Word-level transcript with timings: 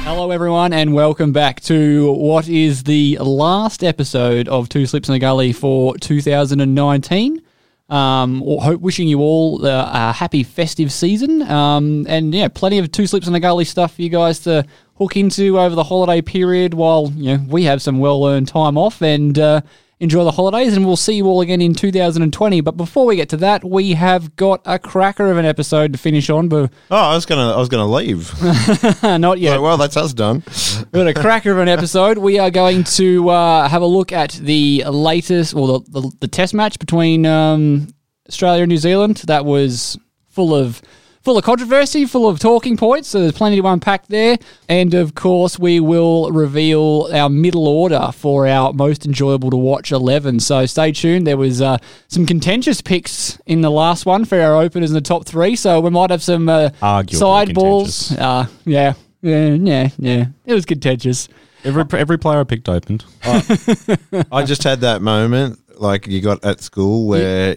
Hello, 0.04 0.32
everyone, 0.32 0.72
and 0.72 0.92
welcome 0.92 1.30
back 1.30 1.60
to 1.60 2.12
what 2.14 2.48
is 2.48 2.82
the 2.82 3.18
last 3.18 3.84
episode 3.84 4.48
of 4.48 4.68
Two 4.68 4.84
Slips 4.86 5.08
in 5.08 5.12
the 5.12 5.20
Gully 5.20 5.52
for 5.52 5.96
2019. 5.98 7.45
Um, 7.88 8.40
hope 8.40 8.80
wishing 8.80 9.06
you 9.06 9.20
all 9.20 9.64
a 9.64 10.12
happy 10.12 10.42
festive 10.42 10.90
season, 10.92 11.42
um, 11.42 12.04
and 12.08 12.34
yeah, 12.34 12.48
plenty 12.48 12.78
of 12.78 12.90
Two 12.90 13.06
Slips 13.06 13.28
in 13.28 13.32
the 13.32 13.38
Gully 13.40 13.64
stuff 13.64 13.94
for 13.94 14.02
you 14.02 14.08
guys 14.08 14.40
to 14.40 14.64
hook 14.96 15.16
into 15.16 15.58
over 15.60 15.74
the 15.74 15.84
holiday 15.84 16.20
period. 16.20 16.74
While 16.74 17.12
you 17.14 17.36
know 17.36 17.44
we 17.48 17.62
have 17.64 17.80
some 17.80 18.00
well-earned 18.00 18.48
time 18.48 18.76
off 18.76 19.02
and 19.02 19.38
uh, 19.38 19.60
enjoy 19.98 20.24
the 20.24 20.30
holidays, 20.30 20.76
and 20.76 20.86
we'll 20.86 20.96
see 20.96 21.14
you 21.14 21.26
all 21.26 21.40
again 21.40 21.60
in 21.62 21.74
2020. 21.74 22.60
But 22.60 22.76
before 22.76 23.06
we 23.06 23.16
get 23.16 23.28
to 23.30 23.36
that, 23.38 23.64
we 23.64 23.94
have 23.94 24.36
got 24.36 24.60
a 24.66 24.78
cracker 24.78 25.30
of 25.30 25.38
an 25.38 25.44
episode 25.46 25.92
to 25.92 25.98
finish 25.98 26.28
on, 26.28 26.48
but 26.48 26.70
Oh, 26.90 26.96
I 26.96 27.14
was 27.14 27.24
gonna, 27.26 27.52
I 27.52 27.56
was 27.56 27.68
gonna 27.68 27.86
leave. 27.86 28.32
not 29.02 29.38
yet. 29.38 29.52
Like, 29.52 29.60
well, 29.62 29.76
that's 29.76 29.96
us 29.96 30.12
done. 30.12 30.42
We've 30.92 30.92
got 30.92 31.06
a 31.08 31.14
cracker 31.14 31.50
of 31.52 31.58
an 31.58 31.68
episode. 31.68 32.18
We 32.18 32.38
are 32.38 32.50
going 32.50 32.84
to 32.84 33.28
uh, 33.30 33.68
have 33.68 33.82
a 33.82 33.86
look 33.86 34.12
at 34.12 34.32
the 34.32 34.84
latest, 34.84 35.54
or 35.54 35.66
the, 35.80 36.00
the, 36.00 36.12
the 36.20 36.28
test 36.28 36.52
match 36.52 36.78
between 36.78 37.24
um, 37.24 37.88
Australia 38.28 38.62
and 38.64 38.68
New 38.70 38.76
Zealand. 38.78 39.16
That 39.26 39.44
was 39.44 39.98
full 40.28 40.54
of 40.54 40.82
full 41.26 41.36
of 41.36 41.42
controversy, 41.42 42.04
full 42.04 42.28
of 42.28 42.38
talking 42.38 42.76
points. 42.76 43.08
So 43.08 43.18
there's 43.18 43.32
plenty 43.32 43.60
to 43.60 43.66
unpack 43.66 44.06
there. 44.06 44.38
And 44.68 44.94
of 44.94 45.16
course, 45.16 45.58
we 45.58 45.80
will 45.80 46.30
reveal 46.30 47.08
our 47.12 47.28
middle 47.28 47.66
order 47.66 48.10
for 48.14 48.46
our 48.46 48.72
most 48.72 49.04
enjoyable 49.04 49.50
to 49.50 49.56
watch 49.56 49.90
eleven. 49.90 50.38
So 50.38 50.66
stay 50.66 50.92
tuned. 50.92 51.26
There 51.26 51.36
was 51.36 51.60
uh, 51.60 51.78
some 52.06 52.26
contentious 52.26 52.80
picks 52.80 53.40
in 53.44 53.60
the 53.60 53.72
last 53.72 54.06
one 54.06 54.24
for 54.24 54.40
our 54.40 54.54
openers 54.54 54.90
in 54.90 54.94
the 54.94 55.00
top 55.00 55.26
three. 55.26 55.56
So 55.56 55.80
we 55.80 55.90
might 55.90 56.10
have 56.10 56.22
some 56.22 56.48
uh, 56.48 56.70
Arguably 56.80 57.16
side 57.16 57.54
balls. 57.54 58.12
Uh, 58.12 58.46
yeah, 58.64 58.92
yeah, 59.20 59.48
yeah, 59.54 59.88
yeah. 59.98 60.26
It 60.44 60.54
was 60.54 60.64
contentious. 60.64 61.28
Every 61.64 61.84
every 61.98 62.18
player 62.20 62.38
I 62.38 62.44
picked 62.44 62.68
opened. 62.68 63.04
I 63.24 64.44
just 64.44 64.62
had 64.62 64.82
that 64.82 65.02
moment, 65.02 65.58
like 65.80 66.06
you 66.06 66.20
got 66.20 66.44
at 66.44 66.60
school, 66.60 67.08
where 67.08 67.56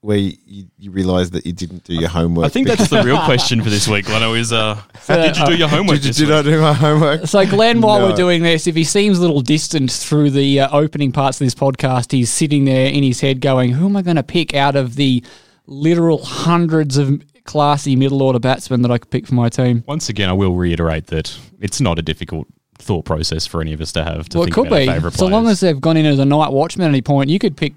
where 0.00 0.16
you, 0.16 0.66
you 0.78 0.90
realised 0.92 1.32
that 1.32 1.44
you 1.44 1.52
didn't 1.52 1.82
do 1.84 1.94
your 1.94 2.08
homework. 2.08 2.46
I 2.46 2.48
think 2.48 2.68
that's 2.68 2.88
the 2.88 3.02
real 3.02 3.18
question 3.24 3.60
for 3.62 3.68
this 3.68 3.88
week, 3.88 4.08
Leno, 4.08 4.34
is 4.34 4.52
uh, 4.52 4.80
did 5.08 5.36
you 5.36 5.46
do 5.46 5.56
your 5.56 5.68
homework 5.68 6.00
did, 6.00 6.16
you- 6.18 6.26
did? 6.26 6.34
I 6.34 6.42
do 6.42 6.60
my 6.60 6.72
homework? 6.72 7.26
So, 7.26 7.44
Glenn, 7.44 7.80
while 7.80 7.98
No. 7.98 8.06
we're 8.06 8.16
doing 8.16 8.42
this, 8.42 8.66
if 8.68 8.76
he 8.76 8.84
seems 8.84 9.18
a 9.18 9.20
little 9.20 9.40
distant 9.40 9.90
through 9.90 10.30
the 10.30 10.60
uh, 10.60 10.68
opening 10.76 11.10
parts 11.10 11.40
of 11.40 11.46
this 11.46 11.54
podcast, 11.54 12.12
he's 12.12 12.30
sitting 12.30 12.64
there 12.64 12.86
in 12.86 13.02
his 13.02 13.20
head 13.20 13.40
going, 13.40 13.72
Who 13.72 13.86
am 13.86 13.96
I 13.96 14.02
going 14.02 14.16
to 14.16 14.22
pick 14.22 14.54
out 14.54 14.76
of 14.76 14.94
the 14.94 15.22
literal 15.66 16.24
hundreds 16.24 16.96
of 16.96 17.20
classy 17.44 17.96
middle 17.96 18.22
order 18.22 18.38
batsmen 18.38 18.82
that 18.82 18.90
I 18.92 18.98
could 18.98 19.10
pick 19.10 19.26
for 19.26 19.34
my 19.34 19.48
team? 19.48 19.82
Once 19.88 20.08
again, 20.08 20.28
I 20.28 20.32
will 20.32 20.54
reiterate 20.54 21.08
that 21.08 21.36
it's 21.60 21.80
not 21.80 21.98
a 21.98 22.02
difficult 22.02 22.46
thought 22.78 23.04
process 23.04 23.46
for 23.48 23.60
any 23.60 23.72
of 23.72 23.80
us 23.80 23.90
to 23.92 24.04
have 24.04 24.28
to 24.28 24.38
well, 24.38 24.46
it 24.46 24.52
could 24.52 24.68
about 24.68 24.76
be. 24.78 24.86
favourite 24.86 25.14
So 25.16 25.26
long 25.26 25.48
as 25.48 25.58
they've 25.58 25.80
gone 25.80 25.96
in 25.96 26.06
as 26.06 26.20
a 26.20 26.24
night 26.24 26.52
watchman 26.52 26.84
at 26.86 26.90
any 26.90 27.02
point, 27.02 27.28
you 27.30 27.40
could 27.40 27.56
pick 27.56 27.74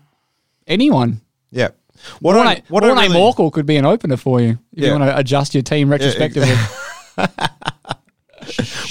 anyone. 0.67 1.21
Yeah. 1.49 1.69
What 2.19 2.35
Morné, 2.35 2.45
I, 2.45 2.63
what 2.69 2.83
I 2.83 2.87
really, 2.87 3.09
Morkel 3.09 3.51
could 3.51 3.65
be 3.65 3.77
an 3.77 3.85
opener 3.85 4.17
for 4.17 4.41
you 4.41 4.59
if 4.73 4.83
you 4.83 4.91
want 4.91 5.03
to 5.03 5.17
adjust 5.17 5.53
your 5.53 5.63
team 5.63 5.89
retrospectively. 5.89 6.55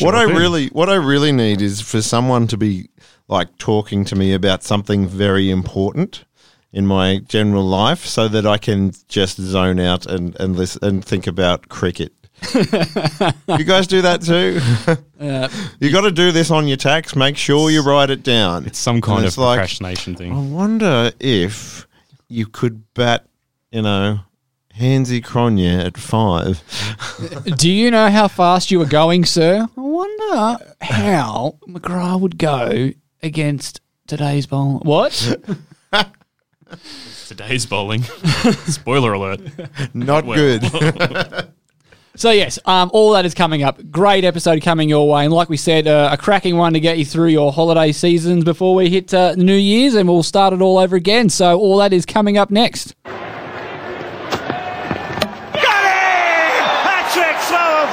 what 0.01 0.15
I 0.15 0.23
really, 0.25 0.69
what 0.69 0.89
I 0.89 0.95
really 0.95 1.33
need 1.33 1.61
is 1.61 1.81
for 1.81 2.03
someone 2.03 2.47
to 2.49 2.57
be 2.57 2.89
like 3.29 3.57
talking 3.59 4.05
to 4.07 4.17
me 4.17 4.33
about 4.33 4.63
something 4.63 5.07
very 5.07 5.51
important 5.51 6.25
in 6.73 6.87
my 6.87 7.19
general 7.27 7.65
life, 7.65 8.07
so 8.07 8.29
that 8.29 8.47
I 8.47 8.57
can 8.57 8.93
just 9.09 9.39
zone 9.41 9.81
out 9.81 10.07
and 10.07 10.37
and 10.39 10.57
listen 10.57 10.85
and 10.85 11.05
think 11.05 11.27
about 11.27 11.69
cricket. 11.69 12.13
you 12.55 13.65
guys 13.65 13.87
do 13.87 14.03
that 14.03 14.23
too? 14.23 14.61
Uh, 15.21 15.51
you 15.81 15.93
got 15.93 16.01
to 16.01 16.11
do 16.11 16.33
this 16.33 16.51
on 16.51 16.67
your 16.67 16.79
tax. 16.79 17.15
Make 17.15 17.37
sure 17.37 17.71
you 17.71 17.83
write 17.83 18.09
it 18.09 18.23
down. 18.23 18.65
it's 18.65 18.79
some 18.79 19.03
kind 19.03 19.19
And 19.19 19.27
of 19.27 19.29
it's 19.29 19.37
like, 19.37 19.59
procrastination 19.59 20.17
I 20.33 20.41
wonder 20.41 21.13
if 21.21 21.87
you 22.31 22.47
could 22.47 22.93
bat, 22.95 23.27
you 23.71 23.83
know, 23.83 24.21
Hansie 24.79 25.21
Cronje 25.23 25.85
at 25.85 25.99
five. 25.99 26.63
Do 27.59 27.69
you 27.71 27.91
know 27.91 28.09
how 28.09 28.29
fast 28.29 28.71
you 28.71 28.79
were 28.79 28.87
going, 28.87 29.25
sir? 29.25 29.67
I 29.77 29.81
wonder 29.81 30.75
how 30.81 31.59
McGrath 31.69 32.21
would 32.21 32.39
go 32.39 32.93
against 33.23 33.81
today's 34.07 34.47
bowling. 34.47 34.79
What? 34.85 35.37
Today's 37.27 37.67
bowling. 37.67 38.03
Spoiler 38.67 39.13
alert. 39.13 39.41
Not 39.95 40.25
Well. 40.25 40.37
good. 40.37 41.49
so 42.21 42.31
yes, 42.31 42.59
um, 42.67 42.91
all 42.93 43.13
that 43.13 43.25
is 43.25 43.33
coming 43.33 43.63
up. 43.63 43.81
Great 43.91 44.25
episode 44.25 44.61
coming 44.63 44.91
your 44.91 45.09
way, 45.09 45.25
and 45.25 45.33
like 45.33 45.49
we 45.49 45.57
said, 45.57 45.87
uh, 45.87 46.11
a 46.13 46.19
cracking 46.19 46.59
one 46.59 46.75
to 46.75 46.81
get 46.81 46.99
you 46.99 47.07
through 47.07 47.29
your 47.29 47.51
holiday 47.51 47.93
seasons 47.93 48.45
before 48.45 48.75
we 48.75 48.91
hit 48.91 49.15
uh, 49.15 49.35
New 49.37 49.57
Year's, 49.57 49.95
and 49.95 50.07
we'll 50.07 50.23
start 50.23 50.53
it 50.53 50.61
all 50.61 50.77
over 50.77 50.97
again. 50.97 51.31
So 51.31 51.59
all 51.59 51.79
that 51.79 51.95
is 51.95 52.05
coming 52.05 52.37
up 52.37 52.51
next. 52.51 52.95
Got 53.05 53.15
it! 53.15 53.23
Hat-trick, 56.85 57.41
slower 57.41 57.87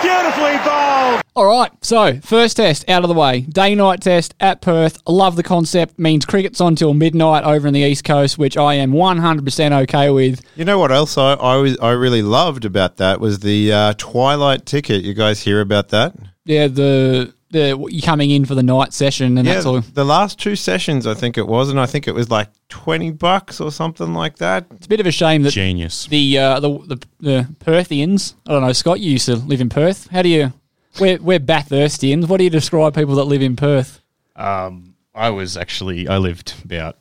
beautifully 0.00 0.58
bowled. 0.64 1.25
All 1.36 1.44
right, 1.44 1.70
so 1.84 2.18
first 2.22 2.56
test 2.56 2.88
out 2.88 3.04
of 3.04 3.08
the 3.08 3.14
way. 3.14 3.42
Day 3.42 3.74
night 3.74 4.00
test 4.00 4.34
at 4.40 4.62
Perth. 4.62 4.98
Love 5.06 5.36
the 5.36 5.42
concept. 5.42 5.98
Means 5.98 6.24
cricket's 6.24 6.62
on 6.62 6.76
till 6.76 6.94
midnight 6.94 7.44
over 7.44 7.68
in 7.68 7.74
the 7.74 7.80
East 7.80 8.04
Coast, 8.04 8.38
which 8.38 8.56
I 8.56 8.72
am 8.76 8.92
100% 8.92 9.82
okay 9.82 10.08
with. 10.08 10.40
you 10.56 10.64
know 10.64 10.78
what 10.78 10.90
else 10.90 11.18
I 11.18 11.34
I, 11.34 11.56
was, 11.56 11.76
I 11.78 11.90
really 11.90 12.22
loved 12.22 12.64
about 12.64 12.96
that 12.96 13.20
was 13.20 13.40
the 13.40 13.70
uh, 13.70 13.92
Twilight 13.98 14.64
ticket. 14.64 15.04
You 15.04 15.12
guys 15.12 15.42
hear 15.42 15.60
about 15.60 15.90
that? 15.90 16.14
Yeah, 16.46 16.68
the 16.68 17.34
the 17.50 17.86
you 17.90 18.00
coming 18.00 18.30
in 18.30 18.46
for 18.46 18.54
the 18.54 18.62
night 18.62 18.94
session 18.94 19.36
and 19.36 19.46
yeah, 19.46 19.54
that's 19.54 19.66
all. 19.66 19.82
the 19.82 20.04
last 20.06 20.38
two 20.38 20.56
sessions, 20.56 21.06
I 21.06 21.12
think 21.12 21.36
it 21.36 21.46
was, 21.46 21.68
and 21.68 21.78
I 21.78 21.84
think 21.84 22.08
it 22.08 22.12
was 22.14 22.30
like 22.30 22.48
twenty 22.70 23.10
bucks 23.10 23.60
or 23.60 23.70
something 23.70 24.14
like 24.14 24.36
that. 24.38 24.64
It's 24.70 24.86
a 24.86 24.88
bit 24.88 25.00
of 25.00 25.06
a 25.06 25.12
shame 25.12 25.42
that 25.42 25.50
Genius. 25.52 26.06
the 26.06 26.38
uh, 26.38 26.60
the 26.60 26.78
the, 26.78 27.06
the 27.20 27.54
Perthians. 27.60 28.36
I 28.46 28.52
don't 28.52 28.62
know, 28.62 28.72
Scott. 28.72 29.00
You 29.00 29.10
used 29.12 29.26
to 29.26 29.36
live 29.36 29.60
in 29.60 29.68
Perth. 29.68 30.08
How 30.08 30.22
do 30.22 30.30
you? 30.30 30.54
We're 31.00 31.18
we're 31.20 31.40
Bathurstians. 31.40 32.28
What 32.28 32.38
do 32.38 32.44
you 32.44 32.50
describe 32.50 32.94
people 32.94 33.16
that 33.16 33.24
live 33.24 33.42
in 33.42 33.56
Perth? 33.56 34.00
Um, 34.34 34.94
I 35.14 35.30
was 35.30 35.56
actually 35.56 36.08
I 36.08 36.18
lived 36.18 36.54
about 36.64 36.98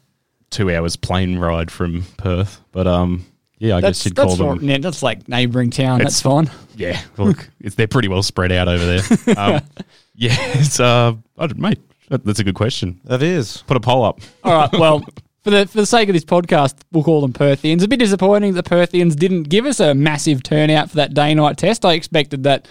two 0.49 0.73
hours 0.73 0.95
plane 0.95 1.37
ride 1.37 1.69
from 1.71 2.03
Perth, 2.17 2.61
but 2.71 2.87
um, 2.87 3.25
yeah, 3.57 3.77
I 3.77 3.81
That's 3.81 3.99
guess 3.99 4.05
you'd 4.05 4.15
that's 4.15 4.35
call 4.37 4.47
not- 4.47 4.59
them. 4.59 4.69
yeah, 4.69 4.77
that's 4.79 5.01
like 5.03 5.27
neighbouring 5.27 5.69
town. 5.71 5.99
That's 5.99 6.21
fine. 6.21 6.49
Yeah, 6.75 6.99
look, 7.17 7.49
it's, 7.59 7.75
they're 7.75 7.87
pretty 7.87 8.07
well 8.09 8.23
spread 8.23 8.51
out 8.51 8.67
over 8.67 8.85
there. 8.85 9.35
Um, 9.37 9.61
yeah, 10.17 10.35
it's 10.59 10.79
uh, 10.79 11.13
I 11.37 11.47
don't, 11.47 11.59
mate, 11.59 11.79
that- 12.09 12.23
that's 12.23 12.39
a 12.39 12.43
good 12.43 12.55
question. 12.55 12.99
That 13.05 13.21
is. 13.21 13.63
Put 13.67 13.75
a 13.77 13.81
poll 13.81 14.03
up. 14.05 14.19
All 14.43 14.53
right. 14.53 14.71
Well, 14.73 15.01
for 15.43 15.49
the 15.51 15.65
for 15.67 15.77
the 15.77 15.85
sake 15.85 16.07
of 16.09 16.13
this 16.13 16.25
podcast, 16.25 16.75
we'll 16.91 17.03
call 17.03 17.21
them 17.21 17.33
Perthians. 17.33 17.83
A 17.83 17.87
bit 17.87 17.99
disappointing 17.99 18.53
that 18.53 18.63
the 18.65 18.69
Perthians 18.69 19.15
didn't 19.15 19.43
give 19.43 19.65
us 19.65 19.79
a 19.79 19.93
massive 19.93 20.41
turnout 20.43 20.89
for 20.89 20.95
that 20.97 21.13
day 21.13 21.33
night 21.33 21.57
test. 21.57 21.85
I 21.85 21.93
expected 21.93 22.43
that 22.43 22.67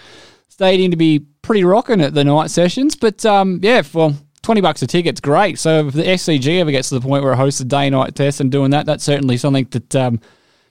stadium 0.54 0.92
to 0.92 0.96
be 0.96 1.18
pretty 1.42 1.64
rocking 1.64 2.00
at 2.00 2.14
the 2.14 2.22
night 2.22 2.48
sessions, 2.48 2.94
but 2.94 3.24
um, 3.26 3.60
yeah, 3.62 3.82
well. 3.92 4.16
20 4.42 4.60
bucks 4.60 4.82
a 4.82 4.86
ticket's 4.86 5.22
great. 5.22 5.58
So 5.58 5.86
if 5.86 5.94
the 5.94 6.02
SCG 6.02 6.60
ever 6.60 6.70
gets 6.70 6.90
to 6.90 6.96
the 6.96 7.00
point 7.00 7.24
where 7.24 7.32
it 7.32 7.36
hosts 7.36 7.60
a 7.60 7.64
day 7.64 7.88
night 7.88 8.14
test 8.14 8.42
and 8.42 8.52
doing 8.52 8.72
that, 8.72 8.84
that's 8.84 9.02
certainly 9.02 9.38
something 9.38 9.66
that 9.70 9.96
um, 9.96 10.20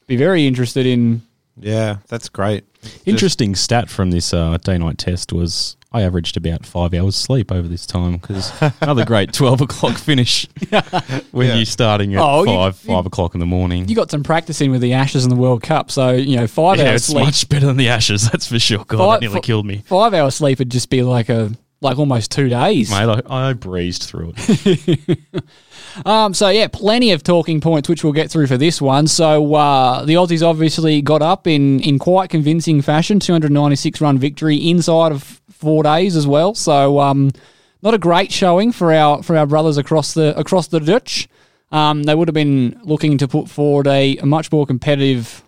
be 0.05 0.15
very 0.15 0.45
interested 0.45 0.85
in. 0.85 1.23
Yeah, 1.57 1.97
that's 2.07 2.29
great. 2.29 2.65
Interesting 3.07 3.55
stat 3.55 3.89
from 3.89 4.11
this 4.11 4.31
uh, 4.31 4.57
day 4.57 4.77
night 4.77 4.99
test 4.99 5.33
was 5.33 5.75
I 5.93 6.01
averaged 6.01 6.37
about 6.37 6.65
five 6.65 6.93
hours 6.93 7.15
sleep 7.15 7.51
over 7.51 7.67
this 7.67 7.85
time 7.85 8.13
because 8.17 8.51
another 8.81 9.05
great 9.05 9.31
twelve 9.33 9.61
o'clock 9.61 9.95
finish 9.97 10.47
when 11.31 11.47
Yeah. 11.47 11.55
you're 11.55 11.65
starting 11.65 12.15
at 12.15 12.21
Oh, 12.21 12.39
you- 12.43 12.45
five 12.47 12.75
five 12.77 13.05
o'clock 13.05 13.35
in 13.35 13.39
the 13.39 13.45
morning. 13.45 13.87
You 13.87 13.95
got 13.95 14.09
some 14.09 14.23
practice 14.23 14.59
in 14.61 14.71
with 14.71 14.81
the 14.81 14.93
Ashes 14.93 15.23
and 15.23 15.31
the 15.31 15.35
World 15.35 15.61
Cup, 15.61 15.91
so 15.91 16.11
you 16.11 16.35
know 16.37 16.47
five 16.47 16.77
yeah, 16.79 16.85
hours 16.85 16.95
it's 17.01 17.05
sleep. 17.07 17.25
much 17.25 17.47
better 17.49 17.67
than 17.67 17.77
the 17.77 17.89
Ashes, 17.89 18.29
that's 18.31 18.47
for 18.47 18.57
sure. 18.59 18.83
God, 18.85 18.97
Five- 18.97 19.19
that 19.19 19.21
nearly 19.25 19.35
fi- 19.35 19.41
killed 19.45 19.65
me. 19.65 19.83
Five 19.85 20.13
hours 20.13 20.35
sleep 20.35 20.59
would 20.59 20.71
just 20.71 20.89
be 20.89 21.03
like 21.03 21.29
a 21.29 21.51
like 21.81 21.99
almost 21.99 22.31
two 22.31 22.47
days. 22.47 22.89
Mate, 22.89 23.21
I, 23.29 23.49
I 23.49 23.53
breezed 23.53 24.03
through 24.03 24.33
it. 24.37 25.19
Um, 26.07 26.33
so 26.33 26.49
yeah, 26.49 26.67
plenty 26.69 27.11
of 27.11 27.21
talking 27.21 27.61
points 27.61 27.87
which 27.87 28.03
we'll 28.03 28.13
get 28.13 28.31
through 28.31 28.47
for 28.47 28.57
this 28.57 28.81
one. 28.81 29.05
So 29.05 29.53
uh, 29.53 30.03
the 30.05 30.15
Aussies 30.15 30.41
obviously 30.43 31.03
got 31.03 31.21
up 31.21 31.45
in 31.45 31.81
in 31.81 31.99
quite 31.99 32.31
convincing 32.31 32.81
fashion, 32.81 33.19
296 33.19 34.01
run 34.01 34.17
victory 34.17 34.57
inside 34.57 35.11
of 35.11 35.39
four 35.63 35.81
days 35.83 36.15
as 36.15 36.27
well. 36.27 36.53
So 36.53 36.99
um, 36.99 37.31
not 37.81 37.93
a 37.93 37.97
great 37.97 38.31
showing 38.31 38.71
for 38.71 38.93
our 38.93 39.23
for 39.23 39.35
our 39.37 39.47
brothers 39.47 39.77
across 39.77 40.13
the 40.13 40.37
across 40.37 40.67
the 40.67 40.79
ditch. 40.79 41.27
Um, 41.71 42.03
they 42.03 42.13
would 42.13 42.27
have 42.27 42.35
been 42.35 42.79
looking 42.83 43.17
to 43.17 43.27
put 43.27 43.49
forward 43.49 43.87
a, 43.87 44.17
a 44.17 44.25
much 44.27 44.51
more 44.51 44.67
competitive 44.67 45.43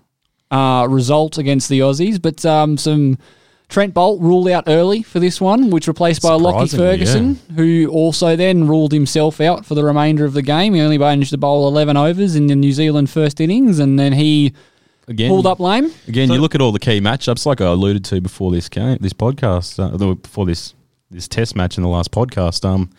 uh, 0.50 0.88
result 0.90 1.38
against 1.38 1.70
the 1.70 1.80
Aussies, 1.82 2.20
but 2.20 2.44
um, 2.46 2.78
some 2.78 3.20
Trent 3.68 3.94
Boult 3.94 4.22
ruled 4.22 4.48
out 4.48 4.64
early 4.68 5.04
for 5.04 5.20
this 5.20 5.40
one, 5.42 5.70
which 5.70 5.88
replaced 5.88 6.22
by 6.22 6.30
Lockie 6.34 6.68
Ferguson, 6.78 7.40
who 7.56 7.88
also 7.92 8.36
then 8.36 8.68
ruled 8.68 8.92
himself 8.92 9.42
out 9.42 9.66
for 9.66 9.76
the 9.76 9.84
remainder 9.84 10.26
of 10.26 10.34
the 10.34 10.42
game. 10.42 10.74
He 10.74 10.82
only 10.82 10.98
managed 10.98 11.32
to 11.32 11.38
bowl 11.38 11.68
11 11.68 11.98
overs 11.98 12.36
in 12.36 12.48
the 12.48 12.56
New 12.56 12.72
Zealand 12.72 13.10
first 13.10 13.40
innings, 13.42 13.80
and 13.80 14.00
then 14.00 14.14
he 14.14 14.54
Again, 15.08 15.30
pulled 15.30 15.46
up 15.46 15.60
lame. 15.60 15.92
Again, 16.08 16.32
you 16.32 16.40
look 16.40 16.56
at 16.56 16.62
all 16.62 16.72
the 16.72 16.80
key 16.80 17.00
matchups, 17.00 17.46
like 17.46 17.62
I 17.62 17.66
alluded 17.66 18.04
to 18.06 18.22
before 18.22 18.52
this 18.52 18.70
game, 18.70 18.98
this 19.02 19.14
podcast, 19.14 19.80
uh, 19.80 20.16
before 20.16 20.46
this 20.46 20.74
this 21.12 21.28
test 21.28 21.56
match 21.56 21.78
in 21.78 21.84
the 21.84 21.90
last 21.90 22.12
podcast. 22.12 22.66
Um, 22.66 22.90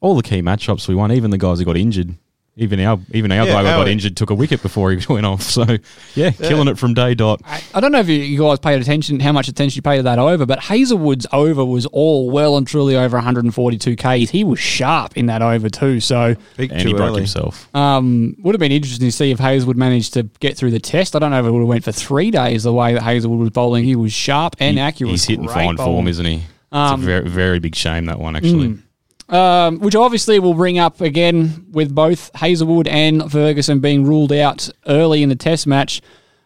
all 0.00 0.16
the 0.16 0.22
key 0.22 0.42
matchups 0.42 0.88
we 0.88 0.94
won, 0.94 1.12
even 1.12 1.30
the 1.30 1.38
guys 1.38 1.58
who 1.60 1.64
got 1.64 1.76
injured, 1.76 2.16
even 2.54 2.78
our 2.80 2.98
even 3.12 3.32
our 3.32 3.46
Yeah, 3.46 3.52
guy 3.52 3.58
who 3.60 3.78
got 3.78 3.88
injured 3.88 4.14
took 4.14 4.28
a 4.28 4.34
wicket 4.34 4.60
before 4.60 4.92
he 4.92 5.04
went 5.12 5.24
off. 5.24 5.40
So 5.42 5.64
yeah, 6.14 6.30
killing 6.32 6.68
it 6.68 6.76
from 6.76 6.92
day 6.92 7.14
dot. 7.14 7.40
I 7.74 7.80
don't 7.80 7.92
know 7.92 8.00
if 8.00 8.08
you, 8.10 8.16
you 8.18 8.38
guys 8.40 8.58
paid 8.58 8.80
attention, 8.80 9.20
how 9.20 9.32
much 9.32 9.48
attention 9.48 9.76
you 9.78 9.82
paid 9.82 9.96
to 9.96 10.02
that 10.02 10.18
over, 10.18 10.44
but 10.44 10.58
Hazlewood's 10.60 11.26
over 11.32 11.64
was 11.64 11.86
all 11.86 12.28
well 12.30 12.58
and 12.58 12.66
truly 12.66 12.94
over 12.94 13.16
142 13.16 13.96
Ks. 13.96 14.30
He 14.30 14.44
was 14.44 14.58
sharp 14.58 15.16
in 15.16 15.26
that 15.26 15.40
over 15.40 15.70
too, 15.70 16.00
so 16.00 16.36
Big 16.58 16.70
And 16.72 16.82
too 16.82 16.88
he 16.88 16.94
broke 16.94 17.08
early. 17.10 17.20
himself. 17.20 17.74
um, 17.74 18.36
would 18.40 18.54
have 18.54 18.60
been 18.60 18.72
interesting 18.72 19.08
to 19.08 19.12
see 19.12 19.30
if 19.30 19.38
Hazlewood 19.38 19.78
managed 19.78 20.12
to 20.14 20.24
get 20.40 20.56
through 20.56 20.72
the 20.72 20.80
test. 20.80 21.16
I 21.16 21.20
don't 21.20 21.30
know 21.30 21.40
if 21.40 21.46
it 21.46 21.50
would 21.50 21.60
have 21.60 21.68
went 21.68 21.84
for 21.84 21.92
three 21.92 22.30
days 22.30 22.64
the 22.64 22.72
way 22.74 22.92
that 22.92 23.02
Hazlewood 23.02 23.38
was 23.40 23.50
bowling. 23.50 23.84
He 23.84 23.96
was 23.96 24.12
sharp 24.12 24.56
and 24.60 24.76
He- 24.76 24.82
accurate. 24.82 25.10
He's 25.12 25.24
hitting 25.24 25.46
Great 25.46 25.54
fine 25.54 25.76
bowling. 25.76 25.92
form, 25.94 26.08
isn't 26.08 26.26
he? 26.26 26.34
It's 26.34 26.44
Um, 26.72 27.02
a 27.02 27.04
very 27.04 27.28
very 27.28 27.58
big 27.60 27.74
shame 27.74 28.06
that 28.06 28.18
one 28.18 28.36
actually. 28.36 28.76
Um, 29.32 29.78
which 29.80 29.96
obviously 29.96 30.38
will 30.38 30.52
bring 30.52 30.78
up 30.78 31.00
again 31.00 31.64
with 31.70 31.94
both 31.94 32.30
Hazlewood 32.34 32.86
and 32.86 33.32
Ferguson 33.32 33.80
being 33.80 34.04
ruled 34.04 34.30
out 34.30 34.68
early 34.86 35.22
in 35.22 35.30
the 35.30 35.34
Test 35.34 35.66
match. 35.66 36.02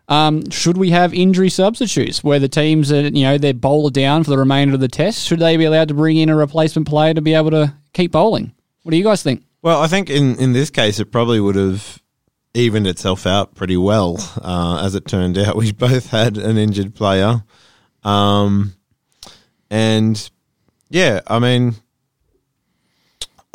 Um, 0.09 0.49
should 0.51 0.77
we 0.77 0.91
have 0.91 1.13
injury 1.13 1.51
substitutes 1.51 2.23
where 2.23 2.39
the 2.39 2.49
teams 2.49 2.93
are, 2.93 3.09
you 3.09 3.25
know, 3.25 3.39
they're 3.39 3.53
bowler 3.53 3.91
down 3.91 4.23
for 4.23 4.31
the 4.31 4.39
remainder 4.39 4.75
of 4.75 4.81
the 4.81 4.87
Test? 4.87 5.27
Should 5.27 5.41
they 5.41 5.57
be 5.57 5.65
allowed 5.65 5.89
to 5.89 5.95
bring 5.95 6.17
in 6.17 6.29
a 6.29 6.37
replacement 6.37 6.87
player 6.87 7.13
to 7.13 7.21
be 7.21 7.35
able 7.35 7.51
to 7.51 7.75
keep 7.93 8.13
bowling? 8.13 8.53
What 8.85 8.93
do 8.93 8.97
you 8.97 9.05
guys 9.05 9.21
think? 9.21 9.43
Well, 9.63 9.83
I 9.83 9.89
think 9.89 10.09
in, 10.09 10.37
in 10.37 10.53
this 10.53 10.71
case, 10.71 11.01
it 11.01 11.11
probably 11.11 11.41
would 11.41 11.57
have 11.57 12.01
evened 12.55 12.87
itself 12.87 13.27
out 13.27 13.57
pretty 13.57 13.77
well. 13.77 14.17
Uh, 14.41 14.81
as 14.85 14.95
it 14.95 15.09
turned 15.09 15.37
out, 15.39 15.57
we 15.57 15.73
both 15.73 16.11
had 16.11 16.37
an 16.37 16.57
injured 16.57 16.95
player. 16.95 17.43
Um, 18.05 18.75
and 19.71 20.31
yeah, 20.89 21.23
I 21.27 21.41
mean, 21.41 21.75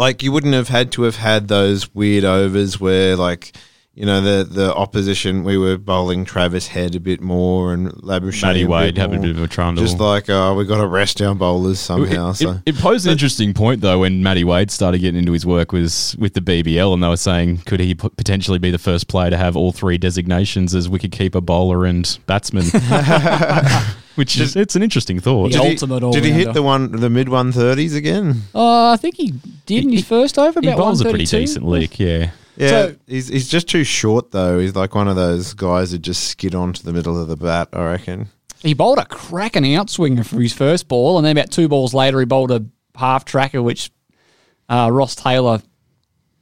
like 0.02 0.24
you 0.24 0.32
wouldn't 0.32 0.56
have 0.56 0.68
had 0.68 0.92
to 0.94 1.04
have 1.04 1.18
had 1.18 1.48
those 1.48 1.94
weird 1.94 2.26
overs 2.26 2.80
where, 2.80 3.16
like, 3.16 3.56
you 3.94 4.04
know, 4.04 4.20
the 4.20 4.44
the 4.44 4.74
opposition, 4.74 5.44
we 5.44 5.60
were 5.60 5.78
bowling 5.78 6.26
Travis 6.26 6.68
Head 6.68 6.96
a 6.96 7.00
bit 7.00 7.22
more 7.22 7.72
and 7.72 7.90
Labuschagne 7.92 8.42
Matty 8.42 8.66
Wade 8.66 8.98
having 8.98 9.20
a 9.20 9.28
bit 9.28 9.38
of 9.38 9.44
a 9.44 9.48
trundle. 9.48 9.84
Just 9.84 10.00
like, 10.00 10.28
oh, 10.28 10.56
we 10.56 10.66
got 10.66 10.82
to 10.82 10.88
rest 10.88 11.22
our 11.22 11.36
bowlers 11.36 11.80
somehow. 11.80 12.32
It, 12.32 12.36
so 12.36 12.52
it, 12.52 12.62
it 12.66 12.76
posed 12.78 13.06
an 13.06 13.12
interesting 13.12 13.54
point 13.54 13.82
though 13.82 14.00
when 14.00 14.24
Matty 14.24 14.44
Wade 14.44 14.72
started 14.72 15.02
getting 15.02 15.20
into 15.20 15.34
his 15.34 15.46
work 15.46 15.72
was 15.72 16.16
with 16.18 16.34
the 16.34 16.42
BBL, 16.42 16.92
and 16.92 17.04
they 17.04 17.08
were 17.08 17.16
saying 17.16 17.58
could 17.68 17.80
he 17.80 17.94
potentially 17.94 18.58
be 18.58 18.72
the 18.72 18.80
first 18.80 19.08
player 19.08 19.30
to 19.30 19.38
have 19.38 19.56
all 19.56 19.72
three 19.72 20.00
designations 20.00 20.74
as 20.74 20.88
wicketkeeper, 20.88 21.46
bowler, 21.46 21.86
and 21.86 22.18
batsman? 22.26 22.66
Which 24.16 24.38
is 24.40 24.56
it's 24.56 24.76
an 24.76 24.84
interesting 24.84 25.20
thought. 25.20 25.52
The 25.54 25.60
Did 25.60 25.80
he- 25.82 26.12
Did 26.12 26.26
he 26.26 26.32
hit 26.32 26.54
the 26.54 26.62
one, 26.64 26.92
the 26.92 27.10
mid 27.10 27.30
one 27.30 27.52
thirties 27.52 27.96
again? 27.96 28.42
Uh, 28.54 28.90
I 28.92 28.98
think 28.98 29.16
he 29.16 29.34
did 29.66 29.86
in 29.86 29.92
his 29.92 30.06
first 30.06 30.38
over. 30.38 30.60
He 30.60 30.68
About 30.68 30.78
bowls 30.78 31.02
a 31.02 31.06
pretty 31.06 31.24
132. 31.24 31.40
decent 31.40 31.66
lick, 31.66 32.00
yeah. 32.00 32.32
Yeah, 32.58 32.70
So- 32.70 32.96
he's 33.08 33.30
he's 33.30 33.48
just 33.48 33.70
too 33.70 33.84
short 33.86 34.32
though. 34.32 34.60
He's 34.60 34.76
like 34.76 34.94
one 34.96 35.08
of 35.08 35.16
those 35.16 35.54
guys 35.54 35.92
who 35.92 35.98
just 35.98 36.26
skid 36.26 36.54
onto 36.54 36.84
the 36.84 36.92
middle 36.94 37.20
of 37.20 37.28
the 37.30 37.38
bat. 37.38 37.70
I 37.74 37.84
reckon. 37.86 38.28
He 38.62 38.74
bowled 38.74 39.00
a 39.00 39.06
cracking 39.06 39.64
outswinger 39.64 40.26
for 40.26 40.40
his 40.42 40.54
first 40.54 40.88
ball, 40.88 41.18
and 41.18 41.26
then 41.26 41.36
about 41.38 41.50
two 41.50 41.68
balls 41.68 41.94
later, 41.94 42.20
he 42.20 42.26
bowled 42.26 42.52
a 42.52 42.64
half 42.96 43.24
tracker, 43.26 43.62
which 43.64 43.90
uh, 44.70 44.90
Ross 44.92 45.16
Taylor 45.16 45.62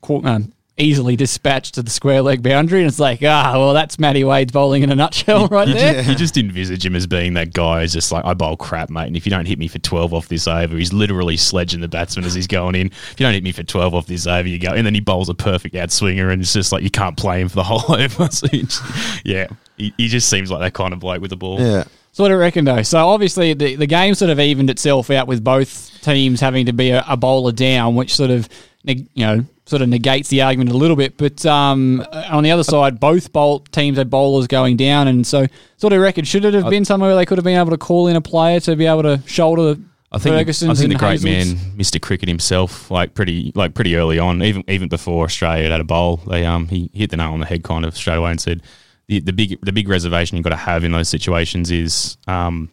caught, 0.02 0.26
um, 0.26 0.52
easily 0.80 1.16
dispatched 1.16 1.76
to 1.76 1.84
the 1.84 1.90
square 1.90 2.22
leg 2.22 2.42
boundary. 2.42 2.80
And 2.80 2.88
it's 2.88 3.00
like, 3.00 3.20
ah, 3.24 3.54
well, 3.56 3.74
that's 3.74 4.00
Matty 4.00 4.24
Wade's 4.24 4.52
bowling 4.52 4.82
in 4.84 4.92
a 4.92 4.96
nutshell 4.96 5.48
right 5.48 5.68
You, 5.68 5.74
there. 5.74 5.94
just, 5.96 6.10
you 6.10 6.16
just 6.16 6.38
envisage 6.38 6.86
him 6.86 6.96
as 6.96 7.06
being 7.06 7.34
that 7.36 7.54
guy 7.54 7.82
who's 7.82 7.94
just 7.94 8.12
like, 8.12 8.26
I 8.26 8.34
bowl 8.34 8.58
crap, 8.58 8.90
mate. 8.90 9.08
And 9.08 9.18
if 9.18 9.26
you 9.26 9.30
don't 9.30 9.46
hit 9.46 9.60
me 9.60 9.68
for 9.68 9.80
12 9.80 10.14
off 10.14 10.28
this 10.30 10.48
over, 10.48 10.78
he's 10.78 10.94
literally 10.94 11.38
sledging 11.38 11.82
the 11.82 11.88
batsman 11.88 12.26
as 12.26 12.34
he's 12.34 12.48
going 12.48 12.76
in. 12.76 12.88
If 12.88 13.16
you 13.20 13.26
don't 13.26 13.34
hit 13.34 13.44
me 13.44 13.52
for 13.52 13.64
12 13.64 13.94
off 13.94 14.08
this 14.08 14.26
over, 14.26 14.48
you 14.48 14.58
go. 14.60 14.70
And 14.74 14.86
then 14.86 14.94
he 14.94 15.00
bowls 15.02 15.30
a 15.30 15.34
perfect 15.36 15.76
outswinger, 15.76 16.32
and 16.32 16.42
it's 16.42 16.54
just 16.54 16.72
like, 16.72 16.84
you 16.84 16.90
can't 16.90 17.18
play 17.18 17.42
him 17.42 17.50
for 17.50 17.56
the 17.56 17.64
whole 17.64 17.94
over. 18.02 18.30
So 18.32 18.48
he 18.48 18.62
just- 18.64 18.82
yeah, 19.26 19.48
he, 19.78 19.94
he 19.98 20.08
just 20.08 20.30
seems 20.30 20.50
like 20.50 20.62
that 20.62 20.74
kind 20.74 20.94
of 20.94 21.00
bloke 21.00 21.22
with 21.22 21.30
the 21.32 21.38
ball. 21.38 21.60
Yeah, 21.60 21.84
So 22.14 22.24
what 22.24 22.30
do 22.30 22.36
you 22.36 22.40
reckon, 22.40 22.66
though? 22.66 22.84
So 22.84 23.08
obviously 23.08 23.54
the, 23.54 23.76
the 23.76 23.86
game 23.88 24.16
sort 24.16 24.32
of 24.32 24.40
evened 24.40 24.70
itself 24.70 25.10
out 25.10 25.28
with 25.28 25.44
both 25.44 26.00
teams 26.02 26.40
having 26.40 26.66
to 26.68 26.74
be 26.74 26.92
a, 26.92 27.04
a 27.08 27.18
bowler 27.18 27.52
down, 27.52 27.96
which 27.96 28.16
sort 28.16 28.32
of 28.32 28.48
neg- 28.48 28.58
you 28.84 29.06
know 29.18 29.46
sort 29.66 29.82
of 29.84 29.90
negates 29.90 30.30
the 30.30 30.42
argument 30.42 30.72
a 30.72 30.78
little 30.78 30.96
bit. 30.96 31.18
But 31.18 31.46
um, 31.46 32.04
on 32.12 32.44
the 32.44 32.52
other 32.52 32.64
side, 32.64 33.00
both 33.00 33.32
bowl 33.32 33.60
teams 33.72 33.98
had 33.98 34.10
bowlers 34.10 34.48
going 34.48 34.78
down, 34.78 35.08
and 35.08 35.26
so 35.26 35.48
sort 35.78 35.94
of 35.94 36.02
reckon 36.02 36.26
should 36.26 36.46
it 36.46 36.54
have 36.54 36.70
been 36.70 36.86
somewhere 36.86 37.10
where 37.10 37.18
they 37.18 37.26
could 37.26 37.38
have 37.38 37.46
been 37.46 37.60
able 37.60 37.72
to 37.72 37.78
call 37.78 38.08
in 38.08 38.16
a 38.16 38.22
player 38.22 38.60
to 38.62 38.76
be 38.76 38.86
able 38.86 39.04
to 39.04 39.22
shoulder 39.26 39.76
I 40.12 40.18
think, 40.18 40.36
Ferguson's 40.36 40.80
I 40.80 40.82
think 40.82 40.94
the 40.94 41.00
great 41.00 41.24
man, 41.24 41.56
Mr. 41.78 42.02
Cricket 42.02 42.28
himself, 42.28 42.90
like 42.90 43.14
pretty, 43.14 43.52
like 43.54 43.76
pretty 43.76 43.96
early 43.96 44.18
on, 44.18 44.42
even 44.42 44.64
even 44.68 44.90
before 44.90 45.24
Australia 45.26 45.64
had 45.64 45.72
had 45.72 45.82
a 45.82 45.86
bowl, 45.86 46.18
they 46.18 46.46
um 46.46 46.68
he 46.68 46.90
hit 46.94 47.12
the 47.12 47.18
nail 47.18 47.32
on 47.32 47.40
the 47.40 47.46
head 47.46 47.64
kind 47.64 47.86
of 47.86 47.96
straight 47.96 48.18
away 48.18 48.32
and 48.32 48.42
said 48.42 48.64
the, 49.08 49.20
the 49.20 49.34
big 49.34 49.60
the 49.62 49.72
big 49.72 49.88
reservation 49.88 50.36
you've 50.36 50.44
got 50.44 50.50
to 50.50 50.56
have 50.56 50.84
in 50.84 50.92
those 50.92 51.10
situations 51.10 51.70
is 51.70 52.18
um 52.28 52.72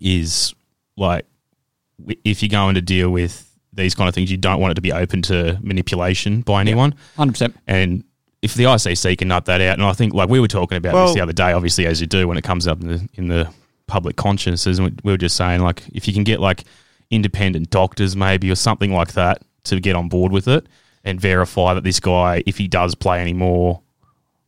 is 0.00 0.54
like 0.96 1.24
if 2.24 2.42
you're 2.42 2.50
going 2.50 2.74
to 2.74 2.82
deal 2.82 3.08
with 3.08 3.48
these 3.72 3.94
kind 3.94 4.08
of 4.08 4.14
things, 4.14 4.30
you 4.30 4.36
don't 4.36 4.60
want 4.60 4.72
it 4.72 4.74
to 4.74 4.80
be 4.80 4.92
open 4.92 5.22
to 5.22 5.58
manipulation 5.62 6.42
by 6.42 6.60
anyone. 6.60 6.94
Hundred 7.16 7.32
percent. 7.32 7.56
And 7.66 8.04
if 8.42 8.54
the 8.54 8.64
ICC 8.64 9.18
can 9.18 9.28
nut 9.28 9.44
that 9.46 9.60
out, 9.60 9.74
and 9.78 9.82
I 9.84 9.92
think 9.92 10.14
like 10.14 10.28
we 10.28 10.40
were 10.40 10.48
talking 10.48 10.76
about 10.76 10.94
Well- 10.94 11.06
this 11.06 11.14
the 11.14 11.20
other 11.20 11.32
day, 11.32 11.52
obviously 11.52 11.86
as 11.86 12.00
you 12.00 12.06
do 12.06 12.28
when 12.28 12.36
it 12.36 12.42
comes 12.44 12.66
up 12.66 12.80
in 12.80 12.88
the 12.88 13.08
in 13.14 13.28
the 13.28 13.48
public 13.86 14.16
consciousness, 14.16 14.78
and 14.78 14.86
we 14.88 14.94
we 15.04 15.12
were 15.12 15.18
just 15.18 15.36
saying 15.36 15.60
like 15.62 15.82
if 15.92 16.06
you 16.08 16.14
can 16.14 16.24
get 16.24 16.40
like 16.40 16.64
independent 17.10 17.70
doctors 17.70 18.16
maybe 18.16 18.50
or 18.50 18.54
something 18.54 18.92
like 18.92 19.12
that 19.12 19.42
to 19.64 19.78
get 19.80 19.94
on 19.94 20.08
board 20.08 20.32
with 20.32 20.48
it 20.48 20.66
and 21.04 21.20
verify 21.20 21.74
that 21.74 21.84
this 21.84 22.00
guy, 22.00 22.42
if 22.46 22.56
he 22.58 22.66
does 22.68 22.94
play 22.94 23.20
anymore, 23.20 23.80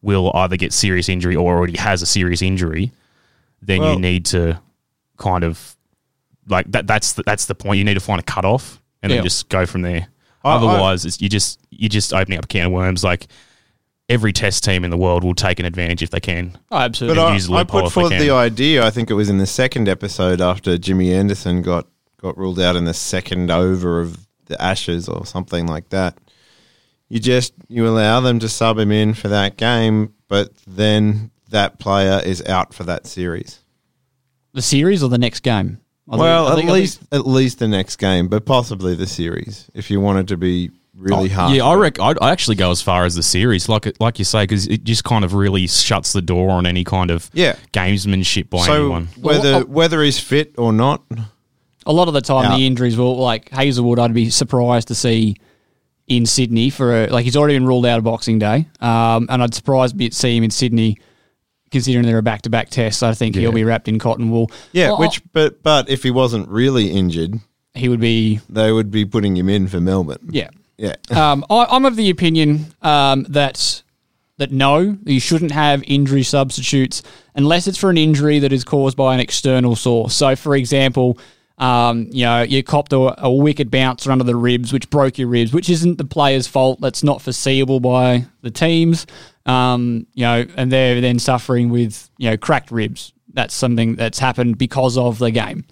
will 0.03 0.31
either 0.35 0.57
get 0.57 0.73
serious 0.73 1.09
injury 1.09 1.37
or 1.37 1.57
already 1.57 1.77
has 1.79 2.01
a 2.03 2.07
serious 2.07 2.43
injury, 2.43 2.93
then 3.63 3.81
Well- 3.81 3.95
you 3.95 4.01
need 4.01 4.25
to 4.27 4.61
kind 5.19 5.45
of 5.45 5.77
like 6.49 6.71
that. 6.73 6.87
That's 6.87 7.13
the, 7.15 7.23
that's 7.23 7.47
the 7.47 7.55
point. 7.55 7.79
You 7.79 7.85
need 7.85 7.95
to 7.95 8.01
find 8.01 8.21
a 8.21 8.23
cutoff 8.25 8.81
and 9.05 9.11
Yeah. 9.13 9.19
then 9.19 9.25
just 9.25 9.49
go 9.49 9.67
from 9.67 9.83
there. 9.83 10.09
I- 10.43 10.51
I- 10.51 10.57
Otherwise, 10.57 11.05
it's, 11.05 11.21
you 11.21 11.29
just 11.29 11.61
you 11.71 11.89
just 11.89 12.13
opening 12.13 12.39
up 12.39 12.45
a 12.47 12.49
can 12.49 12.67
of 12.67 12.73
worms. 12.73 13.05
Like 13.05 13.29
every 14.09 14.33
test 14.33 14.65
team 14.65 14.85
in 14.85 14.91
the 14.91 14.97
world 14.99 15.23
will 15.25 15.35
take 15.35 15.59
an 15.61 15.65
advantage 15.67 16.03
if 16.03 16.11
they 16.11 16.21
can. 16.21 16.59
Oh, 16.71 16.79
absolutely. 16.79 17.17
But 17.17 17.51
I, 17.51 17.61
I 17.61 17.65
put 17.65 17.87
if 17.87 17.93
forth 17.93 18.11
the 18.11 18.31
idea. 18.31 18.85
I 18.85 18.91
think 18.91 19.11
it 19.11 19.15
was 19.15 19.29
in 19.31 19.39
the 19.39 19.47
second 19.47 19.89
episode 19.89 20.41
after 20.41 20.77
Jimmy 20.77 21.13
Anderson 21.13 21.63
got 21.63 21.87
got 22.21 22.37
ruled 22.37 22.59
out 22.61 22.75
in 22.77 22.85
the 22.85 22.95
second 22.95 23.51
over 23.51 24.01
of 24.01 24.27
the 24.47 24.61
Ashes 24.61 25.09
or 25.09 25.25
something 25.25 25.67
like 25.67 25.91
that. 25.91 26.19
You 27.09 27.21
just 27.21 27.53
you 27.69 27.87
allow 27.87 28.21
them 28.21 28.39
to 28.41 28.49
sub 28.49 28.79
him 28.79 28.91
in 28.91 29.15
for 29.15 29.29
that 29.29 29.57
game, 29.57 30.13
but 30.29 30.51
then 30.67 31.31
that 31.51 31.79
player 31.79 32.21
is 32.25 32.43
out 32.47 32.75
for 32.75 32.85
that 32.85 33.07
series. 33.07 33.61
the 34.53 34.63
series 34.63 35.03
or 35.03 35.09
the 35.09 35.19
next 35.19 35.41
game? 35.41 35.79
I 36.09 36.17
well, 36.17 36.47
I 36.47 36.51
at 36.51 36.55
think- 36.57 36.67
think- 36.69 36.75
least 36.79 37.01
at 37.13 37.27
least 37.27 37.59
the 37.59 37.69
next 37.69 37.97
game, 37.97 38.29
but 38.29 38.45
possibly 38.45 38.95
the 38.95 39.07
series 39.07 39.71
if 39.75 39.91
you 39.91 40.01
wanted 40.01 40.29
to 40.29 40.37
be 40.37 40.71
really 40.97 41.29
hard. 41.29 41.51
Oh, 41.51 41.55
Yeah, 41.55 41.65
I 41.65 41.75
reckon 41.75 42.05
I'd, 42.05 42.23
actually 42.23 42.57
go 42.57 42.71
as 42.71 42.81
far 42.83 43.05
as 43.05 43.15
the 43.15 43.23
series, 43.23 43.69
like 43.69 43.99
like 44.01 44.19
you 44.19 44.25
say, 44.25 44.43
because 44.45 44.67
it 44.69 44.85
just 44.85 45.03
kind 45.05 45.25
of 45.25 45.33
really 45.35 45.67
shuts 45.67 46.13
the 46.13 46.23
door 46.23 46.51
on 46.51 46.67
any 46.67 46.85
kind 46.85 47.11
of 47.11 47.31
Yeah. 47.33 47.57
gamesmanship 47.73 48.51
by 48.51 48.59
So 48.67 48.75
anyone. 48.75 49.09
whether 49.21 49.53
Well, 49.53 49.61
whether 49.63 50.03
he's 50.03 50.19
fit 50.21 50.55
or 50.59 50.73
not, 50.73 51.03
a 51.87 51.93
lot 51.93 52.07
of 52.09 52.15
the 52.15 52.21
time 52.21 52.51
Yeah. 52.51 52.57
the 52.59 52.67
injuries 52.67 52.97
will 52.97 53.17
like 53.17 53.51
Hazlewood. 53.51 53.99
I'd 53.99 54.15
be 54.15 54.31
surprised 54.31 54.89
to 54.89 54.95
see 54.95 55.37
in 56.07 56.27
Sydney 56.27 56.69
for 56.71 57.05
a, 57.05 57.07
like 57.09 57.25
he's 57.25 57.35
already 57.37 57.55
been 57.55 57.67
ruled 57.67 57.87
out 57.87 57.97
of 57.99 58.05
Boxing 58.05 58.39
Day, 58.39 58.67
um, 58.81 59.27
and 59.31 59.43
I'd 59.43 59.55
surprised 59.55 59.97
be 59.97 60.11
see 60.11 60.37
him 60.37 60.45
in 60.45 60.51
Sydney. 60.51 60.99
Considering 61.75 62.07
they're 62.07 62.19
a 62.19 62.23
back-to-back 62.23 62.71
test, 62.71 63.03
I 63.03 63.15
think 63.15 63.35
he'll 63.35 63.51
be 63.51 63.65
wrapped 63.65 63.89
in 63.89 63.99
cotton 63.99 64.31
wool. 64.31 64.49
yeah. 64.71 64.91
Well, 64.91 65.01
which 65.01 65.21
but 65.33 65.61
but 65.61 65.91
if 65.91 66.05
he 66.05 66.13
wasn't 66.13 66.49
really 66.49 66.93
injured, 66.93 67.41
he 67.75 67.89
would 67.89 67.99
be, 67.99 68.39
they 68.49 68.71
would 68.71 68.93
be 68.93 69.05
putting 69.05 69.37
him 69.37 69.49
in 69.49 69.67
for 69.67 69.81
Melbourne. 69.81 70.29
yeah. 70.31 70.51
Yeah. 70.77 70.95
um, 71.11 71.45
I, 71.51 71.67
I'm 71.71 71.85
of 71.85 71.97
the 71.97 72.11
opinion 72.11 72.67
um, 72.81 73.25
that 73.29 73.83
that 74.39 74.53
no, 74.53 74.97
you 75.05 75.19
shouldn't 75.19 75.51
have 75.51 75.83
injury 75.87 76.23
substitutes 76.23 77.03
unless 77.35 77.67
it's 77.67 77.79
for 77.79 77.91
an 77.91 77.99
injury 77.99 78.39
that 78.39 78.53
is 78.53 78.63
caused 78.63 78.97
by 78.97 79.15
an 79.15 79.21
external 79.21 79.75
source. 79.75 80.15
So, 80.15 80.37
for 80.37 80.55
example, 80.55 81.19
um, 81.59 82.09
you 82.11 82.25
know, 82.25 82.43
you 82.43 82.63
copped 82.63 82.93
a, 82.93 83.25
a 83.25 83.33
wicked 83.33 83.71
bouncer 83.71 84.11
under 84.11 84.25
the 84.25 84.37
ribs, 84.37 84.73
which 84.73 84.91
broke 84.91 85.19
your 85.19 85.29
ribs, 85.29 85.53
which 85.53 85.71
isn't 85.71 85.99
the 85.99 86.05
player's 86.05 86.47
fault. 86.47 86.81
That's 86.81 87.03
not 87.03 87.23
foreseeable 87.23 87.81
by 87.81 88.27
the 88.43 88.51
teams. 88.51 89.07
Um, 89.47 90.07
you 90.15 90.23
know, 90.23 90.47
and 90.57 90.73
they're 90.73 91.01
then 91.01 91.19
suffering 91.19 91.69
with 91.69 92.11
you 92.19 92.31
know 92.31 92.37
cracked 92.37 92.71
ribs. 92.71 93.13
That's 93.33 93.55
something 93.55 93.97
that's 93.97 94.19
happened 94.19 94.59
because 94.59 94.97
of 94.97 95.19
the 95.19 95.31
game, 95.31 95.65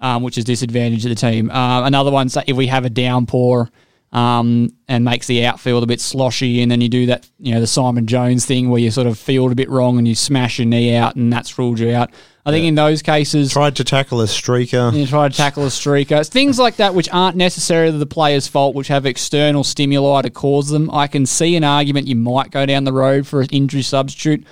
um, 0.00 0.22
which 0.22 0.38
is 0.38 0.44
disadvantage 0.44 1.04
of 1.04 1.10
the 1.10 1.14
team. 1.14 1.50
Uh, 1.50 1.84
another 1.84 2.10
one, 2.10 2.28
say 2.28 2.42
if 2.46 2.56
we 2.56 2.66
have 2.68 2.84
a 2.84 2.90
downpour 2.90 3.70
um, 4.12 4.70
and 4.88 5.04
makes 5.04 5.26
the 5.26 5.44
outfield 5.44 5.82
a 5.82 5.86
bit 5.86 6.00
sloshy. 6.00 6.62
And 6.62 6.70
then 6.70 6.80
you 6.80 6.88
do 6.88 7.06
that, 7.06 7.28
you 7.38 7.54
know, 7.54 7.60
the 7.60 7.66
Simon 7.66 8.06
Jones 8.06 8.44
thing 8.44 8.68
where 8.68 8.80
you 8.80 8.90
sort 8.90 9.06
of 9.06 9.18
field 9.18 9.52
a 9.52 9.54
bit 9.54 9.70
wrong 9.70 9.98
and 9.98 10.06
you 10.06 10.14
smash 10.14 10.58
your 10.58 10.66
knee 10.66 10.94
out 10.96 11.16
and 11.16 11.32
that's 11.32 11.58
ruled 11.58 11.78
you 11.78 11.94
out. 11.94 12.10
I 12.46 12.52
think 12.52 12.64
in 12.64 12.74
those 12.74 13.02
cases, 13.02 13.52
Tried 13.52 13.76
to 13.76 13.84
tackle 13.84 14.20
a 14.22 14.24
streaker. 14.24 14.96
you 14.96 15.06
try 15.06 15.28
to 15.28 15.36
tackle 15.36 15.64
a 15.64 15.68
streaker. 15.68 16.26
Things 16.26 16.58
like 16.58 16.76
that 16.76 16.94
which 16.94 17.08
aren't 17.12 17.36
necessarily 17.36 17.98
the 17.98 18.06
player's 18.06 18.46
fault, 18.46 18.74
which 18.74 18.88
have 18.88 19.04
external 19.04 19.62
stimuli 19.62 20.22
to 20.22 20.30
cause 20.30 20.68
them. 20.70 20.90
I 20.90 21.06
can 21.06 21.26
see 21.26 21.54
an 21.56 21.64
argument 21.64 22.06
you 22.06 22.16
might 22.16 22.50
go 22.50 22.64
down 22.64 22.84
the 22.84 22.92
road 22.94 23.26
for 23.26 23.42
an 23.42 23.48
injury 23.52 23.82
substitute. 23.82 24.44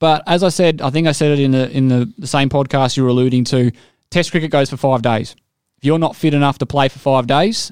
But 0.00 0.24
as 0.26 0.42
I 0.42 0.48
said, 0.48 0.82
I 0.82 0.90
think 0.90 1.06
I 1.06 1.12
said 1.12 1.38
it 1.38 1.40
in 1.40 1.52
the 1.52 1.70
in 1.70 1.88
the, 1.88 2.12
the 2.18 2.26
same 2.26 2.48
podcast 2.48 2.96
you 2.96 3.02
were 3.04 3.08
alluding 3.10 3.44
to. 3.44 3.70
Test 4.10 4.30
cricket 4.32 4.50
goes 4.50 4.68
for 4.68 4.76
five 4.76 5.02
days. 5.02 5.34
If 5.78 5.84
you're 5.84 5.98
not 5.98 6.16
fit 6.16 6.34
enough 6.34 6.58
to 6.58 6.66
play 6.66 6.88
for 6.88 6.98
five 6.98 7.26
days, 7.26 7.70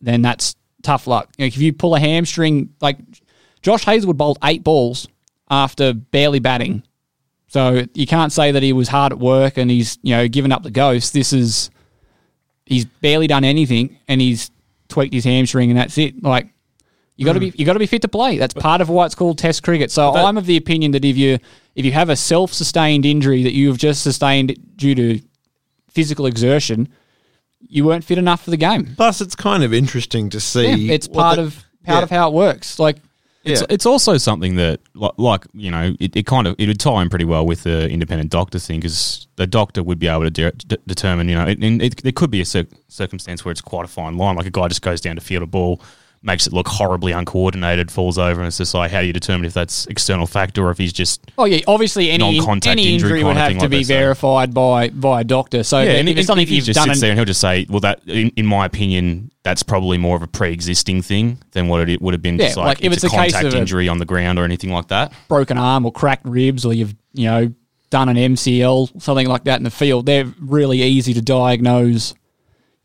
then 0.00 0.22
that's 0.22 0.54
tough 0.82 1.06
luck. 1.06 1.30
You 1.36 1.42
know, 1.42 1.46
if 1.48 1.58
you 1.58 1.72
pull 1.72 1.94
a 1.96 2.00
hamstring, 2.00 2.70
like 2.80 2.98
Josh 3.60 3.84
Hazlewood 3.84 4.16
bowled 4.16 4.38
eight 4.44 4.62
balls 4.64 5.08
after 5.50 5.92
barely 5.92 6.38
batting. 6.38 6.82
So 7.50 7.84
you 7.94 8.06
can't 8.06 8.32
say 8.32 8.52
that 8.52 8.62
he 8.62 8.72
was 8.72 8.86
hard 8.86 9.10
at 9.10 9.18
work 9.18 9.56
and 9.56 9.68
he's, 9.68 9.98
you 10.02 10.14
know, 10.14 10.28
given 10.28 10.52
up 10.52 10.62
the 10.62 10.70
ghost. 10.70 11.12
This 11.12 11.32
is 11.32 11.68
he's 12.64 12.84
barely 12.84 13.26
done 13.26 13.42
anything 13.42 13.98
and 14.06 14.20
he's 14.20 14.52
tweaked 14.88 15.12
his 15.12 15.24
hamstring 15.24 15.68
and 15.68 15.76
that's 15.76 15.98
it. 15.98 16.22
Like 16.22 16.46
you 17.16 17.24
got 17.26 17.32
to 17.32 17.40
be 17.40 17.50
hmm. 17.50 17.56
you 17.58 17.66
got 17.66 17.72
to 17.72 17.80
be 17.80 17.86
fit 17.86 18.02
to 18.02 18.08
play. 18.08 18.38
That's 18.38 18.54
part 18.54 18.80
of 18.80 18.88
why 18.88 19.04
it's 19.04 19.16
called 19.16 19.36
Test 19.36 19.64
cricket. 19.64 19.90
So 19.90 20.14
I'm 20.14 20.38
of 20.38 20.46
the 20.46 20.56
opinion 20.56 20.92
that 20.92 21.04
if 21.04 21.16
you 21.16 21.40
if 21.74 21.84
you 21.84 21.90
have 21.90 22.08
a 22.08 22.14
self-sustained 22.14 23.04
injury 23.04 23.42
that 23.42 23.52
you've 23.52 23.78
just 23.78 24.02
sustained 24.02 24.56
due 24.76 24.94
to 24.94 25.20
physical 25.88 26.26
exertion, 26.26 26.88
you 27.66 27.84
weren't 27.84 28.04
fit 28.04 28.18
enough 28.18 28.44
for 28.44 28.50
the 28.50 28.56
game. 28.56 28.94
Plus, 28.94 29.20
it's 29.20 29.34
kind 29.34 29.64
of 29.64 29.74
interesting 29.74 30.30
to 30.30 30.38
see. 30.38 30.72
Yeah, 30.72 30.94
it's 30.94 31.08
part 31.08 31.38
the- 31.38 31.42
of 31.42 31.64
part 31.84 31.98
yeah. 31.98 32.02
of 32.04 32.10
how 32.10 32.28
it 32.28 32.32
works. 32.32 32.78
Like 32.78 32.98
It's, 33.50 33.60
Yeah. 33.60 33.66
it's 33.70 33.86
also 33.86 34.16
something 34.18 34.56
that, 34.56 34.80
like, 34.94 35.12
like 35.16 35.46
you 35.54 35.70
know, 35.70 35.94
it, 36.00 36.16
it 36.16 36.26
kind 36.26 36.46
of 36.46 36.54
it 36.58 36.66
would 36.66 36.80
tie 36.80 37.02
in 37.02 37.08
pretty 37.08 37.24
well 37.24 37.44
with 37.46 37.62
the 37.64 37.88
independent 37.88 38.30
doctor 38.30 38.58
thing 38.58 38.80
because 38.80 39.26
the 39.36 39.46
doctor 39.46 39.82
would 39.82 39.98
be 39.98 40.06
able 40.08 40.24
to 40.24 40.30
de- 40.30 40.52
de- 40.52 40.78
determine, 40.86 41.28
you 41.28 41.34
know, 41.34 41.46
it, 41.46 41.62
it, 41.62 42.02
there 42.02 42.12
could 42.12 42.30
be 42.30 42.40
a 42.40 42.44
cir- 42.44 42.66
circumstance 42.88 43.44
where 43.44 43.52
it's 43.52 43.60
quite 43.60 43.84
a 43.84 43.88
fine 43.88 44.16
line, 44.16 44.36
like 44.36 44.46
a 44.46 44.50
guy 44.50 44.68
just 44.68 44.82
goes 44.82 45.00
down 45.00 45.16
to 45.16 45.20
field 45.20 45.42
a 45.42 45.46
ball, 45.46 45.80
makes 46.22 46.46
it 46.46 46.52
look 46.52 46.68
horribly 46.68 47.12
uncoordinated, 47.12 47.90
falls 47.90 48.18
over, 48.18 48.40
and 48.40 48.46
it's 48.46 48.58
just 48.58 48.74
like, 48.74 48.90
how 48.90 49.00
do 49.00 49.06
you 49.06 49.12
determine 49.12 49.46
if 49.46 49.54
that's 49.54 49.86
external 49.86 50.26
factor 50.26 50.66
or 50.66 50.70
if 50.70 50.76
he's 50.78 50.92
just 50.92 51.22
Oh 51.38 51.46
yeah, 51.46 51.60
obviously 51.66 52.10
any 52.10 52.36
Non-contact 52.36 52.72
any 52.72 52.92
injury 52.94 53.20
injury 53.20 53.24
would 53.24 53.36
have 53.36 53.52
to 53.52 53.58
like 53.60 53.70
be 53.70 53.84
verified 53.84 54.52
by 54.52 54.90
by 54.90 55.22
a 55.22 55.24
doctor. 55.24 55.62
So 55.62 55.80
yeah, 55.80 55.92
if 55.92 56.00
and 56.00 56.08
it's 56.10 56.26
something 56.26 56.42
if 56.42 56.48
he 56.50 56.56
you've 56.56 56.64
just 56.66 56.76
done 56.76 56.88
sits 56.88 56.96
and- 56.98 57.02
there 57.02 57.10
and 57.12 57.18
he'll 57.18 57.24
just 57.24 57.40
say, 57.40 57.66
well, 57.70 57.80
that 57.80 58.00
in, 58.06 58.28
in 58.36 58.44
my 58.46 58.66
opinion, 58.66 59.30
that's 59.42 59.62
probably 59.62 59.96
more 59.96 60.16
of 60.16 60.22
a 60.22 60.26
pre-existing 60.26 61.00
thing 61.00 61.38
than 61.52 61.68
what 61.68 61.88
it 61.88 62.02
would 62.02 62.12
have 62.12 62.22
been. 62.22 62.38
Yeah, 62.38 62.46
just 62.46 62.58
like, 62.58 62.66
like, 62.66 62.84
if 62.84 62.92
it's, 62.92 63.04
it's 63.04 63.14
a 63.14 63.16
contact 63.16 63.44
of 63.46 63.54
injury 63.54 63.88
on 63.88 63.96
the 63.98 64.04
ground 64.04 64.38
or 64.38 64.44
anything 64.44 64.70
like 64.70 64.88
that. 64.88 65.12
broken 65.28 65.56
arm 65.56 65.86
or 65.86 65.92
cracked 65.92 66.26
ribs 66.26 66.66
or 66.66 66.74
you've 66.74 66.94
you 67.14 67.24
know 67.24 67.52
done 67.88 68.08
an 68.10 68.16
MCL 68.16 69.00
something 69.02 69.26
like 69.26 69.44
that 69.44 69.56
in 69.58 69.64
the 69.64 69.70
field, 69.70 70.04
they're 70.04 70.26
really 70.38 70.82
easy 70.82 71.14
to 71.14 71.22
diagnose. 71.22 72.14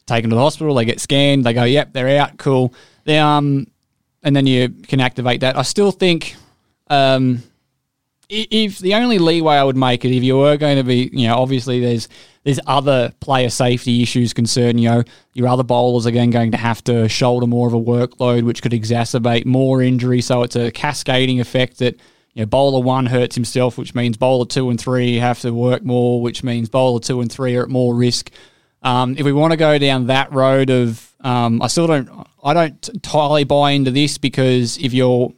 Taken 0.08 0.30
to 0.30 0.36
the 0.36 0.42
hospital, 0.42 0.75
they 0.75 0.86
get 0.86 1.00
scanned, 1.00 1.44
they 1.46 1.54
go, 1.54 1.63
"Yep, 1.63 1.94
they're 1.94 2.20
out, 2.20 2.38
cool." 2.38 2.74
They, 3.05 3.19
um, 3.19 3.67
and 4.24 4.35
then 4.35 4.45
you 4.47 4.69
can 4.69 5.00
activate 5.00 5.41
that. 5.41 5.57
I 5.57 5.62
still 5.62 5.91
think, 5.91 6.35
um, 6.89 7.43
if 8.27 8.79
the 8.79 8.95
only 8.95 9.19
leeway 9.19 9.55
I 9.55 9.63
would 9.63 9.77
make 9.77 10.03
it 10.03 10.15
if 10.15 10.24
you 10.24 10.38
were 10.38 10.57
going 10.57 10.77
to 10.77 10.83
be, 10.83 11.09
you 11.13 11.27
know, 11.27 11.38
obviously 11.38 11.79
there's 11.79 12.09
there's 12.43 12.59
other 12.67 13.12
player 13.19 13.50
safety 13.50 14.01
issues 14.01 14.33
concerned. 14.33 14.79
You 14.79 14.89
know, 14.89 15.03
your 15.33 15.47
other 15.47 15.63
bowlers 15.63 16.05
again 16.05 16.29
going 16.29 16.51
to 16.51 16.57
have 16.57 16.83
to 16.85 17.07
shoulder 17.07 17.47
more 17.47 17.67
of 17.67 17.74
a 17.74 17.79
workload, 17.79 18.43
which 18.43 18.62
could 18.62 18.71
exacerbate 18.71 19.45
more 19.45 19.81
injury. 19.81 20.21
So 20.21 20.43
it's 20.43 20.55
a 20.55 20.71
cascading 20.71 21.39
effect 21.39 21.79
that 21.79 21.95
you 22.33 22.41
know 22.41 22.45
bowler 22.45 22.81
one 22.81 23.05
hurts 23.05 23.35
himself, 23.35 23.77
which 23.77 23.93
means 23.93 24.17
bowler 24.17 24.45
two 24.45 24.69
and 24.69 24.79
three 24.79 25.17
have 25.17 25.39
to 25.41 25.53
work 25.53 25.83
more, 25.83 26.21
which 26.21 26.43
means 26.43 26.69
bowler 26.69 27.00
two 27.00 27.21
and 27.21 27.31
three 27.31 27.55
are 27.55 27.63
at 27.63 27.69
more 27.69 27.93
risk. 27.93 28.31
Um, 28.81 29.15
if 29.17 29.25
we 29.25 29.33
want 29.33 29.51
to 29.51 29.57
go 29.57 29.77
down 29.79 30.07
that 30.07 30.31
road 30.31 30.69
of, 30.69 31.12
um, 31.25 31.60
I 31.60 31.67
still 31.67 31.88
don't, 31.88 32.08
I 32.44 32.53
don't 32.53 32.89
entirely 32.89 33.46
buy 33.46 33.72
into 33.72 33.89
this 33.89 34.20
because 34.20 34.77
if 34.77 34.94
you're 34.94 35.34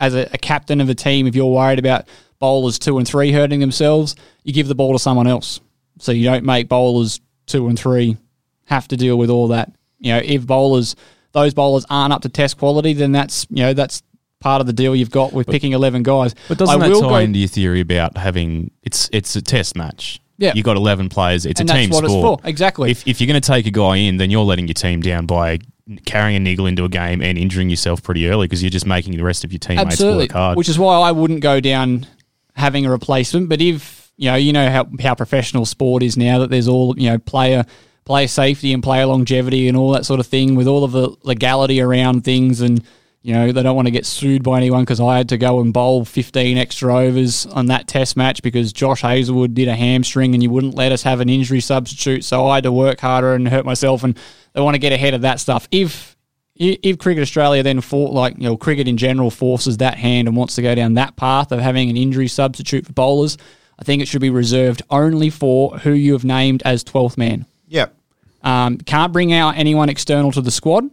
as 0.00 0.14
a, 0.14 0.28
a 0.32 0.38
captain 0.38 0.80
of 0.80 0.88
a 0.88 0.94
team, 0.94 1.28
if 1.28 1.36
you're 1.36 1.46
worried 1.52 1.78
about 1.78 2.08
bowlers 2.40 2.78
two 2.78 2.98
and 2.98 3.06
three 3.06 3.30
hurting 3.30 3.60
themselves, 3.60 4.16
you 4.42 4.52
give 4.52 4.66
the 4.66 4.74
ball 4.74 4.92
to 4.94 4.98
someone 4.98 5.28
else. 5.28 5.60
So 6.00 6.10
you 6.10 6.24
don't 6.24 6.44
make 6.44 6.68
bowlers 6.68 7.20
two 7.46 7.68
and 7.68 7.78
three 7.78 8.16
have 8.64 8.88
to 8.88 8.96
deal 8.96 9.16
with 9.16 9.30
all 9.30 9.48
that. 9.48 9.72
You 10.00 10.14
know, 10.14 10.20
if 10.24 10.44
bowlers, 10.44 10.96
those 11.32 11.54
bowlers 11.54 11.86
aren't 11.88 12.12
up 12.12 12.22
to 12.22 12.28
test 12.28 12.58
quality, 12.58 12.92
then 12.92 13.12
that's 13.12 13.46
you 13.48 13.62
know 13.62 13.74
that's 13.74 14.02
part 14.40 14.60
of 14.60 14.66
the 14.66 14.72
deal 14.72 14.94
you've 14.94 15.10
got 15.10 15.32
with 15.32 15.46
picking 15.46 15.72
eleven 15.72 16.02
guys. 16.02 16.34
But 16.48 16.58
doesn't 16.58 16.82
I 16.82 16.88
that 16.88 16.92
will 16.92 17.02
tie 17.02 17.08
go- 17.08 17.16
into 17.16 17.38
your 17.38 17.48
theory 17.48 17.80
about 17.80 18.16
having 18.16 18.72
it's 18.82 19.08
it's 19.12 19.36
a 19.36 19.42
test 19.42 19.76
match? 19.76 20.20
Yeah. 20.38 20.52
you 20.54 20.62
got 20.62 20.76
eleven 20.76 21.08
players. 21.08 21.44
It's 21.44 21.60
And 21.60 21.68
a 21.68 21.72
team 21.72 21.92
sport. 21.92 22.40
exactly. 22.44 22.90
If 22.90 23.06
if 23.06 23.20
you're 23.20 23.26
going 23.28 23.40
to 23.40 23.46
take 23.46 23.66
a 23.66 23.70
guy 23.70 23.96
in, 23.96 24.16
then 24.16 24.30
you're 24.30 24.44
letting 24.44 24.66
your 24.68 24.74
team 24.74 25.00
down 25.00 25.26
by 25.26 25.58
carrying 26.04 26.36
a 26.36 26.40
niggle 26.40 26.66
into 26.66 26.84
a 26.84 26.88
game 26.88 27.20
and 27.22 27.36
injuring 27.38 27.70
yourself 27.70 28.02
pretty 28.02 28.28
early 28.28 28.46
because 28.46 28.62
you're 28.62 28.70
just 28.70 28.86
making 28.86 29.16
the 29.16 29.22
rest 29.24 29.42
of 29.44 29.52
your 29.52 29.58
teammates 29.58 29.86
Absolutely. 29.94 30.24
work 30.24 30.32
hard. 30.32 30.56
Which 30.56 30.68
is 30.68 30.78
why 30.78 30.94
I 30.96 31.12
wouldn't 31.12 31.40
go 31.40 31.60
down 31.60 32.06
having 32.54 32.86
a 32.86 32.90
replacement. 32.90 33.48
But 33.48 33.60
if 33.60 34.12
you 34.16 34.30
know, 34.30 34.36
you 34.36 34.52
know 34.52 34.68
how 34.70 34.86
how 35.00 35.14
professional 35.14 35.64
sport 35.66 36.02
is 36.02 36.16
now 36.16 36.38
that 36.40 36.50
there's 36.50 36.68
all 36.68 36.98
you 36.98 37.10
know 37.10 37.18
player 37.18 37.64
player 38.04 38.28
safety 38.28 38.72
and 38.72 38.82
player 38.82 39.06
longevity 39.06 39.68
and 39.68 39.76
all 39.76 39.90
that 39.92 40.06
sort 40.06 40.18
of 40.20 40.26
thing 40.26 40.54
with 40.54 40.66
all 40.66 40.82
of 40.84 40.92
the 40.92 41.14
legality 41.24 41.80
around 41.80 42.24
things 42.24 42.60
and 42.62 42.82
You 43.22 43.34
know, 43.34 43.50
they 43.50 43.62
don't 43.62 43.74
want 43.74 43.86
to 43.86 43.92
get 43.92 44.06
sued 44.06 44.44
by 44.44 44.58
anyone 44.58 44.82
because 44.82 45.00
I 45.00 45.16
had 45.16 45.28
to 45.30 45.38
go 45.38 45.60
and 45.60 45.72
bowl 45.72 46.04
15 46.04 46.56
extra 46.56 46.94
overs 46.94 47.46
on 47.46 47.66
that 47.66 47.88
test 47.88 48.16
match 48.16 48.42
because 48.42 48.72
Josh 48.72 49.02
Hazlewood 49.02 49.54
did 49.54 49.66
a 49.66 49.74
hamstring 49.74 50.34
and 50.34 50.42
you 50.42 50.50
wouldn't 50.50 50.76
let 50.76 50.92
us 50.92 51.02
have 51.02 51.20
an 51.20 51.28
injury 51.28 51.60
substitute. 51.60 52.24
So 52.24 52.46
I 52.46 52.56
had 52.56 52.64
to 52.64 52.72
work 52.72 53.00
harder 53.00 53.34
and 53.34 53.48
hurt 53.48 53.64
myself. 53.64 54.04
And 54.04 54.16
they 54.52 54.60
want 54.60 54.76
to 54.76 54.78
get 54.78 54.92
ahead 54.92 55.14
of 55.14 55.22
that 55.22 55.40
stuff. 55.40 55.68
If 55.70 56.16
if 56.54 56.98
Cricket 56.98 57.22
Australia 57.22 57.62
then 57.62 57.80
for 57.80 58.08
like 58.08 58.36
you 58.36 58.44
know 58.44 58.56
cricket 58.56 58.88
in 58.88 58.96
general 58.96 59.30
forces 59.30 59.76
that 59.76 59.96
hand 59.96 60.26
and 60.26 60.36
wants 60.36 60.56
to 60.56 60.62
go 60.62 60.74
down 60.74 60.94
that 60.94 61.14
path 61.14 61.52
of 61.52 61.60
having 61.60 61.88
an 61.88 61.96
injury 61.96 62.28
substitute 62.28 62.86
for 62.86 62.92
bowlers, 62.92 63.36
I 63.78 63.84
think 63.84 64.02
it 64.02 64.08
should 64.08 64.20
be 64.20 64.30
reserved 64.30 64.82
only 64.90 65.30
for 65.30 65.78
who 65.78 65.92
you 65.92 66.14
have 66.14 66.24
named 66.24 66.62
as 66.64 66.82
12th 66.82 67.16
man. 67.16 67.46
Yep. 67.68 67.94
Um, 68.42 68.78
can't 68.78 69.12
bring 69.12 69.32
out 69.32 69.56
anyone 69.56 69.88
external 69.88 70.32
to 70.32 70.40
the 70.40 70.50
squad. 70.50 70.90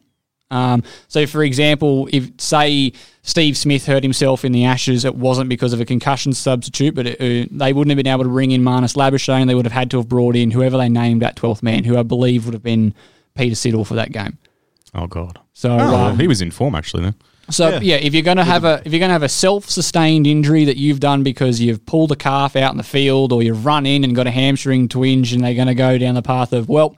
Um, 0.51 0.83
so, 1.07 1.25
for 1.25 1.43
example, 1.43 2.07
if 2.11 2.29
say 2.37 2.93
Steve 3.23 3.57
Smith 3.57 3.85
hurt 3.85 4.03
himself 4.03 4.45
in 4.45 4.51
the 4.51 4.65
Ashes, 4.65 5.03
it 5.03 5.15
wasn't 5.15 5.49
because 5.49 5.73
of 5.73 5.81
a 5.81 5.85
concussion 5.85 6.33
substitute, 6.33 6.93
but 6.93 7.07
it, 7.07 7.19
uh, 7.19 7.47
they 7.51 7.73
wouldn't 7.73 7.89
have 7.89 8.03
been 8.03 8.11
able 8.11 8.23
to 8.23 8.29
bring 8.29 8.51
in 8.51 8.61
Marnus 8.61 8.95
Labuschagne. 8.95 9.47
They 9.47 9.55
would 9.55 9.65
have 9.65 9.73
had 9.73 9.89
to 9.91 9.97
have 9.97 10.07
brought 10.07 10.35
in 10.35 10.51
whoever 10.51 10.77
they 10.77 10.87
named 10.89 11.21
that 11.23 11.35
12th 11.35 11.63
man, 11.63 11.83
who 11.83 11.97
I 11.97 12.03
believe 12.03 12.45
would 12.45 12.53
have 12.53 12.63
been 12.63 12.93
Peter 13.35 13.55
Siddle 13.55 13.85
for 13.85 13.95
that 13.95 14.11
game. 14.11 14.37
Oh 14.93 15.07
god. 15.07 15.39
So, 15.53 15.71
Oh, 15.77 15.95
um, 16.05 16.19
he 16.19 16.27
was 16.27 16.41
in 16.41 16.51
form 16.51 16.75
actually 16.75 17.03
then. 17.03 17.15
so 17.49 17.79
yeah. 17.79 17.95
if 17.95 18.13
you're 18.13 18.23
going 18.23 18.37
to 18.37 18.43
have 18.43 18.63
a 18.65 18.81
if 18.85 18.91
you're 18.93 18.99
going 18.99 19.09
to 19.09 19.13
have 19.13 19.23
a 19.23 19.29
self-sustained 19.29 20.25
injury 20.27 20.65
that 20.65 20.77
you've 20.77 20.99
done 20.99 21.23
because 21.23 21.59
you've 21.59 21.85
pulled 21.85 22.11
a 22.11 22.15
calf 22.15 22.55
out 22.55 22.71
in 22.71 22.77
the 22.77 22.83
field 22.83 23.31
or 23.33 23.41
you've 23.43 23.65
run 23.65 23.85
in 23.85 24.03
and 24.03 24.15
got 24.15 24.27
a 24.27 24.31
hamstring 24.31 24.87
twinge 24.87 25.33
and 25.33 25.43
they're 25.43 25.53
going 25.55 25.67
to 25.67 25.75
go 25.75 25.97
down 25.97 26.13
the 26.15 26.21
path 26.21 26.53
of 26.53 26.69
well, 26.69 26.95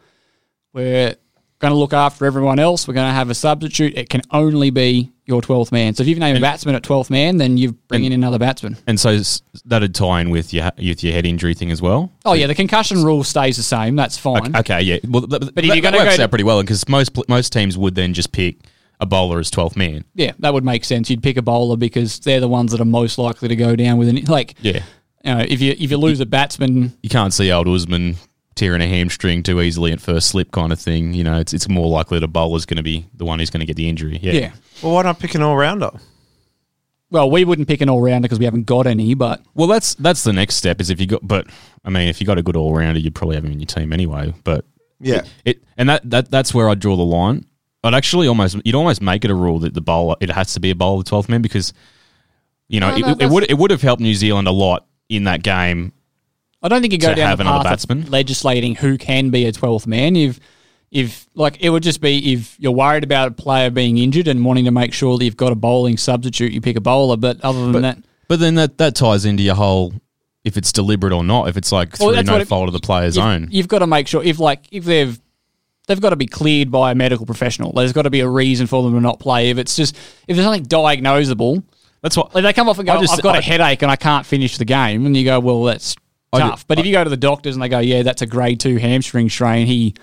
we're 0.73 1.15
going 1.59 1.71
to 1.73 1.77
look 1.77 1.93
after 1.93 2.25
everyone 2.25 2.59
else. 2.59 2.87
We're 2.87 2.93
going 2.93 3.09
to 3.09 3.13
have 3.13 3.29
a 3.29 3.35
substitute. 3.35 3.97
It 3.97 4.09
can 4.09 4.21
only 4.31 4.69
be 4.69 5.11
your 5.25 5.41
12th 5.41 5.71
man. 5.71 5.93
So 5.95 6.03
if 6.03 6.07
you've 6.07 6.19
named 6.19 6.37
a 6.37 6.41
batsman 6.41 6.75
at 6.75 6.83
12th 6.83 7.09
man, 7.09 7.37
then 7.37 7.57
you 7.57 7.73
bring 7.89 8.03
in 8.05 8.11
another 8.13 8.39
batsman. 8.39 8.77
And 8.87 8.99
so 8.99 9.19
that'd 9.65 9.93
tie 9.95 10.21
in 10.21 10.29
with 10.29 10.53
your 10.53 10.71
with 10.77 11.03
your 11.03 11.13
head 11.13 11.25
injury 11.25 11.53
thing 11.53 11.71
as 11.71 11.81
well. 11.81 12.11
Oh 12.25 12.33
yeah, 12.33 12.47
the 12.47 12.55
concussion 12.55 13.03
rule 13.03 13.23
stays 13.23 13.57
the 13.57 13.63
same. 13.63 13.95
That's 13.95 14.17
fine. 14.17 14.55
Okay, 14.55 14.81
yeah. 14.81 14.99
Well, 15.07 15.27
But 15.27 15.43
if 15.43 15.55
that, 15.55 15.65
you're 15.65 15.75
gonna 15.81 15.97
that 15.97 16.05
works 16.05 16.13
go 16.13 16.17
to- 16.17 16.23
out 16.23 16.29
pretty 16.29 16.43
well 16.45 16.61
because 16.61 16.87
most 16.87 17.11
most 17.27 17.51
teams 17.51 17.77
would 17.77 17.95
then 17.95 18.13
just 18.13 18.31
pick 18.31 18.57
a 18.99 19.05
bowler 19.05 19.39
as 19.39 19.51
12th 19.51 19.75
man. 19.75 20.05
Yeah, 20.15 20.31
that 20.39 20.53
would 20.53 20.63
make 20.63 20.83
sense. 20.85 21.09
You'd 21.09 21.21
pick 21.21 21.37
a 21.37 21.41
bowler 21.41 21.75
because 21.75 22.19
they're 22.19 22.39
the 22.39 22.47
ones 22.47 22.71
that 22.71 22.79
are 22.81 22.85
most 22.85 23.17
likely 23.17 23.47
to 23.49 23.55
go 23.55 23.75
down 23.75 23.97
with 23.97 24.07
an 24.09 24.23
like. 24.25 24.55
Yeah. 24.61 24.83
You 25.25 25.35
know, 25.35 25.39
if 25.47 25.59
you 25.61 25.75
if 25.77 25.91
you 25.91 25.97
lose 25.97 26.19
a 26.21 26.25
batsman, 26.25 26.93
You 27.03 27.09
can't 27.09 27.33
see 27.33 27.51
old 27.51 27.67
Usman 27.67 28.15
tearing 28.57 28.81
a 28.81 28.87
hamstring 28.87 29.43
too 29.43 29.61
easily 29.61 29.93
at 29.93 30.01
first 30.01 30.27
slip 30.27 30.51
kind 30.51 30.73
of 30.73 30.79
thing. 30.79 31.13
You 31.13 31.23
know, 31.23 31.39
it's 31.39 31.53
it's 31.53 31.69
more 31.69 31.87
likely 31.87 32.19
that 32.19 32.25
a 32.25 32.27
bowler's 32.27 32.65
going 32.65 32.77
to 32.77 32.83
be 32.83 33.07
the 33.13 33.23
one 33.23 33.39
who's 33.39 33.49
going 33.49 33.61
to 33.61 33.65
get 33.65 33.77
the 33.77 33.87
injury. 33.87 34.19
Yeah. 34.21 34.33
yeah. 34.33 34.51
Well, 34.83 34.93
why 34.93 35.03
not 35.03 35.19
pick 35.19 35.35
an 35.35 35.41
all 35.41 35.55
rounder? 35.55 35.91
Well, 37.09 37.31
we 37.31 37.45
wouldn't 37.45 37.69
pick 37.69 37.79
an 37.79 37.89
all 37.89 38.01
rounder 38.01 38.25
because 38.25 38.39
we 38.39 38.43
haven't 38.45 38.65
got 38.65 38.85
any, 38.85 39.13
but 39.13 39.41
Well, 39.53 39.67
that's 39.67 39.95
that's 39.95 40.23
the 40.25 40.33
next 40.33 40.55
step 40.55 40.81
is 40.81 40.89
if 40.89 40.99
you 40.99 41.07
got, 41.07 41.25
but 41.25 41.47
I 41.85 41.89
mean, 41.89 42.09
if 42.09 42.19
you 42.19 42.27
got 42.27 42.37
a 42.37 42.43
good 42.43 42.57
all 42.57 42.73
rounder, 42.73 42.99
you'd 42.99 43.15
probably 43.15 43.35
have 43.35 43.45
him 43.45 43.53
in 43.53 43.59
your 43.61 43.67
team 43.67 43.93
anyway. 43.93 44.33
But 44.43 44.65
Yeah. 44.99 45.21
it 45.45 45.63
and 45.77 45.87
that, 45.89 46.09
that 46.09 46.29
that's 46.31 46.53
where 46.53 46.67
I 46.69 46.75
draw 46.75 46.97
the 46.97 47.03
line. 47.05 47.45
I'd 47.83 47.93
actually 47.93 48.27
almost 48.27 48.57
you'd 48.65 48.75
almost 48.75 49.01
make 49.01 49.23
it 49.23 49.31
a 49.31 49.35
rule 49.35 49.59
that 49.59 49.73
the 49.73 49.79
bowler 49.81 50.15
it 50.19 50.29
has 50.31 50.53
to 50.55 50.59
be 50.59 50.71
a 50.71 50.75
bowler 50.75 51.03
the 51.03 51.09
twelfth 51.09 51.29
man 51.29 51.41
because 51.41 51.71
you 52.67 52.81
know 52.81 52.89
No, 52.89 52.95
it, 52.97 52.99
no, 53.01 53.07
it 53.11 53.11
that's- 53.19 53.31
would 53.31 53.49
it 53.51 53.57
would 53.57 53.71
have 53.71 53.81
helped 53.81 54.01
New 54.01 54.15
Zealand 54.15 54.47
a 54.49 54.51
lot 54.51 54.85
in 55.07 55.23
that 55.25 55.43
game. 55.43 55.93
I 56.61 56.67
don't 56.69 56.81
think 56.81 56.93
you 56.93 56.99
go 56.99 57.09
To 57.09 57.15
down 57.15 57.29
have 57.29 57.37
the 57.37 57.43
another 57.43 57.63
path 57.63 57.71
batsman? 57.87 58.03
of 58.03 58.09
legislating 58.09 58.75
who 58.75 58.97
can 58.97 59.29
be 59.29 59.45
a 59.45 59.51
twelfth 59.51 59.87
man. 59.87 60.15
If 60.15 60.39
if 60.91 61.27
like 61.35 61.57
it 61.61 61.69
would 61.69 61.83
just 61.83 62.01
be 62.01 62.33
if 62.33 62.59
you're 62.59 62.71
worried 62.71 63.03
about 63.03 63.27
a 63.27 63.31
player 63.31 63.69
being 63.69 63.97
injured 63.97 64.27
and 64.27 64.43
wanting 64.43 64.65
to 64.65 64.71
make 64.71 64.93
sure 64.93 65.17
that 65.17 65.23
you've 65.23 65.37
got 65.37 65.51
a 65.51 65.55
bowling 65.55 65.97
substitute, 65.97 66.51
you 66.53 66.61
pick 66.61 66.75
a 66.77 66.81
bowler. 66.81 67.17
But 67.17 67.39
other 67.41 67.59
than 67.61 67.71
But 67.73 67.81
that, 67.81 67.97
but 68.27 68.39
then 68.39 68.55
that 68.55 68.77
that 68.79 68.95
ties 68.95 69.25
into 69.25 69.43
your 69.43 69.55
whole 69.55 69.93
if 70.43 70.57
it's 70.57 70.71
deliberate 70.71 71.13
or 71.13 71.23
not. 71.23 71.49
If 71.49 71.57
it's 71.57 71.71
like 71.71 71.99
Well, 71.99 72.09
through 72.09 72.15
that's 72.15 72.27
no 72.27 72.37
it- 72.37 72.47
fault 72.47 72.67
of 72.69 72.73
the 72.73 72.79
player's 72.79 73.17
you've, 73.17 73.25
own. 73.25 73.47
you've 73.51 73.67
got 73.67 73.79
to 73.79 73.87
make 73.87 74.07
sure 74.07 74.23
if 74.23 74.39
like 74.39 74.65
if 74.71 74.85
they've 74.85 75.19
they've 75.87 76.01
got 76.01 76.09
to 76.09 76.15
be 76.15 76.25
cleared 76.27 76.71
by 76.71 76.91
a 76.91 76.95
medical 76.95 77.25
professional. 77.25 77.71
There's 77.73 77.93
got 77.93 78.01
to 78.03 78.09
be 78.09 78.21
a 78.21 78.27
reason 78.29 78.65
for 78.67 78.81
them 78.83 78.93
to 78.93 78.99
not 79.01 79.19
play. 79.19 79.49
If 79.51 79.57
it's 79.57 79.75
just 79.75 79.95
if 80.27 80.35
there's 80.35 80.43
something 80.45 80.65
diagnosable, 80.65 81.63
That's 82.01 82.15
what 82.17 82.33
like 82.33 82.43
they 82.43 82.53
come 82.53 82.67
off 82.69 82.79
and 82.79 82.87
go, 82.87 82.93
I 82.93 83.01
just- 83.01 83.13
"I've 83.13 83.21
got 83.21 83.35
a 83.35 83.39
I- 83.39 83.41
headache 83.41 83.81
and 83.83 83.91
I 83.91 83.95
can't 83.95 84.25
finish 84.25 84.57
the 84.57 84.65
game," 84.65 85.05
and 85.05 85.15
you 85.15 85.23
go, 85.25 85.39
"Well, 85.39 85.63
that's 85.63 85.95
tough." 86.33 86.67
but 86.67 86.79
if 86.79 86.85
you 86.85 86.91
go 86.91 87.03
to 87.03 87.09
the 87.09 87.17
doctors 87.17 87.55
and 87.55 87.63
they 87.63 87.69
go, 87.69 87.79
"Yeah, 87.79 88.03
that's 88.03 88.21
a 88.21 88.25
grade 88.27 88.59
two 88.59 88.77
hamstring 88.77 89.29
strain," 89.29 89.67
he 89.67 89.93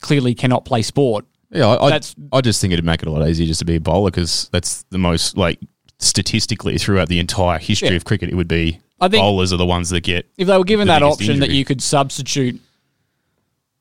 clearly 0.00 0.34
cannot 0.34 0.64
play 0.64 0.82
sport. 0.82 1.24
Yeah, 1.50 1.66
I, 1.68 1.86
I, 1.86 1.90
That's- 1.90 2.14
I 2.32 2.40
just 2.40 2.60
think 2.60 2.72
it'd 2.72 2.84
make 2.84 3.02
it 3.02 3.08
a 3.08 3.10
lot 3.10 3.26
easier 3.28 3.46
just 3.46 3.60
to 3.60 3.64
be 3.64 3.76
a 3.76 3.80
bowler 3.80 4.10
because 4.10 4.48
that's 4.52 4.82
the 4.90 4.98
most 4.98 5.36
like 5.36 5.58
statistically 5.98 6.76
throughout 6.76 7.08
the 7.08 7.18
entire 7.20 7.58
history 7.58 7.88
Yeah. 7.90 7.94
of 7.96 8.04
cricket, 8.04 8.28
it 8.28 8.34
would 8.34 8.48
be 8.48 8.80
I 9.00 9.08
think- 9.08 9.20
bowlers 9.22 9.52
are 9.52 9.56
the 9.56 9.64
ones 9.66 9.90
that 9.90 10.00
get. 10.02 10.26
If 10.36 10.48
they 10.48 10.58
were 10.58 10.64
given 10.64 10.86
The 10.88 10.94
that 10.94 11.00
biggest 11.00 11.20
option 11.20 11.38
that 11.40 11.44
injury. 11.46 11.58
you 11.58 11.64
could 11.64 11.82
substitute, 11.82 12.60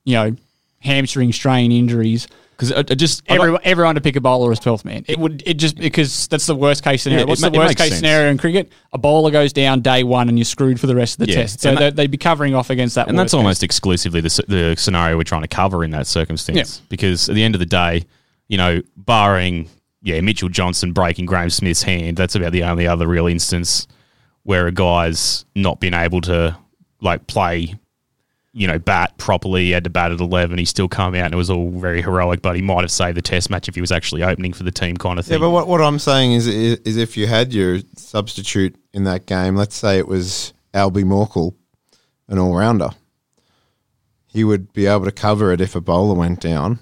you 0.06 0.13
know, 0.13 0.36
hamstring 0.80 1.32
strain 1.34 1.71
injuries, 1.71 2.28
Because 2.58 2.72
I, 2.72 2.80
I 2.80 2.84
just 2.84 3.24
I 3.30 3.36
everyone, 3.63 3.96
to 3.96 4.02
pick 4.02 4.15
a 4.15 4.22
bowler 4.22 4.52
as 4.52 4.60
12th 4.62 4.86
man. 4.86 5.04
It 5.08 5.20
would 5.20 5.44
it 5.46 5.56
just 5.56 5.76
because 5.78 6.28
that's 6.30 6.46
the 6.46 6.56
worst 6.56 6.84
case 6.84 7.04
scenario. 7.04 7.26
Yeah, 7.26 7.30
What's 7.30 7.41
ma- 7.41 7.50
the 7.50 7.58
worst 7.60 7.78
case 7.78 7.89
sense. 7.89 8.00
scenario 8.00 8.30
in 8.32 8.38
cricket? 8.38 8.72
A 8.94 8.98
bowler 8.98 9.30
goes 9.32 9.52
down 9.52 9.82
day 9.82 10.04
one 10.04 10.30
and 10.30 10.38
you're 10.39 10.46
screwed 10.46 10.80
for 10.80 10.88
the 10.88 10.96
rest 10.96 11.20
of 11.20 11.26
the 11.28 11.34
Yeah, 11.34 11.41
test. 11.41 11.60
So 11.60 11.76
that- 11.76 11.96
they'd 11.98 12.10
be 12.12 12.18
covering 12.18 12.56
off 12.56 12.70
against 12.70 12.96
that. 12.96 13.10
and 13.10 13.20
that's 13.20 13.34
almost 13.34 13.60
case. 13.60 13.65
exclusively 13.65 14.22
the, 14.22 14.44
the 14.48 14.76
scenario 14.78 15.18
we're 15.18 15.24
trying 15.24 15.41
to 15.41 15.48
cover 15.50 15.84
in 15.84 15.91
that 15.91 16.08
circumstance. 16.08 16.78
Yeah. 16.80 16.86
Because 16.89 17.28
at 17.30 17.36
the 17.36 17.44
end 17.44 17.56
of 17.56 17.60
the 17.60 17.65
day, 17.65 18.06
you 18.48 18.58
know, 18.58 18.82
barring 18.96 19.70
yeah 20.02 20.22
Mitchell 20.22 20.50
Johnson 20.50 20.94
breaking 20.94 21.26
Graeme 21.26 21.50
Smith's 21.50 21.84
hand, 21.84 22.15
that's 22.15 22.36
about 22.36 22.52
the 22.54 22.63
only 22.63 22.88
other 22.88 23.08
real 23.08 23.28
instance 23.28 23.88
where 24.44 24.68
a 24.68 24.72
guy's 24.72 25.44
not 25.56 25.80
been 25.80 25.94
able 25.94 26.22
to 26.22 26.56
like 27.02 27.28
play. 27.28 27.76
You 28.58 28.68
know, 28.68 28.80
bat 28.80 29.18
properly. 29.18 29.65
He 29.65 29.72
had 29.72 29.84
to 29.84 29.89
bat 29.89 30.13
at 30.13 30.22
eleven. 30.22 30.58
He 30.58 30.63
still 30.63 30.88
come 30.88 31.13
out, 31.13 31.26
and 31.26 31.34
it 31.34 31.38
was 31.38 31.50
all 31.50 31.70
very 31.72 32.02
heroic. 32.02 32.41
But 32.41 32.56
he 32.56 32.62
might 32.62 32.82
have 32.82 32.91
saved 32.91 33.18
the 33.18 33.22
Test 33.22 33.50
match 33.50 33.68
if 33.68 33.76
he 33.76 33.82
was 33.82 33.91
actually 33.91 34.24
opening 34.24 34.54
for 34.54 34.63
the 34.63 34.72
team, 34.72 34.96
kind 34.96 35.20
of 35.20 35.26
thing. 35.26 35.34
Yeah, 35.34 35.39
but 35.46 35.50
what, 35.50 35.68
what 35.68 35.82
I'm 35.82 36.00
saying 36.00 36.32
is, 36.32 36.48
is 36.48 36.80
is 36.86 36.96
if 36.96 37.18
you 37.18 37.28
had 37.28 37.54
your 37.54 37.80
substitute 37.98 38.78
in 38.94 39.04
that 39.04 39.26
game, 39.26 39.58
let's 39.58 39.76
say 39.76 39.98
it 39.98 40.08
was 40.08 40.54
Albie 40.74 41.04
Morkel, 41.04 41.54
an 42.30 42.39
all 42.39 42.56
rounder, 42.56 42.91
he 44.28 44.44
would 44.44 44.72
be 44.74 44.86
able 44.86 45.06
to 45.06 45.12
cover 45.12 45.52
it 45.52 45.62
if 45.62 45.76
a 45.76 45.82
bowler 45.82 46.15
went 46.15 46.39
down, 46.39 46.80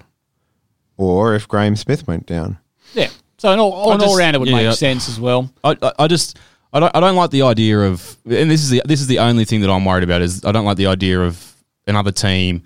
or 0.96 1.34
if 1.34 1.48
Graeme 1.48 1.76
Smith 1.76 2.06
went 2.06 2.26
down. 2.26 2.58
yeah. 2.92 3.08
So 3.38 3.52
an 3.52 3.58
all, 3.58 3.90
I 3.90 3.94
an 3.94 4.00
just- 4.00 4.10
all 4.10 4.16
rounder 4.18 4.38
would 4.38 4.48
yeah, 4.48 4.54
make 4.56 4.66
I- 4.68 4.74
sense 4.74 5.08
as 5.08 5.18
well. 5.20 5.52
I, 5.64 5.76
I, 5.82 5.92
I 6.00 6.06
just 6.06 6.38
I 6.72 6.80
don't 6.80 6.94
I 6.96 7.00
don't 7.00 7.16
like 7.16 7.30
the 7.30 7.42
idea 7.42 7.80
of 7.80 8.16
and 8.24 8.48
this 8.50 8.62
is 8.62 8.70
the 8.70 8.80
this 8.84 9.00
is 9.00 9.06
the 9.08 9.18
only 9.18 9.44
thing 9.44 9.60
that 9.62 9.70
I'm 9.70 9.84
worried 9.84 10.04
about 10.04 10.22
is 10.22 10.44
I 10.44 10.52
don't 10.52 10.64
like 10.64 10.76
the 10.76 10.86
idea 10.86 11.20
of 11.20 11.50
another 11.86 12.12
team 12.12 12.62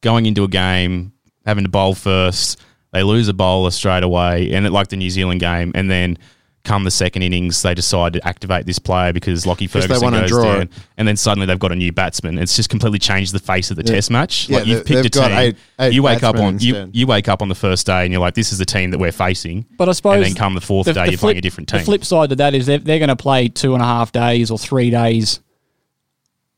going 0.00 0.26
into 0.26 0.44
a 0.44 0.48
game 0.48 1.12
having 1.46 1.64
to 1.64 1.70
bowl 1.70 1.94
first 1.94 2.60
they 2.92 3.02
lose 3.02 3.28
a 3.28 3.34
bowler 3.34 3.70
straight 3.70 4.02
away 4.02 4.52
and 4.52 4.66
it 4.66 4.70
like 4.70 4.88
the 4.88 4.96
New 4.96 5.10
Zealand 5.10 5.40
game 5.40 5.72
and 5.74 5.90
then 5.90 6.16
come 6.64 6.84
the 6.84 6.90
second 6.92 7.22
innings 7.22 7.60
they 7.62 7.74
decide 7.74 8.12
to 8.12 8.24
activate 8.24 8.66
this 8.66 8.78
player 8.78 9.12
because 9.12 9.44
Lockie 9.46 9.66
Because 9.66 9.88
they 9.88 9.94
Ferguson 9.94 10.12
goes 10.12 10.30
draw 10.30 10.44
down 10.44 10.62
it. 10.62 10.70
and 10.96 11.08
then 11.08 11.16
suddenly 11.16 11.44
they've 11.46 11.58
got 11.58 11.72
a 11.72 11.76
new 11.76 11.90
batsman 11.92 12.38
it's 12.38 12.54
just 12.54 12.68
completely 12.70 13.00
changed 13.00 13.34
the 13.34 13.40
face 13.40 13.70
of 13.72 13.76
the 13.76 13.82
Yeah. 13.84 13.94
test 13.94 14.10
match 14.12 14.48
Yeah, 14.48 14.58
like 14.58 14.66
you've 14.68 14.84
picked 14.86 15.06
a 15.06 15.10
team 15.10 15.24
eight- 15.32 15.56
eight 15.80 15.92
you 15.92 16.04
wake 16.04 16.22
up 16.22 16.36
on 16.36 16.60
you, 16.60 16.88
you 16.92 17.06
wake 17.08 17.28
up 17.28 17.42
on 17.42 17.48
the 17.48 17.54
first 17.56 17.86
day 17.86 18.04
and 18.04 18.12
you're 18.12 18.20
like 18.20 18.34
this 18.34 18.52
is 18.52 18.58
the 18.58 18.64
team 18.64 18.92
that 18.92 18.98
we're 18.98 19.10
facing 19.10 19.66
But 19.76 19.88
I 19.88 19.92
suppose 19.92 20.14
and 20.14 20.24
then 20.24 20.34
come 20.34 20.54
the 20.54 20.60
fourth 20.60 20.92
day 20.92 21.08
you're 21.08 21.18
playing 21.18 21.38
a 21.38 21.40
different 21.40 21.68
team 21.68 21.80
The 21.80 21.84
flip 21.84 22.04
side 22.04 22.30
to 22.30 22.36
that 22.36 22.54
is 22.54 22.66
they're, 22.66 22.78
they're 22.78 23.00
going 23.00 23.08
to 23.08 23.16
play 23.16 23.48
two 23.48 23.74
and 23.74 23.82
a 23.82 23.86
half 23.86 24.12
days 24.12 24.50
or 24.52 24.58
three 24.58 24.90
days 24.90 25.40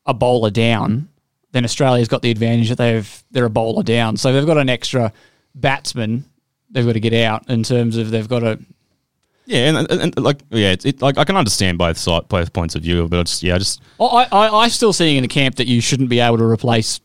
a 0.07 0.13
bowler 0.13 0.51
down. 0.51 1.09
Then 1.55 1.65
Australia's 1.65 2.09
got 2.09 2.21
the 2.21 2.33
advantage 2.33 2.69
that 2.71 2.79
they've 2.79 3.25
they're 3.31 3.45
a 3.45 3.51
bowler 3.51 3.85
down, 3.85 4.17
so 4.17 4.33
they've 4.33 4.45
got 4.45 4.59
an 4.59 4.69
extra 4.69 5.13
batsman 5.55 6.25
they've 6.69 6.85
got 6.85 6.95
to 6.95 7.01
get 7.01 7.15
out 7.15 7.49
in 7.49 7.63
terms 7.63 7.97
of 7.97 8.11
they've 8.11 8.29
got 8.29 8.41
to. 8.41 8.59
Yeah, 9.47 9.69
and, 9.69 9.91
and, 9.91 10.01
and, 10.01 10.19
like 10.19 10.41
yeah, 10.51 10.73
it's 10.73 10.85
it, 10.85 11.01
like 11.01 11.17
I 11.17 11.25
can 11.25 11.37
understand 11.37 11.79
both 11.79 11.97
side, 11.97 12.27
both 12.29 12.53
points 12.53 12.75
of 12.75 12.83
view, 12.83 13.07
but 13.09 13.21
it's 13.21 13.41
yeah, 13.41 13.55
I 13.55 13.59
just 13.59 13.81
I 14.01 14.27
I 14.33 14.49
I 14.49 14.69
still 14.69 14.93
seeing 14.93 15.17
in 15.17 15.23
the 15.23 15.29
camp 15.29 15.55
that 15.57 15.69
you 15.69 15.81
shouldn't 15.81 16.09
be 16.09 16.19
able 16.21 16.39
to 16.39 16.45
replace. 16.45 17.01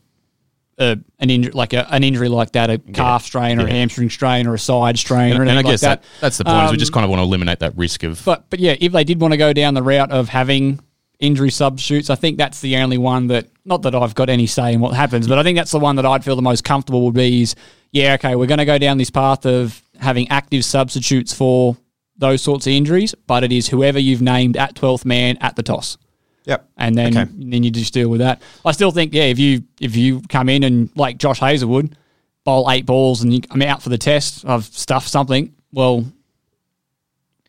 Uh, 0.78 0.96
an 1.18 1.28
injury 1.28 1.52
like 1.52 1.74
a, 1.74 1.86
an 1.92 2.02
injury 2.02 2.30
like 2.30 2.52
that, 2.52 2.70
a 2.70 2.78
calf 2.78 3.22
strain 3.22 3.60
or 3.60 3.66
a 3.66 3.70
hamstring 3.70 4.08
strain 4.08 4.46
or 4.46 4.54
a 4.54 4.58
side 4.58 4.98
strain 4.98 5.36
or 5.36 5.42
and, 5.42 5.50
and 5.50 5.50
I 5.50 5.56
like 5.56 5.66
guess 5.66 5.82
that. 5.82 6.00
that, 6.00 6.08
that's 6.22 6.38
the 6.38 6.44
point. 6.44 6.64
is 6.64 6.70
we 6.70 6.76
Um, 6.76 6.78
just 6.78 6.92
kind 6.94 7.04
of 7.04 7.10
want 7.10 7.20
to 7.20 7.24
eliminate 7.24 7.58
that 7.58 7.76
risk 7.76 8.02
of 8.02 8.22
But 8.24 8.48
but 8.48 8.58
yeah, 8.58 8.76
if 8.80 8.90
they 8.90 9.04
did 9.04 9.20
want 9.20 9.32
to 9.32 9.36
go 9.36 9.52
down 9.52 9.74
the 9.74 9.82
route 9.82 10.10
of 10.10 10.30
having 10.30 10.80
injury 11.20 11.50
substitutes, 11.50 12.10
I 12.10 12.14
think 12.16 12.38
that's 12.38 12.60
the 12.60 12.76
only 12.76 12.98
one 12.98 13.28
that 13.28 13.46
not 13.64 13.82
that 13.82 13.94
I've 13.94 14.14
got 14.14 14.28
any 14.28 14.46
say 14.46 14.72
in 14.72 14.80
what 14.80 14.94
happens, 14.94 15.28
but 15.28 15.38
I 15.38 15.42
think 15.42 15.56
that's 15.56 15.70
the 15.70 15.78
one 15.78 15.96
that 15.96 16.06
I'd 16.06 16.24
feel 16.24 16.34
the 16.36 16.42
most 16.42 16.64
comfortable 16.64 17.04
would 17.04 17.14
be 17.14 17.42
is 17.42 17.54
yeah, 17.92 18.14
okay, 18.14 18.36
we're 18.36 18.46
going 18.46 18.58
to 18.58 18.64
go 18.64 18.78
down 18.78 18.98
this 18.98 19.10
path 19.10 19.44
of 19.46 19.82
having 19.98 20.28
active 20.30 20.64
substitutes 20.64 21.32
for 21.34 21.76
those 22.16 22.40
sorts 22.42 22.66
of 22.66 22.72
injuries, 22.72 23.14
but 23.26 23.44
it 23.44 23.52
is 23.52 23.68
whoever 23.68 23.98
you've 23.98 24.22
named 24.22 24.56
at 24.56 24.74
12th 24.74 25.04
man 25.04 25.36
at 25.40 25.56
the 25.56 25.62
toss. 25.62 25.96
Yep. 26.44 26.68
And 26.78 26.94
then 26.96 27.16
Okay. 27.16 27.30
then 27.36 27.62
you 27.62 27.70
just 27.70 27.92
deal 27.92 28.08
with 28.08 28.20
that. 28.20 28.40
I 28.64 28.72
still 28.72 28.90
think 28.90 29.12
yeah, 29.12 29.24
if 29.24 29.38
you 29.38 29.62
if 29.80 29.94
you 29.96 30.22
come 30.28 30.48
in 30.48 30.64
and 30.64 30.90
like 30.96 31.18
Josh 31.18 31.38
Hazlewood 31.40 31.96
bowl 32.44 32.70
eight 32.70 32.86
balls 32.86 33.20
and 33.22 33.32
you, 33.34 33.40
I'm 33.50 33.60
out 33.62 33.82
for 33.82 33.90
the 33.90 33.98
test, 33.98 34.44
I've 34.46 34.64
stuffed 34.64 35.08
something. 35.08 35.54
Well, 35.72 36.04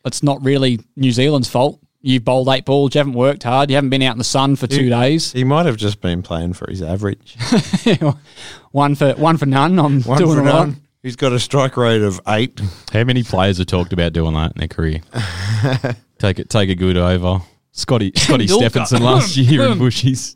it's 0.06 0.24
not 0.24 0.44
really 0.44 0.80
New 0.96 1.12
Zealand's 1.12 1.48
fault. 1.50 1.80
You've 2.04 2.26
bowled 2.26 2.50
eight 2.50 2.66
balls. 2.66 2.96
You 2.96 3.00
haven't 3.00 3.14
worked 3.14 3.44
hard. 3.44 3.70
You 3.70 3.76
haven't 3.76 3.92
been 3.92 4.02
out 4.02 4.14
in 4.14 4.18
the 4.18 4.24
sun 4.24 4.56
for 4.56 4.66
two 4.68 4.90
days. 4.90 5.32
He 5.32 5.44
might 5.44 5.68
have 5.68 5.78
just 5.78 6.02
been 6.02 6.24
playing 6.24 6.54
for 6.54 6.68
his 6.70 6.82
average. 6.82 7.38
one 8.72 8.96
for 8.96 9.14
one 9.14 9.38
for 9.38 9.46
none. 9.46 9.78
I'm 9.80 10.02
One 10.02 10.18
doing 10.18 10.34
for 10.38 10.40
all 10.40 10.46
right. 10.46 10.68
none. 10.68 10.82
He's 11.04 11.16
got 11.16 11.32
a 11.32 11.40
strike 11.40 11.78
rate 11.78 12.02
of 12.02 12.20
eight. 12.28 12.60
How 12.92 13.04
many 13.04 13.24
players 13.24 13.58
have 13.60 13.68
talked 13.68 13.94
about 13.94 14.14
doing 14.14 14.34
that 14.34 14.54
in 14.56 14.60
their 14.60 14.68
career? 14.68 15.02
take 16.20 16.40
it, 16.40 16.50
take 16.50 16.70
a 16.70 16.76
good 16.76 16.98
over. 16.98 17.42
Scotty 17.72 18.12
Scotty 18.16 18.48
Stephenson 18.48 19.02
last 19.04 19.38
year 19.38 19.64
in 19.64 19.78
Bushies. 19.80 20.34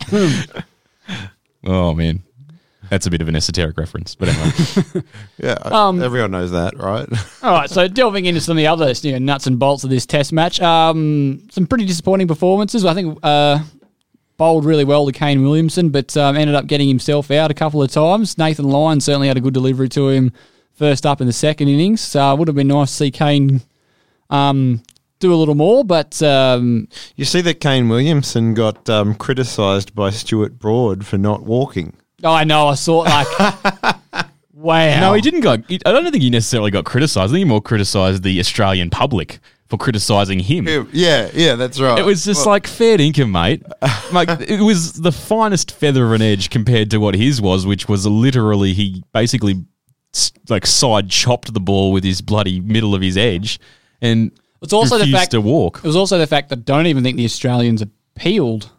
oh 1.65 1.93
man, 1.93 2.23
that's 2.89 3.05
a 3.07 3.09
bit 3.09 3.21
of 3.21 3.27
an 3.27 3.35
esoteric 3.35 3.77
reference, 3.77 4.15
but 4.15 4.29
anyway. 4.29 5.03
Yeah, 5.37 5.57
Um, 5.63 6.01
everyone 6.01 6.31
knows 6.31 6.51
that, 6.51 6.77
right? 6.77 7.07
All 7.43 7.51
right, 7.51 7.69
so 7.69 7.87
delving 7.87 8.25
into 8.25 8.41
some 8.41 8.53
of 8.53 8.57
the 8.57 8.67
other 8.67 8.91
you 9.01 9.11
know, 9.13 9.17
nuts 9.19 9.47
and 9.47 9.59
bolts 9.59 9.83
of 9.83 9.89
this 9.89 10.05
test 10.05 10.31
match, 10.33 10.61
um, 10.61 11.47
some 11.51 11.67
pretty 11.67 11.85
disappointing 11.85 12.27
performances. 12.27 12.85
I 12.85 12.93
think 12.93 13.19
uh, 13.23 13.59
bowled 14.37 14.65
really 14.65 14.83
well 14.83 15.05
to 15.05 15.11
Kane 15.11 15.41
Williamson, 15.43 15.89
but 15.89 16.15
um, 16.17 16.35
ended 16.35 16.55
up 16.55 16.67
getting 16.67 16.87
himself 16.87 17.31
out 17.31 17.51
a 17.51 17.53
couple 17.53 17.81
of 17.81 17.91
times. 17.91 18.37
Nathan 18.37 18.65
Lyon 18.65 18.99
certainly 19.01 19.27
had 19.27 19.37
a 19.37 19.41
good 19.41 19.53
delivery 19.53 19.89
to 19.89 20.09
him 20.09 20.31
first 20.73 21.05
up 21.05 21.21
in 21.21 21.27
the 21.27 21.33
second 21.33 21.67
innings. 21.69 22.01
So 22.01 22.33
it 22.33 22.37
would 22.39 22.47
have 22.47 22.55
been 22.55 22.67
nice 22.67 22.89
to 22.91 22.95
see 22.95 23.11
Kane 23.11 23.61
um, 24.29 24.81
do 25.19 25.33
a 25.33 25.35
little 25.37 25.55
more, 25.55 25.85
but 25.85 26.21
um, 26.21 26.87
You 27.15 27.23
see 27.25 27.41
that 27.41 27.61
Kane 27.61 27.87
Williamson 27.87 28.53
got 28.53 28.89
um, 28.89 29.15
criticised 29.15 29.95
by 29.95 30.09
Stuart 30.09 30.59
Broad 30.59 31.05
for 31.05 31.17
not 31.17 31.43
walking. 31.43 31.95
Oh, 32.23 32.31
I 32.33 32.43
know 32.43 32.67
I 32.67 32.75
saw 32.75 32.99
like 32.99 33.27
wow. 34.53 34.99
No, 34.99 35.13
he 35.13 35.21
didn't 35.21 35.41
go. 35.41 35.57
he- 35.67 35.79
I 35.85 35.91
don't 35.91 36.09
think 36.11 36.23
he 36.23 36.29
necessarily 36.29 36.71
got 36.71 36.85
criticised. 36.85 37.31
I 37.31 37.33
think 37.33 37.39
he 37.39 37.45
more 37.45 37.61
criticised 37.61 38.23
the 38.23 38.39
Australian 38.39 38.89
public 38.89 39.39
for 39.67 39.77
criticising 39.77 40.39
him. 40.39 40.67
Yeah, 40.93 41.29
yeah, 41.33 41.55
that's 41.55 41.79
right. 41.79 41.97
It 41.97 42.05
was 42.05 42.23
just 42.23 42.45
like 42.45 42.67
fair 42.67 42.99
income, 43.01 43.31
mate. 43.31 43.63
Like 44.11 44.29
it 44.47 44.61
was 44.61 44.93
the 44.93 45.11
finest 45.11 45.71
feather 45.71 46.05
of 46.05 46.11
an 46.13 46.21
edge 46.21 46.49
compared 46.51 46.91
to 46.91 46.99
what 46.99 47.15
his 47.15 47.41
was, 47.41 47.65
which 47.65 47.89
was 47.89 48.05
literally 48.05 48.73
he 48.73 49.03
basically 49.13 49.65
s- 50.13 50.31
like 50.47 50.65
side 50.67 51.09
chopped 51.09 51.51
the 51.53 51.59
ball 51.59 51.91
with 51.91 52.03
his 52.03 52.21
bloody 52.21 52.59
middle 52.61 52.93
of 52.93 53.01
his 53.01 53.17
edge, 53.17 53.59
and 54.01 54.31
It's 54.61 54.71
also 54.73 54.95
the 54.97 55.01
refused 55.05 55.17
fact 55.19 55.31
to 55.31 55.41
walk. 55.41 55.79
It 55.79 55.87
was 55.87 55.95
also 55.95 56.19
the 56.19 56.27
fact 56.27 56.49
that 56.49 56.59
I 56.59 56.61
don't 56.61 56.85
even 56.87 57.03
think 57.03 57.17
the 57.17 57.25
Australians 57.25 57.81
appealed, 57.81 58.69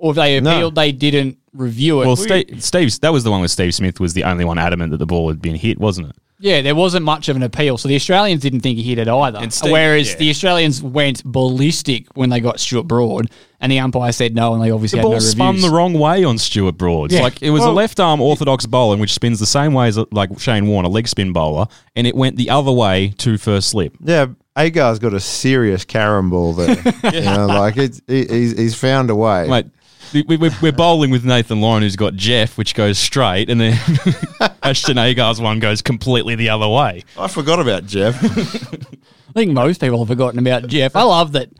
or 0.00 0.10
if 0.10 0.16
they 0.16 0.40
No. 0.40 0.50
appealed, 0.50 0.74
they 0.74 0.92
didn't 0.92 1.38
review 1.52 2.02
it. 2.02 2.06
Well, 2.06 2.16
Steve, 2.16 2.62
Steve's 2.62 2.98
that 3.00 3.12
was 3.12 3.24
the 3.24 3.30
one 3.30 3.40
where 3.40 3.48
Steve 3.48 3.74
Smith 3.74 4.00
was 4.00 4.12
the 4.14 4.24
only 4.24 4.44
one 4.44 4.58
adamant 4.58 4.90
that 4.92 4.98
the 4.98 5.06
ball 5.06 5.28
had 5.28 5.40
been 5.42 5.56
hit, 5.56 5.78
wasn't 5.78 6.08
it? 6.08 6.16
Yeah, 6.42 6.62
there 6.62 6.74
wasn't 6.74 7.04
much 7.04 7.28
of 7.28 7.36
an 7.36 7.42
appeal. 7.42 7.76
So 7.76 7.86
the 7.86 7.96
Australians 7.96 8.40
didn't 8.40 8.60
think 8.60 8.78
he 8.78 8.82
hit 8.82 8.98
it 8.98 9.08
either. 9.08 9.50
Steve- 9.50 9.72
Whereas 9.72 10.12
yeah. 10.12 10.16
the 10.16 10.30
Australians 10.30 10.82
went 10.82 11.22
ballistic 11.22 12.06
when 12.14 12.30
they 12.30 12.40
got 12.40 12.58
Stuart 12.60 12.84
Broad, 12.84 13.30
and 13.60 13.70
the 13.70 13.78
umpire 13.78 14.10
said 14.10 14.34
no, 14.34 14.54
and 14.54 14.62
they 14.62 14.70
obviously 14.70 14.96
The 14.96 15.00
had 15.02 15.04
ball 15.04 15.12
no 15.12 15.18
spun 15.18 15.46
reviews. 15.56 15.64
the 15.64 15.76
wrong 15.76 15.92
way 15.92 16.24
on 16.24 16.38
Stuart 16.38 16.78
Broad. 16.78 17.06
It's 17.06 17.14
Yeah. 17.16 17.24
Like 17.24 17.42
it 17.42 17.50
was 17.50 17.60
Well- 17.60 17.72
a 17.72 17.74
left 17.74 18.00
arm 18.00 18.22
orthodox 18.22 18.64
bowling 18.64 19.00
which 19.00 19.12
spins 19.12 19.38
the 19.38 19.44
same 19.44 19.74
way 19.74 19.88
as 19.88 19.98
uh, 19.98 20.04
like 20.12 20.30
Shane 20.40 20.66
Warne, 20.66 20.86
a 20.86 20.88
leg 20.88 21.08
spin 21.08 21.32
bowler, 21.34 21.66
and 21.94 22.06
it 22.06 22.14
went 22.14 22.36
the 22.36 22.48
other 22.48 22.72
way 22.72 23.12
to 23.18 23.36
first 23.36 23.68
slip. 23.68 23.94
yeah, 24.02 24.26
Agar's 24.56 24.98
got 24.98 25.12
a 25.12 25.20
serious 25.20 25.84
carom 25.84 26.30
ball 26.30 26.54
there. 26.54 26.76
You 27.12 27.20
know, 27.20 27.46
like 27.48 27.76
it's, 27.76 28.00
he, 28.06 28.24
he's, 28.24 28.56
he's 28.58 28.74
found 28.74 29.10
a 29.10 29.14
way. 29.14 29.46
Mate, 29.46 29.66
we, 30.12 30.22
we, 30.36 30.50
we're 30.62 30.72
bowling 30.72 31.10
with 31.10 31.24
Nathan 31.24 31.60
Lyon, 31.60 31.82
who's 31.82 31.96
got 31.96 32.14
Jeff, 32.14 32.58
which 32.58 32.74
goes 32.74 32.98
straight, 32.98 33.48
and 33.50 33.60
then 33.60 33.72
Ashton 34.62 34.96
Agar's 34.96 35.40
one 35.40 35.58
goes 35.58 35.82
completely 35.82 36.34
the 36.34 36.48
other 36.48 36.68
way. 36.68 37.04
I 37.18 37.28
forgot 37.28 37.60
about 37.60 37.86
Jeff. 37.86 38.22
I 38.24 39.32
think 39.34 39.52
most 39.52 39.80
people 39.80 39.98
have 39.98 40.08
forgotten 40.08 40.38
about 40.38 40.66
Jeff. 40.66 40.96
I 40.96 41.02
love 41.02 41.32
that 41.32 41.50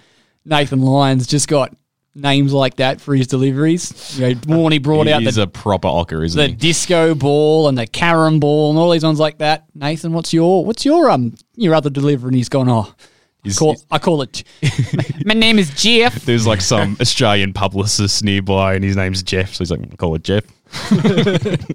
Nathan 0.44 0.80
Lyon's 0.82 1.26
just 1.26 1.48
got 1.48 1.74
names 2.14 2.52
like 2.52 2.76
that 2.76 3.00
for 3.00 3.14
his 3.14 3.26
deliveries. 3.28 4.18
You 4.18 4.30
know, 4.30 4.34
Warney 4.40 4.82
brought 4.82 5.06
out 5.06 5.22
He's 5.22 5.36
the 5.36 5.42
a 5.42 5.46
proper 5.46 5.86
ocker, 5.88 6.24
isn't 6.24 6.38
it? 6.40 6.42
the 6.42 6.48
he? 6.48 6.54
disco 6.56 7.14
ball 7.14 7.68
and 7.68 7.78
the 7.78 7.86
carom 7.86 8.40
ball 8.40 8.70
and 8.70 8.78
all 8.78 8.90
these 8.90 9.04
ones 9.04 9.20
like 9.20 9.38
that. 9.38 9.66
Nathan, 9.74 10.12
what's 10.12 10.32
your 10.32 10.64
what's 10.64 10.84
your 10.84 11.10
um 11.10 11.34
your 11.54 11.74
other 11.74 11.90
delivery? 11.90 12.28
And 12.28 12.36
he's 12.36 12.48
gone, 12.48 12.68
oh, 12.68 12.92
I 12.98 13.04
He's- 13.42 13.58
call, 13.58 13.76
I 13.90 13.98
call 13.98 14.22
it. 14.22 14.44
my 15.24 15.34
name 15.34 15.58
is 15.58 15.70
Jeff. 15.74 16.24
There's 16.24 16.46
like 16.46 16.60
some 16.60 16.96
Australian 17.00 17.52
publicist 17.52 18.22
nearby, 18.22 18.74
and 18.74 18.84
his 18.84 18.96
name's 18.96 19.22
Jeff, 19.22 19.54
so 19.54 19.64
he's 19.64 19.70
like, 19.70 19.96
call 19.96 20.14
it 20.14 20.24
Jeff. 20.24 20.44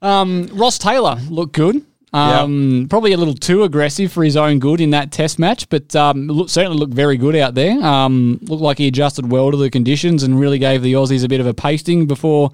Um, 0.00 0.48
Ross 0.52 0.78
Taylor 0.78 1.16
looked 1.28 1.52
good. 1.54 1.84
Um, 2.12 2.88
Probably 2.90 3.12
a 3.12 3.16
little 3.16 3.34
too 3.34 3.62
aggressive 3.62 4.12
for 4.12 4.22
his 4.24 4.36
own 4.36 4.58
good 4.58 4.80
in 4.80 4.90
that 4.90 5.12
test 5.12 5.38
match, 5.38 5.68
but 5.68 5.94
um, 5.96 6.26
look, 6.26 6.50
certainly 6.50 6.76
looked 6.76 6.92
very 6.92 7.16
good 7.16 7.36
out 7.36 7.54
there. 7.54 7.80
Um, 7.82 8.38
looked 8.42 8.62
like 8.62 8.78
he 8.78 8.88
adjusted 8.88 9.30
well 9.30 9.50
to 9.50 9.56
the 9.56 9.70
conditions 9.70 10.22
and 10.22 10.38
really 10.38 10.58
gave 10.58 10.82
the 10.82 10.92
Aussies 10.94 11.24
a 11.24 11.28
bit 11.28 11.40
of 11.40 11.46
a 11.46 11.54
pasting 11.54 12.06
before 12.06 12.50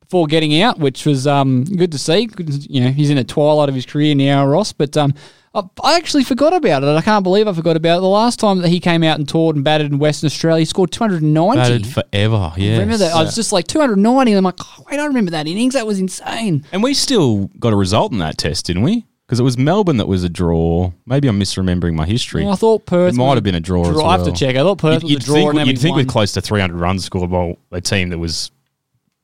before 0.00 0.26
getting 0.26 0.60
out, 0.60 0.78
which 0.78 1.06
was 1.06 1.26
um, 1.26 1.64
good 1.64 1.90
to 1.92 1.98
see. 1.98 2.26
Good- 2.26 2.66
You 2.70 2.82
know, 2.82 2.90
he's 2.90 3.10
in 3.10 3.18
a 3.18 3.24
twilight 3.24 3.68
of 3.68 3.74
his 3.74 3.86
career 3.86 4.14
now, 4.14 4.44
Ross. 4.46 4.72
But 4.72 4.96
um, 4.96 5.14
I, 5.52 5.62
I 5.82 5.96
actually 5.96 6.22
forgot 6.22 6.54
about 6.54 6.84
it. 6.84 6.86
I 6.86 7.00
can't 7.02 7.24
believe 7.24 7.48
I 7.48 7.52
forgot 7.52 7.76
about 7.76 7.98
it. 7.98 8.00
The 8.02 8.08
last 8.08 8.38
time 8.38 8.58
that 8.58 8.68
he 8.68 8.78
came 8.78 9.02
out 9.02 9.18
and 9.18 9.28
toured 9.28 9.56
and 9.56 9.64
batted 9.64 9.90
in 9.90 9.98
Western 9.98 10.28
Australia, 10.28 10.60
he 10.60 10.64
scored 10.64 10.92
290. 10.92 11.56
Batted 11.56 11.86
forever, 11.86 12.52
yeah. 12.56 12.72
Remember 12.72 12.96
that? 12.98 13.12
I 13.12 13.22
was 13.22 13.34
just 13.34 13.52
like 13.52 13.66
290. 13.66 14.32
I'm 14.32 14.44
like, 14.44 14.60
oh, 14.60 14.84
wait, 14.90 15.00
I 15.00 15.06
remember 15.06 15.32
that 15.32 15.48
innings. 15.48 15.74
That 15.74 15.86
was 15.86 15.98
insane. 15.98 16.64
And 16.70 16.82
we 16.82 16.94
still 16.94 17.50
got 17.58 17.72
a 17.72 17.76
result 17.76 18.12
in 18.12 18.18
that 18.18 18.38
test, 18.38 18.66
didn't 18.66 18.82
we? 18.82 19.06
Because 19.26 19.40
it 19.40 19.44
was 19.44 19.56
Melbourne 19.56 19.96
that 19.98 20.08
was 20.08 20.24
a 20.24 20.28
draw. 20.28 20.92
Maybe 21.06 21.28
I'm 21.28 21.38
misremembering 21.38 21.94
my 21.94 22.06
history. 22.06 22.44
Well, 22.44 22.52
I 22.52 22.56
thought 22.56 22.86
Perth 22.86 23.14
It 23.14 23.16
might 23.16 23.34
have 23.34 23.44
been 23.44 23.54
a 23.54 23.60
draw 23.60 23.88
as 23.88 23.96
well. 23.96 24.06
I 24.06 24.16
have 24.16 24.26
to 24.26 24.32
check. 24.32 24.56
I 24.56 24.60
thought 24.60 24.78
Perth 24.78 25.02
was 25.02 25.10
you'd 25.12 25.22
a 25.22 25.24
draw. 25.24 25.34
think, 25.34 25.54
and 25.54 25.66
you'd 25.68 25.76
we 25.76 25.82
think 25.82 25.96
with 25.96 26.08
close 26.08 26.32
to 26.32 26.40
300 26.40 26.76
runs 26.76 27.04
scored 27.04 27.30
by 27.30 27.56
a 27.72 27.80
team 27.80 28.08
that 28.08 28.18
was 28.18 28.50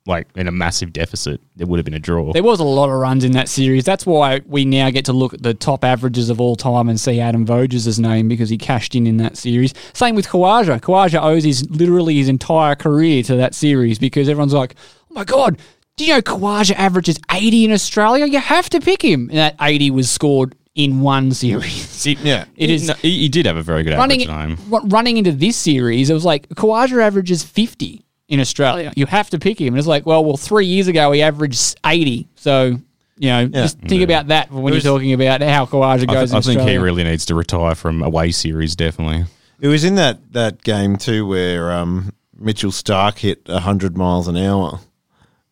like 0.07 0.29
in 0.37 0.47
a 0.49 0.53
massive 0.53 0.93
deficit, 0.93 1.41
it 1.59 1.67
would 1.69 1.79
have 1.79 1.85
been 1.85 1.95
a 1.95 1.99
draw. 1.99 2.33
There 2.33 2.43
was 2.43 2.61
a 2.61 2.65
lot 2.65 2.89
of 2.91 2.97
runs 2.97 3.25
in 3.25 3.33
that 3.33 3.49
series. 3.49 3.85
That's 3.85 4.07
why 4.07 4.41
we 4.47 4.65
now 4.65 4.91
get 4.91 5.05
to 5.07 5.13
look 5.13 5.35
at 5.35 5.43
the 5.43 5.55
top 5.55 5.85
averages 5.85 6.31
of 6.31 6.41
all 6.41 6.57
time 6.57 6.89
and 6.89 6.99
see 6.99 7.21
Adam 7.21 7.45
Voges' 7.47 7.99
name 7.99 8.29
because 8.29 8.49
he 8.51 8.59
cashed 8.59 8.95
in 8.95 9.07
in 9.07 9.17
that 9.19 9.37
series. 9.37 9.75
Same 9.93 10.15
with 10.15 10.29
Khawaja. 10.29 10.81
Khawaja 10.81 11.23
owes 11.23 11.45
his 11.45 11.69
literally 11.71 12.15
his 12.17 12.29
entire 12.29 12.75
career 12.75 13.23
to 13.25 13.37
that 13.37 13.55
series 13.55 13.99
because 13.99 14.29
everyone's 14.29 14.53
like, 14.55 14.75
"Oh 15.11 15.15
my 15.15 15.25
god, 15.25 15.59
do 15.97 16.05
you 16.05 16.15
know 16.15 16.23
Khawaja 16.23 16.75
averages 16.77 17.19
80 17.33 17.65
in 17.67 17.73
Australia? 17.73 18.27
You 18.27 18.39
have 18.39 18.71
to 18.71 18.81
pick 18.81 19.03
him." 19.03 19.29
And 19.31 19.39
that 19.39 19.57
80 19.61 19.91
was 19.91 20.11
scored 20.11 20.55
in 20.75 21.01
one 21.01 21.33
series. 21.33 22.07
yeah. 22.07 22.45
It 22.55 22.71
is 22.71 22.89
No, 22.89 22.95
he, 22.95 23.21
he 23.21 23.29
did 23.29 23.47
have 23.47 23.57
a 23.57 23.63
very 23.63 23.83
good 23.83 23.97
running 23.97 24.23
average 24.29 24.59
name. 24.59 24.71
ru- 24.71 24.87
running 24.89 25.17
into 25.17 25.33
this 25.33 25.57
series, 25.57 26.11
it 26.11 26.15
was 26.15 26.25
like 26.25 26.49
Khawaja 26.51 27.03
averages 27.03 27.43
fifty 27.43 28.05
in 28.29 28.41
Australia. 28.41 28.93
You 28.97 29.07
have 29.07 29.31
to 29.31 29.39
pick 29.39 29.61
him, 29.61 29.69
and 29.75 29.79
it's 29.79 29.87
like, 29.87 30.07
well, 30.07 30.25
well, 30.25 30.37
three 30.37 30.67
years 30.67 30.89
ago 30.89 31.13
he 31.13 31.23
averaged 31.23 31.79
eighty. 31.85 32.29
So 32.37 32.79
you 33.19 33.29
know, 33.31 33.47
just 33.47 33.79
think 33.81 34.03
about 34.03 34.29
that 34.29 34.51
when 34.51 34.73
you're 34.75 34.83
talking 34.83 35.13
about 35.15 35.41
how 35.41 35.65
Khawaja 35.67 36.03
I, 36.03 36.13
goes. 36.13 36.31
th- 36.31 36.47
I 36.47 36.51
in 36.53 36.59
think 36.59 36.69
he 36.69 36.77
really 36.79 37.03
needs 37.05 37.25
to 37.27 37.35
retire 37.35 37.75
from 37.75 38.03
away 38.03 38.31
series, 38.31 38.77
definitely. 38.77 39.25
It 39.59 39.69
was 39.69 39.85
in 39.85 39.95
that, 39.95 40.33
that 40.35 40.63
game 40.63 40.97
too 40.97 41.27
where 41.27 41.73
um, 41.73 42.13
Mitchell 42.39 42.71
Starc 42.71 43.19
hit 43.19 43.49
100 43.49 43.97
miles 43.97 44.29
an 44.29 44.37
hour. 44.37 44.81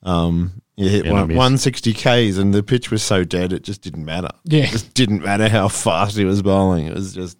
Um, 0.03 0.61
you 0.77 0.91
hit 0.91 1.07
Yeah, 1.07 1.13
one, 1.13 1.29
160 1.29 1.95
Ks 1.95 2.37
and 2.37 2.53
the 2.53 2.63
pitch 2.63 2.91
was 2.91 3.03
so 3.03 3.25
dead 3.25 3.51
it 3.55 3.63
just 3.63 3.81
didn't 3.81 4.05
matter. 4.05 4.29
Yeah. 4.45 4.65
It 4.65 4.71
just 4.73 4.93
didn't 4.93 5.23
matter 5.25 5.49
how 5.49 5.69
fast 5.69 6.19
he 6.19 6.27
was 6.27 6.43
bowling. 6.43 6.87
It 6.87 6.95
was 6.95 7.15
just, 7.15 7.39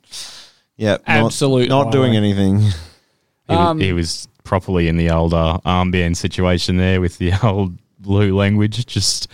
yeah, 0.79 0.97
not- 1.07 1.33
Not, 1.69 1.93
doing 1.93 2.17
anything. 2.17 2.61
He, 2.61 3.55
Um, 3.55 3.79
he 3.79 3.93
was 3.93 4.27
properly 4.45 4.89
in 4.89 4.97
the 4.97 5.11
old 5.11 5.35
uh, 5.35 5.59
armband 5.67 6.17
situation 6.17 6.77
there 6.77 7.01
with 7.01 7.19
the 7.19 7.33
old 7.43 7.79
blue 7.99 8.37
language. 8.37 8.87
Just, 8.87 9.29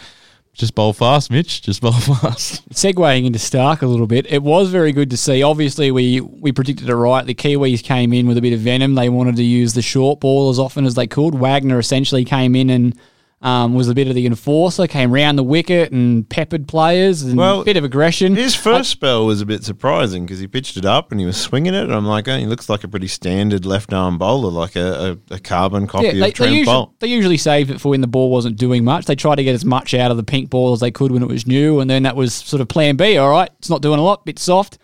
just 0.55 0.75
bowl 0.75 0.93
fast, 0.93 1.31
Mitch. 1.31 1.63
Just 1.63 1.83
bowl 1.83 1.93
fast. 1.93 2.69
Segwaying 2.71 3.27
into 3.27 3.39
Starc 3.39 3.83
a 3.83 3.87
little 3.87 4.07
bit, 4.07 4.27
it 4.31 4.43
was 4.43 4.71
very 4.71 4.93
good 4.93 5.11
to 5.11 5.17
see. 5.17 5.43
Obviously, 5.43 5.91
we 5.91 6.21
we 6.21 6.53
predicted 6.53 6.89
it 6.89 6.95
right. 6.95 7.27
The 7.27 7.35
Kiwis 7.35 7.83
came 7.83 8.13
in 8.13 8.27
with 8.27 8.39
a 8.39 8.43
bit 8.43 8.53
of 8.53 8.61
venom. 8.61 8.95
They 8.95 9.09
wanted 9.09 9.37
to 9.37 9.45
use 9.45 9.75
the 9.75 9.83
short 9.83 10.21
ball 10.21 10.51
as 10.51 10.59
often 10.59 10.87
as 10.87 10.95
they 10.95 11.07
could. 11.07 11.35
Wagner 11.35 11.79
essentially 11.79 12.25
came 12.25 12.55
in 12.57 12.71
and 12.71 12.99
um, 13.43 13.75
was 13.75 13.89
a 13.89 13.95
bit 13.95 14.07
of 14.07 14.15
the 14.15 14.27
enforcer, 14.27 14.87
came 14.87 15.11
round 15.11 15.39
the 15.39 15.43
wicket 15.43 15.93
and 15.93 16.29
peppered 16.29 16.69
players 16.69 17.23
and 17.23 17.39
Well, 17.39 17.63
a 17.63 17.65
bit 17.65 17.79
of 17.79 17.85
aggression. 17.85 18.37
His 18.37 18.55
first 18.55 18.91
spell 18.91 19.25
was 19.25 19.41
a 19.41 19.47
bit 19.47 19.65
surprising 19.65 20.27
because 20.27 20.41
he 20.41 20.47
pitched 20.47 20.77
it 20.77 20.85
up 20.85 21.11
and 21.11 21.19
he 21.19 21.25
was 21.25 21.39
swinging 21.41 21.73
it. 21.73 21.85
And 21.85 21.95
I'm 21.95 22.05
like, 22.05 22.29
oh, 22.29 22.37
he 22.37 22.45
looks 22.45 22.69
like 22.69 22.85
a 22.85 22.89
pretty 22.89 23.07
standard 23.09 23.65
left 23.65 23.95
arm 23.95 24.19
bowler, 24.19 24.51
like 24.51 24.77
a, 24.77 25.19
a, 25.31 25.35
a 25.37 25.39
carbon 25.39 25.87
copy 25.87 26.07
Yeah, 26.07 26.13
they, 26.13 26.19
of 26.19 26.25
they, 26.25 26.31
Trent 26.33 26.53
usually, 26.53 26.77
Boult. 26.77 26.93
they 26.99 27.07
usually 27.07 27.39
saved 27.39 27.71
it 27.71 27.81
for 27.81 27.89
when 27.89 28.03
the 28.03 28.07
ball 28.07 28.31
wasn't 28.31 28.57
doing 28.59 28.85
much. 28.85 29.07
They 29.07 29.17
tried 29.17 29.37
to 29.37 29.45
get 29.45 29.55
as 29.55 29.65
much 29.65 29.95
out 29.95 30.11
of 30.11 30.19
the 30.19 30.23
pink 30.23 30.51
ball 30.51 30.75
as 30.75 30.81
they 30.81 30.91
could 30.91 31.11
when 31.11 31.23
it 31.23 31.29
was 31.29 31.47
new, 31.47 31.81
and 31.81 31.89
then 31.89 32.03
that 32.03 32.17
was 32.17 32.35
sort 32.35 32.61
of 32.61 32.69
plan 32.69 32.97
B. 32.97 33.17
All 33.17 33.31
right, 33.31 33.51
it's 33.59 33.71
not 33.71 33.81
doing 33.81 33.99
a 33.99 34.03
lot, 34.03 34.27
bit 34.27 34.39
soft. 34.39 34.77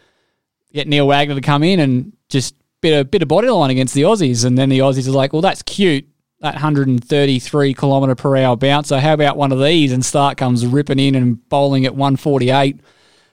Get 0.72 0.88
Neil 0.88 1.06
Wagner 1.06 1.34
to 1.34 1.40
come 1.42 1.62
in 1.62 1.78
and 1.80 2.14
just 2.30 2.54
bit 2.80 2.98
a 2.98 3.04
bit 3.04 3.20
of 3.20 3.28
body 3.28 3.48
line 3.48 3.70
against 3.70 3.92
the 3.92 4.02
Aussies, 4.02 4.46
and 4.46 4.56
then 4.56 4.70
the 4.70 4.78
Aussies 4.78 5.06
are 5.08 5.12
like, 5.12 5.34
well, 5.34 5.42
that's 5.42 5.62
cute. 5.62 6.06
That 6.46 6.54
133 6.54 7.74
kilometre 7.74 8.14
per 8.14 8.37
hour 8.37 8.56
bouncer. 8.56 9.00
How 9.00 9.14
about 9.14 9.37
one 9.37 9.50
of 9.50 9.61
these? 9.61 9.90
And 9.90 10.04
Starc 10.04 10.37
comes 10.37 10.64
ripping 10.64 11.00
in 11.00 11.16
and 11.16 11.48
bowling 11.48 11.85
at 11.87 11.96
148 11.96 12.78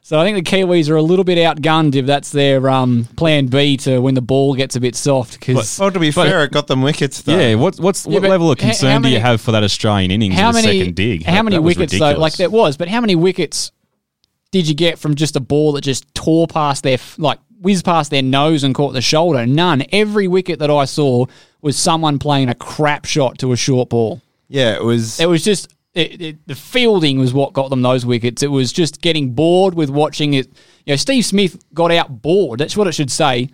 So 0.01 0.19
I 0.19 0.23
think 0.25 0.43
the 0.43 0.51
Kiwis 0.51 0.89
are 0.89 0.95
a 0.95 1.01
little 1.03 1.23
bit 1.23 1.37
outgunned 1.37 1.93
if 1.93 2.07
that's 2.07 2.31
their 2.31 2.67
um, 2.67 3.05
plan 3.15 3.45
B 3.45 3.77
to 3.77 3.99
when 3.99 4.15
the 4.15 4.21
ball 4.23 4.55
gets 4.55 4.75
a 4.75 4.79
bit 4.79 4.95
soft. 4.95 5.39
Because 5.39 5.77
Well, 5.77 5.91
to 5.91 5.99
be 5.99 6.09
But- 6.09 6.27
fair, 6.27 6.43
it 6.43 6.51
got 6.51 6.65
them 6.65 6.81
wickets 6.81 7.21
though. 7.21 7.37
Yeah, 7.37 7.53
what, 7.53 7.77
what's 7.79 8.07
Yeah, 8.07 8.19
what 8.19 8.29
level 8.29 8.49
of 8.51 8.57
h- 8.57 8.63
how 8.63 8.69
concern 8.69 9.01
do 9.03 9.09
you 9.09 9.19
have 9.19 9.39
for 9.39 9.51
that 9.51 9.63
Australian 9.63 10.09
innings 10.09 10.33
how 10.33 10.49
in 10.49 10.55
the 10.55 10.61
many 10.63 10.79
second 10.79 10.95
dig? 10.95 11.23
how 11.23 11.33
That- 11.33 11.43
many 11.43 11.55
that 11.57 11.61
wickets 11.61 11.99
though? 11.99 12.13
Like 12.17 12.33
that 12.37 12.51
was, 12.51 12.77
but 12.77 12.87
how 12.87 12.99
many 12.99 13.13
wickets 13.15 13.71
did 14.51 14.67
you 14.67 14.73
get 14.73 14.97
from 14.97 15.13
just 15.13 15.35
a 15.35 15.39
ball 15.39 15.73
that 15.73 15.81
just 15.81 16.11
tore 16.15 16.47
past 16.47 16.81
their 16.83 16.97
like 17.19 17.37
whizzed 17.63 17.83
past 17.85 18.11
their 18.11 18.21
nose 18.21 18.63
and 18.63 18.75
caught 18.75 18.93
the 18.93 19.01
shoulder? 19.01 19.45
None. 19.47 19.83
Every 19.91 20.27
wicket 20.27 20.59
that 20.59 20.69
I 20.69 20.85
saw 20.85 21.25
was 21.61 21.77
someone 21.77 22.19
playing 22.19 22.49
a 22.49 22.55
crap 22.55 23.05
shot 23.05 23.39
to 23.39 23.51
a 23.53 23.57
short 23.57 23.89
ball. 23.89 24.21
yeah, 24.49 24.75
it 24.75 24.83
was. 24.83 25.19
It 25.19 25.27
was 25.27 25.43
just 25.43 25.73
it, 25.93 26.21
it, 26.21 26.47
the 26.47 26.55
fielding 26.55 27.19
was 27.19 27.33
what 27.33 27.53
got 27.53 27.69
them 27.69 27.81
those 27.81 28.05
wickets. 28.05 28.43
It 28.43 28.47
was 28.47 28.71
just 28.73 29.01
getting 29.01 29.31
bored 29.33 29.73
with 29.73 29.89
watching 29.89 30.33
it. 30.33 30.47
You 30.85 30.93
know, 30.93 30.95
Steve 30.97 31.25
Smith 31.25 31.63
got 31.73 31.91
out 31.91 32.21
bored. 32.21 32.59
That's 32.59 32.75
what 32.75 32.87
it 32.87 32.93
should 32.93 33.11
say. 33.11 33.49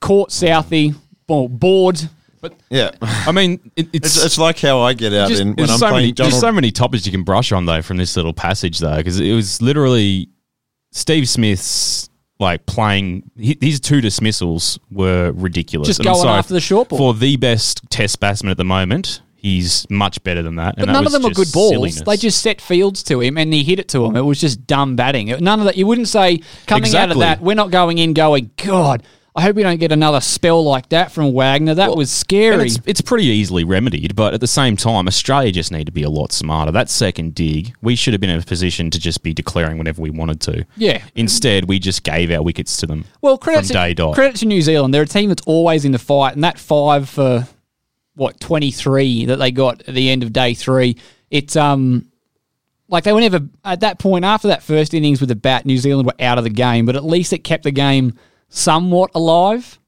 Caught 0.00 0.30
Southee, 0.30 0.94
bored. 1.26 2.00
But 2.40 2.54
yeah, 2.68 2.90
I 3.00 3.32
mean, 3.32 3.70
it, 3.74 3.88
it's, 3.94 4.16
it's, 4.16 4.24
it's 4.26 4.38
like 4.38 4.58
how 4.58 4.80
I 4.80 4.92
get 4.92 5.14
out 5.14 5.28
just- 5.30 5.40
in 5.40 5.48
when 5.48 5.56
there's 5.56 5.70
I'm 5.70 5.78
so 5.78 5.88
playing 5.88 6.02
many, 6.02 6.12
Donald. 6.12 6.32
There's 6.32 6.40
so 6.40 6.52
many 6.52 6.70
topics 6.70 7.06
you 7.06 7.12
can 7.12 7.22
brush 7.22 7.52
on 7.52 7.64
though 7.64 7.80
from 7.80 7.96
this 7.96 8.14
little 8.16 8.34
passage 8.34 8.80
though, 8.80 8.96
because 8.98 9.18
it 9.18 9.32
was 9.32 9.62
literally 9.62 10.28
Steve 10.90 11.26
Smith's 11.26 12.10
like 12.38 12.66
playing. 12.66 13.30
His 13.36 13.80
two 13.80 14.00
dismissals 14.00 14.78
were 14.90 15.32
ridiculous. 15.32 15.86
Just 15.88 16.00
And 16.00 16.06
going 16.06 16.22
sorry, 16.22 16.38
after 16.38 16.54
the 16.54 16.60
short 16.60 16.88
ball. 16.88 16.98
for 16.98 17.14
the 17.14 17.36
best 17.36 17.82
Test 17.90 18.20
batsman 18.20 18.50
at 18.50 18.56
the 18.56 18.64
moment. 18.64 19.20
He's 19.36 19.86
much 19.90 20.22
better 20.24 20.40
than 20.42 20.56
that. 20.56 20.76
But 20.76 20.84
and 20.84 20.88
that 20.88 20.92
none 20.94 21.06
of 21.06 21.12
them 21.12 21.22
were 21.22 21.28
good 21.28 21.52
balls. 21.52 21.72
silliness. 21.72 22.00
They 22.00 22.16
just 22.16 22.40
set 22.40 22.62
fields 22.62 23.02
to 23.04 23.20
him 23.20 23.36
and 23.36 23.52
he 23.52 23.62
hit 23.62 23.78
it 23.78 23.88
to 23.88 24.02
him. 24.06 24.16
It 24.16 24.22
was 24.22 24.40
just 24.40 24.66
dumb 24.66 24.96
batting. 24.96 25.26
None 25.28 25.58
of 25.58 25.66
that. 25.66 25.76
You 25.76 25.86
wouldn't 25.86 26.08
say 26.08 26.40
coming 26.66 26.94
out 26.96 27.10
of 27.10 27.18
that. 27.18 27.42
We're 27.42 27.52
not 27.54 27.70
going 27.70 27.98
in. 27.98 28.14
Going 28.14 28.50
God. 28.56 29.02
I 29.36 29.42
hope 29.42 29.56
we 29.56 29.64
don't 29.64 29.80
get 29.80 29.90
another 29.90 30.20
spell 30.20 30.62
like 30.62 30.90
that 30.90 31.10
from 31.10 31.32
Wagner. 31.32 31.74
That 31.74 31.96
was 31.96 32.08
scary. 32.08 32.66
It's, 32.66 32.78
it's 32.86 33.00
pretty 33.00 33.24
easily 33.24 33.64
remedied, 33.64 34.14
but 34.14 34.32
at 34.32 34.40
the 34.40 34.46
same 34.46 34.76
time, 34.76 35.08
Australia 35.08 35.50
just 35.50 35.72
need 35.72 35.86
to 35.86 35.92
be 35.92 36.04
a 36.04 36.08
lot 36.08 36.30
smarter. 36.30 36.70
That 36.70 36.88
second 36.88 37.34
dig, 37.34 37.74
we 37.82 37.96
should 37.96 38.14
have 38.14 38.20
been 38.20 38.30
in 38.30 38.38
a 38.38 38.44
position 38.44 38.90
to 38.90 39.00
just 39.00 39.24
be 39.24 39.34
declaring 39.34 39.76
whenever 39.76 40.00
we 40.00 40.10
wanted 40.10 40.40
to. 40.42 40.64
Yeah. 40.76 41.02
Instead, 41.16 41.64
we 41.64 41.80
just 41.80 42.04
gave 42.04 42.30
our 42.30 42.42
wickets 42.44 42.76
to 42.76 42.86
them. 42.86 43.06
Well, 43.22 43.36
credit 43.36 43.62
from 43.62 43.66
to, 43.68 43.72
day 43.72 43.94
dot. 43.94 44.14
credit 44.14 44.36
to 44.36 44.46
New 44.46 44.62
Zealand. 44.62 44.94
They're 44.94 45.02
a 45.02 45.06
team 45.06 45.30
that's 45.30 45.42
always 45.46 45.84
in 45.84 45.90
the 45.90 45.98
fight, 45.98 46.34
and 46.34 46.44
that 46.44 46.60
five 46.60 47.08
for 47.08 47.48
what 48.14 48.38
twenty 48.38 48.70
three 48.70 49.24
that 49.24 49.36
they 49.36 49.50
got 49.50 49.80
at 49.88 49.94
the 49.96 50.10
end 50.10 50.22
of 50.22 50.32
day 50.32 50.54
three. 50.54 50.96
It's 51.32 51.56
um 51.56 52.06
like 52.86 53.02
they 53.02 53.12
were 53.12 53.20
never 53.20 53.40
at 53.64 53.80
that 53.80 53.98
point 53.98 54.24
after 54.24 54.46
that 54.46 54.62
first 54.62 54.94
innings 54.94 55.18
with 55.18 55.28
the 55.28 55.34
bat. 55.34 55.66
New 55.66 55.78
Zealand 55.78 56.06
were 56.06 56.24
out 56.24 56.38
of 56.38 56.44
the 56.44 56.50
game, 56.50 56.86
but 56.86 56.94
at 56.94 57.04
least 57.04 57.32
it 57.32 57.38
kept 57.38 57.64
the 57.64 57.72
game 57.72 58.16
somewhat 58.48 59.10
alive. 59.14 59.78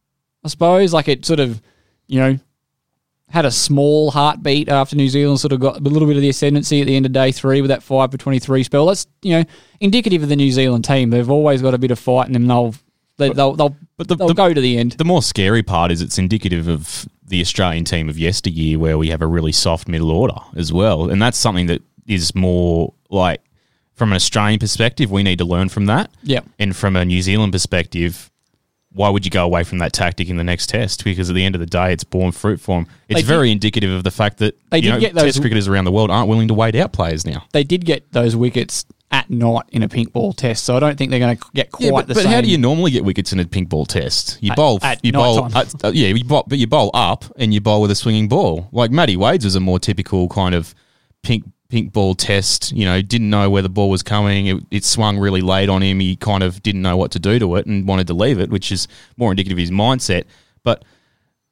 I 0.44 0.48
suppose 0.48 0.92
like 0.92 1.08
it 1.08 1.24
sort 1.24 1.40
of 1.40 1.60
you 2.06 2.20
know 2.20 2.38
had 3.28 3.44
a 3.44 3.50
small 3.50 4.12
heartbeat 4.12 4.68
after 4.68 4.94
New 4.94 5.08
Zealand 5.08 5.40
sort 5.40 5.52
of 5.52 5.58
got 5.58 5.78
a 5.78 5.80
little 5.80 6.06
bit 6.06 6.14
of 6.16 6.22
the 6.22 6.28
ascendancy 6.28 6.80
at 6.80 6.86
the 6.86 6.94
end 6.94 7.04
of 7.06 7.12
day 7.12 7.32
three 7.32 7.60
with 7.60 7.68
that 7.70 7.82
five 7.82 8.10
for 8.12 8.18
twenty 8.18 8.38
three 8.38 8.62
spell. 8.62 8.86
That's 8.86 9.06
you 9.22 9.32
know 9.38 9.44
indicative 9.80 10.22
of 10.22 10.28
the 10.28 10.36
New 10.36 10.52
Zealand 10.52 10.84
team. 10.84 11.10
They've 11.10 11.30
always 11.30 11.62
got 11.62 11.74
a 11.74 11.78
bit 11.78 11.90
of 11.90 11.98
fight 11.98 12.26
in 12.28 12.32
them. 12.32 12.46
They'll 12.46 12.74
they, 13.18 13.30
they'll 13.30 13.54
they'll, 13.54 13.76
but 13.96 14.08
the- 14.08 14.14
they'll 14.16 14.28
the- 14.28 14.34
go 14.34 14.52
to 14.54 14.60
the 14.60 14.78
end. 14.78 14.92
The 14.92 15.04
more 15.04 15.22
scary 15.22 15.62
part 15.62 15.90
is 15.90 16.00
it's 16.02 16.18
indicative 16.18 16.68
of 16.68 17.08
the 17.28 17.40
Australian 17.40 17.84
team 17.84 18.08
of 18.08 18.16
yesteryear, 18.18 18.78
where 18.78 18.96
we 18.96 19.08
have 19.08 19.20
a 19.22 19.26
really 19.26 19.50
soft 19.52 19.88
middle 19.88 20.12
order 20.12 20.36
as 20.54 20.72
well, 20.72 21.10
and 21.10 21.20
that's 21.20 21.36
something 21.38 21.66
that 21.66 21.82
is 22.06 22.32
more 22.36 22.94
like 23.10 23.40
from 23.94 24.10
an 24.12 24.16
Australian 24.16 24.60
perspective, 24.60 25.10
we 25.10 25.24
need 25.24 25.38
to 25.38 25.44
learn 25.44 25.68
from 25.70 25.86
that. 25.86 26.10
Yeah. 26.22 26.40
and 26.58 26.76
from 26.76 26.94
a 26.94 27.04
New 27.04 27.22
Zealand 27.22 27.52
perspective. 27.52 28.30
Why 28.96 29.10
would 29.10 29.24
you 29.26 29.30
go 29.30 29.44
away 29.44 29.62
from 29.62 29.78
that 29.78 29.92
tactic 29.92 30.28
in 30.30 30.36
the 30.38 30.44
next 30.44 30.68
test? 30.68 31.04
Because 31.04 31.28
at 31.28 31.36
the 31.36 31.44
end 31.44 31.54
of 31.54 31.60
the 31.60 31.66
day, 31.66 31.92
it's 31.92 32.02
borne 32.02 32.32
fruit 32.32 32.60
for 32.60 32.78
them. 32.80 32.86
It's 33.08 33.20
did- 33.20 33.26
very 33.26 33.52
indicative 33.52 33.90
of 33.90 34.04
the 34.04 34.10
fact 34.10 34.38
that 34.38 34.58
They 34.70 34.78
you 34.78 34.82
did 34.84 34.90
know, 34.90 35.00
get 35.00 35.14
those- 35.14 35.24
test 35.34 35.40
cricketers 35.42 35.68
around 35.68 35.84
the 35.84 35.92
world 35.92 36.10
aren't 36.10 36.28
willing 36.28 36.48
to 36.48 36.54
wait 36.54 36.74
out 36.74 36.92
players 36.92 37.26
now. 37.26 37.44
They 37.52 37.62
did 37.62 37.84
get 37.84 38.10
those 38.12 38.34
wickets 38.34 38.86
at 39.12 39.30
night 39.30 39.64
in 39.70 39.82
a 39.84 39.88
pink 39.88 40.12
ball 40.12 40.32
test, 40.32 40.64
so 40.64 40.76
I 40.76 40.80
don't 40.80 40.96
think 40.98 41.10
they're 41.10 41.20
going 41.20 41.36
to 41.36 41.44
get 41.54 41.70
quite 41.70 41.84
Yeah, 41.84 41.90
but, 41.92 42.08
the 42.08 42.14
but 42.14 42.22
same. 42.22 42.30
But 42.30 42.34
how 42.36 42.40
do 42.40 42.48
you 42.48 42.58
normally 42.58 42.90
get 42.90 43.04
wickets 43.04 43.32
in 43.32 43.38
a 43.38 43.44
pink 43.44 43.68
ball 43.68 43.86
test? 43.86 44.38
You 44.40 44.50
At- 44.52 44.56
bowl, 44.56 44.78
at 44.82 45.04
you 45.04 45.12
bowl, 45.12 45.48
time. 45.48 45.66
uh, 45.84 45.92
yeah, 45.94 46.08
you 46.08 46.24
bowl, 46.24 46.44
but 46.48 46.58
you 46.58 46.66
bowl 46.66 46.90
up 46.94 47.24
and 47.36 47.52
you 47.54 47.60
bowl 47.60 47.82
with 47.82 47.90
a 47.90 47.94
swinging 47.94 48.28
ball. 48.28 48.68
Like 48.72 48.90
Matty 48.90 49.16
Wade's 49.16 49.44
was 49.44 49.54
a 49.54 49.60
more 49.60 49.78
typical 49.78 50.28
kind 50.28 50.54
of 50.54 50.74
pink 51.22 51.44
pink 51.68 51.92
ball 51.92 52.14
test. 52.14 52.72
You 52.72 52.84
know, 52.84 53.02
didn't 53.02 53.30
know 53.30 53.50
where 53.50 53.62
the 53.62 53.68
ball 53.68 53.90
was 53.90 54.02
coming. 54.02 54.46
It, 54.46 54.56
it 54.70 54.84
swung 54.84 55.18
really 55.18 55.40
late 55.40 55.68
on 55.68 55.82
him. 55.82 56.00
He 56.00 56.16
kind 56.16 56.42
of 56.42 56.62
didn't 56.62 56.82
know 56.82 56.96
what 56.96 57.10
to 57.12 57.18
do 57.18 57.38
to 57.38 57.56
it 57.56 57.66
and 57.66 57.86
wanted 57.86 58.06
to 58.08 58.14
leave 58.14 58.38
it, 58.38 58.50
which 58.50 58.70
is 58.72 58.88
more 59.16 59.32
indicative 59.32 59.56
of 59.56 59.60
his 59.60 59.70
mindset. 59.70 60.24
But 60.62 60.84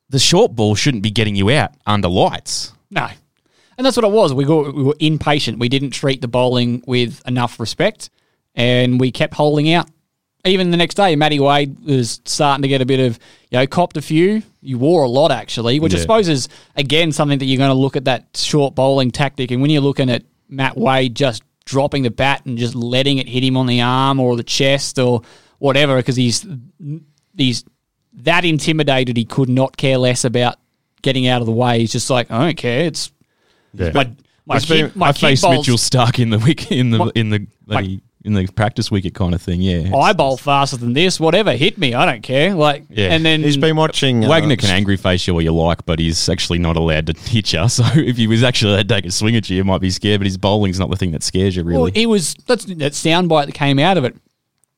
the 0.08 0.18
short 0.18 0.54
ball 0.54 0.74
shouldn't 0.74 1.02
be 1.02 1.10
getting 1.10 1.36
you 1.36 1.50
out 1.50 1.72
under 1.86 2.08
lights. 2.08 2.72
No. 2.90 3.08
And 3.76 3.84
that's 3.84 3.96
what 3.96 4.04
it 4.04 4.12
was. 4.12 4.32
We, 4.32 4.44
got, 4.44 4.74
we 4.74 4.82
were 4.84 4.96
impatient. 5.00 5.58
We 5.58 5.68
didn't 5.68 5.90
treat 5.90 6.20
the 6.20 6.28
bowling 6.28 6.84
with 6.86 7.20
enough 7.26 7.58
respect, 7.58 8.10
and 8.54 9.00
we 9.00 9.10
kept 9.10 9.34
holding 9.34 9.72
out. 9.72 9.88
Even 10.46 10.70
the 10.70 10.76
next 10.76 10.96
day, 10.96 11.16
Matty 11.16 11.40
Wade 11.40 11.78
was 11.84 12.20
starting 12.26 12.62
to 12.62 12.68
get 12.68 12.82
a 12.82 12.86
bit 12.86 13.00
of, 13.00 13.18
you 13.50 13.58
know, 13.58 13.66
copped 13.66 13.96
a 13.96 14.02
few. 14.02 14.42
You 14.60 14.76
wore 14.78 15.02
a 15.04 15.08
lot, 15.08 15.30
actually, 15.32 15.80
which 15.80 15.94
I 15.94 15.98
suppose 15.98 16.28
is, 16.28 16.48
again, 16.76 17.12
something 17.12 17.38
that 17.38 17.46
you're 17.46 17.56
going 17.58 17.70
to 17.70 17.74
look 17.74 17.96
at 17.96 18.04
that 18.04 18.26
short 18.36 18.74
bowling 18.74 19.10
tactic. 19.10 19.50
And 19.50 19.62
when 19.62 19.70
you're 19.70 19.80
looking 19.80 20.10
at 20.10 20.22
Matt 20.50 20.76
Wade 20.76 21.14
just 21.14 21.42
dropping 21.64 22.02
the 22.02 22.10
bat 22.10 22.44
and 22.44 22.58
just 22.58 22.74
letting 22.74 23.16
it 23.18 23.26
hit 23.26 23.42
him 23.42 23.56
on 23.56 23.66
the 23.66 23.80
arm 23.80 24.20
or 24.20 24.36
the 24.36 24.42
chest 24.44 24.98
or 24.98 25.22
whatever, 25.60 25.96
because 25.96 26.16
he's, 26.16 26.46
he's 27.36 27.64
that 28.12 28.44
intimidated, 28.44 29.16
he 29.16 29.24
could 29.24 29.48
not 29.48 29.76
care 29.78 29.96
less 29.96 30.24
about 30.26 30.56
getting 31.00 31.26
out 31.26 31.40
of 31.40 31.46
the 31.46 31.52
way. 31.52 31.78
He's 31.78 31.92
just 31.92 32.10
like, 32.10 32.30
I 32.30 32.44
don't 32.46 32.56
care. 32.56 32.84
It's 32.84 33.10
Yeah. 33.72 33.92
my 33.94 34.10
my 34.46 34.56
I, 34.56 34.60
kid, 34.60 34.94
my 34.94 35.08
I 35.08 35.12
faced 35.12 35.42
Mitchell 35.48 35.78
Starc 35.78 36.18
in 36.18 36.28
the 36.28 36.38
wicket 36.38 36.72
in 36.72 36.90
the 36.90 36.98
My- 36.98 37.10
in 37.14 37.30
the 37.30 37.46
in 38.24 38.32
the 38.34 38.46
practice 38.46 38.90
wicket 38.90 39.14
kind 39.14 39.34
of 39.34 39.42
thing. 39.42 39.60
Yeah, 39.60 39.94
I 39.94 40.12
bowl 40.14 40.36
faster 40.36 40.76
than 40.78 40.94
this. 40.94 41.20
Whatever, 41.20 41.52
hit 41.52 41.76
me. 41.78 41.92
I 41.94 42.06
don't 42.06 42.22
care. 42.22 42.54
Like, 42.54 42.84
Yeah. 42.88 43.08
and 43.12 43.24
then 43.24 43.42
He's 43.42 43.56
been 43.58 43.76
watching. 43.76 44.24
uh, 44.24 44.28
Wagner 44.28 44.56
can 44.56 44.70
angry 44.70 44.96
face 44.96 45.26
you 45.26 45.34
all 45.34 45.42
you 45.42 45.52
like, 45.54 45.84
but 45.84 45.98
he's 45.98 46.28
actually 46.28 46.58
not 46.58 46.76
allowed 46.76 47.06
to 47.08 47.12
hit 47.30 47.52
you. 47.52 47.68
So 47.68 47.84
if 47.94 48.16
he 48.16 48.26
was 48.26 48.42
actually 48.42 48.72
allowed 48.72 48.88
to 48.88 48.94
take 48.94 49.04
a 49.06 49.10
swing 49.10 49.36
at 49.36 49.48
you, 49.50 49.56
you 49.58 49.64
might 49.64 49.80
be 49.82 49.90
scared. 49.90 50.20
But 50.20 50.26
his 50.26 50.38
bowling's 50.38 50.78
not 50.80 50.88
the 50.90 50.96
thing 50.96 51.10
that 51.12 51.22
scares 51.22 51.54
you, 51.56 51.64
well, 51.64 51.72
really. 51.86 51.92
he 51.92 52.06
was 52.06 52.34
that's 52.46 52.64
that 52.64 52.92
soundbite 52.92 53.46
that 53.46 53.52
came 53.54 53.78
out 53.78 53.96
of 53.98 54.04
it. 54.04 54.16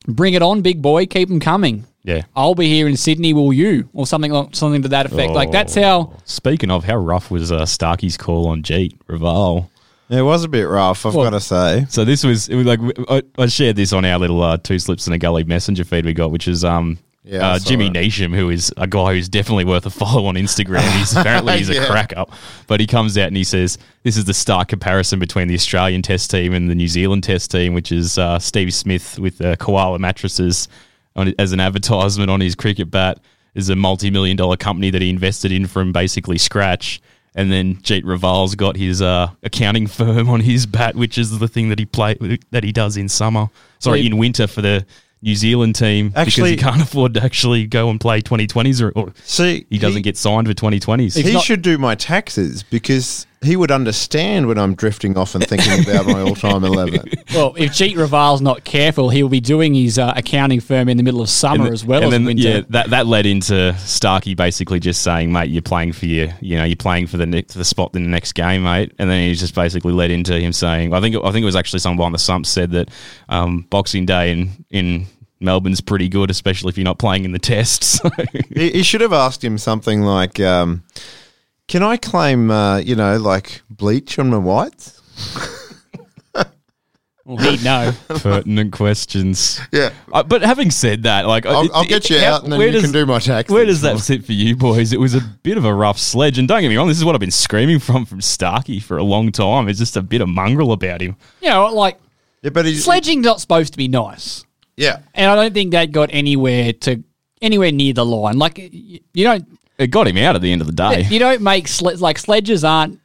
Bring 0.07 0.33
it 0.33 0.41
on, 0.41 0.61
big 0.61 0.81
boy. 0.81 1.05
Keep 1.05 1.27
them 1.29 1.39
coming. 1.39 1.85
yeah. 2.03 2.21
I'll 2.35 2.55
be 2.55 2.67
here 2.67 2.87
in 2.87 2.95
Sydney. 2.95 3.33
Will 3.33 3.51
you? 3.51 3.89
Or 3.93 4.05
something 4.07 4.31
like 4.31 4.55
something 4.55 4.81
to 4.83 4.87
that 4.89 5.05
effect. 5.05 5.33
Like 5.33 5.51
that's 5.51 5.75
Oh. 5.77 5.81
how. 5.81 6.13
Speaking 6.25 6.71
of, 6.71 6.83
how 6.85 6.95
rough 6.97 7.29
was 7.31 7.51
uh, 7.51 7.61
Starkey's 7.65 8.15
call 8.17 8.47
on 8.47 8.61
Jeet 8.63 8.97
Raval? 9.09 9.67
It 10.09 10.21
was 10.21 10.43
a 10.43 10.47
bit 10.47 10.63
rough, 10.63 11.05
I've 11.05 11.15
Well- 11.15 11.25
got 11.25 11.31
to 11.31 11.41
say. 11.41 11.85
So 11.89 12.05
this 12.05 12.23
was 12.23 12.47
it 12.49 12.55
was 12.55 12.65
like 12.65 12.79
I, 13.09 13.21
I 13.37 13.47
shared 13.47 13.75
this 13.75 13.91
on 13.93 14.05
our 14.05 14.17
little 14.17 14.41
uh, 14.41 14.57
two 14.57 14.79
slips 14.79 15.07
in 15.07 15.13
a 15.13 15.17
gully 15.17 15.43
messenger 15.43 15.83
feed 15.83 16.05
we 16.05 16.13
got, 16.13 16.31
which 16.31 16.47
is 16.47 16.63
um 16.63 16.97
Yeah, 17.25 17.45
I 17.45 17.51
uh, 17.55 17.59
saw 17.59 17.69
Jimmy 17.69 17.89
that. 17.89 17.99
Neesham, 18.03 18.33
who 18.33 18.49
is 18.49 18.71
a 18.77 18.87
guy 18.87 19.13
who's 19.13 19.27
definitely 19.27 19.65
worth 19.65 19.85
a 19.85 19.89
follow 19.89 20.25
on 20.27 20.35
Instagram. 20.35 20.81
He's 20.97 21.13
apparently 21.17 21.57
he's 21.57 21.69
a 21.69 21.85
crack 21.87 22.15
up, 22.15 22.31
but 22.67 22.79
he 22.79 22.87
comes 22.87 23.17
out 23.17 23.27
and 23.27 23.35
he 23.35 23.43
says 23.43 23.77
this 24.03 24.15
is 24.15 24.23
the 24.25 24.33
stark 24.33 24.69
comparison 24.69 25.19
between 25.19 25.49
the 25.49 25.55
Australian 25.55 26.01
Test 26.01 26.31
team 26.31 26.53
and 26.53 26.69
the 26.69 26.75
New 26.75 26.87
Zealand 26.87 27.23
Test 27.25 27.51
team, 27.51 27.73
which 27.73 27.91
is 27.91 28.17
uh, 28.17 28.39
Steve 28.39 28.73
Smith 28.73 29.19
with 29.19 29.41
uh, 29.41 29.55
koala 29.57 29.99
mattresses 29.99 30.69
on, 31.17 31.33
as 31.37 31.51
an 31.51 31.59
advertisement 31.59 32.29
on 32.31 32.39
his 32.39 32.55
cricket 32.55 32.89
bat. 32.89 33.19
Is 33.55 33.69
a 33.69 33.75
multi 33.75 34.11
million 34.11 34.37
dollar 34.37 34.55
company 34.55 34.91
that 34.91 35.01
he 35.01 35.09
invested 35.09 35.51
in 35.51 35.65
from 35.65 35.91
basically 35.91 36.37
scratch. 36.37 37.01
And 37.37 37.51
then 37.51 37.75
Jeet 37.75 38.01
Raval's 38.03 38.55
got 38.55 38.75
his 38.75 38.99
uh, 38.99 39.29
accounting 39.43 39.85
firm 39.85 40.27
on 40.27 40.39
his 40.39 40.65
bat, 40.65 40.95
which 40.95 41.19
is 41.19 41.37
the 41.37 41.47
thing 41.47 41.69
that 41.69 41.77
he 41.77 41.85
play 41.85 42.17
that 42.49 42.63
he 42.63 42.71
does 42.71 42.97
in 42.97 43.07
summer. 43.07 43.47
Sorry, 43.77 43.99
Well, 43.99 44.07
in 44.07 44.17
winter 44.17 44.47
for 44.47 44.63
the 44.63 44.87
New 45.21 45.35
Zealand 45.35 45.75
team 45.75 46.11
Actually- 46.15 46.55
because 46.55 46.65
he 46.65 46.71
can't 46.71 46.81
afford 46.81 47.13
to 47.13 47.23
actually 47.23 47.67
go 47.67 47.91
and 47.91 47.99
play 47.99 48.21
2020s 48.21 48.81
or, 48.81 48.89
or 48.99 49.13
See, 49.23 49.67
he 49.69 49.77
doesn't 49.77 50.01
get 50.01 50.17
signed 50.17 50.47
for 50.47 50.53
2020s. 50.55 51.15
He 51.15 51.33
not- 51.33 51.43
should 51.43 51.61
do 51.61 51.77
my 51.77 51.93
taxes 51.93 52.63
because 52.63 53.26
he 53.47 53.55
would 53.55 53.71
understand 53.71 54.47
when 54.47 54.57
I'm 54.57 54.75
drifting 54.75 55.17
off 55.17 55.33
and 55.35 55.45
thinking 55.45 55.83
about 55.83 56.05
my 56.05 56.21
all-time 56.27 56.63
eleven. 56.63 57.09
Well, 57.33 57.53
if 57.57 57.71
Jeet 57.71 57.97
Raval's 57.97 58.41
not 58.41 58.63
careful, 58.63 59.09
he'll 59.09 59.29
be 59.29 59.39
doing 59.39 59.73
his 59.73 59.97
uh, 59.97 60.13
accounting 60.15 60.59
firm 60.59 60.89
in 60.89 60.97
the 60.97 61.03
middle 61.03 61.21
of 61.21 61.29
summer 61.29 61.65
And 61.65 61.73
as 61.73 61.83
well 61.85 62.03
and 62.03 62.05
as 62.07 62.11
then, 62.11 62.25
winter. 62.25 62.49
Yeah, 62.49 62.61
that, 62.69 62.89
that 62.91 63.07
led 63.07 63.25
into 63.25 63.73
Starkey 63.79 64.35
basically 64.35 64.79
just 64.79 65.01
saying, 65.01 65.31
mate, 65.31 65.49
you're 65.49 65.61
playing 65.61 65.93
for 65.93 66.05
your, 66.05 66.29
you 66.41 66.57
know, 66.57 66.63
you're 66.63 66.75
playing 66.75 67.07
for 67.07 67.17
the 67.17 67.25
next, 67.25 67.55
the 67.55 67.65
spot 67.65 67.95
in 67.95 68.03
the 68.03 68.09
next 68.09 68.33
game, 68.33 68.63
mate. 68.63 68.93
And 68.99 69.09
then 69.09 69.27
he 69.27 69.33
just 69.33 69.55
basically 69.55 69.93
led 69.93 70.11
into 70.11 70.39
him 70.39 70.53
saying, 70.53 70.93
I 70.93 71.01
think 71.01 71.15
I 71.15 71.31
think 71.31 71.43
it 71.43 71.45
was 71.45 71.55
actually 71.55 71.79
someone 71.79 72.05
on 72.05 72.11
the 72.11 72.19
sump 72.19 72.45
said 72.45 72.71
that 72.71 72.89
um, 73.29 73.61
Boxing 73.69 74.05
Day 74.05 74.31
in 74.31 74.65
in 74.69 75.05
Melbourne's 75.39 75.81
pretty 75.81 76.09
good, 76.09 76.29
especially 76.31 76.69
if 76.69 76.77
you're 76.77 76.85
not 76.85 76.99
playing 76.99 77.25
in 77.25 77.31
the 77.31 77.39
tests." 77.53 77.99
So, 78.01 78.09
he, 78.53 78.71
he 78.71 78.83
should 78.83 79.01
have 79.01 79.13
asked 79.13 79.43
him 79.43 79.57
something 79.57 80.01
like, 80.01 80.39
um, 80.39 80.83
"Can 81.67 81.83
I 81.83 81.97
claim, 81.97 82.49
uh, 82.51 82.77
you 82.77 82.95
know, 82.95 83.17
like 83.17 83.61
bleach 83.69 84.17
on 84.19 84.29
my 84.29 84.37
whites?" 84.37 85.01
Well, 87.25 87.35
he'd 87.51 87.61
know. 87.61 87.91
Pertinent 88.07 88.71
questions. 88.71 89.59
Yeah. 89.73 89.89
Uh, 90.13 90.23
but 90.23 90.43
having 90.43 90.71
said 90.71 91.03
that, 91.03 91.27
like 91.27 91.45
I'll, 91.45 91.63
it- 91.65 91.71
I'll 91.73 91.83
get 91.83 92.09
you 92.09 92.15
it- 92.15 92.23
out 92.23 92.43
and 92.43 92.51
then 92.53 92.57
where 92.59 92.67
you 92.67 92.73
does- 92.73 92.83
can 92.83 92.93
do 92.93 93.05
my 93.05 93.19
tax. 93.19 93.51
Where 93.51 93.65
does 93.65 93.81
that 93.81 93.99
sit 93.99 94.25
for 94.25 94.31
you 94.31 94.55
boys? 94.55 94.93
It 94.93 94.99
was 94.99 95.13
a 95.13 95.19
bit 95.43 95.57
of 95.57 95.65
a 95.65 95.73
rough 95.73 95.99
sledge, 95.99 96.39
and 96.39 96.47
don't 96.47 96.61
get 96.61 96.69
me 96.69 96.77
wrong, 96.77 96.87
this 96.87 96.97
is 96.97 97.03
what 97.03 97.15
I've 97.15 97.19
been 97.19 97.31
screaming 97.31 97.79
from 97.79 98.05
from 98.05 98.21
Starkey 98.21 98.79
for 98.79 98.97
a 98.97 99.03
long 99.03 99.33
time. 99.33 99.67
It's 99.67 99.77
just 99.77 99.97
a 99.97 100.01
bit 100.01 100.21
of 100.21 100.29
mongrel 100.29 100.71
about 100.71 101.01
him. 101.01 101.17
You 101.41 101.49
know, 101.49 101.65
like 101.73 101.99
Yeah, 102.43 102.51
but 102.51 102.65
he's 102.65 102.85
sledging's 102.85 103.25
not 103.25 103.41
supposed 103.41 103.73
to 103.73 103.77
be 103.77 103.89
nice, 103.89 104.45
Yeah. 104.77 104.99
and 105.13 105.29
I 105.29 105.35
don't 105.35 105.53
think 105.53 105.71
they 105.71 105.85
got 105.85 106.09
anywhere 106.13 106.71
to 106.71 107.03
anywhere 107.41 107.73
near 107.73 107.91
the 107.91 108.05
line. 108.05 108.37
Like 108.39 108.57
you 108.57 109.01
don't 109.25 109.45
It 109.77 109.87
got 109.87 110.07
him 110.07 110.17
out 110.17 110.35
at 110.35 110.41
the 110.41 110.51
end 110.51 110.61
of 110.61 110.67
the 110.67 110.73
day. 110.73 111.03
you 111.09 111.19
don't 111.19 111.41
make 111.41 111.69
like 111.81 112.17
sledges 112.17 112.63
aren't 112.63 112.99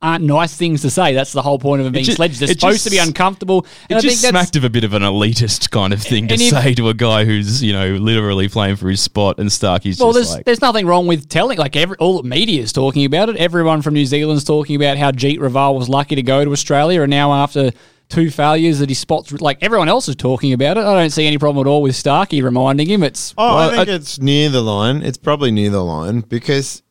aren't 0.00 0.22
nice 0.22 0.54
things 0.54 0.82
to 0.82 0.90
say. 0.90 1.12
That's 1.12 1.32
the 1.32 1.42
whole 1.42 1.58
point 1.58 1.80
of 1.80 1.84
them 1.84 1.92
being 1.92 2.04
ju- 2.04 2.12
sledges. 2.12 2.38
They're 2.38 2.46
supposed 2.48 2.74
just- 2.76 2.84
to 2.84 2.90
be 2.90 2.98
uncomfortable. 2.98 3.60
It 3.64 3.66
And 3.90 3.98
I 3.98 4.00
just 4.00 4.22
think 4.22 4.30
smacked 4.30 4.54
of 4.54 4.62
a 4.62 4.70
bit 4.70 4.84
of 4.84 4.94
an 4.94 5.02
elitist 5.02 5.70
kind 5.72 5.92
of 5.92 6.00
thing 6.00 6.28
to 6.28 6.34
if- 6.34 6.40
say 6.40 6.72
to 6.74 6.88
a 6.88 6.94
guy 6.94 7.24
who's, 7.24 7.64
you 7.64 7.72
know, 7.72 7.96
literally 7.96 8.48
playing 8.48 8.76
for 8.76 8.88
his 8.88 9.00
spot 9.00 9.40
and 9.40 9.48
Starkey's 9.50 9.98
well, 9.98 10.12
just 10.12 10.14
there's 10.14 10.30
like, 10.36 10.44
there's 10.44 10.60
nothing 10.60 10.86
wrong 10.86 11.08
with 11.08 11.28
telling. 11.28 11.58
Like 11.58 11.74
every 11.74 11.96
all 11.96 12.22
the 12.22 12.28
media 12.28 12.62
is 12.62 12.72
talking 12.72 13.04
about 13.06 13.28
it. 13.28 13.36
Everyone 13.38 13.82
from 13.82 13.94
New 13.94 14.06
Zealand's 14.06 14.44
talking 14.44 14.76
about 14.76 14.98
how 14.98 15.10
Jeet 15.10 15.38
Raval 15.38 15.74
was 15.76 15.88
lucky 15.88 16.14
to 16.14 16.22
go 16.22 16.44
to 16.44 16.52
Australia, 16.52 17.02
and 17.02 17.10
now 17.10 17.32
after 17.32 17.72
two 18.08 18.30
failures 18.30 18.78
that 18.78 18.88
he 18.88 18.94
spots, 18.94 19.32
like 19.32 19.58
everyone 19.62 19.88
else 19.88 20.08
is 20.08 20.16
talking 20.16 20.52
about 20.52 20.76
it. 20.78 20.80
I 20.84 20.94
don't 20.94 21.10
see 21.10 21.26
any 21.26 21.38
problem 21.38 21.66
at 21.66 21.70
all 21.70 21.82
with 21.82 21.94
Starkey 21.94 22.40
reminding 22.42 22.88
him. 22.88 23.02
It's 23.02 23.34
Oh, 23.36 23.56
Well, 23.56 23.70
I 23.70 23.76
think 23.76 23.88
I- 23.88 23.92
it's 23.92 24.18
near 24.18 24.48
the 24.48 24.62
line. 24.62 25.02
It's 25.02 25.18
probably 25.18 25.50
near 25.50 25.70
the 25.70 25.84
line 25.84 26.20
because, 26.20 26.82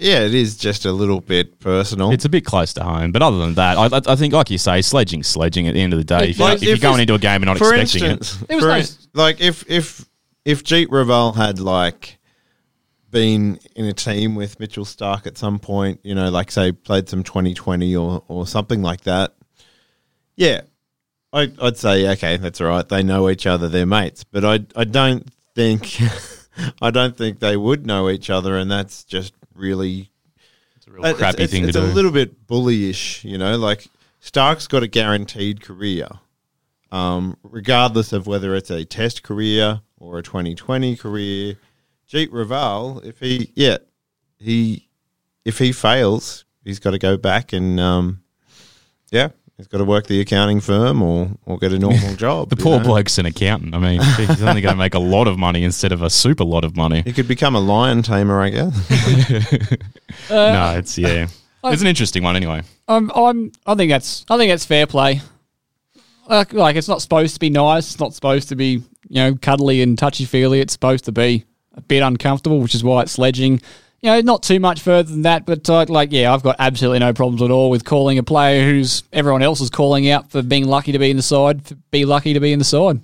yeah, 0.00 0.20
it 0.20 0.34
is 0.34 0.56
just 0.56 0.84
a 0.84 0.92
little 0.92 1.20
bit 1.20 1.60
personal. 1.60 2.10
it's 2.10 2.24
a 2.24 2.28
bit 2.28 2.44
close 2.44 2.72
to 2.74 2.82
home. 2.82 3.12
But 3.12 3.22
other 3.22 3.38
than 3.38 3.54
that, 3.54 3.76
I, 3.78 3.84
I, 3.86 4.00
I 4.12 4.16
think, 4.16 4.34
like 4.34 4.50
you 4.50 4.58
say, 4.58 4.82
sledging, 4.82 5.22
sledging 5.22 5.68
at 5.68 5.74
the 5.74 5.80
end 5.80 5.92
of 5.92 5.98
the 5.98 6.04
day. 6.04 6.30
If, 6.30 6.38
you, 6.38 6.44
Like, 6.44 6.56
if 6.56 6.62
you're 6.64 6.76
going 6.78 7.00
into 7.00 7.14
a 7.14 7.18
game 7.18 7.36
and 7.42 7.46
not 7.46 7.58
for 7.58 7.72
expecting 7.74 8.10
instance, 8.10 8.44
There 8.48 8.56
was 8.56 8.64
for 8.64 8.68
no- 8.70 8.76
ins- 8.78 9.08
like 9.14 9.40
if 9.40 9.64
if 9.70 10.04
if 10.44 10.64
Jeet 10.64 10.86
Raval 10.88 11.34
had 11.36 11.60
like 11.60 12.18
been 13.10 13.58
in 13.74 13.86
a 13.86 13.92
team 13.92 14.34
with 14.34 14.58
Mitchell 14.60 14.84
Starc 14.84 15.26
at 15.26 15.38
some 15.38 15.58
point, 15.58 16.00
you 16.02 16.14
know, 16.14 16.30
like 16.30 16.50
say 16.50 16.72
played 16.72 17.08
some 17.08 17.22
2020 17.22 17.94
or 17.96 18.22
or 18.28 18.46
something 18.46 18.82
like 18.82 19.02
that, 19.02 19.34
yeah, 20.38 20.60
I, 21.32 21.52
I'd 21.60 21.76
say 21.76 22.08
okay, 22.12 22.36
that's 22.36 22.60
all 22.60 22.68
right. 22.68 22.88
They 22.88 23.02
know 23.02 23.28
each 23.28 23.44
other, 23.46 23.68
they're 23.68 23.84
mates. 23.86 24.22
But 24.24 24.44
I 24.44 24.60
I 24.76 24.84
don't 24.84 25.26
think 25.54 25.98
I 26.80 26.90
don't 26.90 27.16
think 27.16 27.40
they 27.40 27.56
would 27.56 27.84
know 27.84 28.08
each 28.08 28.30
other, 28.30 28.56
and 28.56 28.70
that's 28.70 29.02
just 29.04 29.34
really 29.54 30.10
it's 30.76 30.86
a 30.86 30.90
real 30.92 31.04
it's- 31.04 31.18
crappy 31.18 31.42
it's, 31.42 31.52
thing 31.52 31.64
it's 31.64 31.72
to 31.72 31.82
a 31.82 31.86
do. 31.88 31.92
little 31.92 32.12
bit 32.12 32.46
bullyish, 32.46 33.24
you 33.24 33.36
know. 33.36 33.58
Like 33.58 33.88
Starc's 34.22 34.68
got 34.68 34.82
a 34.84 34.86
guaranteed 34.86 35.60
career, 35.60 36.06
um, 36.92 37.36
regardless 37.42 38.12
of 38.12 38.26
whether 38.28 38.54
it's 38.54 38.70
a 38.70 38.84
Test 38.84 39.22
career 39.24 39.80
or 39.98 40.18
a 40.18 40.22
2020 40.22 40.96
career. 40.96 41.56
Jeet 42.10 42.28
Raval, 42.28 43.04
if 43.04 43.18
he, 43.20 43.52
yeah, 43.54 43.76
he, 44.38 44.88
if 45.44 45.58
he 45.58 45.72
fails, 45.72 46.46
he's 46.64 46.78
got 46.78 46.92
to 46.92 46.98
go 46.98 47.18
back 47.18 47.52
and, 47.52 47.78
um, 47.78 48.22
yeah, 49.10 49.28
he's 49.58 49.66
got 49.66 49.78
to 49.78 49.84
work 49.84 50.06
the 50.06 50.20
accounting 50.20 50.60
firm 50.60 51.02
or 51.02 51.28
or 51.44 51.58
get 51.58 51.72
a 51.72 51.78
normal 51.78 52.14
job. 52.16 52.48
the 52.48 52.56
poor 52.56 52.78
know. 52.78 52.84
bloke's 52.84 53.18
an 53.18 53.26
accountant. 53.26 53.74
I 53.74 53.78
mean, 53.78 54.00
he's 54.00 54.42
only 54.42 54.62
going 54.62 54.74
to 54.74 54.78
make 54.78 54.94
a 54.94 54.98
lot 54.98 55.28
of 55.28 55.38
money 55.38 55.64
instead 55.64 55.92
of 55.92 56.00
a 56.00 56.08
super 56.08 56.44
lot 56.44 56.64
of 56.64 56.76
money. 56.76 57.02
He 57.02 57.12
could 57.12 57.28
become 57.28 57.54
a 57.54 57.60
lion 57.60 58.02
tamer, 58.02 58.40
I 58.40 58.48
guess. 58.48 59.76
Uh, 60.30 60.52
no, 60.52 60.78
it's, 60.78 60.98
yeah. 60.98 61.28
It's 61.64 61.80
an 61.82 61.86
interesting 61.86 62.22
one 62.22 62.34
anyway. 62.34 62.62
I'm, 62.88 63.10
I'm, 63.14 63.52
I 63.66 63.74
think 63.74 63.90
that's, 63.90 64.24
I 64.28 64.36
think 64.36 64.50
that's 64.50 64.64
fair 64.64 64.86
play. 64.86 65.20
Like, 66.28 66.52
like 66.52 66.76
it's 66.76 66.88
not 66.88 67.02
supposed 67.02 67.34
to 67.34 67.40
be 67.40 67.50
nice. 67.50 67.92
It's 67.92 68.00
not 68.00 68.14
supposed 68.14 68.48
to 68.48 68.56
be, 68.56 68.82
you 69.08 69.14
know, 69.22 69.34
cuddly 69.40 69.80
and 69.82 69.96
touchy 69.96 70.24
feely. 70.24 70.60
It's 70.60 70.72
supposed 70.72 71.04
to 71.06 71.12
be 71.12 71.44
a 71.74 71.80
bit 71.80 72.02
uncomfortable, 72.02 72.60
which 72.60 72.74
is 72.74 72.84
why 72.84 73.02
it's 73.02 73.12
sledging. 73.12 73.60
You 74.00 74.10
know, 74.10 74.20
not 74.20 74.44
too 74.44 74.60
much 74.60 74.80
further 74.80 75.10
than 75.10 75.22
that, 75.22 75.44
but 75.44 75.68
uh, 75.68 75.84
like, 75.88 76.12
yeah, 76.12 76.32
I've 76.32 76.42
got 76.44 76.54
absolutely 76.60 77.00
no 77.00 77.12
problems 77.12 77.42
at 77.42 77.50
all 77.50 77.68
with 77.68 77.84
calling 77.84 78.16
a 78.18 78.22
player 78.22 78.64
who's 78.64 79.02
everyone 79.12 79.42
else 79.42 79.60
is 79.60 79.70
calling 79.70 80.08
out 80.08 80.30
for 80.30 80.40
being 80.40 80.68
lucky 80.68 80.92
to 80.92 81.00
be 81.00 81.10
in 81.10 81.16
the 81.16 81.22
side, 81.22 81.66
for 81.66 81.74
be 81.90 82.04
lucky 82.04 82.32
to 82.34 82.38
be 82.40 82.52
in 82.52 82.60
the 82.60 82.64
side. 82.64 83.00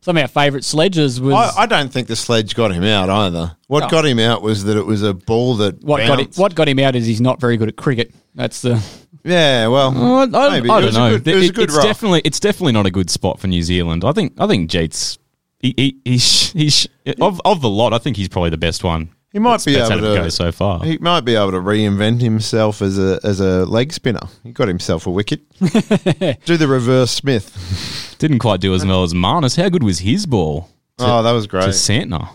Some 0.00 0.16
of 0.16 0.22
our 0.22 0.28
favourite 0.28 0.64
sledges 0.64 1.20
was 1.20 1.34
I, 1.34 1.62
I 1.62 1.66
don't 1.66 1.92
think 1.92 2.08
the 2.08 2.16
sledge 2.16 2.54
got 2.56 2.72
him 2.72 2.82
out 2.82 3.08
either. 3.08 3.54
What 3.68 3.80
No. 3.80 3.88
got 3.88 4.04
him 4.06 4.18
out 4.18 4.42
was 4.42 4.64
that 4.64 4.76
it 4.76 4.84
was 4.86 5.02
a 5.02 5.14
ball 5.14 5.56
that 5.58 5.80
what 5.84 6.04
got 6.06 6.18
him, 6.20 6.28
what 6.36 6.54
got 6.56 6.68
him 6.68 6.78
out 6.80 6.96
is 6.96 7.06
he's 7.06 7.20
not 7.20 7.38
very 7.40 7.56
good 7.56 7.68
at 7.68 7.76
cricket. 7.76 8.12
That's 8.34 8.62
the 8.62 8.82
Yeah, 9.22 9.68
well, 9.68 9.90
I, 9.96 10.22
I, 10.46 10.50
maybe. 10.50 10.70
I 10.70 10.78
It 10.78 10.80
don't 10.80 10.84
was 10.86 10.96
a 10.96 10.98
know. 10.98 11.18
good- 11.18 11.28
it 11.28 11.34
was 11.36 11.44
a 11.44 11.48
It- 11.50 11.54
good 11.54 11.64
it's 11.64 11.74
rock. 11.76 11.84
definitely 11.84 12.22
it's 12.24 12.40
definitely 12.40 12.72
not 12.72 12.86
a 12.86 12.90
good 12.90 13.10
spot 13.10 13.38
for 13.38 13.46
New 13.46 13.62
Zealand. 13.62 14.02
I 14.04 14.10
think 14.12 14.32
I 14.38 14.46
think 14.48 14.70
Jeet's 14.70 15.18
he, 15.60 15.74
he, 15.76 15.96
he's 16.04 16.50
he's 16.52 16.88
of 17.20 17.40
of 17.44 17.60
the 17.60 17.68
lot. 17.70 17.92
I 17.92 17.98
think 17.98 18.16
he's 18.16 18.28
probably 18.28 18.50
the 18.50 18.56
best 18.58 18.82
one. 18.82 19.10
He 19.32 19.38
might 19.38 19.58
that's- 19.62 19.64
be 19.64 19.72
that's 19.74 19.90
able 19.90 20.06
had 20.08 20.14
to 20.16 20.22
go 20.22 20.28
so 20.28 20.50
far. 20.52 20.84
He 20.84 20.98
might 20.98 21.20
be 21.20 21.36
able 21.36 21.52
to 21.52 21.58
reinvent 21.58 22.20
himself 22.20 22.82
as 22.82 22.98
a 22.98 23.20
as 23.22 23.38
a 23.40 23.64
leg 23.66 23.92
spinner. 23.92 24.26
He 24.42 24.50
got 24.52 24.66
himself 24.68 25.06
a 25.06 25.10
wicket. 25.10 25.48
Do 25.60 26.56
the 26.56 26.66
reverse 26.68 27.12
Smith. 27.12 28.16
Didn't 28.18 28.40
quite 28.40 28.60
do 28.60 28.74
as 28.74 28.84
well 28.84 29.02
as 29.04 29.14
Marnus. 29.14 29.56
How 29.56 29.68
good 29.68 29.82
was 29.84 30.00
his 30.00 30.26
ball 30.26 30.68
oh, 30.98 31.22
that 31.22 31.30
was 31.32 31.46
great. 31.46 31.60
to 31.60 31.66
great. 31.68 31.74
Santner? 31.76 32.28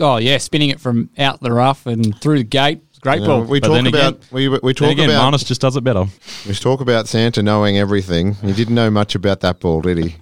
oh 0.00 0.16
yeah, 0.16 0.38
spinning 0.38 0.70
it 0.70 0.80
from 0.80 1.10
out 1.18 1.40
the 1.40 1.52
rough 1.52 1.86
and 1.86 2.18
through 2.20 2.38
the 2.38 2.44
gate. 2.44 2.80
Great 3.02 3.20
You 3.20 3.26
ball. 3.26 3.42
know, 3.42 3.48
we 3.50 3.60
But 3.60 3.66
talk 3.68 3.74
then 3.76 3.86
about 3.86 4.14
again- 4.14 4.20
we 4.32 4.48
we 4.48 4.72
talk 4.74 4.90
again, 4.90 5.10
about 5.10 5.32
Marnus 5.34 5.44
just 5.46 5.60
does 5.60 5.76
it 5.76 5.84
better. 5.84 6.06
we 6.48 6.54
talk 6.54 6.80
about 6.80 7.06
Santa 7.08 7.42
knowing 7.42 7.76
everything. 7.78 8.34
He 8.36 8.52
didn't 8.54 8.74
know 8.74 8.90
much 8.90 9.14
about 9.14 9.40
that 9.40 9.60
ball, 9.60 9.82
did 9.82 9.98
he? 9.98 10.16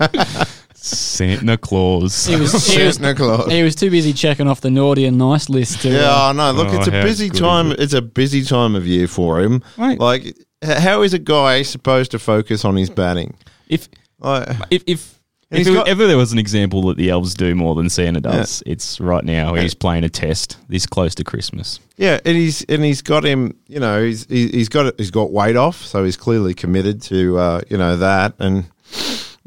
Santa 0.88 1.56
Claus. 1.56 2.26
He 2.26 2.36
was, 2.36 2.52
he, 2.74 2.82
was, 2.84 2.96
Santa 2.96 3.14
Claus. 3.14 3.50
he 3.50 3.62
was 3.62 3.74
too 3.74 3.90
busy 3.90 4.12
checking 4.12 4.48
off 4.48 4.60
the 4.60 4.70
naughty 4.70 5.04
and 5.04 5.18
nice 5.18 5.48
list. 5.48 5.82
To, 5.82 5.90
Yeah, 5.90 6.08
uh, 6.10 6.30
I 6.30 6.32
know. 6.32 6.52
Look, 6.52 6.68
Oh, 6.68 6.78
it's 6.78 6.88
a 6.88 6.90
busy 6.90 7.28
time. 7.30 7.72
it? 7.72 7.80
It's 7.80 7.94
a 7.94 8.02
busy 8.02 8.42
time 8.44 8.74
of 8.74 8.86
year 8.86 9.06
for 9.08 9.40
him. 9.40 9.62
Right. 9.76 9.98
Like, 9.98 10.36
how 10.62 11.02
is 11.02 11.14
a 11.14 11.18
guy 11.18 11.62
supposed 11.62 12.10
to 12.12 12.18
focus 12.18 12.64
on 12.64 12.76
his 12.76 12.90
batting? 12.90 13.34
If 13.68 13.88
Like, 14.18 14.48
if 14.70 14.82
if 14.86 15.14
if 15.50 15.66
it- 15.66 15.72
got- 15.72 15.88
ever 15.88 16.06
there 16.06 16.16
was 16.18 16.32
an 16.32 16.38
example 16.38 16.82
that 16.88 16.96
the 16.98 17.08
elves 17.10 17.32
do 17.34 17.54
more 17.54 17.74
than 17.74 17.88
Santa 17.88 18.20
does, 18.20 18.62
it's 18.66 19.00
right 19.00 19.24
now. 19.24 19.54
He's 19.54 19.72
playing 19.74 20.04
a 20.04 20.08
test 20.10 20.58
this 20.68 20.84
close 20.84 21.14
to 21.14 21.24
Christmas. 21.24 21.80
Yeah, 21.96 22.18
and 22.26 22.36
he's 22.36 22.62
and 22.64 22.84
he's 22.84 23.00
got 23.02 23.24
him. 23.24 23.56
You 23.66 23.80
know, 23.80 24.02
he's 24.04 24.26
he- 24.28 24.48
he's 24.48 24.68
got 24.68 24.94
he's 24.98 25.10
got 25.10 25.32
weight 25.32 25.56
off, 25.56 25.82
so 25.84 26.04
he's 26.04 26.16
clearly 26.18 26.52
committed 26.54 27.00
to 27.02 27.38
uh, 27.38 27.60
you 27.70 27.78
know 27.78 27.96
that. 27.96 28.34
And 28.38 28.64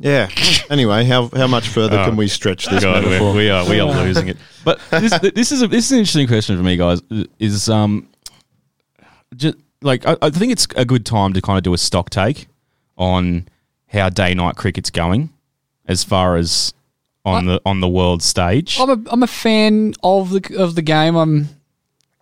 yeah. 0.02 0.30
Anyway, 0.70 1.04
how 1.04 1.28
how 1.36 1.48
much 1.48 1.68
further 1.68 2.00
Oh, 2.00 2.06
can 2.06 2.16
we 2.16 2.28
stretch 2.30 2.66
this 2.68 2.82
God, 2.84 3.04
metaphor? 3.04 3.32
we're, 3.32 3.38
we 3.38 3.50
are 3.50 3.70
we 3.70 3.80
are 3.82 3.92
losing 4.06 4.30
it. 4.30 4.38
But 4.64 4.80
this 4.90 5.18
this 5.20 5.52
is 5.52 5.62
a 5.64 5.68
this 5.68 5.86
is 5.86 5.92
an 5.92 5.98
interesting 6.00 6.28
question 6.28 6.56
for 6.56 6.64
me, 6.64 6.78
guys. 6.78 7.02
Is 7.40 7.68
um, 7.68 8.08
just 9.36 9.58
like 9.82 10.06
I, 10.08 10.16
I 10.22 10.30
think 10.30 10.52
it's 10.52 10.68
a 10.76 10.86
good 10.86 11.06
time 11.06 11.34
to 11.34 11.42
kind 11.42 11.58
of 11.58 11.64
do 11.64 11.74
a 11.74 11.78
stock 11.78 12.10
take 12.10 12.48
on 12.98 13.48
how 13.88 14.10
day 14.10 14.34
night 14.34 14.56
cricket's 14.56 14.90
going, 14.92 15.30
as 15.88 16.04
far 16.04 16.36
as 16.38 16.74
on 17.26 17.46
the 17.46 17.62
on 17.66 17.80
the 17.82 17.90
world 17.90 18.22
stage. 18.24 18.80
I'm 18.80 18.90
a 18.90 19.10
I'm 19.12 19.24
a 19.24 19.28
fan 19.28 19.94
of 20.04 20.30
the 20.30 20.56
of 20.58 20.76
the 20.76 20.82
game. 20.82 21.16
I'm 21.16 21.50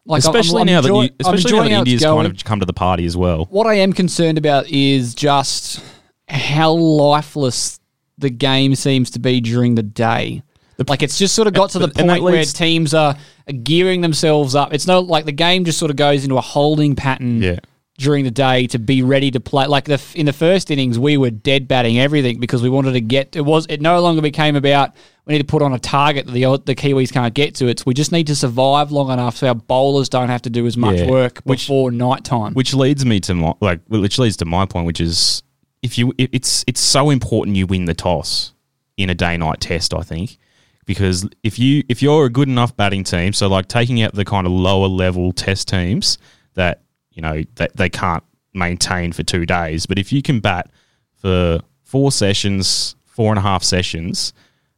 like 0.06 0.24
I'm- 0.26 0.36
especially 0.36 0.62
I'm, 0.62 0.68
now 0.68 0.80
enjoy- 0.80 1.02
that 1.02 1.12
you, 1.12 1.16
especially 1.20 1.52
now 1.52 1.58
I'm 1.60 1.64
that 1.66 1.72
how 1.76 1.82
it's 1.82 1.88
India's 1.88 2.02
kind 2.04 2.14
going. 2.16 2.26
of 2.28 2.44
come 2.46 2.60
to 2.62 2.66
the 2.66 2.74
party 2.74 3.06
as 3.06 3.16
well. 3.18 3.46
What 3.52 3.68
I 3.68 3.76
am 3.76 3.94
concerned 3.94 4.38
about 4.38 4.68
is 4.70 5.14
just 5.14 5.84
how 6.30 6.72
lifeless 6.74 7.80
the 8.18 8.30
game 8.30 8.76
seems 8.76 9.12
to 9.12 9.20
be 9.20 9.40
during 9.42 9.76
the 9.76 9.84
day. 9.84 10.44
Like 10.88 11.04
it's 11.04 11.18
just 11.18 11.36
sort 11.36 11.48
of 11.48 11.54
got 11.54 11.72
to 11.72 11.80
the 11.80 11.90
point 11.90 12.24
where 12.24 12.44
teams 12.46 12.94
are 12.94 13.18
gearing 13.64 14.00
themselves 14.02 14.56
up. 14.56 14.74
It's 14.74 14.88
not 14.88 15.08
like 15.08 15.26
the 15.26 15.32
game 15.34 15.66
just 15.66 15.78
sort 15.78 15.92
of 15.92 15.98
goes 15.98 16.24
into 16.24 16.38
a 16.38 16.42
holding 16.42 16.96
pattern 16.96 17.42
Yeah. 17.42 17.60
during 17.98 18.24
the 18.24 18.32
day 18.32 18.66
to 18.68 18.80
be 18.80 19.02
ready 19.04 19.30
to 19.32 19.42
play. 19.42 19.66
Like 19.68 19.86
the 19.86 20.02
in 20.16 20.26
the 20.26 20.32
first 20.34 20.72
innings, 20.72 20.98
we 20.98 21.18
were 21.18 21.32
dead 21.32 21.68
batting 21.68 22.00
everything 22.00 22.40
because 22.40 22.62
we 22.62 22.70
wanted 22.70 22.94
to 22.94 23.02
get. 23.02 23.36
It 23.36 23.42
was 23.42 23.66
it 23.68 23.82
no 23.82 24.00
longer 24.00 24.22
became 24.22 24.56
about 24.56 24.92
we 25.26 25.34
need 25.34 25.40
to 25.40 25.46
put 25.46 25.62
on 25.62 25.74
a 25.74 25.80
target 25.80 26.28
that 26.28 26.32
the 26.32 26.44
the 26.66 26.76
Kiwis 26.76 27.12
can't 27.12 27.34
get 27.34 27.56
to. 27.56 27.68
It's 27.68 27.86
we 27.86 27.94
just 27.94 28.14
need 28.14 28.28
to 28.28 28.36
survive 28.36 28.90
long 28.94 29.12
enough 29.12 29.36
so 29.36 29.48
our 29.50 29.56
bowlers 29.56 30.08
don't 30.08 30.30
have 30.30 30.44
to 30.44 30.50
do 30.50 30.66
as 30.66 30.78
much 30.78 31.00
Yeah. 31.00 31.08
work 31.10 31.42
Which- 31.44 31.68
before 31.68 31.92
night 31.92 32.24
time. 32.24 32.54
Which 32.54 32.74
leads 32.74 33.06
me 33.06 33.20
to 33.22 33.34
my 33.34 33.54
like, 33.60 33.82
which 33.90 34.18
leads 34.18 34.38
to 34.38 34.46
my 34.46 34.66
point, 34.66 34.86
which 34.86 35.02
is 35.02 35.44
if 35.82 35.98
you, 35.98 36.14
it- 36.18 36.30
it's 36.34 36.64
it's 36.68 36.80
so 36.82 37.10
important 37.10 37.56
you 37.58 37.66
win 37.68 37.86
the 37.86 37.94
toss 37.94 38.54
in 38.98 39.10
a 39.10 39.16
day 39.16 39.38
night 39.38 39.62
test. 39.62 39.94
I 39.94 40.02
think 40.02 40.38
because 40.86 41.28
if 41.44 41.58
you 41.60 41.84
if 41.90 42.02
you're 42.02 42.26
a 42.26 42.30
good 42.30 42.48
enough 42.48 42.76
batting 42.76 43.04
team, 43.04 43.34
so 43.34 43.48
like 43.48 43.68
taking 43.68 44.02
out 44.02 44.14
the 44.14 44.26
kind 44.26 44.46
of 44.48 44.54
lower 44.54 44.88
level 44.88 45.32
test 45.32 45.68
teams 45.68 46.18
that 46.56 46.82
you 47.12 47.22
know 47.22 47.44
that 47.56 47.76
they 47.78 47.90
can't 47.90 48.24
maintain 48.54 49.12
for 49.14 49.24
two 49.24 49.46
days, 49.46 49.86
but 49.86 49.98
if 50.00 50.12
you 50.12 50.22
can 50.22 50.40
bat 50.40 50.70
for 51.16 51.60
four 51.84 52.12
sessions, 52.12 52.96
four 53.06 53.32
and 53.32 53.38
a 53.40 53.42
half 53.42 53.64
sessions, 53.64 54.34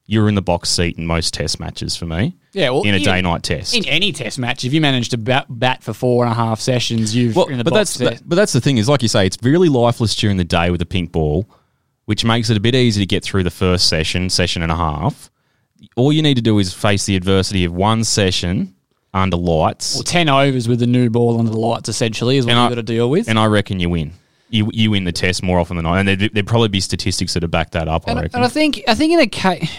you're 0.06 0.28
in 0.30 0.36
the 0.36 0.41
box 0.41 0.70
seat 0.70 0.97
in 0.97 1.06
most 1.08 1.34
test 1.34 1.60
matches 1.60 1.95
for 1.95 2.06
me. 2.06 2.36
Yeah, 2.54 2.70
well, 2.72 2.84
in 2.84 2.93
a 2.93 2.99
day 2.99 3.22
night 3.22 3.43
test. 3.43 3.74
In 3.76 3.86
any 3.86 4.12
test 4.12 4.38
match, 4.38 4.66
if 4.66 4.74
you 4.74 4.82
manage 4.82 5.10
to 5.10 5.18
bat, 5.18 5.45
bat 5.49 5.82
for 5.84 5.93
four 5.93 6.26
and 6.26 6.32
a 6.32 6.36
half 6.36 6.60
sessions, 6.60 7.16
you've 7.16 7.36
Well, 7.36 7.47
in 7.47 7.58
the 7.58 7.64
but 7.64 7.72
box 7.74 7.95
that's 7.97 8.18
set. 8.20 8.28
but 8.30 8.36
that's 8.36 8.52
the 8.54 8.60
thing 8.62 8.78
is 8.78 8.89
like 8.89 9.02
you 9.02 9.08
say, 9.08 9.26
it's 9.26 9.38
really 9.41 9.70
lifeless 9.70 10.14
during 10.16 10.38
the 10.38 10.43
day 10.43 10.70
with 10.70 10.82
a 10.82 10.86
pink 10.86 11.12
ball, 11.12 11.47
which 12.06 12.26
makes 12.26 12.49
it 12.49 12.58
a 12.58 12.60
bit 12.60 12.76
easy 12.76 12.99
to 13.02 13.06
get 13.06 13.24
through 13.24 13.43
the 13.43 13.52
first 13.52 13.88
session, 13.88 14.30
session 14.30 14.62
and 14.64 14.72
a 14.72 14.76
half. 14.76 15.30
All 15.95 16.12
you 16.12 16.22
need 16.22 16.36
to 16.36 16.41
do 16.41 16.60
is 16.60 16.74
face 16.74 17.06
the 17.06 17.16
adversity 17.16 17.64
of 17.64 17.74
one 17.74 18.04
session 18.04 18.76
under 19.14 19.38
lights, 19.38 19.95
Well, 19.95 20.04
10 20.04 20.30
overs 20.30 20.68
with 20.68 20.80
the 20.80 20.88
new 20.88 21.10
ball 21.10 21.39
under 21.39 21.52
the 21.52 21.60
lights, 21.60 21.89
essentially, 21.89 22.38
is 22.38 22.45
what 22.45 22.54
you've 22.56 22.70
got 22.70 22.76
to 22.76 22.84
deal 22.84 23.10
with. 23.10 23.28
and 23.30 23.38
I 23.39 23.45
reckon 23.45 23.80
you 23.80 23.89
win. 23.89 24.14
You 24.49 24.70
you 24.74 24.91
win 24.91 25.06
the 25.06 25.12
test 25.14 25.41
more 25.43 25.60
often 25.60 25.78
than 25.78 25.84
not, 25.86 25.95
and 25.99 26.08
there'd, 26.10 26.34
there'd 26.34 26.47
probably 26.47 26.68
be 26.68 26.82
statistics 26.82 27.34
that 27.34 27.43
would 27.43 27.52
back 27.52 27.72
that 27.72 27.88
up. 27.88 28.04
And, 28.08 28.18
I 28.18 28.20
I- 28.20 28.24
reckon. 28.24 28.36
and 28.38 28.45
I 28.45 28.49
think 28.49 28.82
I 28.89 28.93
think 28.95 29.14
in 29.14 29.20
a 29.22 29.28
case 29.28 29.70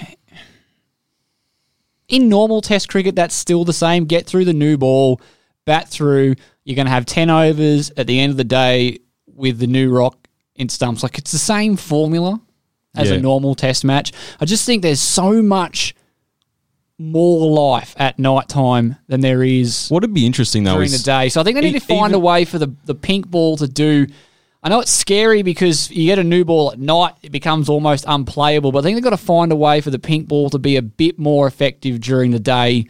in 2.13 2.29
normal 2.29 2.61
Test 2.61 2.89
cricket, 2.89 3.17
that's 3.17 3.35
still 3.35 3.65
the 3.65 3.73
same. 3.73 4.05
Get 4.05 4.27
through 4.27 4.45
the 4.45 4.53
new 4.53 4.77
ball, 4.79 5.21
bat 5.65 5.89
through. 5.89 6.37
You're 6.65 6.77
going 6.77 6.87
to 6.87 6.93
have 6.93 7.07
ten 7.07 7.29
overs 7.31 7.91
at 7.97 8.07
the 8.07 8.21
end 8.21 8.31
of 8.31 8.37
the 8.37 8.45
day 8.45 8.99
with 9.27 9.59
the 9.59 9.67
new 9.67 9.91
rock 9.91 10.17
in 10.55 10.69
stumps. 10.69 11.03
Like 11.03 11.19
it's 11.19 11.33
the 11.33 11.39
same 11.39 11.77
formula 11.77 12.41
as 12.95 13.09
Yeah. 13.11 13.17
a 13.17 13.21
normal 13.21 13.55
Test 13.55 13.85
match. 13.85 14.13
I 14.41 14.45
just 14.45 14.65
think 14.67 14.83
there's 14.83 15.01
so 15.01 15.43
much 15.43 15.95
more 16.99 17.51
life 17.51 17.95
at 17.99 18.19
night 18.19 18.49
time 18.49 18.97
than 19.09 19.23
there 19.23 19.43
is 19.43 19.89
What'd 19.89 20.13
be 20.15 20.25
interesting 20.27 20.63
though 20.65 20.75
during 20.75 20.91
the 20.93 20.99
day. 20.99 21.31
So 21.31 21.41
I 21.41 21.45
think 21.45 21.57
they 21.57 21.63
need 21.63 21.75
e- 21.77 21.81
to 21.81 21.85
find 21.87 22.11
even- 22.11 22.15
a 22.15 22.19
way 22.19 22.45
for 22.45 22.59
the, 22.59 22.73
the 22.85 22.95
pink 22.95 23.27
ball 23.29 23.57
to 23.57 23.67
do. 23.67 24.07
I 24.63 24.69
know 24.69 24.81
it's 24.81 24.93
scary 24.93 25.43
because 25.43 25.91
you 25.91 26.07
get 26.07 26.19
a 26.21 26.25
new 26.25 26.45
ball 26.45 26.71
at 26.73 26.79
night, 26.79 27.15
it 27.23 27.33
becomes 27.33 27.69
almost 27.69 28.05
unplayable. 28.07 28.71
But 28.71 28.81
I 28.81 28.83
think 28.83 28.97
they've 28.97 29.03
got 29.05 29.11
to 29.11 29.17
find 29.17 29.51
a 29.51 29.57
way 29.57 29.81
for 29.81 29.91
the 29.91 29.99
pink 29.99 30.29
ball 30.29 30.51
to 30.51 30.59
be 30.59 30.77
a 30.77 30.83
bit 30.83 31.19
more 31.19 31.47
effective 31.49 32.01
during 32.01 32.31
the 32.31 32.39
day 32.39 32.87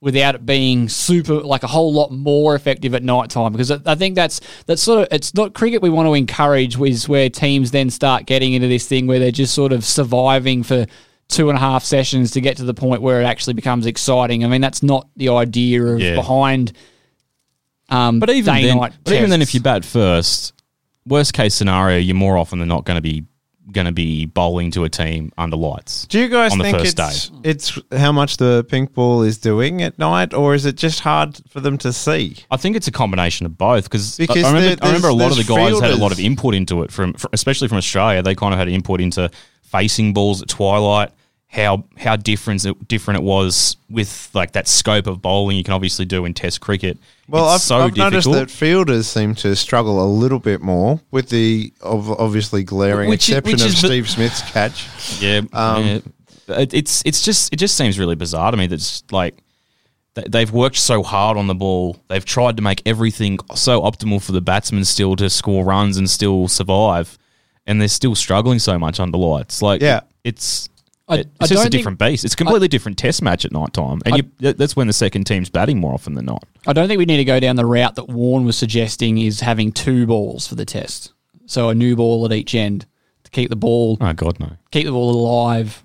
without 0.00 0.34
it 0.34 0.46
being 0.46 0.88
super 0.88 1.34
like 1.40 1.62
a 1.62 1.66
whole 1.66 1.92
lot 1.92 2.12
more 2.12 2.54
effective 2.54 2.94
at 2.94 3.02
night 3.02 3.30
time 3.30 3.50
because 3.50 3.70
I 3.70 3.80
I 3.86 3.94
think 3.94 4.14
that's 4.14 4.40
that's 4.66 4.82
sort 4.82 5.00
of 5.00 5.08
it's 5.10 5.34
not 5.34 5.54
cricket 5.54 5.80
we 5.80 5.88
want 5.88 6.06
to 6.06 6.12
encourage 6.12 6.78
is 6.78 7.08
where 7.08 7.30
teams 7.30 7.70
then 7.70 7.88
start 7.88 8.26
getting 8.26 8.52
into 8.52 8.68
this 8.68 8.86
thing 8.86 9.06
where 9.06 9.18
they're 9.18 9.30
just 9.32 9.54
sort 9.54 9.72
of 9.72 9.84
surviving 9.84 10.62
for 10.62 10.86
two 11.28 11.48
and 11.48 11.56
a 11.56 11.60
half 11.60 11.82
sessions 11.82 12.32
to 12.32 12.42
get 12.42 12.58
to 12.58 12.64
the 12.64 12.74
point 12.74 13.00
where 13.00 13.20
it 13.22 13.24
actually 13.24 13.54
becomes 13.54 13.86
exciting. 13.86 14.44
I 14.44 14.48
mean 14.48 14.60
that's 14.60 14.82
not 14.82 15.08
the 15.16 15.30
idea 15.30 15.82
of 15.82 15.98
Yeah. 15.98 16.14
behind 16.14 16.72
um, 17.88 18.20
But 18.20 18.30
even 18.30 18.54
then, 18.62 18.78
but 19.02 19.14
even 19.14 19.30
then, 19.30 19.42
if 19.42 19.54
you 19.54 19.60
bat 19.60 19.84
first, 19.84 20.52
worst 21.06 21.32
case 21.32 21.54
scenario, 21.54 21.98
you're 21.98 22.16
more 22.16 22.36
often 22.36 22.58
than 22.58 22.68
not 22.68 22.84
going 22.84 22.96
to 22.96 23.02
be 23.02 23.24
going 23.72 23.86
to 23.86 23.92
be 23.92 24.26
bowling 24.26 24.70
to 24.70 24.84
a 24.84 24.88
team 24.88 25.32
under 25.36 25.56
lights. 25.56 26.06
Do 26.06 26.20
you 26.20 26.28
guys 26.28 26.52
on 26.52 26.58
the 26.58 26.64
think 26.64 26.78
first 26.78 26.98
it's, 26.98 27.30
it's 27.42 27.78
how 27.92 28.12
much 28.12 28.36
the 28.36 28.64
pink 28.68 28.94
ball 28.94 29.22
is 29.22 29.38
doing 29.38 29.82
at 29.82 29.98
night, 29.98 30.32
or 30.32 30.54
is 30.54 30.66
it 30.66 30.76
just 30.76 31.00
hard 31.00 31.40
for 31.48 31.60
them 31.60 31.76
to 31.78 31.92
see? 31.92 32.36
I 32.50 32.56
think 32.56 32.76
it's 32.76 32.86
a 32.86 32.92
combination 32.92 33.44
of 33.44 33.58
both 33.58 33.84
because 33.84 34.20
I, 34.20 34.26
I 34.30 34.52
remember, 34.52 34.84
I 34.84 34.86
remember 34.86 35.08
a 35.08 35.12
lot 35.12 35.32
of 35.32 35.36
the 35.36 35.44
guys 35.44 35.72
there's 35.72 35.80
had 35.80 35.90
a 35.90 35.96
lot 35.96 36.12
of 36.12 36.20
input 36.20 36.54
into 36.54 36.82
it 36.82 36.92
from, 36.92 37.14
fr 37.14 37.26
especially 37.32 37.68
from 37.68 37.78
Australia. 37.78 38.22
They 38.22 38.34
kind 38.34 38.52
of 38.52 38.58
had 38.58 38.68
input 38.68 39.00
into 39.00 39.30
facing 39.62 40.12
balls 40.12 40.42
at 40.42 40.48
twilight, 40.48 41.10
how 41.48 41.84
how 41.96 42.16
different 42.16 42.64
it, 42.64 42.86
different 42.86 43.18
it 43.18 43.24
was 43.24 43.76
with 43.90 44.30
like 44.32 44.52
that 44.52 44.68
scope 44.68 45.06
of 45.06 45.20
bowling 45.20 45.56
you 45.56 45.64
can 45.64 45.74
obviously 45.74 46.04
do 46.04 46.24
in 46.24 46.34
Test 46.34 46.60
cricket. 46.60 46.98
Well, 47.28 47.46
I've, 47.48 47.60
so 47.60 47.78
I've 47.78 47.96
noticed 47.96 48.30
that 48.30 48.50
fielders 48.50 49.08
seem 49.08 49.34
to 49.36 49.56
struggle 49.56 50.02
a 50.04 50.06
little 50.06 50.38
bit 50.38 50.60
more 50.62 51.00
with 51.10 51.28
the 51.28 51.72
of 51.80 52.08
obviously 52.10 52.62
glaring 52.62 53.08
Which 53.08 53.28
exception 53.28 53.54
of 53.60 53.66
is- 53.66 53.80
but- 53.82 53.88
Steve 53.88 54.08
Smith's 54.08 54.42
catch. 54.52 54.86
Yeah, 55.20 55.40
Um, 55.52 55.84
yeah. 55.86 55.98
It, 56.48 56.72
it's 56.74 57.02
it's 57.04 57.22
just 57.24 57.52
it 57.52 57.56
just 57.56 57.76
seems 57.76 57.98
really 57.98 58.14
bizarre 58.14 58.52
to 58.52 58.56
me. 58.56 58.68
That's 58.68 59.02
like 59.10 59.36
they've 60.14 60.50
worked 60.52 60.76
so 60.76 61.02
hard 61.02 61.36
on 61.36 61.48
the 61.48 61.54
ball. 61.56 61.96
They've 62.08 62.24
tried 62.24 62.56
to 62.58 62.62
make 62.62 62.82
everything 62.86 63.38
so 63.56 63.82
optimal 63.82 64.22
for 64.22 64.30
the 64.32 64.40
batsmen 64.40 64.84
still 64.84 65.16
to 65.16 65.28
score 65.28 65.64
runs 65.64 65.96
and 65.96 66.08
still 66.08 66.46
survive, 66.46 67.18
and 67.66 67.80
they're 67.80 67.88
still 67.88 68.14
struggling 68.14 68.60
so 68.60 68.78
much 68.78 69.00
under 69.00 69.18
lights. 69.18 69.60
Like, 69.60 69.82
Yeah. 69.82 70.02
it's. 70.22 70.68
I- 71.08 71.16
it's 71.18 71.28
I 71.40 71.46
just 71.46 71.52
a 71.52 71.54
don't 71.54 71.62
think- 71.64 71.72
different 71.72 71.98
beast. 71.98 72.24
It's 72.24 72.34
a 72.34 72.36
completely 72.36 72.68
different 72.68 72.98
test 72.98 73.22
match 73.22 73.44
at 73.44 73.52
night 73.52 73.72
time, 73.72 74.00
and 74.04 74.14
I- 74.14 74.22
you, 74.40 74.52
that's 74.52 74.74
when 74.74 74.86
the 74.88 74.92
second 74.92 75.24
team's 75.24 75.48
batting 75.50 75.78
more 75.80 75.94
often 75.94 76.14
than 76.14 76.24
not. 76.26 76.44
I 76.66 76.72
don't 76.72 76.88
think 76.88 76.98
we 76.98 77.04
need 77.04 77.18
to 77.18 77.24
go 77.24 77.38
down 77.38 77.56
the 77.56 77.66
route 77.66 77.94
that 77.94 78.08
Warren 78.08 78.44
was 78.44 78.56
suggesting 78.56 79.18
is 79.18 79.40
having 79.40 79.70
two 79.72 80.06
balls 80.06 80.46
for 80.46 80.54
the 80.56 80.64
test. 80.64 81.12
So 81.46 81.68
a 81.68 81.74
new 81.74 81.94
ball 81.94 82.24
at 82.24 82.32
each 82.32 82.54
end 82.56 82.86
to 83.24 83.30
keep 83.30 83.50
the 83.50 83.56
ball 83.56 83.98
Oh 84.00 84.12
God, 84.12 84.40
no! 84.40 84.50
keep 84.72 84.84
the 84.84 84.90
ball 84.92 85.10
alive 85.10 85.82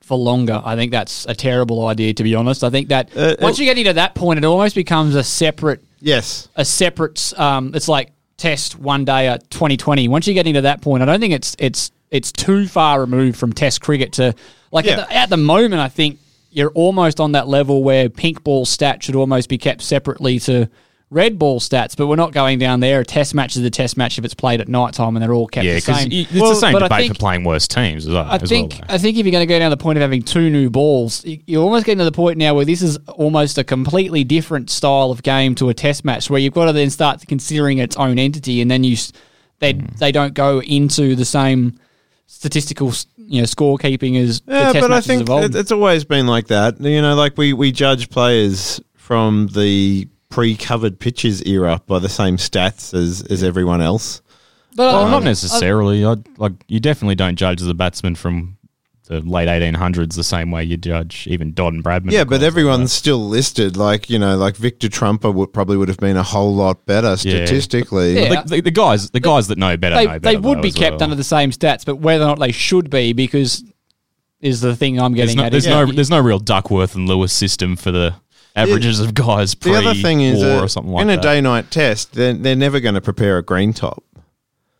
for 0.00 0.16
longer. 0.16 0.62
I 0.64 0.76
think 0.76 0.92
that's 0.92 1.26
a 1.28 1.34
terrible 1.34 1.84
idea 1.88 2.14
to 2.14 2.22
be 2.22 2.36
honest. 2.36 2.62
I 2.62 2.70
think 2.70 2.88
that 2.90 3.10
Uh, 3.16 3.34
once 3.40 3.58
you 3.58 3.64
get 3.64 3.76
into 3.78 3.94
that 3.94 4.14
point 4.14 4.38
it 4.38 4.44
almost 4.44 4.76
becomes 4.76 5.16
a 5.16 5.24
separate 5.24 5.82
Yes, 6.00 6.46
a 6.54 6.64
separate 6.64 7.32
um 7.36 7.72
it's 7.74 7.88
like 7.88 8.12
test 8.36 8.78
one 8.78 9.04
day 9.04 9.26
at 9.26 9.50
2020. 9.50 10.06
Once 10.06 10.28
you 10.28 10.34
get 10.34 10.46
into 10.46 10.60
that 10.60 10.82
point 10.82 11.02
I 11.02 11.06
don't 11.06 11.18
think 11.18 11.34
it's 11.34 11.56
it's 11.58 11.90
it's 12.10 12.32
too 12.32 12.66
far 12.68 13.00
removed 13.00 13.36
from 13.38 13.52
test 13.52 13.80
cricket 13.80 14.12
to 14.14 14.34
like 14.72 14.84
Yeah. 14.84 15.00
at, 15.00 15.08
the, 15.08 15.14
at 15.16 15.30
the 15.30 15.36
moment 15.36 15.80
I 15.80 15.88
think 15.88 16.18
you're 16.50 16.70
almost 16.70 17.20
on 17.20 17.32
that 17.32 17.48
level 17.48 17.82
where 17.82 18.08
pink 18.08 18.42
ball 18.44 18.64
stats 18.64 19.02
should 19.02 19.16
almost 19.16 19.48
be 19.48 19.58
kept 19.58 19.82
separately 19.82 20.38
to 20.40 20.68
red 21.10 21.38
ball 21.38 21.60
stats, 21.60 21.96
but 21.96 22.08
we're 22.08 22.16
not 22.16 22.32
going 22.32 22.58
down 22.58 22.80
there. 22.80 23.00
A 23.00 23.04
test 23.04 23.32
match 23.34 23.56
is 23.56 23.62
a 23.62 23.70
test 23.70 23.96
match 23.96 24.18
if 24.18 24.24
it's 24.24 24.34
played 24.34 24.60
at 24.60 24.66
night 24.68 24.92
time 24.94 25.14
and 25.14 25.22
they're 25.22 25.32
all 25.34 25.46
kept 25.46 25.64
Yeah, 25.64 25.74
the 25.74 25.80
because 25.80 26.00
same. 26.00 26.10
it's 26.12 26.32
Well, 26.32 26.50
the 26.50 26.56
same 26.56 26.72
debate 26.78 26.90
think- 26.98 27.12
for 27.14 27.18
playing 27.18 27.44
worse 27.44 27.68
teams 27.68 28.06
as 28.06 28.12
well. 28.12 28.24
I 28.28 28.36
as 28.36 28.48
think 28.48 28.72
well. 28.72 28.82
I 28.88 28.98
think 28.98 29.16
if 29.16 29.24
you're 29.24 29.30
going 29.30 29.46
to 29.46 29.52
go 29.52 29.58
down 29.58 29.70
the 29.70 29.76
point 29.76 29.98
of 29.98 30.02
having 30.02 30.22
two 30.22 30.50
new 30.50 30.68
balls, 30.70 31.22
you're 31.24 31.62
almost 31.62 31.84
getting 31.86 31.98
to 31.98 32.04
the 32.04 32.10
point 32.12 32.38
now 32.38 32.54
where 32.54 32.64
this 32.64 32.82
is 32.82 32.96
almost 33.08 33.56
a 33.58 33.62
completely 33.64 34.24
different 34.24 34.68
style 34.68 35.10
of 35.12 35.22
game 35.22 35.54
to 35.56 35.68
a 35.68 35.74
test 35.74 36.04
match, 36.04 36.28
where 36.28 36.40
you've 36.40 36.54
got 36.54 36.64
to 36.66 36.72
then 36.72 36.90
start 36.90 37.22
considering 37.28 37.78
its 37.78 37.96
own 37.96 38.18
entity, 38.18 38.60
and 38.60 38.68
then 38.70 38.82
you 38.82 38.96
they 39.60 39.74
Hmm. 39.74 39.86
they 40.00 40.10
don't 40.10 40.34
go 40.34 40.60
into 40.60 41.14
the 41.14 41.24
same 41.24 41.78
statistical 42.26 42.92
you 43.16 43.40
know 43.42 43.46
scorekeeping 43.46 44.20
as 44.22 44.40
the 44.42 44.52
yeah, 44.52 44.72
test 44.72 44.80
but 44.80 44.92
I 44.92 45.00
think 45.00 45.22
evolved. 45.22 45.54
it, 45.54 45.58
it's 45.58 45.72
always 45.72 46.04
been 46.04 46.26
like 46.26 46.48
that. 46.48 46.80
You 46.80 47.00
know, 47.02 47.14
like 47.14 47.36
we 47.38 47.52
we 47.52 47.72
judge 47.72 48.10
players 48.10 48.80
from 48.96 49.48
the 49.48 50.08
pre-covered 50.28 50.98
pitches 50.98 51.42
era 51.46 51.80
by 51.86 51.98
the 51.98 52.08
same 52.08 52.36
stats 52.36 52.92
as 52.94 53.22
as 53.30 53.42
everyone 53.42 53.80
else. 53.80 54.22
but 54.74 54.92
Well, 54.92 55.04
I- 55.06 55.10
not 55.10 55.22
necessarily. 55.22 56.04
I, 56.04 56.16
like 56.36 56.52
you 56.68 56.80
definitely 56.80 57.14
don't 57.14 57.36
judge 57.36 57.60
the 57.60 57.74
batsman 57.74 58.14
from 58.16 58.55
the 59.06 59.20
late 59.20 59.48
1800s 59.48 60.14
the 60.14 60.24
same 60.24 60.50
way 60.50 60.64
you 60.64 60.76
judge 60.76 61.26
even 61.28 61.52
Dodd 61.52 61.74
and 61.74 61.84
Bradman. 61.84 62.10
Yeah, 62.10 62.24
but 62.24 62.30
guys 62.30 62.40
like 62.40 62.46
everyone's 62.48 62.92
still 62.92 63.26
listed. 63.28 63.76
Like 63.76 64.10
you 64.10 64.18
know, 64.18 64.36
like 64.36 64.56
Victor 64.56 64.88
Trumper 64.88 65.30
would 65.30 65.52
probably 65.52 65.76
would 65.76 65.88
have 65.88 65.98
been 65.98 66.16
a 66.16 66.22
whole 66.22 66.54
lot 66.54 66.84
better 66.86 67.16
statistically. 67.16 68.14
Yeah. 68.14 68.42
the, 68.42 68.56
the, 68.56 68.60
the 68.62 68.70
guys, 68.70 69.10
the 69.10 69.20
guys 69.20 69.48
that 69.48 69.58
know 69.58 69.76
better 69.76 69.96
they, 69.96 70.06
know 70.06 70.18
better. 70.18 70.20
they 70.20 70.36
would 70.36 70.58
though, 70.58 70.62
be 70.62 70.72
kept 70.72 70.94
well. 70.96 71.04
under 71.04 71.16
the 71.16 71.24
same 71.24 71.50
stats, 71.50 71.84
but 71.84 71.96
whether 71.96 72.24
or 72.24 72.28
not 72.28 72.38
they 72.40 72.52
should 72.52 72.90
be, 72.90 73.12
because 73.12 73.64
is 74.40 74.60
the 74.60 74.76
thing 74.76 75.00
I'm 75.00 75.14
There's 75.14 75.28
getting 75.28 75.38
no, 75.38 75.44
at. 75.44 75.52
there's 75.52 75.66
is 75.66 75.70
no, 75.70 75.86
there's 75.86 76.10
no 76.10 76.20
real 76.20 76.38
Duckworth 76.38 76.94
and 76.94 77.08
Lewis 77.08 77.32
system 77.32 77.76
for 77.76 77.90
the 77.90 78.14
averages 78.54 79.00
of 79.00 79.14
guys 79.14 79.54
pre 79.54 79.72
The 79.72 79.78
other 79.78 79.94
thing 79.94 80.20
is, 80.20 80.42
war 80.42 80.64
or 80.64 80.68
something 80.68 80.92
like 80.92 81.02
in 81.02 81.08
that. 81.08 81.18
a 81.18 81.22
day-night 81.22 81.70
test, 81.70 82.12
they're, 82.12 82.34
they're 82.34 82.56
never 82.56 82.80
going 82.80 82.94
to 82.96 83.00
prepare 83.00 83.38
a 83.38 83.42
green 83.42 83.72
top. 83.72 84.02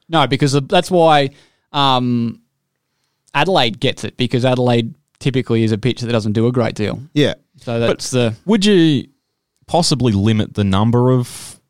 No, 0.09 0.27
because 0.27 0.53
that's 0.63 0.91
why 0.91 1.31
um, 1.73 2.43
Adelaide 3.37 3.79
gets 3.79 4.03
it 4.03 4.17
because 4.17 4.45
Adelaide 4.45 4.95
typically 5.21 5.63
is 5.63 5.71
a 5.71 5.79
pitch 5.79 6.01
that 6.01 6.11
doesn't 6.11 6.33
do 6.33 6.47
a 6.47 6.53
great 6.53 6.75
deal. 6.75 7.01
Yeah, 7.13 7.35
So 7.61 7.79
that's 7.79 8.11
the 8.11 8.35
Would 8.47 8.65
you 8.65 9.07
possibly 9.67 10.13
limit 10.13 10.55
the 10.55 10.65
number 10.65 11.11
of 11.13 11.61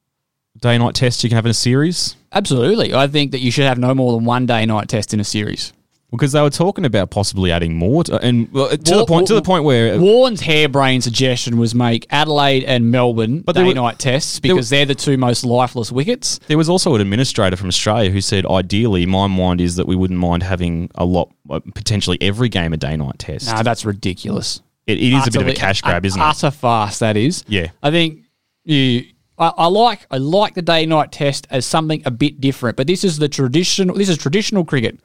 day 0.61 0.79
night 0.79 0.95
tests 0.95 1.23
you 1.23 1.29
can 1.29 1.37
have 1.37 1.45
in 1.45 1.51
a 1.51 1.55
series? 1.55 2.17
absolutely. 2.33 2.95
I 2.95 3.07
think 3.07 3.33
that 3.33 3.41
you 3.41 3.51
should 3.51 3.64
have 3.64 3.79
no 3.79 3.95
more 3.95 4.12
than 4.17 4.25
one 4.25 4.47
day 4.47 4.64
night 4.67 4.89
test 4.89 5.12
in 5.12 5.21
a 5.21 5.25
series. 5.25 5.73
Because 6.13 6.31
they 6.33 6.41
were 6.41 6.51
talking 6.51 6.85
about 6.85 7.11
possibly 7.11 7.51
adding 7.51 7.75
more, 7.75 8.05
to, 8.05 8.17
and 8.23 8.51
well, 8.53 8.69
to 8.69 8.93
Wa- 8.93 8.99
the 9.01 9.07
point 9.07 9.27
to 9.27 9.35
the 9.35 9.43
point 9.43 9.65
where 9.65 9.99
Warren's 9.99 10.41
harebrained 10.41 11.03
suggestion 11.03 11.59
was 11.59 11.75
make 11.75 12.07
Adelaide 12.11 12.63
and 12.63 12.93
Melbourne 12.93 13.41
But 13.41 13.57
day 13.57 13.65
were- 13.65 13.75
night 13.75 13.99
tests 13.99 14.39
because 14.39 14.71
they're 14.71 14.87
the 14.87 14.95
two 14.95 15.17
most 15.19 15.45
lifeless 15.45 15.91
wickets. 15.91 16.39
There 16.47 16.57
was 16.57 16.69
also 16.69 16.95
an 16.95 17.01
administrator 17.01 17.57
from 17.57 17.69
Australia 17.69 18.11
who 18.11 18.21
said, 18.21 18.47
ideally, 18.47 19.05
my 19.05 19.27
mind 19.27 19.61
is 19.61 19.77
that 19.77 19.89
we 19.89 19.97
wouldn't 19.97 20.21
mind 20.21 20.45
having 20.45 20.91
a 20.95 21.05
lot, 21.05 21.33
uh, 21.51 21.59
potentially 21.75 22.19
every 22.21 22.49
game 22.49 22.73
a 22.73 22.77
day 22.77 22.97
night 22.97 23.19
test. 23.19 23.53
No, 23.53 23.63
that's 23.65 23.85
ridiculous. 23.85 24.63
it, 24.87 24.99
it 24.99 25.13
is 25.13 25.27
a 25.27 25.31
bit 25.33 25.43
of 25.43 25.49
a 25.49 25.55
cash 25.55 25.83
grab, 25.83 26.07
isn't 26.07 26.21
it? 26.21 26.25
Utter 26.25 26.53
farce 26.53 27.01
that 27.01 27.17
is. 27.17 27.43
Yeah. 27.49 27.67
I 27.83 27.91
think 27.91 28.21
you. 28.65 29.07
I, 29.39 29.53
I 29.59 29.67
like 29.67 30.07
I 30.11 30.17
like 30.19 30.55
the 30.55 30.63
day 30.63 30.87
night 30.87 31.11
test 31.13 31.47
as 31.51 31.67
something 31.67 32.01
a 32.07 32.11
bit 32.13 32.41
different, 32.41 32.77
but 32.77 32.87
this 32.87 33.03
is 33.05 33.19
the 33.19 33.29
traditional. 33.29 33.97
This 33.97 34.09
is 34.09 34.17
traditional 34.19 34.65
cricket. 34.65 34.99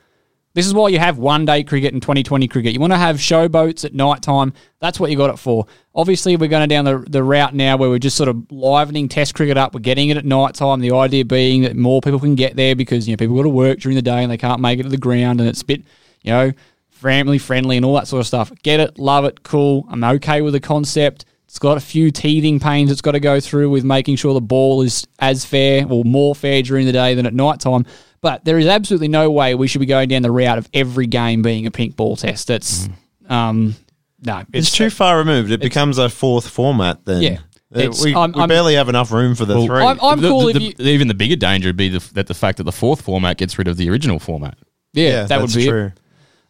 This 0.53 0.67
is 0.67 0.73
why 0.73 0.89
you 0.89 0.99
have 0.99 1.17
one 1.17 1.45
day 1.45 1.63
cricket 1.63 1.93
and 1.93 2.01
2020 2.01 2.47
cricket. 2.49 2.73
You 2.73 2.79
want 2.81 2.91
to 2.91 2.97
have 2.97 3.17
showboats 3.17 3.85
at 3.85 3.93
night 3.93 4.21
time. 4.21 4.53
That's 4.79 4.99
what 4.99 5.09
you 5.09 5.15
got 5.15 5.29
it 5.29 5.39
for. 5.39 5.65
Obviously, 5.95 6.35
we're 6.35 6.49
going 6.49 6.67
down 6.67 6.83
the, 6.83 7.05
the 7.07 7.23
route 7.23 7.53
now 7.53 7.77
where 7.77 7.89
we're 7.89 7.99
just 7.99 8.17
sort 8.17 8.27
of 8.27 8.51
livening 8.51 9.07
test 9.07 9.33
cricket 9.33 9.57
up. 9.57 9.73
We're 9.73 9.79
getting 9.79 10.09
it 10.09 10.17
at 10.17 10.25
night 10.25 10.55
time. 10.55 10.81
The 10.81 10.91
idea 10.91 11.23
being 11.23 11.61
that 11.61 11.77
more 11.77 12.01
people 12.01 12.19
can 12.19 12.35
get 12.35 12.57
there 12.57 12.75
because 12.75 13.07
you 13.07 13.13
know 13.13 13.17
people 13.17 13.37
got 13.37 13.43
to 13.43 13.49
work 13.49 13.79
during 13.79 13.95
the 13.95 14.01
day 14.01 14.23
and 14.23 14.31
they 14.31 14.37
can't 14.37 14.59
make 14.59 14.79
it 14.79 14.83
to 14.83 14.89
the 14.89 14.97
ground, 14.97 15.39
and 15.39 15.47
it's 15.47 15.61
a 15.61 15.65
bit 15.65 15.83
you 16.21 16.31
know 16.31 16.51
family 16.89 17.37
friendly 17.37 17.77
and 17.77 17.85
all 17.85 17.95
that 17.95 18.07
sort 18.07 18.19
of 18.19 18.27
stuff. 18.27 18.51
Get 18.61 18.79
it, 18.79 18.99
love 18.99 19.25
it, 19.25 19.43
cool. 19.43 19.85
I'm 19.89 20.03
okay 20.03 20.41
with 20.41 20.53
the 20.53 20.59
concept. 20.59 21.25
It's 21.45 21.59
got 21.59 21.75
a 21.75 21.81
few 21.81 22.11
teething 22.11 22.61
pains 22.61 22.91
it's 22.91 23.01
got 23.01 23.11
to 23.11 23.19
go 23.19 23.41
through 23.41 23.71
with 23.71 23.83
making 23.83 24.15
sure 24.15 24.33
the 24.33 24.39
ball 24.39 24.83
is 24.83 25.05
as 25.19 25.43
fair 25.43 25.85
or 25.89 26.05
more 26.05 26.33
fair 26.33 26.61
during 26.61 26.85
the 26.85 26.93
day 26.93 27.13
than 27.13 27.25
at 27.25 27.33
night 27.33 27.59
time. 27.59 27.85
But 28.21 28.45
there 28.45 28.59
is 28.59 28.67
absolutely 28.67 29.07
no 29.07 29.31
way 29.31 29.55
we 29.55 29.67
should 29.67 29.79
be 29.79 29.85
going 29.87 30.09
down 30.09 30.21
the 30.21 30.31
route 30.31 30.57
of 30.59 30.69
every 30.73 31.07
game 31.07 31.41
being 31.41 31.65
a 31.65 31.71
pink 31.71 31.95
ball 31.95 32.15
test. 32.15 32.47
That's 32.47 32.87
um, 33.27 33.75
no, 34.23 34.43
It's 34.53 34.71
too 34.71 34.89
far 34.91 35.17
removed. 35.17 35.51
It 35.51 35.59
becomes 35.59 35.97
a 35.97 36.07
fourth 36.09 36.47
format 36.47 37.03
then. 37.05 37.21
Yeah. 37.23 37.37
Uh, 37.75 37.79
It's- 37.79 38.03
we, 38.03 38.13
I'm- 38.13 38.33
we 38.33 38.41
I'm- 38.41 38.49
barely 38.49 38.75
have 38.75 38.89
enough 38.89 39.11
room 39.11 39.33
for 39.33 39.45
the 39.45 39.55
Well, 39.55 39.65
three. 39.65 39.81
I'm, 39.83 39.99
I'm 40.01 40.21
The- 40.21 40.27
cool 40.29 40.41
the- 40.43 40.49
if 40.67 40.77
the- 40.77 40.83
you. 40.83 40.89
even 40.91 41.07
the 41.07 41.13
bigger 41.13 41.35
danger 41.37 41.69
would 41.69 41.77
be 41.77 41.89
the, 41.89 42.03
that 42.13 42.27
the 42.27 42.33
fact 42.33 42.57
that 42.57 42.65
the 42.65 42.71
fourth 42.71 43.01
format 43.01 43.37
gets 43.37 43.57
rid 43.57 43.67
of 43.67 43.77
the 43.77 43.89
original 43.89 44.19
format. 44.19 44.57
Yeah, 44.93 45.23
that 45.23 45.39
would 45.39 45.49
that's 45.49 45.55
be 45.55 45.67
it. 45.69 45.93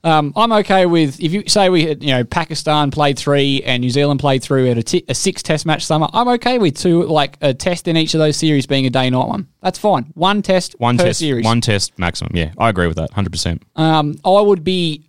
Um, 0.03 0.33
I'm 0.35 0.51
okay 0.53 0.87
with 0.87 1.19
if 1.19 1.31
you 1.31 1.43
say 1.47 1.69
we 1.69 1.85
had, 1.85 2.03
you 2.03 2.09
know 2.09 2.23
Pakistan 2.23 2.89
played 2.89 3.19
three 3.19 3.61
and 3.63 3.81
New 3.81 3.91
Zealand 3.91 4.19
played 4.19 4.41
through 4.41 4.69
at 4.71 4.77
a, 4.79 4.83
t- 4.83 5.05
a 5.07 5.13
six 5.13 5.43
test 5.43 5.65
match 5.65 5.85
summer. 5.85 6.07
I'm 6.11 6.27
okay 6.29 6.57
with 6.57 6.75
two 6.75 7.03
like 7.03 7.37
a 7.41 7.53
test 7.53 7.87
in 7.87 7.95
each 7.95 8.15
of 8.15 8.19
those 8.19 8.35
series 8.35 8.65
being 8.65 8.87
a 8.87 8.89
day 8.89 9.09
night 9.11 9.27
one. 9.27 9.47
That's 9.61 9.77
fine. 9.77 10.11
One 10.15 10.41
test 10.41 10.75
One 10.79 10.97
per 10.97 11.05
test, 11.05 11.19
series. 11.19 11.45
one 11.45 11.61
test 11.61 11.99
maximum. 11.99 12.31
Yeah, 12.35 12.51
I 12.57 12.69
agree 12.69 12.87
with 12.87 12.97
that, 12.97 13.11
hundred 13.11 13.31
percent. 13.31 13.61
Um, 13.75 14.15
I 14.25 14.41
would 14.41 14.63
be 14.63 15.05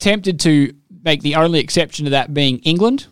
tempted 0.00 0.40
to 0.40 0.74
make 1.04 1.22
the 1.22 1.36
only 1.36 1.60
exception 1.60 2.06
to 2.06 2.10
that 2.10 2.34
being 2.34 2.58
England, 2.60 3.06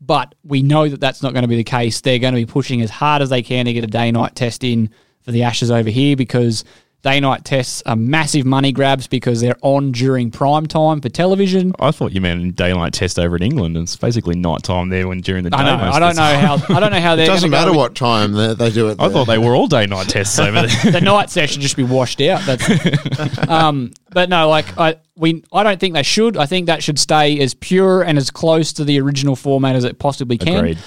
but 0.00 0.34
we 0.44 0.62
know 0.62 0.88
that 0.88 1.00
that's 1.00 1.22
not 1.22 1.34
going 1.34 1.42
to 1.42 1.48
be 1.48 1.56
the 1.56 1.64
case. 1.64 2.00
They're 2.00 2.18
going 2.18 2.32
to 2.34 2.40
be 2.40 2.46
pushing 2.46 2.80
as 2.80 2.88
hard 2.90 3.20
as 3.20 3.28
they 3.28 3.42
can 3.42 3.66
to 3.66 3.72
get 3.74 3.84
a 3.84 3.88
day 3.88 4.10
night 4.12 4.34
test 4.34 4.64
in 4.64 4.88
for 5.20 5.32
the 5.32 5.42
Ashes 5.42 5.70
over 5.70 5.90
here 5.90 6.16
because 6.16 6.64
day 7.02 7.20
night 7.20 7.44
tests 7.44 7.82
are 7.86 7.96
massive 7.96 8.44
money 8.44 8.72
grabs 8.72 9.06
because 9.06 9.40
they're 9.40 9.56
on 9.62 9.92
during 9.92 10.30
prime 10.30 10.66
time 10.66 11.00
for 11.00 11.08
television. 11.08 11.72
I 11.78 11.90
thought 11.90 12.12
you 12.12 12.20
meant 12.20 12.56
daylight 12.56 12.92
test 12.92 13.18
over 13.18 13.36
in 13.36 13.42
England. 13.42 13.76
It's 13.76 13.96
basically 13.96 14.36
night 14.36 14.62
time 14.62 14.88
there 14.88 15.06
when 15.06 15.20
during 15.20 15.44
the 15.44 15.50
day. 15.50 15.56
I 15.56 15.64
know. 15.64 15.90
I 15.92 15.98
don't 15.98 16.16
know 16.16 16.22
time. 16.22 16.58
how. 16.58 16.76
I 16.76 16.80
don't 16.80 16.92
know 16.92 17.00
how 17.00 17.16
they're. 17.16 17.24
It 17.24 17.28
doesn't 17.28 17.50
matter 17.50 17.72
go 17.72 17.78
what 17.78 17.94
time 17.94 18.32
they, 18.32 18.54
they 18.54 18.70
do 18.70 18.88
it. 18.88 18.96
I 18.98 19.06
there. 19.06 19.10
thought 19.10 19.26
they 19.26 19.38
were 19.38 19.54
all 19.54 19.66
day 19.68 19.86
night 19.86 20.08
tests 20.08 20.38
over 20.38 20.66
there. 20.66 20.92
the 20.92 21.00
night 21.00 21.30
session 21.30 21.62
just 21.62 21.76
be 21.76 21.84
washed 21.84 22.20
out. 22.20 22.42
That's, 22.44 23.48
um, 23.48 23.92
but 24.10 24.28
no, 24.28 24.48
like 24.48 24.76
I 24.78 24.96
we 25.16 25.44
I 25.52 25.62
don't 25.62 25.78
think 25.78 25.94
they 25.94 26.02
should. 26.02 26.36
I 26.36 26.46
think 26.46 26.66
that 26.66 26.82
should 26.82 26.98
stay 26.98 27.38
as 27.40 27.54
pure 27.54 28.02
and 28.02 28.18
as 28.18 28.30
close 28.30 28.72
to 28.74 28.84
the 28.84 29.00
original 29.00 29.36
format 29.36 29.76
as 29.76 29.84
it 29.84 29.98
possibly 29.98 30.38
can. 30.38 30.56
Agreed. 30.56 30.78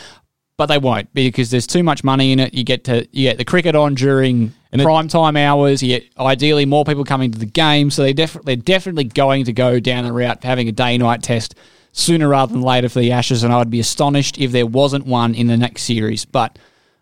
But 0.59 0.65
they 0.65 0.77
won't 0.77 1.13
because 1.13 1.51
there's 1.51 1.65
too 1.65 1.83
much 1.83 2.03
money 2.03 2.33
in 2.33 2.39
it. 2.41 2.53
You 2.53 2.65
get 2.65 2.83
to 2.83 3.07
you 3.13 3.29
get 3.29 3.37
the 3.37 3.45
cricket 3.45 3.75
on 3.75 3.95
during 3.95 4.53
And 4.73 4.81
it- 4.81 4.83
prime 4.83 5.07
time 5.07 5.37
hours. 5.37 5.81
You 5.81 5.99
get 5.99 6.09
ideally 6.19 6.65
more 6.65 6.83
people 6.83 7.05
coming 7.05 7.31
to 7.31 7.39
the 7.39 7.45
game, 7.45 7.89
so 7.89 8.03
they 8.03 8.11
definitely 8.11 8.55
they're 8.55 8.61
definitely 8.63 9.05
going 9.05 9.45
to 9.45 9.53
go 9.53 9.79
down 9.79 10.03
the 10.03 10.11
route 10.11 10.39
of 10.39 10.43
having 10.43 10.67
a 10.67 10.73
day 10.73 10.97
night 10.97 11.23
test 11.23 11.55
sooner 11.93 12.27
rather 12.27 12.51
than 12.51 12.61
later 12.61 12.89
for 12.89 12.99
the 12.99 13.13
Ashes. 13.13 13.41
And 13.41 13.53
I 13.53 13.57
would 13.59 13.69
be 13.69 13.79
astonished 13.79 14.37
if 14.37 14.51
there 14.51 14.65
wasn't 14.65 15.05
one 15.07 15.33
in 15.33 15.47
the 15.47 15.55
next 15.55 15.83
series. 15.83 16.25
But 16.25 16.59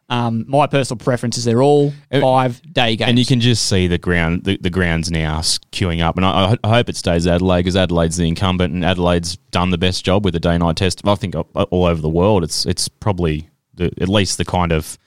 um, 0.10 0.46
my 0.48 0.68
personal 0.68 0.98
preference 0.98 1.38
is 1.38 1.44
they're 1.44 1.62
all 1.62 1.92
uh, 2.12 2.22
five 2.22 2.62
day 2.72 2.96
games. 2.96 3.10
And 3.10 3.20
you 3.20 3.26
can 3.26 3.42
just 3.42 3.68
see 3.68 3.88
the 3.88 3.98
ground, 3.98 4.46
the, 4.46 4.58
the 4.58 4.70
grounds 4.70 5.12
now 5.12 5.40
queuing 5.72 6.02
up. 6.02 6.16
And 6.16 6.26
I, 6.26 6.56
I 6.64 6.70
hope 6.70 6.88
it 6.90 6.96
stays 6.96 7.28
Adelaide 7.28 7.60
because 7.62 7.76
Adelaide's 7.76 8.16
the 8.18 8.28
incumbent, 8.28 8.74
and 8.74 8.86
Adelaide's 8.86 9.36
done 9.52 9.70
the 9.70 9.78
best 9.78 10.06
job 10.06 10.24
with 10.24 10.34
the 10.34 10.40
day 10.40 10.58
night 10.58 10.78
test. 10.78 11.02
I 11.06 11.16
think 11.16 11.36
uh, 11.36 11.44
uh, 11.56 11.64
all 11.72 11.86
over 11.86 12.02
the 12.02 12.10
world, 12.10 12.44
it's 12.44 12.66
it's 12.66 12.88
probably 12.88 13.50
the, 13.74 13.92
at 14.00 14.08
least 14.08 14.38
the 14.38 14.46
kind 14.46 14.72
of 14.72 14.98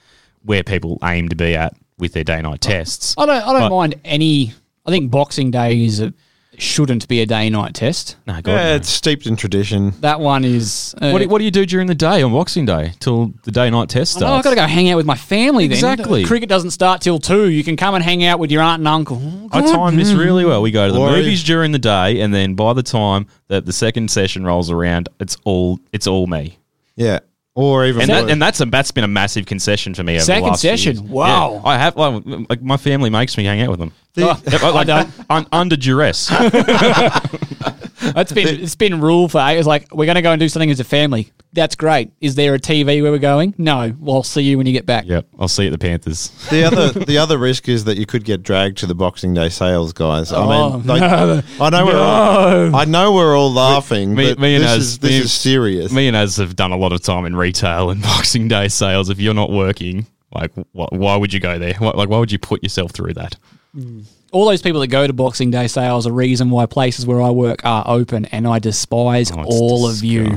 where 0.42 0.62
people 0.62 0.98
aim 1.02 1.28
to 1.30 1.36
be 1.36 1.54
at 1.56 1.74
with 1.98 2.12
their 2.12 2.24
day 2.24 2.42
night 2.42 2.60
tests. 2.60 3.14
I 3.16 3.26
don't. 3.26 3.42
I 3.42 3.52
don't 3.52 3.62
But- 3.62 3.76
mind 3.76 3.94
any. 4.04 4.52
I 4.86 4.90
think 4.90 5.10
Boxing 5.10 5.50
Day 5.50 5.84
is 5.84 6.00
a 6.00 6.12
shouldn't 6.60 7.08
be 7.08 7.20
a 7.20 7.26
day 7.26 7.50
night 7.50 7.74
test. 7.74 8.16
No, 8.26 8.34
God, 8.40 8.46
yeah, 8.52 8.68
no. 8.70 8.74
it's 8.76 8.88
steeped 8.88 9.26
in 9.26 9.36
tradition. 9.36 9.92
That 10.00 10.20
one 10.20 10.44
is. 10.44 10.94
Uh, 11.00 11.10
What 11.10 11.18
do, 11.22 11.28
what 11.28 11.38
do 11.38 11.44
you 11.44 11.50
do 11.50 11.66
during 11.66 11.86
the 11.86 11.94
day 11.94 12.22
on 12.22 12.32
Boxing 12.32 12.66
Day 12.66 12.92
till 13.00 13.32
the 13.44 13.50
day 13.50 13.70
night 13.70 13.88
test 13.88 14.22
Oh. 14.22 14.26
I've 14.26 14.44
got 14.44 14.50
to 14.50 14.56
go 14.56 14.66
hang 14.66 14.90
out 14.90 14.96
with 14.96 15.06
my 15.06 15.16
family. 15.16 15.66
Then 15.66 15.76
Exactly. 15.76 16.24
Cricket 16.24 16.48
doesn't 16.48 16.70
start 16.70 17.00
till 17.00 17.18
two. 17.18 17.48
You 17.48 17.64
can 17.64 17.76
come 17.76 17.94
and 17.94 18.04
hang 18.04 18.24
out 18.24 18.38
with 18.38 18.50
your 18.52 18.62
aunt 18.62 18.80
and 18.80 18.88
uncle. 18.88 19.20
I 19.52 19.60
time 19.62 19.96
this 19.96 20.12
really 20.12 20.44
well. 20.44 20.62
We 20.62 20.70
go 20.70 20.86
to 20.86 20.92
the 20.92 21.00
Or- 21.00 21.10
movies 21.10 21.42
during 21.42 21.72
the 21.72 21.78
day, 21.78 22.20
and 22.20 22.32
then 22.32 22.54
by 22.54 22.72
the 22.72 22.82
time 22.82 23.26
that 23.48 23.66
the 23.66 23.72
second 23.72 24.10
session 24.10 24.44
rolls 24.44 24.70
around, 24.70 25.08
it's 25.18 25.36
all 25.44 25.80
it's 25.92 26.06
all 26.06 26.26
me. 26.26 26.58
Yeah. 26.96 27.20
Or 27.56 27.84
even 27.84 28.02
And, 28.02 28.10
that, 28.10 28.30
and 28.30 28.40
that's 28.40 28.60
a, 28.60 28.64
that's 28.66 28.90
been 28.92 29.02
a 29.04 29.08
massive 29.08 29.44
concession 29.44 29.92
for 29.94 30.04
me. 30.04 30.14
Over 30.14 30.24
Second 30.24 30.42
the 30.44 30.48
last 30.50 30.60
few 30.60 30.70
session? 30.70 30.96
years. 30.96 31.02
Wow. 31.02 31.54
Yeah, 31.54 31.68
I 31.68 31.78
have 31.78 31.96
like, 31.96 32.22
like 32.48 32.62
my 32.62 32.76
family 32.76 33.10
makes 33.10 33.36
me 33.36 33.44
hang 33.44 33.60
out 33.60 33.70
with 33.70 33.80
them. 33.80 33.92
Oh, 34.18 34.40
Yeah, 34.50 34.68
like, 34.70 34.88
un, 35.28 35.46
under 35.52 35.76
duress. 35.76 36.30
It's 38.02 38.32
been 38.32 38.60
it's 38.60 38.76
been 38.76 39.00
rule 39.00 39.28
for 39.28 39.40
it's 39.50 39.66
like 39.66 39.94
we're 39.94 40.06
going 40.06 40.16
to 40.16 40.22
go 40.22 40.32
and 40.32 40.40
do 40.40 40.48
something 40.48 40.70
as 40.70 40.80
a 40.80 40.84
family. 40.84 41.30
That's 41.52 41.74
great. 41.74 42.12
Is 42.20 42.36
there 42.36 42.54
a 42.54 42.58
TV 42.60 43.02
where 43.02 43.10
we're 43.10 43.18
going? 43.18 43.54
No. 43.58 43.92
Well, 43.98 44.16
I'll 44.16 44.22
see 44.22 44.42
you 44.42 44.56
when 44.56 44.66
you 44.66 44.72
get 44.72 44.86
back. 44.86 45.04
yep, 45.06 45.26
I'll 45.38 45.48
see 45.48 45.64
you 45.64 45.68
at 45.68 45.72
the 45.72 45.78
Panthers. 45.84 46.28
the 46.50 46.62
other 46.64 46.92
the 47.04 47.18
other 47.18 47.36
risk 47.38 47.68
is 47.68 47.84
that 47.84 47.96
you 47.96 48.06
could 48.06 48.24
get 48.24 48.42
dragged 48.42 48.78
to 48.78 48.86
the 48.86 48.94
Boxing 48.94 49.34
Day 49.34 49.48
sales, 49.48 49.92
guys. 49.92 50.32
I 50.32 50.36
Oh, 50.44 50.78
mean, 50.78 50.86
like, 50.86 51.02
I 51.02 51.68
know 51.70 51.84
we're 51.86 51.98
all, 51.98 52.76
I 52.76 52.84
know 52.84 53.12
we're 53.12 53.36
all 53.36 53.52
laughing, 53.52 54.14
me- 54.14 54.30
but 54.30 54.38
me 54.38 54.54
and 54.54 54.64
this, 54.64 54.70
Az- 54.70 54.78
is, 54.82 54.98
this 55.00 55.10
me- 55.10 55.16
is 55.18 55.32
serious. 55.32 55.92
Me 55.92 56.06
and 56.08 56.16
Az 56.16 56.36
have 56.36 56.54
done 56.56 56.70
a 56.72 56.76
lot 56.76 56.92
of 56.92 57.02
time 57.02 57.24
in 57.26 57.34
retail 57.34 57.90
and 57.90 58.00
Boxing 58.10 58.46
Day 58.48 58.68
sales. 58.68 59.10
If 59.10 59.18
you're 59.20 59.34
not 59.34 59.50
working, 59.50 60.06
like, 60.32 60.52
wh- 60.54 60.92
why 60.92 61.16
would 61.16 61.32
you 61.32 61.40
go 61.40 61.58
there? 61.58 61.74
Why, 61.74 61.90
like, 61.90 62.08
why 62.08 62.18
would 62.18 62.30
you 62.30 62.38
put 62.38 62.62
yourself 62.62 62.92
through 62.92 63.14
that? 63.14 63.36
Mm. 63.76 64.04
All 64.32 64.46
those 64.46 64.62
people 64.62 64.80
that 64.80 64.86
go 64.88 65.06
to 65.06 65.12
Boxing 65.12 65.50
Day 65.50 65.66
sales 65.66 66.06
are 66.06 66.12
reason 66.12 66.50
why 66.50 66.66
places 66.66 67.06
where 67.06 67.20
I 67.20 67.30
work 67.30 67.64
are 67.64 67.84
open, 67.86 68.26
and 68.26 68.46
I 68.46 68.58
despise 68.58 69.30
Oh, 69.32 69.42
all 69.44 69.88
of 69.88 70.02
you. 70.04 70.24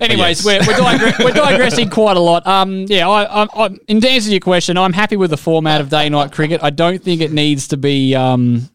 Anyways, 0.00 0.44
Yes. 0.44 0.44
we're, 0.44 0.58
we're, 0.74 0.80
digre- 0.98 1.24
we're 1.24 1.32
digressing 1.32 1.88
quite 1.88 2.16
a 2.16 2.20
lot. 2.20 2.44
Um, 2.48 2.86
yeah, 2.88 3.08
I, 3.08 3.44
I, 3.44 3.46
I, 3.66 3.66
in 3.86 4.04
answer 4.04 4.26
to 4.26 4.32
your 4.32 4.40
question, 4.40 4.76
I'm 4.76 4.92
happy 4.92 5.16
with 5.16 5.30
the 5.30 5.36
format 5.36 5.80
of 5.80 5.88
day 5.88 6.08
night 6.08 6.32
cricket. 6.32 6.60
I 6.64 6.70
don't 6.70 7.00
think 7.00 7.20
it 7.20 7.30
needs 7.32 7.68
to 7.68 7.76
be 7.76 8.12
um, 8.16 8.68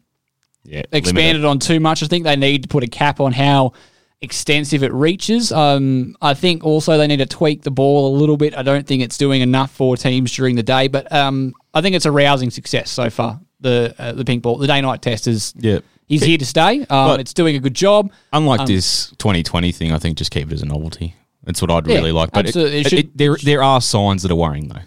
Yeah, 0.64 0.82
expanded 0.92 1.42
limited. 1.42 1.44
on 1.44 1.58
too 1.58 1.78
much. 1.78 2.02
I 2.02 2.06
think 2.06 2.24
they 2.24 2.36
need 2.36 2.62
to 2.62 2.68
put 2.68 2.84
a 2.84 2.86
cap 2.86 3.20
on 3.20 3.32
how 3.32 3.74
extensive 4.22 4.82
it 4.82 4.92
reaches. 4.92 5.50
Um, 5.52 6.14
I 6.20 6.34
think 6.34 6.64
also 6.64 6.98
they 6.98 7.06
need 7.06 7.18
to 7.18 7.26
tweak 7.26 7.62
the 7.62 7.70
ball 7.70 8.14
a 8.14 8.16
little 8.16 8.36
bit. 8.36 8.54
I 8.56 8.62
don't 8.62 8.86
think 8.86 9.02
it's 9.02 9.16
doing 9.16 9.40
enough 9.40 9.70
for 9.70 9.96
teams 9.96 10.32
during 10.34 10.56
the 10.56 10.62
day, 10.62 10.88
but 10.88 11.10
um, 11.12 11.54
I 11.72 11.80
think 11.80 11.96
it's 11.96 12.04
a 12.06 12.12
rousing 12.12 12.50
success 12.50 12.90
so 12.90 13.08
far. 13.10 13.40
The 13.60 13.94
uh, 13.98 14.12
the 14.12 14.24
pink 14.24 14.42
ball, 14.42 14.56
the 14.58 14.66
day 14.66 14.80
night 14.80 15.02
test 15.02 15.26
is 15.26 15.52
Yeah. 15.58 15.80
he's 16.06 16.22
here 16.22 16.38
to 16.38 16.46
stay. 16.46 16.84
Um, 16.86 17.20
it's 17.20 17.34
doing 17.34 17.56
a 17.56 17.58
good 17.60 17.74
job. 17.74 18.10
Unlike 18.32 18.60
Um, 18.60 18.66
this 18.66 19.10
2020 19.18 19.72
thing, 19.72 19.92
I 19.92 19.98
think 19.98 20.16
just 20.18 20.30
keep 20.30 20.50
it 20.50 20.54
as 20.54 20.62
a 20.62 20.66
novelty. 20.66 21.14
That's 21.44 21.60
what 21.62 21.70
I'd 21.70 21.86
Yeah, 21.86 21.96
really 21.96 22.12
like. 22.12 22.32
But 22.32 22.46
It 22.46 22.56
it- 22.56 22.88
should- 22.88 22.98
it- 22.98 23.16
there, 23.16 23.36
there 23.42 23.62
are 23.62 23.80
signs 23.80 24.22
that 24.22 24.30
are 24.30 24.34
worrying 24.36 24.68
though. 24.68 24.80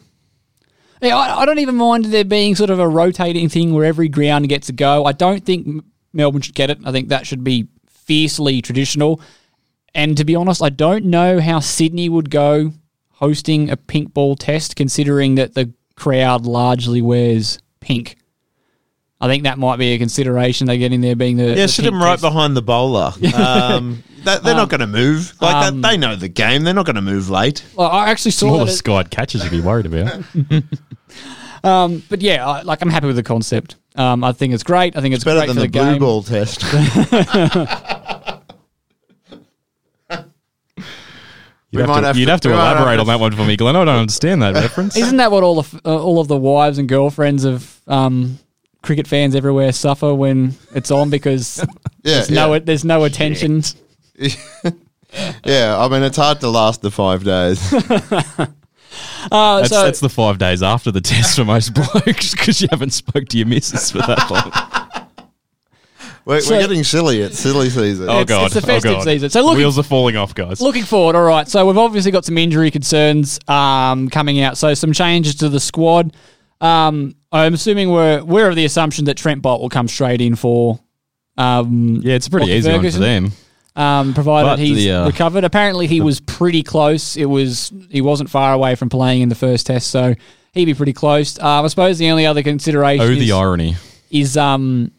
Yeah, 1.01 1.17
I, 1.17 1.41
I 1.41 1.45
don't 1.45 1.59
even 1.59 1.75
mind 1.75 2.05
there 2.05 2.23
being 2.23 2.55
sort 2.55 2.69
of 2.69 2.79
a 2.79 2.87
rotating 2.87 3.49
thing 3.49 3.73
where 3.73 3.83
every 3.85 4.07
ground 4.07 4.47
gets 4.47 4.69
a 4.69 4.73
go. 4.73 5.05
I 5.05 5.11
don't 5.11 5.43
think 5.45 5.83
Melbourne 6.13 6.41
should 6.41 6.55
get 6.55 6.69
it. 6.69 6.77
I 6.85 6.91
think 6.91 7.09
that 7.09 7.27
should 7.27 7.43
be 7.43 7.67
fiercely 8.05 8.61
traditional. 8.61 9.21
And 9.95 10.17
to 10.17 10.25
be 10.25 10.35
honest, 10.35 10.61
I 10.61 10.69
don't 10.69 11.05
know 11.05 11.39
how 11.39 11.59
Sydney 11.59 12.09
would 12.09 12.29
go 12.29 12.73
hosting 13.11 13.69
a 13.69 13.77
pink 13.77 14.13
ball 14.13 14.35
test, 14.35 14.75
considering 14.75 15.35
that 15.35 15.53
the 15.53 15.71
crowd 15.95 16.45
largely 16.45 17.01
wears 17.01 17.59
pink. 17.79 18.17
I 19.21 19.27
think 19.27 19.43
that 19.43 19.57
might 19.57 19.77
be 19.77 19.93
a 19.93 19.97
consideration 19.97 20.67
they 20.67 20.77
get 20.77 20.91
in 20.91 20.99
there 20.99 21.15
being 21.15 21.37
the 21.37 21.45
yeah, 21.45 21.55
the 21.55 21.67
sit 21.69 21.85
them 21.85 22.01
right 22.01 22.11
test. 22.11 22.21
behind 22.23 22.57
the 22.57 22.61
bowler. 22.61 23.13
Um, 23.33 24.03
that, 24.25 24.41
they're 24.43 24.55
not 24.55 24.69
going 24.69 24.79
to 24.79 24.87
move. 24.87 25.33
Like 25.41 25.55
um, 25.55 25.81
that, 25.81 25.89
they 25.89 25.97
know 25.97 26.15
the 26.15 26.29
game. 26.29 26.63
They're 26.63 26.73
not 26.73 26.85
going 26.85 26.95
to 26.95 27.01
move 27.01 27.29
late. 27.29 27.63
Well, 27.75 27.89
I 27.89 28.09
actually 28.09 28.31
saw 28.31 28.47
more 28.47 28.65
the 28.65 28.71
it- 28.71 28.75
skied 28.75 29.11
catches 29.11 29.43
to 29.43 29.49
be 29.49 29.59
worried 29.59 29.85
about. 29.85 30.23
um, 31.63 32.03
but 32.09 32.21
yeah, 32.21 32.47
I, 32.47 32.61
like 32.61 32.81
I'm 32.81 32.89
happy 32.89 33.07
with 33.07 33.17
the 33.17 33.23
concept. 33.23 33.75
Um, 33.95 34.23
I 34.23 34.31
think 34.31 34.53
it's 34.53 34.63
great. 34.63 34.97
I 34.97 35.01
think 35.01 35.13
it's, 35.13 35.23
Better 35.23 35.39
great 35.39 35.47
than 35.47 35.55
for 35.55 35.61
the, 35.61 35.67
the, 35.67 35.71
blue 35.71 35.91
game. 35.91 35.99
ball 35.99 36.23
test. 36.23 36.63
You'd, 41.73 41.79
We 41.79 41.81
have, 41.81 41.89
might 41.89 42.01
to, 42.01 42.07
have 42.07 42.17
you'd 42.17 42.25
to- 42.27 42.31
have 42.31 42.41
to 42.41 42.49
we 42.49 42.53
might 42.53 42.63
have 42.67 42.77
elaborate 42.77 42.99
on 42.99 43.07
that 43.07 43.19
one 43.19 43.31
for 43.35 43.43
me, 43.43 43.57
Glenn. 43.57 43.75
I 43.75 43.83
don't 43.83 43.95
understand 43.95 44.43
that 44.43 44.53
reference. 44.53 44.95
Isn't 44.95 45.17
that 45.17 45.31
what 45.31 45.41
all 45.43 45.63
the 45.63 45.81
uh, 45.83 46.01
all 46.03 46.19
of 46.19 46.27
the 46.27 46.37
wives 46.37 46.77
and 46.77 46.87
girlfriends 46.87 47.45
of 47.45 47.81
um, 47.87 48.37
cricket 48.83 49.07
fans 49.07 49.33
everywhere 49.35 49.71
suffer 49.71 50.13
when 50.13 50.53
it's 50.75 50.91
on 50.91 51.09
because 51.09 51.57
yeah, 52.03 52.13
there's 52.13 52.29
no 52.29 52.53
yeah. 52.53 52.59
there's 52.59 52.85
no 52.85 53.03
attention. 53.05 53.63
yeah. 55.43 55.75
I 55.79 55.87
mean, 55.89 56.03
it's 56.03 56.17
hard 56.17 56.39
to 56.41 56.49
last 56.49 56.81
the 56.83 56.91
five 56.91 57.23
days. 57.23 57.73
Uh, 59.31 59.57
That's, 59.59 59.69
so 59.69 59.85
that's 59.85 59.99
the 60.01 60.09
five 60.09 60.37
days 60.37 60.61
after 60.61 60.91
the 60.91 61.01
test 61.01 61.37
for 61.37 61.45
most 61.45 61.73
blokes 61.73 62.31
because 62.31 62.61
you 62.61 62.67
haven't 62.69 62.91
spoke 62.91 63.27
to 63.29 63.37
your 63.37 63.47
missus 63.47 63.89
for 63.89 63.99
that 63.99 64.29
long. 64.29 64.82
We're, 66.25 66.39
So- 66.41 66.55
we're 66.55 66.61
getting 66.61 66.83
silly. 66.83 67.19
It's 67.21 67.37
silly 67.39 67.69
season. 67.69 68.07
Oh 68.09 68.21
It's- 68.21 68.25
god! 68.27 68.45
it's 68.45 68.55
the 68.55 68.61
festive 68.61 68.91
oh, 68.91 68.95
god. 68.95 69.03
season. 69.03 69.29
So 69.29 69.41
looking- 69.43 69.57
wheels 69.59 69.77
are 69.77 69.83
falling 69.83 70.15
off, 70.15 70.33
guys. 70.33 70.61
looking 70.61 70.83
forward, 70.83 71.15
all 71.15 71.23
right. 71.23 71.47
So 71.47 71.65
we've 71.65 71.77
obviously 71.77 72.11
got 72.11 72.23
some 72.25 72.37
injury 72.37 72.71
concerns 72.71 73.39
um, 73.47 74.09
coming 74.09 74.39
out. 74.41 74.57
So 74.57 74.73
some 74.73 74.93
changes 74.93 75.35
to 75.35 75.49
the 75.49 75.59
squad. 75.59 76.15
Um, 76.61 77.15
I'm 77.31 77.53
assuming 77.55 77.89
we're 77.91 78.23
we're 78.23 78.49
of 78.49 78.55
the 78.55 78.63
assumption 78.65 79.05
that 79.05 79.17
Trent 79.17 79.41
Boult 79.41 79.59
will 79.59 79.69
come 79.69 79.87
straight 79.87 80.21
in 80.21 80.35
for. 80.35 80.79
Um, 81.37 81.99
Yeah, 82.03 82.15
it's 82.15 82.27
a 82.27 82.29
pretty 82.29 82.45
Lockie 82.45 82.57
easy 82.59 82.69
Ferguson. 82.71 83.01
one 83.01 83.31
for 83.31 83.31
them. 83.75 83.83
um, 83.83 84.13
provided 84.13 84.47
But 84.47 84.59
he's 84.59 84.77
the, 84.77 84.91
uh, 84.91 85.05
recovered. 85.07 85.43
Apparently, 85.43 85.87
he 85.87 85.99
was 85.99 86.19
pretty 86.21 86.63
close. 86.63 87.17
It 87.17 87.25
was 87.25 87.73
he 87.89 88.01
wasn't 88.01 88.29
far 88.29 88.53
away 88.53 88.75
from 88.75 88.87
playing 88.89 89.23
in 89.23 89.29
the 89.29 89.35
first 89.35 89.65
test, 89.67 89.89
so 89.89 90.13
he'd 90.53 90.65
be 90.65 90.73
pretty 90.75 90.93
close. 90.93 91.37
Uh, 91.39 91.63
I 91.63 91.67
suppose 91.67 91.97
the 91.97 92.11
only 92.11 92.25
other 92.25 92.43
consideration 92.43 93.05
Oh, 93.05 93.09
is, 93.09 93.19
the 93.19 93.31
irony. 93.31 93.75
is 94.11 94.37
um, 94.37 94.91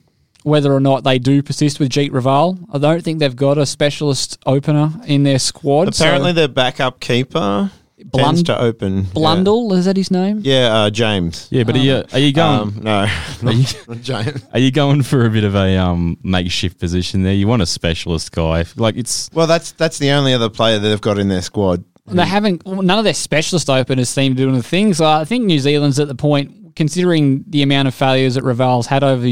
whether 0.44 0.72
or 0.72 0.80
not 0.80 1.02
they 1.04 1.18
do 1.18 1.42
persist 1.42 1.80
with 1.80 1.88
Jeet 1.90 2.10
Raval. 2.10 2.64
I 2.72 2.78
don't 2.78 3.02
think 3.02 3.18
they've 3.18 3.34
got 3.34 3.58
a 3.58 3.66
specialist 3.66 4.38
opener 4.46 4.92
in 5.06 5.24
their 5.24 5.38
squad. 5.38 5.94
so- 5.94 6.04
Apparently, 6.04 6.32
their 6.32 6.48
backup 6.48 7.00
keeper 7.00 7.70
Blund- 7.98 8.22
tends 8.22 8.42
to 8.44 8.60
open. 8.60 9.04
Blundell 9.14 9.72
is 9.72 9.86
that 9.86 9.96
his 9.96 10.10
name? 10.10 10.40
Yeah, 10.42 10.68
yeah 10.68 10.74
uh, 10.74 10.90
James. 10.90 11.48
Yeah, 11.50 11.64
but 11.64 11.76
are, 11.76 11.78
you, 11.78 12.04
are 12.12 12.18
you 12.18 12.32
going? 12.32 12.60
Um, 12.60 12.80
no, 12.82 13.08
are, 13.46 13.52
you, 13.52 13.64
not 13.88 14.00
James. 14.02 14.44
are 14.52 14.58
you 14.58 14.70
going 14.70 15.02
for 15.02 15.24
a 15.24 15.30
bit 15.30 15.44
of 15.44 15.54
a 15.54 15.76
um, 15.78 16.18
makeshift 16.22 16.78
position 16.78 17.22
there? 17.22 17.32
You 17.32 17.48
want 17.48 17.62
a 17.62 17.66
specialist 17.66 18.30
guy, 18.32 18.66
like 18.76 18.96
it's 18.96 19.30
Well, 19.32 19.46
that's 19.46 19.72
that's 19.72 19.98
the 19.98 20.10
only 20.10 20.34
other 20.34 20.50
player 20.50 20.78
that 20.78 20.86
they've 20.86 21.00
got 21.00 21.18
in 21.18 21.28
their 21.28 21.42
squad. 21.42 21.84
They 22.06 22.26
haven't. 22.26 22.66
well, 22.66 22.82
None 22.82 22.98
of 22.98 23.04
their 23.04 23.14
specialist 23.14 23.70
openers 23.70 24.10
seem 24.10 24.34
to 24.36 24.42
do 24.42 24.50
anything. 24.50 24.92
So 24.92 25.06
I 25.06 25.24
think 25.24 25.46
New 25.46 25.58
Zealand's 25.58 25.98
at 25.98 26.06
the 26.08 26.14
point, 26.14 26.76
considering 26.76 27.44
the 27.48 27.62
amount 27.62 27.88
of 27.88 27.94
failures 27.94 28.34
that 28.34 28.44
Raval's 28.44 28.86
had 28.86 29.02
over 29.02 29.22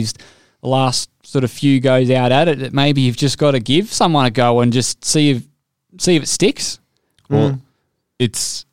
last 0.62 1.10
sort 1.24 1.44
of 1.44 1.50
few 1.50 1.80
goes 1.80 2.10
out 2.10 2.32
at 2.32 2.48
it, 2.48 2.58
that 2.60 2.72
maybe 2.72 3.02
you've 3.02 3.16
just 3.16 3.38
got 3.38 3.52
to 3.52 3.60
give 3.60 3.92
someone 3.92 4.26
a 4.26 4.30
go 4.30 4.60
and 4.60 4.72
just 4.72 5.04
see 5.04 5.30
if 5.30 5.46
see 5.98 6.16
if 6.16 6.22
it 6.22 6.28
sticks. 6.28 6.78
well, 7.28 7.60
it's 8.18 8.64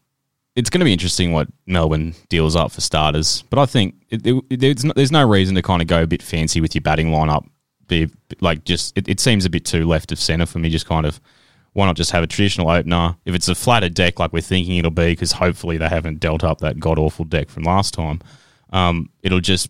it's 0.56 0.70
going 0.70 0.80
to 0.80 0.86
be 0.86 0.94
interesting 0.94 1.32
what 1.32 1.48
Melbourne 1.66 2.14
deals 2.28 2.56
up 2.56 2.72
for 2.72 2.82
starters. 2.82 3.44
But 3.50 3.60
I 3.60 3.66
think 3.66 3.96
it, 4.10 4.26
it, 4.26 4.60
there's 4.60 4.84
no, 4.84 4.94
there's 4.96 5.12
no 5.12 5.28
reason 5.28 5.56
to 5.56 5.62
kind 5.62 5.82
of 5.82 5.88
go 5.88 6.04
a 6.04 6.08
bit 6.08 6.22
fancy 6.22 6.60
with 6.60 6.76
your 6.76 6.82
batting 6.82 7.08
lineup. 7.08 7.48
Be 7.88 8.10
like 8.42 8.66
just 8.66 8.98
it, 8.98 9.08
it 9.08 9.20
seems 9.20 9.46
a 9.46 9.50
bit 9.50 9.66
too 9.66 9.88
left 9.88 10.12
of 10.12 10.20
centre 10.20 10.46
for 10.46 10.60
me. 10.60 10.70
Just 10.70 10.86
kind 10.86 11.06
of 11.06 11.20
why 11.74 11.86
not 11.86 11.96
just 11.96 12.12
have 12.12 12.24
a 12.24 12.28
traditional 12.28 12.70
opener? 12.70 13.16
If 13.26 13.36
it's 13.36 13.48
a 13.48 13.56
flatter 13.56 13.90
deck 13.90 14.20
like 14.20 14.34
we're 14.34 14.42
thinking 14.42 14.78
it'll 14.78 14.92
be, 14.92 15.12
because 15.12 15.32
hopefully 15.32 15.78
they 15.78 15.88
haven't 15.88 16.20
dealt 16.20 16.44
up 16.44 16.60
that 16.60 16.80
god 16.80 17.00
awful 17.00 17.26
deck 17.26 17.50
from 17.50 17.64
last 17.64 17.94
time. 17.94 18.20
Um, 18.72 19.10
it'll 19.24 19.40
just 19.40 19.70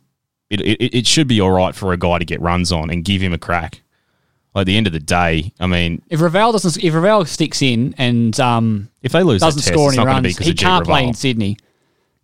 it, 0.49 0.61
it 0.61 0.95
it 0.99 1.07
should 1.07 1.27
be 1.27 1.39
all 1.41 1.51
right 1.51 1.75
for 1.75 1.93
a 1.93 1.97
guy 1.97 2.17
to 2.19 2.25
get 2.25 2.41
runs 2.41 2.71
on 2.71 2.89
and 2.89 3.03
give 3.05 3.21
him 3.21 3.33
a 3.33 3.37
crack. 3.37 3.81
Like 4.55 4.63
at 4.63 4.65
the 4.65 4.77
end 4.77 4.87
of 4.87 4.93
the 4.93 4.99
day, 4.99 5.53
I 5.59 5.67
mean, 5.67 6.01
If 6.09 6.19
Raval 6.21 6.51
doesn't, 6.53 6.83
if 6.83 6.91
Raval 6.93 7.27
sticks 7.27 7.61
in 7.61 7.93
and 7.99 8.37
um, 8.39 8.89
if 9.03 9.11
they 9.11 9.21
lose 9.21 9.41
doesn't 9.41 9.61
test, 9.61 9.73
score 9.73 9.93
any 9.93 10.03
runs, 10.03 10.37
he 10.39 10.53
can't 10.55 10.83
play 10.85 11.05
in 11.05 11.13
Sydney. 11.13 11.57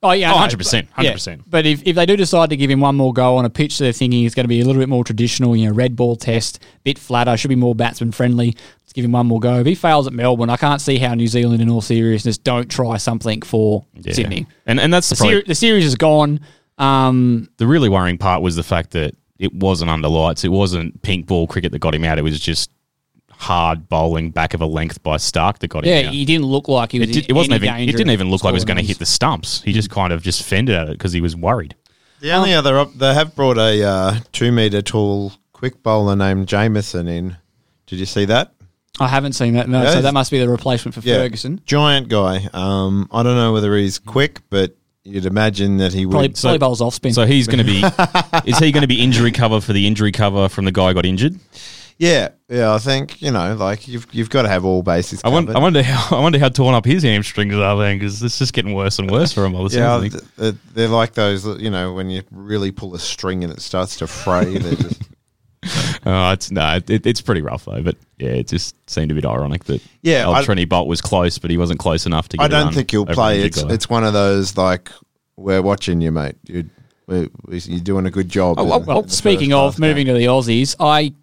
Oh 0.03 0.11
yeah, 0.11 0.33
Oh, 0.33 0.37
100%, 0.37 0.87
100%. 0.89 1.43
But 1.47 1.65
if, 1.65 1.81
if 1.83 1.95
they 1.95 2.05
do 2.05 2.15
decide 2.15 2.49
to 2.51 2.57
give 2.57 2.69
him 2.69 2.79
one 2.79 2.95
more 2.95 3.11
go 3.13 3.37
on 3.37 3.45
a 3.45 3.49
pitch 3.49 3.79
they're 3.79 3.91
thinking 3.91 4.23
is 4.23 4.35
going 4.35 4.43
to 4.43 4.47
be 4.49 4.59
a 4.59 4.65
little 4.65 4.79
bit 4.81 4.89
more 4.89 5.03
traditional, 5.03 5.55
you 5.55 5.67
know, 5.67 5.73
red 5.73 5.95
ball 5.95 6.15
test, 6.15 6.59
bit 6.83 6.99
flatter, 6.99 7.35
should 7.37 7.47
be 7.49 7.55
more 7.55 7.73
batsman 7.73 8.11
friendly. 8.11 8.55
Let's 8.81 8.93
give 8.93 9.05
him 9.05 9.13
one 9.13 9.25
more 9.27 9.39
go. 9.39 9.59
If 9.59 9.65
he 9.65 9.73
fails 9.73 10.05
at 10.05 10.13
Melbourne, 10.13 10.49
I 10.51 10.57
can't 10.57 10.79
see 10.81 10.97
how 10.97 11.13
New 11.15 11.27
Zealand, 11.27 11.61
in 11.61 11.69
all 11.69 11.81
seriousness, 11.81 12.37
don't 12.37 12.69
try 12.69 12.97
something 12.97 13.41
for 13.43 13.85
Yeah. 13.95 14.13
Sydney. 14.13 14.45
And 14.67 14.79
and 14.79 14.93
that's 14.93 15.09
The, 15.09 15.15
the, 15.15 15.23
seri- 15.23 15.43
the 15.47 15.55
series 15.55 15.85
is 15.85 15.95
gone. 15.95 16.39
Um, 16.77 17.49
the 17.57 17.67
really 17.67 17.89
worrying 17.89 18.17
part 18.17 18.41
was 18.41 18.55
the 18.55 18.63
fact 18.63 18.91
that 18.91 19.15
it 19.39 19.53
wasn't 19.53 19.91
under 19.91 20.07
lights. 20.07 20.43
It 20.43 20.49
wasn't 20.49 21.01
pink 21.01 21.27
ball 21.27 21.47
cricket 21.47 21.71
that 21.71 21.79
got 21.79 21.95
him 21.95 22.03
out. 22.03 22.17
It 22.17 22.23
was 22.23 22.39
just 22.39 22.71
hard 23.31 23.89
bowling 23.89 24.31
back 24.31 24.53
of 24.53 24.61
a 24.61 24.65
length 24.65 25.03
by 25.03 25.17
Starc 25.17 25.59
that 25.59 25.67
got 25.67 25.83
him 25.85 25.89
yeah, 25.89 26.09
he 26.09 26.23
didn't 26.25 26.45
look 26.45 26.67
like 26.67 26.91
he 26.91 26.99
was. 26.99 27.09
It, 27.09 27.13
did, 27.13 27.29
it 27.29 27.33
wasn't 27.33 27.61
any 27.61 27.83
even. 27.83 27.89
It 27.89 27.97
didn't 27.97 28.11
even 28.11 28.29
look 28.29 28.43
like 28.43 28.51
he 28.51 28.55
was 28.55 28.65
going 28.65 28.77
to 28.77 28.83
hit 28.83 28.99
the 28.99 29.05
stumps. 29.05 29.61
He 29.61 29.73
just 29.73 29.89
kind 29.89 30.13
of 30.13 30.21
just 30.21 30.43
fended 30.43 30.75
at 30.75 30.87
it 30.87 30.93
because 30.93 31.11
he 31.13 31.21
was 31.21 31.35
worried. 31.35 31.75
The 32.21 32.31
only 32.31 32.53
other 32.53 32.79
op- 32.79 32.93
they 32.93 33.13
have 33.13 33.35
brought 33.35 33.57
a 33.57 33.83
uh, 33.83 34.19
two 34.31 34.51
meter 34.51 34.81
tall 34.81 35.33
quick 35.53 35.83
bowler 35.83 36.15
named 36.15 36.47
Jamieson 36.47 37.07
in. 37.07 37.37
Did 37.87 37.99
you 37.99 38.05
see 38.05 38.25
that? 38.25 38.53
I 38.99 39.09
haven't 39.09 39.33
seen 39.33 39.55
that. 39.55 39.67
No, 39.67 39.83
Yeah, 39.83 39.91
so 39.91 40.01
that 40.01 40.13
must 40.13 40.31
be 40.31 40.39
the 40.39 40.49
replacement 40.49 40.95
for 40.95 41.01
Yeah. 41.01 41.17
Ferguson. 41.17 41.61
Giant 41.65 42.07
guy. 42.07 42.47
Um, 42.53 43.09
I 43.11 43.23
don't 43.23 43.35
know 43.35 43.51
whether 43.51 43.75
he's 43.75 43.99
quick, 43.99 44.41
but 44.49 44.77
you'd 45.05 45.25
imagine 45.25 45.77
that 45.77 45.93
he 45.93 46.05
Probably, 46.05 46.27
would. 46.29 46.35
probably 46.35 46.57
bowls 46.57 46.81
off 46.81 46.95
spin. 46.95 47.13
So 47.13 47.25
he's 47.25 47.47
going 47.47 47.59
to 47.59 47.63
be. 47.63 47.83
is 48.49 48.57
he 48.59 48.71
going 48.71 48.81
to 48.81 48.87
be 48.87 49.01
injury 49.01 49.31
cover 49.31 49.61
for 49.61 49.71
the 49.71 49.87
injury 49.87 50.11
cover 50.11 50.49
from 50.49 50.65
the 50.65 50.71
guy 50.71 50.89
who 50.89 50.93
got 50.95 51.05
injured? 51.05 51.39
Yeah, 51.97 52.29
yeah. 52.49 52.73
I 52.73 52.77
think 52.79 53.21
you 53.21 53.31
know, 53.31 53.55
like 53.55 53.87
you've 53.87 54.05
you've 54.11 54.29
got 54.29 54.41
to 54.41 54.49
have 54.49 54.65
all 54.65 54.83
bases 54.83 55.21
I, 55.23 55.29
covered. 55.29 55.35
wonder, 55.35 55.55
I 55.55 55.59
wonder 55.61 55.83
how. 55.83 56.17
I 56.17 56.19
wonder 56.19 56.39
how 56.39 56.49
torn 56.49 56.75
up 56.75 56.83
his 56.83 57.03
hamstrings 57.03 57.55
are 57.55 57.77
then 57.77 57.97
because 57.97 58.21
it's 58.21 58.37
just 58.37 58.51
getting 58.51 58.73
worse 58.73 58.99
and 58.99 59.09
worse 59.09 59.31
for 59.31 59.45
him. 59.45 59.55
All 59.55 59.69
the 59.69 59.77
yeah, 59.77 60.01
yeah, 60.01 60.09
th- 60.09 60.23
th- 60.37 60.55
they're 60.73 60.87
like 60.89 61.13
those. 61.13 61.45
You 61.45 61.69
know, 61.69 61.93
when 61.93 62.09
you 62.09 62.23
really 62.31 62.71
pull 62.71 62.95
a 62.95 62.99
string 62.99 63.45
and 63.45 63.53
it 63.53 63.61
starts 63.61 63.95
to 63.97 64.07
fray. 64.07 64.57
They're 64.57 64.75
just 64.75 65.01
Oh, 66.05 66.31
it's 66.33 66.51
no, 66.51 66.79
it, 66.87 67.05
it's 67.07 67.21
pretty 67.21 67.41
rough 67.41 67.65
though. 67.65 67.81
But 67.81 67.95
yeah, 68.19 68.29
it 68.29 68.47
just 68.47 68.75
seemed 68.89 69.09
a 69.11 69.15
bit 69.15 69.25
ironic 69.25 69.63
that 69.65 69.81
Yeah, 70.03 70.25
old 70.27 70.37
I- 70.37 70.43
Trini 70.43 70.65
Boult 70.67 70.85
was 70.87 71.01
close, 71.01 71.37
but 71.39 71.49
he 71.49 71.57
wasn't 71.57 71.79
close 71.79 72.05
enough 72.05 72.29
to. 72.29 72.37
Get 72.37 72.43
I 72.43 72.47
don't 72.47 72.73
think 72.73 72.91
he'll 72.91 73.05
play. 73.05 73.41
It's 73.41 73.63
guy. 73.63 73.73
it's 73.73 73.89
one 73.89 74.03
of 74.03 74.13
those 74.13 74.55
like 74.57 74.91
we're 75.35 75.61
watching 75.63 76.01
you, 76.01 76.11
mate. 76.11 76.35
You're, 76.45 76.63
you're 77.07 77.79
doing 77.79 78.05
a 78.05 78.11
good 78.11 78.29
job. 78.29 78.57
Oh, 78.59 78.63
in 78.63 78.69
well, 78.69 78.79
the- 78.79 78.85
well, 78.85 78.99
in 79.03 79.09
speaking 79.09 79.53
of 79.53 79.79
moving 79.79 80.05
game. 80.05 80.13
to 80.15 80.19
the 80.19 80.25
Aussies, 80.27 80.75
I 80.79 81.13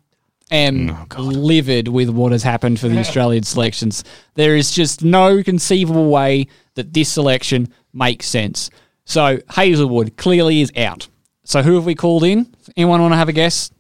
am 0.51 0.91
Oh, 1.17 1.23
livid 1.23 1.89
with 1.89 2.11
what 2.11 2.33
has 2.33 2.43
happened 2.43 2.81
for 2.81 2.89
the 2.89 2.99
Australian 3.05 3.45
selections. 3.45 4.03
There 4.35 4.57
is 4.57 4.71
just 4.73 5.03
no 5.05 5.43
conceivable 5.43 6.11
way 6.11 6.49
that 6.75 6.93
this 6.93 7.09
selection 7.11 7.69
makes 7.93 8.27
sense. 8.27 8.71
So 9.05 9.39
Hazlewood 9.51 10.17
clearly 10.17 10.61
is 10.61 10.73
out. 10.77 11.09
So 11.45 11.63
who 11.63 11.75
have 11.77 11.85
we 11.87 11.95
called 11.95 12.25
in? 12.25 12.55
Anyone 12.77 13.01
want 13.01 13.13
to 13.13 13.17
have 13.17 13.29
a 13.29 13.33
guess? 13.33 13.71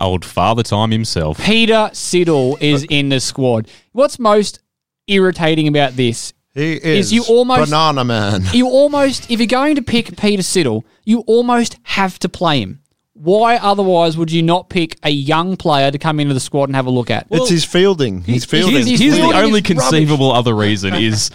Old 0.00 0.24
father 0.24 0.62
time 0.62 0.90
himself. 0.90 1.38
Peter 1.38 1.90
Siddle 1.92 2.60
is 2.60 2.84
uh, 2.84 2.86
in 2.90 3.08
the 3.10 3.20
squad. 3.20 3.68
What's 3.92 4.18
most 4.18 4.60
irritating 5.06 5.68
about 5.68 5.96
this 5.96 6.32
he 6.54 6.74
is, 6.74 7.12
you 7.12 7.24
almost- 7.28 7.70
banana 7.70 8.04
man. 8.04 8.42
you 8.52 8.66
almost, 8.68 9.30
if 9.30 9.38
you're 9.40 9.46
going 9.46 9.76
to 9.76 9.82
pick 9.82 10.16
Peter 10.18 10.42
Siddle, 10.42 10.84
you 11.04 11.20
almost 11.20 11.76
have 11.84 12.18
to 12.20 12.28
play 12.28 12.60
him. 12.60 12.80
Why 13.14 13.56
otherwise 13.56 14.16
would 14.16 14.32
you 14.32 14.42
not 14.42 14.68
pick 14.70 14.98
a 15.02 15.10
young 15.10 15.56
player 15.56 15.90
to 15.90 15.98
come 15.98 16.18
into 16.20 16.34
the 16.34 16.40
squad 16.40 16.68
and 16.68 16.76
have 16.76 16.86
a 16.86 16.90
look 16.90 17.10
at? 17.10 17.26
it's 17.30 17.50
his 17.50 17.64
fielding. 17.64 18.22
He's 18.22 18.44
fielding. 18.44 18.74
he's- 18.86 18.88
Here's 18.88 19.00
He's 19.00 19.12
the 19.12 19.16
fielding 19.18 19.36
only 19.36 19.48
is 19.48 19.54
rubbish. 19.56 19.66
conceivable 19.66 20.32
other 20.32 20.54
reason 20.54 20.94
is. 20.94 21.30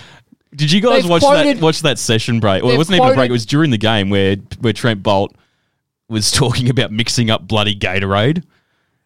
Did 0.55 0.72
you 0.72 0.82
guys 0.82 1.03
They've 1.03 1.10
watch 1.12 1.22
quoted- 1.22 1.58
that? 1.58 1.64
Watch 1.64 1.82
that 1.82 1.99
session 1.99 2.39
break? 2.39 2.64
Well, 2.64 2.70
it 2.70 2.74
they've 2.74 2.78
wasn't 2.80 2.95
even 2.95 3.05
a 3.05 3.10
break. 3.10 3.16
quoted- 3.16 3.30
It 3.30 3.34
was 3.34 3.45
during 3.45 3.70
the 3.72 3.78
game 3.78 4.10
where 4.10 4.38
where 4.60 4.74
Trent 4.74 5.03
Boult 5.03 5.30
was 6.10 6.32
talking 6.43 6.70
about 6.70 6.91
mixing 6.91 7.30
up 7.30 7.47
bloody 7.47 7.76
Gatorade. 7.76 8.43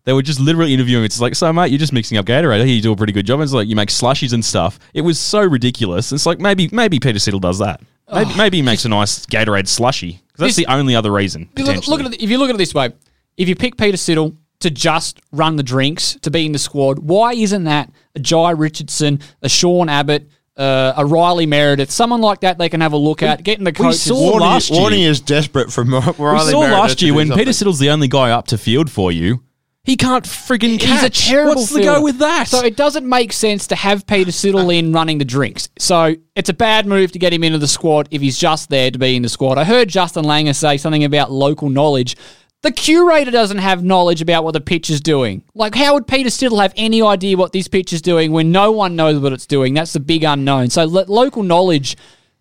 They 0.03 0.13
were 0.13 0.23
just 0.23 0.39
literally 0.39 0.73
interviewing. 0.73 1.03
It's 1.03 1.21
like, 1.21 1.35
so 1.35 1.53
mate, 1.53 1.69
you're 1.71 1.77
just 1.77 1.93
mixing 1.93 2.17
up 2.17 2.25
Gatorade. 2.25 2.61
I 2.61 2.63
you 2.63 2.81
do 2.81 2.91
a 2.91 2.95
pretty 2.95 3.13
good 3.13 3.25
job. 3.27 3.39
And 3.39 3.43
it's 3.43 3.53
like 3.53 3.67
you 3.67 3.75
make 3.75 3.89
slushies 3.89 4.33
and 4.33 4.43
stuff. 4.43 4.79
It 4.95 5.01
was 5.01 5.19
so 5.19 5.41
ridiculous. 5.41 6.11
It's 6.11 6.25
like 6.25 6.39
maybe 6.39 6.69
maybe 6.71 6.99
Peter 6.99 7.19
Siddle 7.19 7.41
does 7.41 7.59
that. 7.59 7.81
Maybe, 8.11 8.35
maybe 8.35 8.57
he 8.57 8.63
makes 8.63 8.83
a 8.83 8.89
nice 8.89 9.25
Gatorade 9.27 9.67
slushy. 9.67 10.13
'Cause 10.13 10.21
that's 10.37 10.55
This- 10.55 10.65
the 10.65 10.71
only 10.73 10.95
other 10.95 11.11
reason. 11.11 11.43
Look, 11.43 11.55
Potentially. 11.67 11.97
look 11.97 12.05
at 12.07 12.13
it, 12.15 12.21
if 12.23 12.29
you 12.29 12.37
look 12.39 12.49
at 12.49 12.55
it 12.55 12.57
this 12.57 12.73
way, 12.73 12.89
if 13.37 13.47
you 13.47 13.55
pick 13.55 13.77
Peter 13.77 13.95
Siddle 13.95 14.35
to 14.59 14.69
just 14.69 15.19
run 15.31 15.55
the 15.55 15.63
drinks, 15.63 16.17
to 16.23 16.29
be 16.31 16.45
in 16.45 16.51
the 16.51 16.59
squad, 16.59 16.99
why 16.99 17.33
isn't 17.33 17.63
that 17.65 17.91
a 18.15 18.19
Jhye 18.19 18.57
Richardson, 18.57 19.19
a 19.41 19.47
Sean 19.49 19.87
Abbott, 19.87 20.27
uh, 20.61 20.93
a 20.97 21.05
Riley 21.05 21.45
Meredith, 21.45 21.89
someone 21.91 22.21
like 22.21 22.41
that 22.41 22.57
they 22.57 22.69
can 22.69 22.81
have 22.81 22.93
a 22.93 22.97
look 22.97 23.23
at, 23.23 23.43
getting 23.43 23.63
the 23.65 23.71
coaches. 23.73 24.03
saw 24.03 24.33
Warney, 24.37 24.41
last 24.41 24.69
year- 24.71 24.81
Warney 24.81 25.07
is 25.07 25.19
desperate 25.19 25.71
for 25.71 25.83
Riley 25.83 26.05
we 26.07 26.13
saw 26.51 26.61
Meredith 26.61 26.79
last 26.79 27.01
year 27.01 27.11
do 27.11 27.15
when 27.15 27.27
Peter 27.29 27.51
something. 27.51 27.67
Siddle's 27.73 27.79
the 27.79 27.89
only 27.89 28.07
guy 28.07 28.31
up 28.31 28.47
to 28.47 28.57
field 28.57 28.89
for 28.91 29.11
you. 29.11 29.41
He 29.83 29.97
can't 29.97 30.25
friggin' 30.25 30.79
catch. 30.79 30.89
He's 30.89 31.03
a 31.03 31.09
terrible 31.09 31.55
What's 31.55 31.71
the 31.73 31.81
go 31.81 32.03
with 32.03 32.19
that? 32.19 32.47
So 32.47 32.63
it 32.63 32.75
doesn't 32.77 33.07
make 33.09 33.33
sense 33.33 33.65
to 33.67 33.75
have 33.75 34.05
Peter 34.05 34.29
Siddle 34.29 34.77
in 34.77 34.93
running 34.93 35.17
the 35.17 35.25
drinks. 35.25 35.69
So 35.79 36.15
it's 36.35 36.49
a 36.49 36.53
bad 36.53 36.85
move 36.85 37.11
to 37.13 37.19
get 37.19 37.33
him 37.33 37.43
into 37.43 37.57
the 37.57 37.67
squad 37.67 38.07
if 38.11 38.21
he's 38.21 38.37
just 38.37 38.69
there 38.69 38.91
to 38.91 38.99
be 38.99 39.15
in 39.15 39.23
the 39.23 39.29
squad. 39.29 39.57
I 39.57 39.63
heard 39.63 39.89
Justin 39.89 40.23
Langer 40.23 40.53
say 40.55 40.77
something 40.77 41.03
about 41.03 41.31
local 41.31 41.69
knowledge. 41.71 42.15
The 42.63 42.71
curator 42.71 43.31
doesn't 43.31 43.57
have 43.57 43.83
knowledge 43.83 44.21
about 44.21 44.43
what 44.43 44.51
the 44.53 44.61
pitch 44.61 44.89
is 44.91 45.01
doing. 45.01 45.43
Like, 45.55 45.73
how 45.73 45.95
would 45.95 46.05
Peter 46.07 46.29
Siddle 46.29 46.61
have 46.61 46.73
any 46.75 47.01
idea 47.01 47.35
what 47.35 47.53
this 47.53 47.67
pitch 47.67 47.91
is 47.91 48.01
doing 48.03 48.31
when 48.31 48.51
no 48.51 48.71
one 48.71 48.95
knows 48.95 49.19
what 49.19 49.33
it's 49.33 49.47
doing? 49.47 49.73
That's 49.73 49.93
the 49.93 49.99
big 49.99 50.23
unknown. 50.23 50.69
So 50.69 50.85
lo- 50.85 51.05
local 51.07 51.41
knowledge 51.41 51.97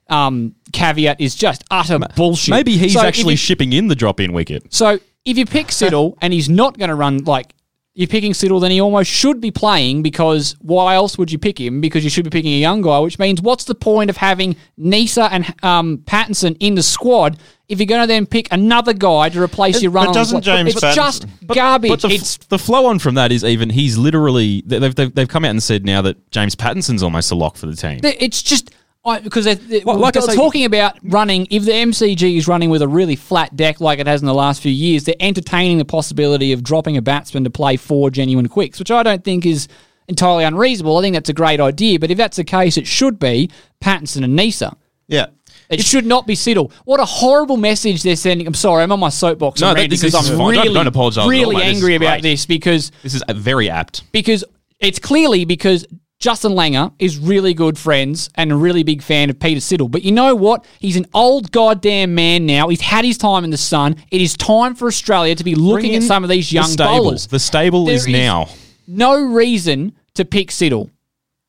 um, 0.09 0.55
caveat 0.73 1.21
is 1.23 1.35
just 1.35 1.65
utter 1.71 1.99
bullshit. 2.17 2.51
Maybe 2.51 2.77
he's 2.77 2.93
So 2.95 3.01
actually 3.01 3.35
you- 3.35 3.39
shipping 3.39 3.73
in 3.73 3.89
the 3.89 3.95
drop 3.95 4.21
in 4.21 4.33
wicket. 4.35 4.73
so 4.75 4.99
if 5.25 5.39
you 5.39 5.47
pick 5.47 5.69
Siddle 5.69 6.17
and 6.21 6.33
he's 6.33 6.49
not 6.49 6.77
going 6.79 6.89
to 6.89 6.95
run 6.95 7.25
like 7.25 7.55
you're 8.01 8.09
picking 8.09 8.33
Siddle, 8.33 8.63
then 8.63 8.71
he 8.71 8.81
almost 8.81 9.11
should 9.11 9.43
be 9.43 9.51
playing 9.51 10.03
because 10.03 10.57
why 10.63 10.95
else 10.95 11.19
would 11.19 11.31
you 11.31 11.39
pick 11.39 11.61
him? 11.61 11.83
Because 11.83 12.03
you 12.03 12.09
should 12.09 12.25
be 12.25 12.31
picking 12.31 12.55
a 12.55 12.59
young 12.59 12.81
guy, 12.81 12.99
which 13.01 13.19
means 13.19 13.43
what's 13.43 13.65
the 13.65 13.75
point 13.75 14.09
of 14.09 14.17
having 14.17 14.57
Neser 14.79 15.29
and 15.31 15.55
um, 15.63 15.99
Pattinson 15.99 16.57
in 16.61 16.77
the 16.77 16.83
squad 16.83 17.39
if 17.69 17.79
you're 17.79 17.87
going 17.87 18.01
to 18.01 18.07
then 18.07 18.25
pick 18.25 18.49
another 18.51 18.95
guy 18.95 19.29
to 19.29 19.43
replace 19.43 19.83
your 19.83 19.93
but 19.93 19.99
run? 19.99 20.09
on 20.09 20.15
doesn't 20.15 20.43
squad? 20.43 20.57
James 20.57 20.71
It's 20.71 20.81
Pattinson- 20.83 20.95
just 20.95 21.27
garbage. 21.47 21.91
But 21.91 22.01
the, 22.01 22.09
it's 22.09 22.39
the 22.39 22.59
flow 22.59 22.87
on 22.87 22.99
from 22.99 23.17
that 23.17 23.33
is 23.33 23.45
even 23.45 23.69
he's 23.69 23.99
literally 23.99 24.63
they've, 24.65 24.95
they've, 24.95 25.15
they've 25.15 25.29
come 25.29 25.45
out 25.45 25.51
and 25.51 25.63
said 25.63 25.85
now 25.85 26.01
that 26.01 26.31
James 26.31 26.57
Pattinson's 26.57 27.03
almost 27.03 27.31
a 27.31 27.35
lock 27.35 27.57
for 27.57 27.67
the 27.67 27.77
team. 27.77 28.01
it's 28.03 28.43
just 28.43 28.71
I, 29.05 29.21
because 29.21 29.45
they're, 29.47 29.55
they're- 29.55 29.81
Well, 29.85 29.97
like 29.99 30.17
I 30.17 30.21
we're 30.21 30.27
say- 30.27 30.37
talking 30.37 30.65
about 30.65 30.99
running, 31.03 31.47
if 31.51 31.65
the 31.65 31.73
MCG 31.73 32.37
is 32.37 32.47
running 32.47 32.69
with 32.71 32.83
a 32.83 32.89
really 32.89 33.17
flat 33.17 33.57
deck 33.57 33.81
like 33.81 33.99
it 33.99 34.07
has 34.07 34.21
in 34.21 34.27
the 34.27 34.35
last 34.35 34.61
few 34.63 34.73
years, 34.73 35.05
they're 35.05 35.15
entertaining 35.21 35.79
the 35.79 35.85
possibility 35.85 36.53
of 36.53 36.63
dropping 36.63 36.97
a 36.97 37.03
batsman 37.03 37.45
to 37.45 37.51
play 37.51 37.77
four 37.77 38.11
genuine 38.11 38.49
quicks, 38.49 38.79
which 38.79 38.91
I 38.91 39.03
don't 39.03 39.25
think 39.25 39.47
is 39.47 39.69
entirely 40.09 40.45
unreasonable. 40.45 40.99
I 40.99 41.03
think 41.03 41.15
that's 41.15 41.31
a 41.31 41.35
great 41.35 41.61
idea, 41.61 41.99
but 41.99 42.11
if 42.11 42.19
that's 42.19 42.37
the 42.37 42.45
case, 42.45 42.77
it 42.77 42.87
should 42.87 43.19
be 43.19 43.51
Pattinson 43.83 44.23
and 44.25 44.39
Neser. 44.39 44.75
Yeah. 45.09 45.27
It 45.71 45.81
should 45.83 46.05
not 46.05 46.27
be 46.27 46.35
Siddle. 46.35 46.73
What 46.85 47.01
a 47.01 47.05
horrible 47.05 47.57
message 47.57 48.03
they're 48.03 48.17
sending. 48.17 48.47
I'm 48.47 48.55
sorry, 48.55 48.83
I'm 48.83 48.93
on 48.93 49.01
my 49.01 49.09
soapbox 49.09 49.61
No, 49.61 49.69
already 49.69 49.83
that- 49.85 49.91
this 49.91 50.01
because 50.03 50.25
is 50.27 50.31
I'm 50.33 50.37
fine. 50.37 50.55
Don't- 50.55 50.63
really, 50.65 50.75
don't 50.75 50.87
apologise 50.89 51.19
all, 51.23 51.29
really 51.29 51.57
mate. 51.57 51.65
This 51.67 51.77
angry 51.77 51.95
about 51.95 52.07
great. 52.15 52.23
this 52.23 52.45
because 52.47 52.91
This 53.03 53.15
is 53.15 53.23
very 53.31 53.71
apt. 53.71 54.03
because 54.13 54.45
it's 54.79 54.99
clearly 54.99 55.45
because 55.45 55.87
Justin 56.21 56.53
Langer 56.53 56.93
is 56.99 57.17
really 57.19 57.55
good 57.55 57.79
friends 57.79 58.29
and 58.35 58.53
a 58.53 58.55
really 58.55 58.83
big 58.83 59.03
fan 59.03 59.31
of 59.31 59.41
Peter 59.41 59.59
Siddle. 59.61 59.91
But 59.91 60.03
you 60.03 60.13
know 60.13 60.35
what? 60.35 60.67
He's 60.79 60.97
an 60.97 61.07
old 61.15 61.51
goddamn 61.51 62.15
man 62.15 62.45
now. 62.45 62.69
He's 62.69 62.83
had 62.83 63.07
his 63.07 63.17
time 63.17 63.43
in 63.43 63.49
the 63.49 63.57
sun. 63.57 63.97
It 64.11 64.21
is 64.21 64.37
time 64.37 64.75
for 64.75 64.87
Australia 64.87 65.35
to 65.35 65.43
be 65.45 65.55
looking 65.55 65.95
at 65.95 66.03
some 66.03 66.23
of 66.23 66.29
these 66.29 66.51
the 66.51 66.57
young 66.57 66.69
stable. 66.69 67.05
bowlers. 67.05 67.27
The 67.27 67.39
stable 67.39 67.87
There 67.87 67.95
is 67.95 68.07
now. 68.07 68.51
no 68.87 69.19
reason 69.19 69.95
to 70.15 70.27
pick 70.27 70.49
Siddle. 70.49 70.91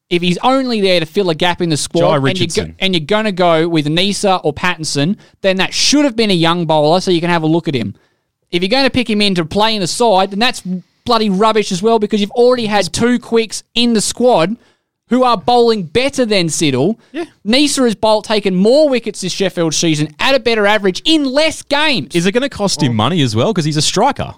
If 0.10 0.22
he's 0.22 0.38
only 0.42 0.80
there 0.80 1.02
to 1.02 1.06
fill 1.06 1.30
a 1.30 1.36
gap 1.36 1.62
in 1.62 1.70
the 1.70 1.78
squad 1.78 2.24
and 2.26 2.40
you're, 2.40 2.66
go- 2.66 2.74
and 2.80 2.94
you're 2.96 3.06
going 3.06 3.26
to 3.26 3.32
go 3.34 3.68
with 3.68 3.88
Neser 3.88 4.40
or 4.44 4.54
Pattinson, 4.54 5.18
then 5.42 5.58
that 5.58 5.74
should 5.74 6.06
have 6.06 6.16
been 6.16 6.32
a 6.32 6.34
young 6.34 6.66
bowler 6.66 7.02
so 7.02 7.12
you 7.12 7.20
can 7.22 7.30
have 7.30 7.44
a 7.44 7.48
look 7.48 7.68
at 7.68 7.76
him. 7.76 7.94
If 8.52 8.62
you're 8.62 8.70
going 8.70 8.84
to 8.86 8.90
pick 8.90 9.10
him 9.10 9.22
in 9.22 9.36
to 9.36 9.44
play 9.46 9.76
in 9.76 9.82
the 9.82 9.88
side, 9.88 10.32
then 10.32 10.40
that's 10.40 10.64
bloody 11.12 11.30
rubbish 11.30 11.74
as 11.74 11.84
well 11.84 12.00
because 12.00 12.22
you've 12.22 12.32
already 12.32 12.66
had 12.66 12.94
two 12.94 13.20
quicks 13.20 13.64
in 13.74 13.92
the 13.92 14.00
squad 14.00 14.56
who 15.10 15.24
are 15.24 15.36
bowling 15.36 15.84
better 15.84 16.26
than 16.26 16.46
Siddle. 16.48 16.98
Yeah. 17.12 17.26
Neser 17.46 17.84
has 17.84 17.96
bowled 17.96 18.24
taken 18.24 18.56
more 18.56 18.88
wickets 18.88 19.20
this 19.20 19.34
Sheffield 19.34 19.74
season 19.74 20.16
at 20.22 20.36
a 20.36 20.40
better 20.40 20.66
average 20.66 21.02
in 21.04 21.26
less 21.26 21.64
games. 21.64 22.16
Is 22.16 22.26
it 22.28 22.32
going 22.32 22.44
to 22.44 22.50
cost 22.50 22.82
him 22.82 22.96
money 22.96 23.22
as 23.22 23.36
well? 23.36 23.52
Because 23.52 23.66
he's 23.66 23.76
a 23.76 23.82
striker. 23.82 24.36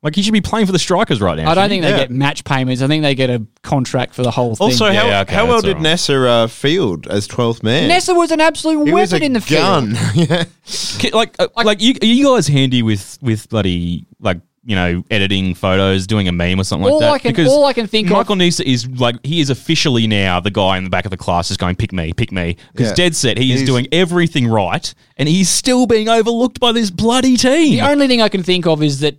Like 0.00 0.14
he 0.14 0.22
should 0.22 0.32
be 0.32 0.40
playing 0.40 0.66
for 0.66 0.72
the 0.72 0.78
strikers 0.78 1.20
right 1.20 1.36
now. 1.36 1.50
I 1.50 1.56
don't 1.56 1.68
think 1.68 1.84
he? 1.84 1.90
they 1.90 1.96
get 1.96 2.12
match 2.12 2.44
payments. 2.44 2.82
I 2.82 2.86
think 2.86 3.02
they 3.02 3.16
get 3.16 3.30
a 3.30 3.44
contract 3.62 4.14
for 4.14 4.22
the 4.22 4.30
whole 4.30 4.54
thing. 4.54 4.66
Also, 4.66 4.86
how, 4.86 4.92
Yeah, 4.92 5.22
okay, 5.22 5.34
how 5.34 5.46
well 5.46 5.60
did 5.60 5.76
all 5.76 5.82
right. 5.82 5.96
Neser 5.96 6.28
uh, 6.28 6.46
field 6.46 7.08
as 7.08 7.26
12th 7.26 7.64
man? 7.64 7.90
Neser 7.90 8.16
was 8.16 8.30
an 8.30 8.40
absolute 8.40 8.86
he 8.86 8.92
weapon 8.92 9.00
was 9.00 9.12
a 9.12 9.24
in 9.24 9.32
the 9.32 9.40
gun. 9.40 9.96
field. 9.96 10.28
yeah. 10.30 11.10
Like, 11.12 11.34
uh, 11.40 11.48
like, 11.56 11.82
you, 11.82 11.94
are 12.00 12.06
you 12.06 12.26
guys 12.26 12.46
handy 12.46 12.82
with 12.82 13.18
with 13.20 13.48
bloody 13.48 14.06
like 14.20 14.40
you 14.64 14.76
know 14.76 15.02
editing 15.10 15.54
photos, 15.54 16.06
doing 16.06 16.28
a 16.28 16.32
meme 16.32 16.60
or 16.60 16.64
something 16.64 16.88
All 16.88 17.00
like 17.00 17.22
that? 17.22 17.28
I 17.30 17.32
can- 17.32 17.46
all 17.46 17.64
I 17.66 17.72
can 17.72 17.86
think 17.86 18.06
of- 18.08 18.12
Michael 18.12 18.36
Neser 18.36 18.64
is 18.64 18.86
like 18.88 19.16
he 19.24 19.40
is 19.40 19.50
officially 19.50 20.06
now 20.06 20.38
the 20.40 20.50
guy 20.50 20.78
in 20.78 20.84
the 20.84 20.90
back 20.90 21.04
of 21.04 21.10
the 21.10 21.16
class 21.16 21.48
just 21.48 21.58
going 21.60 21.74
pick 21.76 21.92
me, 21.92 22.12
pick 22.12 22.30
me 22.32 22.56
because 22.72 22.88
Yeah. 22.90 22.94
dead 22.94 23.16
set 23.16 23.38
he 23.38 23.52
is 23.52 23.64
doing 23.64 23.86
everything 23.92 24.46
right 24.46 24.92
and 25.16 25.28
he's 25.28 25.48
still 25.48 25.86
being 25.86 26.08
overlooked 26.08 26.60
by 26.60 26.72
this 26.72 26.90
bloody 26.90 27.36
team. 27.36 27.72
The 27.74 27.80
only 27.88 28.06
thing 28.06 28.22
I 28.22 28.28
can 28.28 28.42
think 28.42 28.66
of 28.66 28.82
is 28.82 29.00
that 29.00 29.16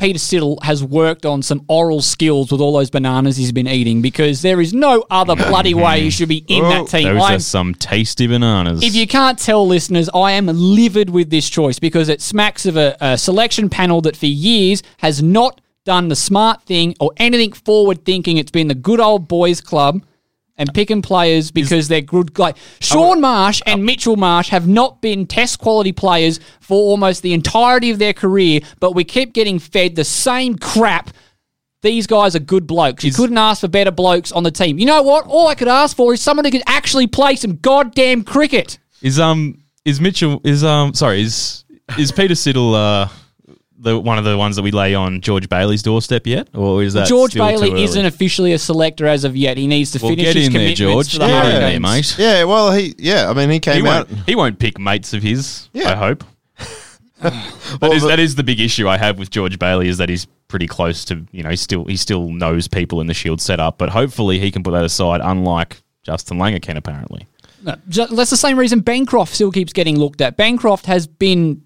Peter 0.00 0.18
Siddle 0.20 0.62
has 0.62 0.84
worked 0.84 1.26
on 1.26 1.42
some 1.42 1.64
oral 1.66 2.00
skills 2.00 2.52
with 2.52 2.60
all 2.60 2.72
those 2.72 2.88
bananas 2.88 3.36
he's 3.36 3.50
been 3.50 3.66
eating 3.66 4.00
because 4.00 4.42
there 4.42 4.60
is 4.60 4.72
no 4.72 5.04
other 5.10 5.34
bloody 5.48 5.74
way 5.74 6.02
he 6.02 6.10
should 6.10 6.28
be 6.28 6.44
in 6.46 6.64
Oh, 6.64 6.68
that 6.68 6.86
team. 6.88 7.02
Those 7.14 7.22
I'm- 7.24 7.34
are 7.34 7.40
some 7.40 7.74
tasty 7.74 8.28
bananas. 8.28 8.84
if 8.84 8.94
you 8.94 9.08
can't 9.08 9.36
tell, 9.36 9.66
listeners, 9.66 10.08
I 10.14 10.32
am 10.32 10.46
livid 10.46 11.10
with 11.10 11.30
this 11.30 11.50
choice 11.50 11.80
because 11.80 12.08
it 12.08 12.22
smacks 12.22 12.64
of 12.64 12.76
a, 12.76 12.96
a 13.00 13.18
selection 13.18 13.68
panel 13.68 14.00
that 14.02 14.16
for 14.16 14.26
years 14.26 14.84
has 14.98 15.20
not 15.20 15.60
done 15.84 16.06
the 16.06 16.16
smart 16.16 16.62
thing 16.62 16.94
or 17.00 17.10
anything 17.16 17.50
forward 17.50 18.04
thinking. 18.04 18.36
It's 18.36 18.52
been 18.52 18.68
the 18.68 18.76
good 18.76 19.00
old 19.00 19.26
boys 19.26 19.60
club 19.60 20.04
and 20.58 20.74
picking 20.74 21.00
players 21.00 21.50
because 21.50 21.88
they're 21.88 22.00
good. 22.00 22.38
Like 22.38 22.56
Shaun 22.80 23.20
Marsh 23.20 23.62
and 23.64 23.84
Mitchell 23.84 24.16
Marsh 24.16 24.48
have 24.48 24.68
not 24.68 25.00
been 25.00 25.26
test 25.26 25.60
quality 25.60 25.92
players 25.92 26.40
for 26.60 26.76
almost 26.76 27.22
the 27.22 27.32
entirety 27.32 27.90
of 27.90 27.98
their 27.98 28.12
career, 28.12 28.60
but 28.80 28.94
we 28.94 29.04
keep 29.04 29.32
getting 29.32 29.58
fed 29.58 29.96
the 29.96 30.04
same 30.04 30.56
crap. 30.56 31.10
These 31.82 32.08
guys 32.08 32.34
are 32.34 32.40
good 32.40 32.66
blokes. 32.66 33.04
You 33.04 33.12
couldn't 33.12 33.38
ask 33.38 33.60
for 33.60 33.68
better 33.68 33.92
blokes 33.92 34.32
on 34.32 34.42
the 34.42 34.50
team. 34.50 34.78
You 34.78 34.86
know 34.86 35.02
what? 35.02 35.26
All 35.28 35.46
I 35.46 35.54
could 35.54 35.68
ask 35.68 35.96
for 35.96 36.12
is 36.12 36.20
someone 36.20 36.44
who 36.44 36.50
could 36.50 36.64
actually 36.66 37.06
play 37.06 37.36
some 37.36 37.56
goddamn 37.56 38.24
cricket. 38.24 38.78
is 39.00 39.20
um 39.20 39.62
is 39.84 40.00
Mitchell 40.00 40.40
is 40.44 40.64
um 40.64 40.92
sorry 40.92 41.22
is 41.22 41.64
is 41.96 42.10
Peter 42.10 42.34
Siddle 42.34 42.74
uh 42.74 43.08
the 43.80 43.98
one 43.98 44.18
of 44.18 44.24
the 44.24 44.36
ones 44.36 44.56
that 44.56 44.62
we 44.62 44.70
lay 44.70 44.94
on 44.94 45.20
George 45.20 45.48
Bailey's 45.48 45.82
doorstep 45.82 46.26
yet, 46.26 46.48
or 46.54 46.82
is 46.82 46.94
that 46.94 47.06
George 47.06 47.30
still 47.32 47.46
too 47.46 47.52
Bailey 47.52 47.70
early? 47.72 47.84
isn't 47.84 48.06
officially 48.06 48.52
a 48.52 48.58
selector 48.58 49.06
as 49.06 49.24
of 49.24 49.36
yet. 49.36 49.56
He 49.56 49.66
needs 49.66 49.92
to 49.92 49.98
Well, 50.00 50.10
finish 50.10 50.24
get 50.26 50.36
his 50.36 50.46
in 50.48 50.52
there, 50.52 50.60
commitments 50.74 50.78
George. 50.80 51.12
for 51.12 51.18
the 51.20 51.26
Get 51.26 51.44
home 51.44 51.52
in 51.54 51.60
there, 51.60 51.80
mate. 51.80 52.16
Yeah, 52.18 52.44
well, 52.44 52.72
he, 52.72 52.94
yeah, 52.98 53.30
I 53.30 53.34
mean, 53.34 53.50
he 53.50 53.60
came 53.60 53.84
He 53.84 53.88
out. 53.90 54.08
won't. 54.10 54.20
He 54.26 54.34
won't 54.34 54.58
pick 54.58 54.78
mates 54.78 55.14
of 55.14 55.22
his. 55.22 55.68
Yeah. 55.72 55.92
I 55.92 55.94
hope. 55.94 56.24
that 57.20 57.78
Well, 57.80 57.92
is 57.92 58.02
the- 58.02 58.08
that 58.08 58.20
is 58.20 58.34
the 58.34 58.42
big 58.44 58.60
issue 58.60 58.88
I 58.88 58.96
have 58.98 59.18
with 59.18 59.30
George 59.30 59.58
Bailey 59.58 59.88
is 59.88 59.98
that 59.98 60.08
he's 60.08 60.26
pretty 60.48 60.66
close 60.66 61.04
to 61.04 61.26
you 61.30 61.42
know 61.42 61.50
he 61.50 61.56
still 61.56 61.84
he 61.84 61.96
still 61.96 62.30
knows 62.30 62.68
people 62.68 63.00
in 63.00 63.06
the 63.06 63.14
Shield 63.14 63.40
setup, 63.40 63.78
but 63.78 63.90
hopefully 63.90 64.38
he 64.38 64.50
can 64.50 64.62
put 64.62 64.70
that 64.72 64.84
aside. 64.84 65.20
Unlike 65.22 65.82
Justin 66.04 66.38
Langer 66.38 66.62
can 66.62 66.76
apparently. 66.76 67.26
No, 67.64 67.74
ju- 67.88 68.06
that's 68.06 68.30
the 68.30 68.36
same 68.36 68.56
reason 68.58 68.80
Bancroft 68.80 69.34
still 69.34 69.50
keeps 69.50 69.72
getting 69.72 69.98
looked 69.98 70.20
at. 70.20 70.36
Bancroft 70.36 70.86
has 70.86 71.06
been 71.08 71.62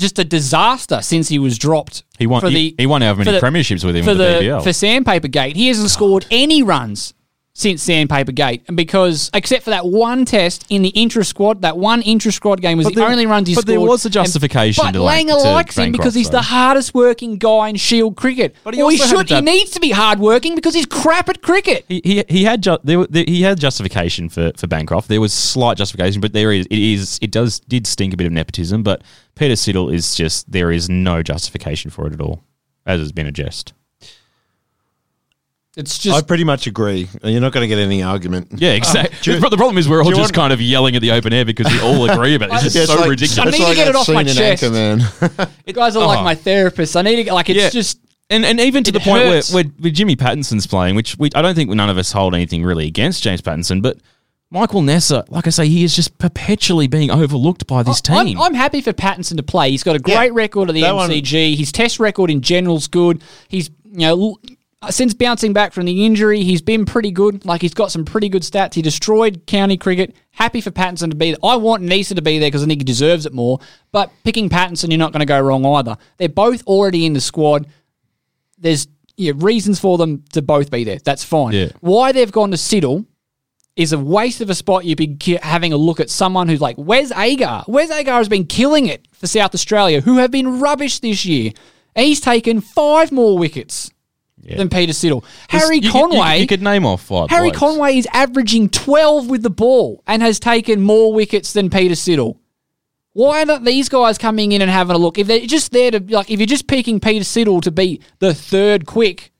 just 0.00 0.18
a 0.18 0.24
disaster 0.24 1.00
since 1.02 1.28
he 1.28 1.38
was 1.38 1.58
dropped. 1.58 2.02
He 2.18 2.26
won. 2.26 2.40
for 2.40 2.50
he, 2.50 2.74
he 2.78 2.86
won 2.86 3.02
how 3.02 3.14
many 3.14 3.30
the- 3.30 3.38
premierships 3.38 3.84
with 3.84 3.94
him 3.96 4.04
for 4.04 4.10
with 4.10 4.18
the, 4.18 4.48
the 4.56 4.60
for 4.62 4.72
Sandpaper 4.72 5.28
Gate. 5.28 5.56
He 5.56 5.68
hasn't 5.68 5.90
scored 5.90 6.26
any 6.30 6.62
runs 6.62 7.14
since 7.52 7.82
Sandpaper 7.82 8.32
Gate, 8.32 8.62
and 8.68 8.76
because 8.76 9.28
except 9.34 9.64
for 9.64 9.70
that 9.70 9.84
one 9.84 10.24
test 10.24 10.64
in 10.70 10.82
the 10.82 10.88
intra 10.90 11.24
squad, 11.24 11.60
that 11.62 11.76
one 11.76 12.00
intra 12.00 12.30
squad 12.32 12.62
game 12.62 12.78
was 12.78 12.86
But 12.86 12.94
the 12.94 13.00
there- 13.00 13.10
only 13.10 13.26
runs 13.26 13.48
he 13.48 13.54
but 13.54 13.62
scored. 13.62 13.74
But 13.76 13.80
there 13.80 13.88
was 13.88 14.04
a 14.04 14.08
And- 14.08 14.12
justification 14.14 14.82
but 14.84 14.92
to, 14.92 15.02
like, 15.02 15.26
Langer 15.26 15.42
to 15.42 15.50
likes 15.50 15.76
him 15.76 15.92
because 15.92 16.14
he's 16.14 16.30
the 16.30 16.40
hardest 16.42 16.94
working 16.94 17.36
guy 17.36 17.68
in 17.68 17.76
Shield 17.76 18.16
cricket. 18.16 18.54
But 18.64 18.76
But 18.76 18.90
he 18.90 18.96
he, 18.96 19.02
he 19.02 19.08
should. 19.08 19.28
He 19.28 19.40
needs 19.42 19.72
to 19.72 19.80
be 19.80 19.90
hard 19.90 20.20
working 20.20 20.54
because 20.54 20.74
he's 20.74 20.86
crap 20.86 21.28
at 21.28 21.42
cricket. 21.42 21.84
He, 21.88 22.00
he, 22.04 22.24
he 22.28 22.44
had 22.44 22.62
ju- 22.62 22.78
there, 22.84 23.04
there, 23.06 23.24
he 23.26 23.42
had 23.42 23.58
justification 23.60 24.28
for, 24.30 24.52
for 24.56 24.66
Bancroft. 24.68 25.08
There 25.08 25.20
was 25.20 25.32
slight 25.34 25.76
justification, 25.76 26.20
but 26.22 26.32
there 26.32 26.52
is 26.52 26.66
it 26.66 26.78
is 26.78 27.18
it 27.20 27.30
does 27.32 27.60
did 27.60 27.86
stink 27.86 28.14
a 28.14 28.16
bit 28.16 28.26
of 28.28 28.32
nepotism. 28.32 28.82
But 28.84 29.02
Peter 29.40 29.54
Siddle 29.54 29.90
is 29.92 30.14
just 30.14 30.52
there 30.52 30.70
is 30.70 30.90
no 30.90 31.22
justification 31.22 31.90
for 31.90 32.06
it 32.06 32.12
at 32.12 32.20
all, 32.20 32.44
as 32.84 33.00
has 33.00 33.10
been 33.10 33.26
a 33.26 33.32
jest. 33.32 33.72
It's 35.76 36.06
I 36.08 36.20
pretty 36.20 36.44
much 36.44 36.66
agree. 36.66 37.08
You're 37.22 37.40
not 37.40 37.52
going 37.52 37.62
to 37.62 37.68
get 37.68 37.78
any 37.78 38.02
argument. 38.02 38.48
Yeah, 38.56 38.72
exactly. 38.74 39.16
do 39.22 39.32
you- 39.34 39.40
the 39.40 39.56
problem 39.56 39.78
is 39.78 39.88
we're 39.88 40.02
all 40.02 40.10
just 40.10 40.20
want- 40.20 40.34
kind 40.34 40.52
of 40.52 40.60
yelling 40.60 40.94
at 40.94 41.00
the 41.00 41.12
open 41.12 41.32
air 41.32 41.44
because 41.46 41.72
we 41.72 41.80
all 41.80 42.10
agree 42.10 42.34
about 42.34 42.50
it. 42.50 42.54
It's 42.66 42.74
Yeah, 42.74 42.82
just 42.82 42.90
it's 42.90 42.92
so 42.92 43.00
like- 43.00 43.08
ridiculous. 43.10 43.38
I 43.38 43.48
it's 43.48 43.58
need 43.58 43.66
to 43.68 43.74
get 43.74 43.88
it 43.88 43.96
off 43.96 44.08
my 44.08 44.24
scene 44.24 44.30
in 44.30 44.36
chest. 44.36 44.62
Anchorman. 44.64 45.50
you 45.66 45.72
guys 45.72 45.96
are 45.96 46.06
like 46.06 46.18
Oh. 46.18 46.24
my 46.24 46.34
therapist. 46.34 46.96
I 46.96 47.02
need 47.02 47.24
to 47.24 47.32
like. 47.32 47.48
It's 47.48 47.58
Yeah. 47.58 47.70
just 47.70 47.98
And 48.28 48.44
and 48.44 48.60
even 48.60 48.84
to 48.84 48.90
It 48.90 48.92
the 48.92 49.00
point 49.00 49.22
where, 49.24 49.32
hurts. 49.36 49.54
where, 49.54 49.64
where 49.78 49.90
Jimmy 49.92 50.16
Pattinson's 50.16 50.66
playing, 50.66 50.96
which 50.96 51.16
we, 51.18 51.30
I 51.34 51.40
don't 51.40 51.54
think 51.54 51.70
none 51.70 51.88
of 51.88 51.96
us 51.96 52.12
hold 52.12 52.34
anything 52.34 52.62
really 52.62 52.86
against 52.86 53.22
James 53.22 53.40
Pattinson, 53.40 53.80
but 53.80 53.96
Michael 54.52 54.82
Neser, 54.82 55.24
like 55.30 55.46
I 55.46 55.50
say, 55.50 55.68
he 55.68 55.84
is 55.84 55.94
just 55.94 56.18
perpetually 56.18 56.88
being 56.88 57.10
overlooked 57.10 57.66
by 57.68 57.84
this 57.84 58.02
I'm, 58.08 58.26
team. 58.26 58.40
I'm 58.40 58.54
happy 58.54 58.80
for 58.80 58.92
Pattinson 58.92 59.36
to 59.36 59.44
play. 59.44 59.70
He's 59.70 59.84
got 59.84 59.94
a 59.94 60.00
great 60.00 60.14
Yeah. 60.14 60.28
record 60.32 60.68
at 60.68 60.74
the 60.74 60.80
That 60.80 60.96
one- 60.96 61.08
MCG. 61.10 61.54
His 61.56 61.70
test 61.70 62.00
record 62.00 62.30
in 62.30 62.40
general's 62.40 62.88
good. 62.88 63.22
He's 63.48 63.70
you 63.84 63.98
know 64.00 64.36
since 64.88 65.12
bouncing 65.12 65.52
back 65.52 65.74
from 65.74 65.84
the 65.84 66.06
injury, 66.06 66.42
he's 66.42 66.62
been 66.62 66.86
pretty 66.86 67.10
good. 67.10 67.44
Like 67.44 67.60
he's 67.60 67.74
got 67.74 67.92
some 67.92 68.04
pretty 68.04 68.30
good 68.30 68.42
stats. 68.42 68.72
He 68.74 68.80
destroyed 68.82 69.42
county 69.46 69.76
cricket. 69.76 70.16
Happy 70.30 70.62
for 70.62 70.70
Pattinson 70.70 71.10
to 71.10 71.16
be 71.16 71.32
there. 71.32 71.38
I 71.44 71.56
want 71.56 71.82
Neser 71.82 72.14
to 72.16 72.22
be 72.22 72.38
there 72.38 72.48
because 72.48 72.62
I 72.62 72.66
think 72.66 72.80
he 72.80 72.84
deserves 72.84 73.26
it 73.26 73.34
more. 73.34 73.58
But 73.92 74.10
picking 74.24 74.48
Pattinson, 74.48 74.88
you're 74.88 74.96
not 74.98 75.12
going 75.12 75.20
to 75.20 75.26
go 75.26 75.38
wrong 75.38 75.66
either. 75.66 75.98
They're 76.16 76.30
both 76.30 76.66
already 76.66 77.04
in 77.04 77.12
the 77.12 77.20
squad. 77.20 77.66
There's 78.58 78.88
yeah, 79.18 79.32
reasons 79.36 79.78
for 79.78 79.98
them 79.98 80.24
to 80.32 80.40
both 80.40 80.70
be 80.70 80.82
there. 80.84 80.98
That's 81.04 81.22
fine. 81.24 81.52
Yeah. 81.52 81.68
Why 81.80 82.12
they've 82.12 82.32
gone 82.32 82.50
to 82.52 82.56
Siddle 82.56 83.04
is 83.80 83.92
a 83.92 83.98
waste 83.98 84.40
of 84.40 84.50
a 84.50 84.54
spot. 84.54 84.84
You'd 84.84 84.98
be 84.98 85.14
ki- 85.16 85.38
having 85.42 85.72
a 85.72 85.76
look 85.76 86.00
at 86.00 86.10
someone 86.10 86.48
who's 86.48 86.60
like 86.60 86.76
Wes 86.78 87.10
Agar. 87.12 87.64
Wes 87.66 87.90
Agar 87.90 88.12
has 88.12 88.28
been 88.28 88.46
killing 88.46 88.86
it 88.86 89.06
for 89.12 89.26
South 89.26 89.54
Australia, 89.54 90.00
who 90.00 90.18
have 90.18 90.30
been 90.30 90.60
rubbish 90.60 91.00
this 91.00 91.24
year. 91.24 91.52
He's 91.96 92.20
taken 92.20 92.60
five 92.60 93.10
more 93.10 93.38
wickets 93.38 93.90
than 94.56 94.68
Peter 94.68 94.92
Siddle. 94.92 95.24
Harry 95.48 95.78
you- 95.78 95.90
Conway. 95.90 96.36
You, 96.36 96.40
you 96.42 96.46
could 96.46 96.62
name 96.62 96.86
off 96.86 97.02
five. 97.02 97.30
Harry 97.30 97.48
blokes. 97.48 97.58
Conway 97.58 97.96
is 97.98 98.08
averaging 98.12 98.68
12 98.68 99.28
with 99.28 99.42
the 99.42 99.50
ball 99.50 100.02
and 100.06 100.22
has 100.22 100.38
taken 100.40 100.80
more 100.80 101.12
wickets 101.12 101.52
than 101.52 101.70
Peter 101.70 101.94
Siddle. 101.94 102.36
Why 103.12 103.42
aren't 103.44 103.64
these 103.64 103.88
guys 103.88 104.18
coming 104.18 104.52
in 104.52 104.62
and 104.62 104.70
having 104.70 104.94
a 104.94 104.98
look? 104.98 105.18
If 105.18 105.26
they're 105.26 105.40
just 105.40 105.72
there 105.72 105.90
to, 105.90 105.98
like, 106.00 106.30
if 106.30 106.38
you're 106.38 106.46
just 106.46 106.68
picking 106.68 107.00
Peter 107.00 107.24
Siddle 107.24 107.60
to 107.62 107.70
be 107.70 108.00
the 108.20 108.32
third 108.34 108.86
quick 108.86 109.32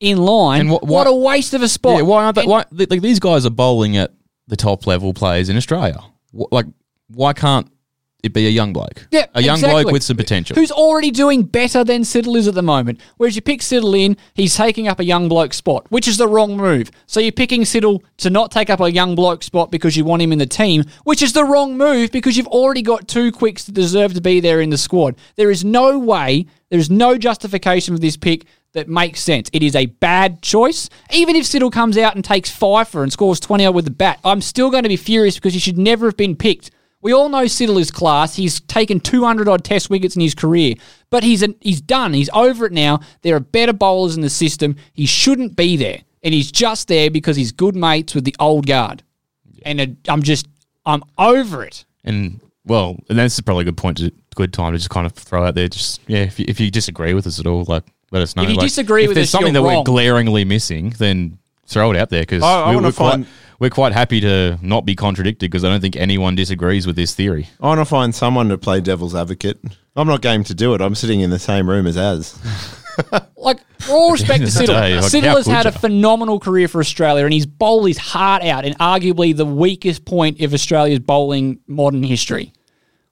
in 0.00 0.18
line, 0.18 0.62
And 0.62 0.68
wh- 0.70 0.82
what 0.82 1.06
why- 1.06 1.06
a 1.06 1.14
waste 1.14 1.54
of 1.54 1.62
a 1.62 1.68
spot. 1.68 1.96
Yeah, 1.96 2.02
why 2.02 2.24
aren't 2.24 2.34
they? 2.36 2.42
And- 2.42 2.50
Why, 2.50 2.64
like 2.70 3.00
these 3.00 3.20
guys 3.20 3.46
are 3.46 3.50
bowling 3.50 3.96
at 3.96 4.12
the 4.46 4.56
top 4.56 4.86
level 4.86 5.12
players 5.14 5.48
in 5.48 5.56
Australia. 5.56 5.98
Like, 6.32 6.66
why 7.08 7.32
can't 7.32 7.70
it 8.26 8.32
be 8.32 8.46
a 8.46 8.50
young 8.50 8.72
bloke. 8.72 9.06
Yeah, 9.10 9.26
a 9.34 9.42
young 9.42 9.56
exactly. 9.56 9.84
bloke 9.84 9.92
with 9.92 10.02
some 10.02 10.16
potential. 10.16 10.56
Who's 10.56 10.72
already 10.72 11.10
doing 11.10 11.44
better 11.44 11.84
than 11.84 12.02
Siddle 12.02 12.36
is 12.36 12.48
at 12.48 12.54
the 12.54 12.62
moment. 12.62 13.00
Whereas 13.16 13.36
you 13.36 13.42
pick 13.42 13.60
Siddle 13.60 13.98
in, 13.98 14.16
he's 14.34 14.54
taking 14.54 14.88
up 14.88 15.00
a 15.00 15.04
young 15.04 15.28
bloke 15.28 15.54
spot, 15.54 15.86
which 15.90 16.08
is 16.08 16.18
the 16.18 16.28
wrong 16.28 16.56
move. 16.56 16.90
So 17.06 17.20
you're 17.20 17.32
picking 17.32 17.62
Siddle 17.62 18.02
to 18.18 18.30
not 18.30 18.50
take 18.50 18.68
up 18.68 18.80
a 18.80 18.90
young 18.90 19.14
bloke 19.14 19.42
spot 19.42 19.70
because 19.70 19.96
you 19.96 20.04
want 20.04 20.22
him 20.22 20.32
in 20.32 20.38
the 20.38 20.46
team, 20.46 20.84
which 21.04 21.22
is 21.22 21.32
the 21.32 21.44
wrong 21.44 21.78
move 21.78 22.10
because 22.10 22.36
you've 22.36 22.48
already 22.48 22.82
got 22.82 23.08
two 23.08 23.32
quicks 23.32 23.64
that 23.64 23.72
deserve 23.72 24.14
to 24.14 24.20
be 24.20 24.40
there 24.40 24.60
in 24.60 24.70
the 24.70 24.78
squad. 24.78 25.16
There 25.36 25.50
is 25.50 25.64
no 25.64 25.98
way, 25.98 26.46
there 26.70 26.80
is 26.80 26.90
no 26.90 27.16
justification 27.16 27.94
for 27.94 28.00
this 28.00 28.16
pick 28.16 28.46
that 28.76 28.88
makes 28.88 29.20
sense. 29.20 29.50
It 29.52 29.62
is 29.62 29.74
a 29.74 29.86
bad 29.86 30.42
choice. 30.42 30.88
Even 31.10 31.34
if 31.34 31.44
Siddle 31.44 31.72
comes 31.72 31.96
out 31.98 32.14
and 32.14 32.24
takes 32.24 32.50
fifer 32.50 33.02
and 33.02 33.12
scores 33.12 33.40
20 33.40 33.66
odd 33.66 33.74
with 33.74 33.86
the 33.86 33.90
bat, 33.90 34.20
I'm 34.22 34.40
still 34.40 34.70
going 34.70 34.82
to 34.82 34.88
be 34.88 34.96
furious 34.96 35.34
because 35.34 35.54
he 35.54 35.58
should 35.58 35.78
never 35.78 36.06
have 36.06 36.16
been 36.16 36.36
picked. 36.36 36.70
We 37.00 37.12
all 37.12 37.28
know 37.28 37.44
Siddle 37.44 37.80
is 37.80 37.90
class. 37.90 38.36
He's 38.36 38.60
taken 38.60 39.00
200 39.00 39.48
odd 39.48 39.64
test 39.64 39.88
wickets 39.88 40.14
in 40.14 40.22
his 40.22 40.34
career, 40.34 40.74
but 41.10 41.24
he's 41.24 41.42
an, 41.42 41.56
he's 41.60 41.80
done. 41.80 42.12
He's 42.12 42.30
over 42.34 42.66
it 42.66 42.72
now. 42.72 43.00
There 43.22 43.34
are 43.34 43.40
better 43.40 43.72
bowlers 43.72 44.14
in 44.14 44.22
the 44.22 44.30
system. 44.30 44.76
He 44.92 45.06
shouldn't 45.06 45.56
be 45.56 45.76
there, 45.76 46.02
and 46.22 46.34
he's 46.34 46.52
just 46.52 46.88
there 46.88 47.10
because 47.10 47.36
he's 47.36 47.52
good 47.52 47.76
mates 47.76 48.14
with 48.14 48.24
the 48.24 48.36
old 48.38 48.66
guard. 48.66 49.02
And 49.64 49.80
it, 49.80 49.96
I'm 50.08 50.22
just 50.22 50.48
I'm 50.84 51.02
over 51.16 51.64
it. 51.64 51.84
And 52.04 52.40
well, 52.66 52.98
and 53.08 53.18
this 53.18 53.34
is 53.34 53.40
probably 53.40 53.62
a 53.62 53.66
good 53.66 53.76
point, 53.76 53.98
to, 53.98 54.12
good 54.34 54.52
time 54.52 54.72
to 54.72 54.78
just 54.78 54.90
kind 54.90 55.06
of 55.06 55.12
throw 55.12 55.44
out 55.44 55.54
there. 55.54 55.68
Just 55.68 56.00
yeah, 56.08 56.24
if 56.24 56.38
you, 56.38 56.44
if 56.48 56.60
you 56.60 56.70
disagree 56.70 57.14
with 57.14 57.26
us 57.26 57.38
at 57.38 57.46
all, 57.46 57.64
like 57.64 57.84
let 58.10 58.22
us 58.22 58.36
know. 58.36 58.42
If 58.42 58.50
you 58.50 58.56
Like, 58.56 58.66
disagree 58.66 59.02
if 59.04 59.08
with 59.08 59.14
there's 59.16 59.26
us, 59.28 59.30
something 59.32 59.54
you're 59.54 59.62
that 59.62 59.68
wrong. 59.68 59.78
we're 59.78 59.84
glaringly 59.84 60.44
missing, 60.44 60.94
then 60.98 61.38
throw 61.66 61.90
it 61.90 61.96
out 61.96 62.10
there 62.10 62.22
because 62.22 62.42
I- 62.42 62.62
I 62.62 62.70
we, 62.70 62.76
wanna 62.76 62.88
we're 62.88 62.92
quite 62.92 63.10
find- 63.10 63.26
we're 63.58 63.70
quite 63.70 63.92
happy 63.94 64.20
to 64.20 64.58
not 64.62 64.84
be 64.84 64.94
contradicted 64.94 65.50
because 65.50 65.64
I 65.64 65.68
don't 65.70 65.80
think 65.80 65.96
anyone 65.96 66.34
disagrees 66.34 66.86
with 66.86 66.94
this 66.96 67.14
theory. 67.14 67.48
I 67.60 67.66
want 67.66 67.80
to 67.80 67.84
find 67.86 68.14
someone 68.14 68.48
to 68.50 68.58
play 68.58 68.80
devil's 68.80 69.14
advocate. 69.14 69.58
I'm 69.96 70.06
not 70.06 70.20
game 70.20 70.44
to 70.44 70.54
do 70.54 70.74
it. 70.74 70.82
I'm 70.82 70.94
sitting 70.94 71.20
in 71.20 71.30
the 71.30 71.38
same 71.38 71.68
room 71.68 71.86
as 71.86 71.96
Az. 71.96 72.38
Like, 73.36 73.58
for 73.78 73.92
all 73.92 74.12
respect 74.12 74.38
to 74.40 74.44
of 74.46 74.54
the 74.54 74.60
Siddle, 74.60 74.66
day, 74.80 74.94
like, 74.96 75.04
Siddle 75.12 75.28
how 75.28 75.36
has 75.36 75.44
could 75.44 75.52
had 75.52 75.66
a 75.66 75.70
ya? 75.70 75.78
phenomenal 75.78 76.40
career 76.40 76.66
for 76.66 76.80
Australia, 76.80 77.24
and 77.24 77.32
he's 77.32 77.44
bowled 77.44 77.86
his 77.86 77.98
heart 77.98 78.42
out 78.42 78.64
in 78.64 78.72
arguably 78.74 79.36
the 79.36 79.44
weakest 79.44 80.06
point 80.06 80.40
of 80.40 80.54
Australia's 80.54 80.98
bowling 81.00 81.58
modern 81.66 82.02
history. 82.02 82.52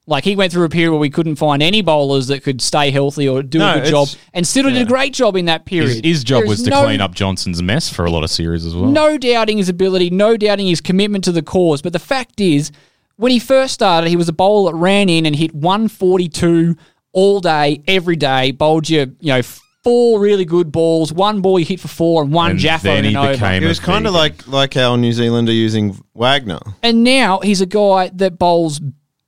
Like 0.07 0.23
he 0.23 0.35
went 0.35 0.51
through 0.53 0.65
a 0.65 0.69
period 0.69 0.91
where 0.91 0.99
we 0.99 1.09
couldn't 1.09 1.37
find 1.37 1.63
any 1.63 1.81
bowlers 1.81 2.27
that 2.27 2.43
could 2.43 2.61
stay 2.61 2.91
healthy 2.91 3.27
or 3.27 3.41
do 3.41 3.57
No, 3.57 3.71
a 3.73 3.79
good 3.81 3.89
job, 3.89 4.07
it's- 4.09 4.17
and 4.35 4.45
Siddle 4.45 4.71
did 4.71 4.83
a 4.83 4.85
great 4.85 5.13
job 5.13 5.35
in 5.35 5.45
that 5.45 5.65
period. 5.65 6.05
his 6.05 6.23
job 6.23 6.41
There 6.41 6.47
was 6.49 6.59
is 6.59 6.65
to 6.65 6.69
no- 6.69 6.83
clean 6.83 7.01
up 7.01 7.15
Johnson's 7.15 7.61
mess 7.63 7.89
for 7.89 8.05
a 8.05 8.11
lot 8.11 8.23
of 8.23 8.29
series 8.29 8.65
as 8.65 8.75
well. 8.75 8.91
No 8.91 9.17
doubting 9.17 9.57
his 9.57 9.67
ability, 9.67 10.11
no 10.11 10.37
doubting 10.37 10.67
his 10.67 10.79
commitment 10.79 11.23
to 11.23 11.31
the 11.31 11.41
cause. 11.41 11.81
But 11.81 11.93
the 11.93 11.99
fact 11.99 12.39
is, 12.39 12.71
when 13.17 13.31
he 13.31 13.39
first 13.39 13.73
started, 13.73 14.09
he 14.09 14.15
was 14.15 14.29
a 14.29 14.33
bowler 14.33 14.71
that 14.71 14.77
ran 14.77 15.09
in 15.09 15.25
and 15.25 15.35
hit 15.35 15.55
142 15.55 16.75
all 17.13 17.39
day, 17.39 17.81
every 17.87 18.15
day, 18.15 18.51
bowled 18.51 18.87
you, 18.89 19.15
you 19.21 19.33
know, 19.33 19.41
four 19.83 20.19
really 20.19 20.45
good 20.45 20.71
balls, 20.71 21.13
one 21.13 21.41
ball 21.41 21.57
you 21.59 21.65
hit 21.65 21.79
for 21.79 21.87
four, 21.87 22.21
and 22.23 22.33
one 22.33 22.51
And 22.51 22.59
Jaffa 22.59 22.83
then 22.87 22.97
in 22.99 23.03
he 23.05 23.09
an 23.11 23.17
over. 23.17 23.33
became- 23.33 23.63
It 23.63 23.67
was 23.67 23.79
kind 23.79 24.05
of 24.05 24.13
like 24.13 24.47
like 24.47 24.73
how 24.75 24.95
New 24.97 25.13
Zealand 25.13 25.47
are 25.49 25.53
using 25.53 25.97
Wagner. 26.13 26.59
And 26.83 27.03
now 27.03 27.39
he's 27.41 27.61
a 27.61 27.65
guy 27.65 28.11
that 28.15 28.37
bowls 28.37 28.81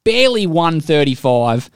barely 0.08 0.48
135. 0.48 1.70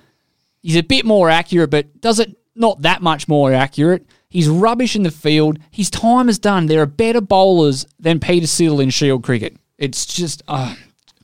He's 0.61 0.77
a 0.77 0.84
bit 0.84 1.05
more 1.05 1.29
accurate, 1.29 1.69
but 1.69 1.99
does 1.99 2.19
it 2.19 2.38
not 2.55 2.82
that 2.84 3.01
much 3.01 3.27
more 3.27 3.53
accurate. 3.53 4.05
He's 4.29 4.47
rubbish 4.47 4.95
in 4.95 5.03
the 5.03 5.11
field. 5.11 5.59
His 5.69 5.89
time 5.89 6.29
is 6.29 6.39
done. 6.39 6.67
There 6.67 6.82
are 6.82 6.86
better 6.86 7.19
bowlers 7.21 7.86
than 7.99 8.19
Peter 8.19 8.47
Siddle 8.47 8.82
in 8.82 8.89
Shield 8.89 9.23
cricket. 9.23 9.57
It's 9.77 10.05
just, 10.05 10.43
uh, 10.47 10.75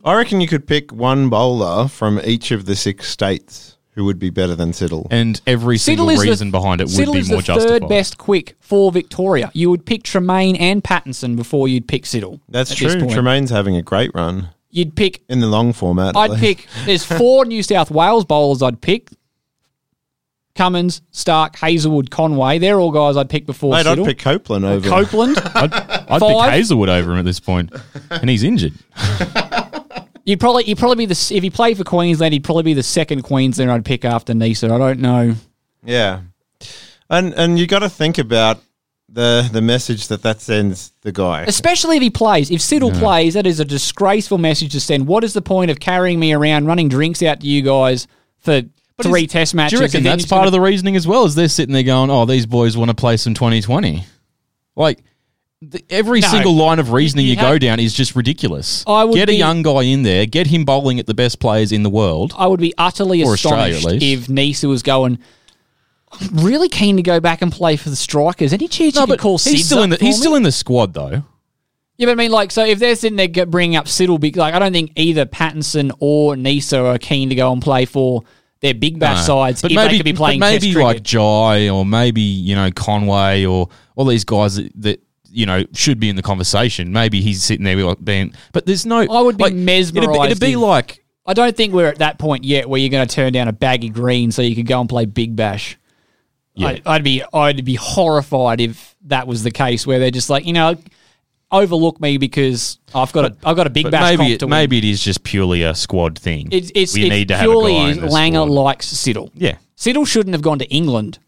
I 0.04 0.16
reckon 0.16 0.42
you 0.42 0.48
could 0.48 0.68
pick 0.68 0.92
one 0.92 1.30
bowler 1.30 1.88
from 1.88 2.20
each 2.26 2.52
of 2.52 2.66
the 2.66 2.76
six 2.76 3.08
states 3.08 3.78
who 3.92 4.04
would 4.06 4.20
be 4.20 4.30
better 4.30 4.56
than 4.56 4.72
Siddle. 4.72 5.08
and 5.10 5.40
every 5.48 5.78
single 5.78 6.08
Siddle 6.08 6.14
is 6.14 6.24
reason 6.24 6.48
the, 6.50 6.58
behind 6.58 6.82
it 6.82 6.86
would 6.86 6.94
Siddle 6.94 7.14
be 7.14 7.20
is 7.20 7.30
more 7.30 7.38
the 7.38 7.44
justified. 7.44 7.82
third 7.82 7.90
best 7.90 8.18
quick 8.18 8.56
for 8.60 8.92
Victoria. 8.92 9.50
You 9.54 9.70
would 9.70 9.86
pick 9.86 10.04
Tremain 10.04 10.60
and 10.60 10.84
Pattinson 10.84 11.36
before 11.36 11.68
you'd 11.68 11.88
pick 11.88 12.04
Siddle. 12.04 12.42
That's 12.50 12.76
true. 12.76 12.90
Tremain's 12.90 13.50
having 13.50 13.76
a 13.76 13.82
great 13.82 14.12
run 14.14 14.50
You'd 14.78 14.96
pick 14.96 15.24
in 15.28 15.40
the 15.40 15.48
long 15.48 15.74
format. 15.74 16.16
I'd 16.16 16.30
least. 16.30 16.42
pick. 16.42 16.68
There's 16.86 17.04
four 17.04 17.46
New 17.46 17.64
South 17.64 17.90
Wales 17.90 18.26
bowlers 18.26 18.62
I'd 18.62 18.80
pick. 18.80 19.10
Cummins, 20.54 21.02
Starc, 21.12 21.56
Hazlewood, 21.56 22.12
Conway. 22.12 22.60
They're 22.60 22.80
all 22.80 22.92
guys 22.92 23.18
I'd 23.18 23.28
pick 23.28 23.48
before 23.48 23.74
Mate, 23.74 23.88
I'd 23.88 23.98
Siddle. 23.98 24.06
pick 24.06 24.20
Copeland 24.20 24.66
over. 24.66 24.88
Copeland. 24.88 25.38
I'd, 25.56 25.74
I'd 25.74 26.22
pick 26.22 26.52
Hazlewood 26.52 26.90
over 26.90 27.12
him 27.12 27.18
at 27.18 27.26
this 27.26 27.40
point, 27.40 27.74
and 28.12 28.30
he's 28.30 28.44
injured. 28.44 28.74
you'd 30.26 30.40
probably 30.40 30.66
you'd 30.66 30.78
probably 30.78 31.08
be 31.08 31.12
the 31.12 31.32
if 31.36 31.42
he 31.42 31.50
played 31.50 31.76
for 31.78 31.84
Queensland, 31.84 32.34
he'd 32.34 32.44
probably 32.44 32.62
be 32.64 32.74
the 32.76 32.84
second 32.84 33.24
Queenslander 33.24 33.74
I'd 33.74 33.84
pick 33.84 34.06
after 34.06 34.34
Neser. 34.34 34.70
I 34.70 34.78
don't 34.78 35.00
know. 35.00 35.34
Yeah, 35.84 36.22
and 37.10 37.34
and 37.34 37.58
you 37.58 37.66
got 37.66 37.80
to 37.80 37.90
think 37.90 38.20
about 38.20 38.60
the 39.10 39.48
the 39.52 39.62
message 39.62 40.08
that 40.10 40.22
that 40.24 40.42
sends 40.42 40.92
the 41.02 41.12
guy. 41.12 41.44
Especially 41.44 41.96
if 41.98 42.04
he 42.04 42.10
plays. 42.10 42.52
If 42.52 42.60
Siddle 42.62 42.94
plays, 42.98 43.36
that 43.36 43.48
is 43.48 43.60
a 43.60 43.66
disgraceful 43.66 44.38
message 44.38 44.74
to 44.74 44.80
send. 44.82 45.08
What 45.08 45.24
is 45.24 45.34
the 45.34 45.42
point 45.42 45.72
of 45.72 45.80
carrying 45.80 46.20
me 46.20 46.34
around, 46.34 46.66
running 46.66 46.90
drinks 46.90 47.24
out 47.24 47.40
to 47.42 47.48
you 47.48 47.62
guys 47.62 48.08
for 48.40 48.64
three 49.02 49.24
is- 49.24 49.32
test 49.32 49.56
matches? 49.56 49.72
Do 49.72 49.78
you 49.78 49.88
reckon 49.88 49.98
and 50.00 50.06
that's 50.08 50.26
part 50.26 50.40
gonna- 50.40 50.48
of 50.48 50.52
the 50.52 50.62
reasoning 50.62 50.96
as 50.96 51.08
well? 51.08 51.24
Is 51.26 51.36
they're 51.36 51.48
sitting 51.48 51.74
there 51.74 51.84
going, 51.84 52.10
"Oh, 52.10 52.26
these 52.26 52.46
boys 52.46 52.76
want 52.76 52.90
to 52.90 52.96
play 52.96 53.16
some 53.18 53.34
2020." 53.34 54.04
Like 54.76 55.00
the, 55.62 55.82
every 55.90 56.20
No. 56.20 56.28
single 56.28 56.54
line 56.56 56.78
of 56.78 56.92
reasoning 56.92 57.26
You 57.26 57.32
you, 57.32 57.38
go 57.40 57.58
down 57.58 57.80
is 57.80 57.94
just 57.94 58.16
ridiculous. 58.16 58.84
I 58.86 59.06
would 59.06 59.16
get 59.16 59.28
be- 59.30 59.36
a 59.36 59.38
young 59.38 59.64
guy 59.64 59.84
in 59.84 60.04
there, 60.04 60.26
get 60.26 60.48
him 60.48 60.66
bowling 60.66 61.00
at 61.00 61.08
the 61.08 61.14
best 61.16 61.40
players 61.40 61.72
in 61.72 61.82
the 61.84 61.90
world. 61.90 62.34
I 62.38 62.46
would 62.46 62.60
be 62.60 62.74
utterly 62.78 63.24
Or 63.24 63.34
Australia, 63.34 63.74
at 63.74 63.78
astonished 63.78 64.02
least. 64.02 64.04
if 64.06 64.28
Neser 64.28 64.68
was 64.70 64.84
going. 64.84 65.18
I'm 66.12 66.38
really 66.46 66.70
keen 66.70 66.96
to 66.98 67.04
go 67.04 67.20
back 67.20 67.42
and 67.42 67.52
play 67.52 67.76
for 67.76 67.90
the 67.90 67.96
strikers. 67.96 68.54
Any 68.54 68.68
chance 68.68 68.96
you 68.96 69.06
could 69.06 69.20
call 69.20 69.38
he's 69.38 69.66
still 69.66 69.84
in 69.84 69.90
the 69.90 69.98
he's 69.98 70.18
still 70.20 70.36
in 70.36 70.44
the 70.44 70.52
squad 70.52 70.94
though. 70.94 71.24
Yeah, 71.98 72.06
but 72.06 72.12
I 72.12 72.16
mean, 72.16 72.32
like, 72.32 72.52
so 72.52 72.64
if 72.64 72.78
they're 72.78 72.96
sitting 72.96 73.16
there 73.18 73.46
bringing 73.48 73.76
up 73.76 73.86
Siddle, 73.86 74.20
be- 74.20 74.32
like, 74.32 74.54
I 74.54 74.60
don't 74.60 74.72
think 74.72 74.92
either 74.96 75.26
Pattinson 75.26 75.92
or 76.00 76.36
Neser 76.36 76.94
are 76.94 77.00
keen 77.00 77.30
to 77.30 77.36
go 77.36 77.52
and 77.52 77.60
play 77.60 77.86
for 77.86 78.22
their 78.60 78.76
big 78.76 79.00
bash 79.00 79.28
No. 79.28 79.36
sides 79.46 79.62
but 79.64 79.72
if 79.72 79.76
maybe 79.76 79.92
they 79.94 79.98
could 79.98 80.04
be 80.06 80.14
playing 80.14 80.40
maybe 80.40 80.74
like. 80.74 81.02
Jhye 81.04 81.74
or 81.74 81.86
maybe 81.86 82.22
you 82.22 82.56
know 82.56 82.72
Conway 82.72 83.46
or 83.46 83.70
all 83.96 84.06
these 84.06 84.24
guys 84.26 84.56
that, 84.56 84.72
that 84.82 85.02
you 85.30 85.46
know 85.46 85.64
should 85.74 86.00
be 86.00 86.10
in 86.10 86.16
the 86.16 86.22
conversation. 86.22 86.92
Maybe 86.92 87.22
he's 87.22 87.44
sitting 87.44 87.64
there 87.66 87.76
like 87.78 88.04
being, 88.04 88.34
but 88.54 88.66
there's 88.66 88.86
no. 88.86 89.00
I 89.02 89.22
would 89.22 89.38
be 89.38 89.44
like, 89.44 89.54
It'd 89.54 89.94
be, 89.96 90.02
it'd 90.02 90.40
be 90.40 90.54
if- 90.54 90.58
like 90.60 91.04
I 91.26 91.34
don't 91.34 91.56
think 91.58 91.74
we're 91.74 91.88
at 91.90 91.98
that 91.98 92.18
point 92.20 92.46
yet 92.46 92.70
where 92.70 92.80
you're 92.80 92.90
going 92.90 93.06
to 93.08 93.14
turn 93.14 93.34
down 93.34 93.48
a 93.48 93.54
baggy 93.54 93.90
green 93.90 94.32
so 94.32 94.42
you 94.42 94.56
could 94.56 94.66
go 94.68 94.80
and 94.80 94.88
play 94.88 95.06
big 95.06 95.36
bash. 95.36 95.78
Yeah. 96.58 96.68
I, 96.70 96.82
I'd 96.86 97.04
be 97.04 97.24
I'd 97.34 97.64
be 97.64 97.76
horrified 97.76 98.60
if 98.62 98.96
that 99.06 99.28
was 99.28 99.44
the 99.44 99.52
case 99.52 99.86
where 99.86 100.00
they're 100.00 100.12
just 100.12 100.30
like 100.30 100.46
you 100.46 100.54
know 100.54 100.76
overlook 101.52 102.02
me 102.02 102.18
because 102.18 102.80
I've 102.94 103.14
got 103.14 103.26
a 103.32 103.36
I've 103.48 103.56
got 103.56 103.68
a 103.68 103.70
big 103.70 103.84
But 103.84 103.92
bash 103.92 104.18
maybe 104.18 104.34
it, 104.34 104.48
maybe 104.50 104.78
it 104.80 104.84
is 104.84 105.02
just 105.02 105.24
purely 105.24 105.64
a 105.64 105.74
squad 105.76 106.18
thing. 106.20 106.50
It's, 106.52 106.72
it's, 106.76 106.94
we 106.94 107.04
it's 107.04 107.10
need 107.10 107.28
to 107.30 107.38
have 107.38 107.46
a 107.46 107.52
purely 107.52 107.76
in 107.92 108.02
the 108.02 108.08
Langer 108.08 108.44
squad. 108.46 108.50
likes 108.50 108.94
Siddle. 108.94 109.30
Yeah. 109.34 109.58
Siddle 109.78 110.06
shouldn't 110.08 110.34
have 110.34 110.42
gone 110.42 110.60
to 110.60 110.66
England. 110.66 111.20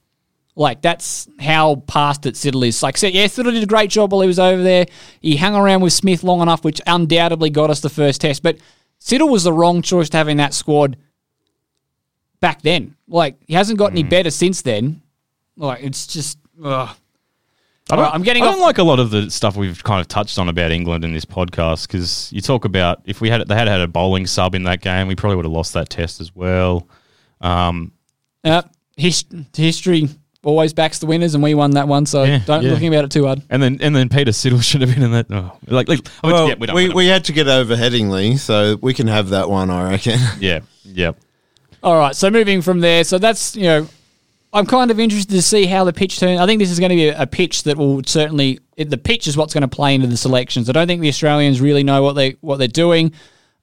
Like 0.55 0.81
that's 0.81 1.29
how 1.39 1.75
past 1.87 2.25
it 2.25 2.33
Siddle 2.33 2.67
is. 2.67 2.83
Like, 2.83 3.01
yeah, 3.01 3.25
Siddle 3.27 3.53
did 3.53 3.63
a 3.63 3.67
great 3.67 3.89
job 3.91 4.11
while 4.11 4.21
he 4.21 4.27
was 4.27 4.39
over 4.39 4.61
there. 4.61 4.87
He 5.21 5.37
hung 5.37 5.55
around 5.55 5.81
with 5.81 5.93
Smith 5.93 6.21
long 6.23 6.41
enough, 6.41 6.65
which 6.65 6.81
undoubtedly 6.85 7.49
got 7.49 7.69
us 7.69 7.79
the 7.79 7.89
first 7.89 8.19
test. 8.19 8.43
But 8.43 8.57
Siddle 8.99 9.29
was 9.29 9.43
the 9.43 9.53
wrong 9.53 9.81
choice 9.81 10.09
to 10.09 10.17
have 10.17 10.27
in 10.27 10.37
that 10.37 10.53
squad 10.53 10.97
back 12.41 12.61
then. 12.61 12.95
Like, 13.07 13.37
he 13.47 13.53
hasn't 13.53 13.79
got 13.79 13.91
any 13.91 14.01
Hmm. 14.01 14.09
better 14.09 14.31
since 14.31 14.61
then. 14.61 15.01
Like, 15.59 15.83
it's 15.83 16.07
just. 16.07 16.39
Ugh. 16.63 16.89
I 17.91 17.95
don't, 17.95 18.13
I'm 18.13 18.21
getting 18.21 18.43
I 18.43 18.47
off- 18.47 18.53
don't 18.55 18.61
like 18.61 18.77
a 18.77 18.83
lot 18.83 18.99
of 18.99 19.09
the 19.09 19.31
stuff 19.31 19.55
we've 19.55 19.83
kind 19.83 19.99
of 19.99 20.07
touched 20.07 20.37
on 20.37 20.47
about 20.47 20.71
England 20.71 21.03
in 21.03 21.11
this 21.11 21.25
podcast 21.25 21.87
because 21.87 22.31
you 22.31 22.39
talk 22.39 22.63
about 22.65 23.01
if 23.05 23.19
we 23.19 23.29
had 23.31 23.47
they 23.47 23.55
had 23.55 23.67
had 23.67 23.81
a 23.81 23.87
bowling 23.87 24.27
sub 24.27 24.53
in 24.53 24.63
that 24.63 24.81
game, 24.81 25.07
we 25.07 25.15
probably 25.15 25.37
would 25.37 25.45
have 25.45 25.51
lost 25.51 25.73
that 25.73 25.89
test 25.89 26.21
as 26.21 26.35
well. 26.35 26.87
Um, 27.41 27.91
Uh, 28.43 28.61
his, 28.95 29.25
history 29.55 30.07
always 30.43 30.71
backs 30.71 30.99
the 30.99 31.07
winners, 31.07 31.33
and 31.33 31.43
we 31.43 31.55
won 31.55 31.71
that 31.71 31.87
one. 31.87 32.05
So 32.05 32.23
Yeah, 32.25 32.39
don't 32.45 32.61
yeah. 32.63 32.71
looking 32.71 32.89
about 32.93 33.05
it 33.05 33.11
too 33.11 33.25
hard. 33.25 33.41
and 33.49 33.61
then 33.63 33.79
and 33.81 33.95
then 33.95 34.07
Peter 34.07 34.31
Siddle 34.31 34.61
should 34.69 34.81
have 34.81 34.93
been 34.93 35.01
in 35.03 35.11
that. 35.13 35.25
Oh, 35.31 35.57
like, 35.65 35.87
like 35.89 35.99
I 36.23 36.27
mean, 36.27 36.35
Well, 36.35 36.47
yeah, 36.49 36.55
we, 36.59 36.67
don't- 36.67 36.75
we, 36.75 36.89
we 36.89 37.07
had 37.07 37.25
to 37.25 37.33
get 37.33 37.47
over 37.47 37.75
Headingley, 37.75 38.37
so 38.37 38.77
we 38.81 38.93
can 38.93 39.07
have 39.07 39.29
that 39.29 39.49
one, 39.49 39.71
I 39.71 39.89
reckon. 39.91 40.19
yeah, 40.39 40.59
yeah. 40.83 41.13
All 41.81 41.97
right, 41.97 42.15
so 42.15 42.29
moving 42.29 42.61
from 42.61 42.81
there, 42.81 43.03
so 43.03 43.17
that's 43.17 43.55
you 43.55 43.63
know, 43.63 43.87
I'm 44.51 44.65
kind 44.65 44.89
of 44.89 44.99
interested 44.99 45.33
to 45.33 45.41
see 45.41 45.65
how 45.67 45.83
the 45.83 45.93
pitch 45.93 46.19
turns. 46.19 46.39
I 46.39 46.47
think 46.47 46.59
this 46.59 46.71
is 46.71 46.79
going 46.79 46.89
to 46.89 46.95
be 46.95 47.09
a, 47.09 47.27
pitch 47.27 47.63
that 47.63 47.77
will 47.77 48.01
certainly 48.03 48.59
the 48.77 48.97
pitch 48.97 49.27
is 49.27 49.37
what's 49.37 49.53
going 49.53 49.61
to 49.61 49.67
play 49.67 49.93
into 49.93 50.07
the 50.07 50.17
selections. 50.17 50.69
I 50.69 50.73
don't 50.73 50.87
think 50.87 51.01
the 51.01 51.09
Australians 51.09 51.61
really 51.61 51.83
know 51.83 52.01
what 52.01 52.13
they 52.13 52.31
what 52.41 52.57
they're 52.57 52.67
doing. 52.67 53.13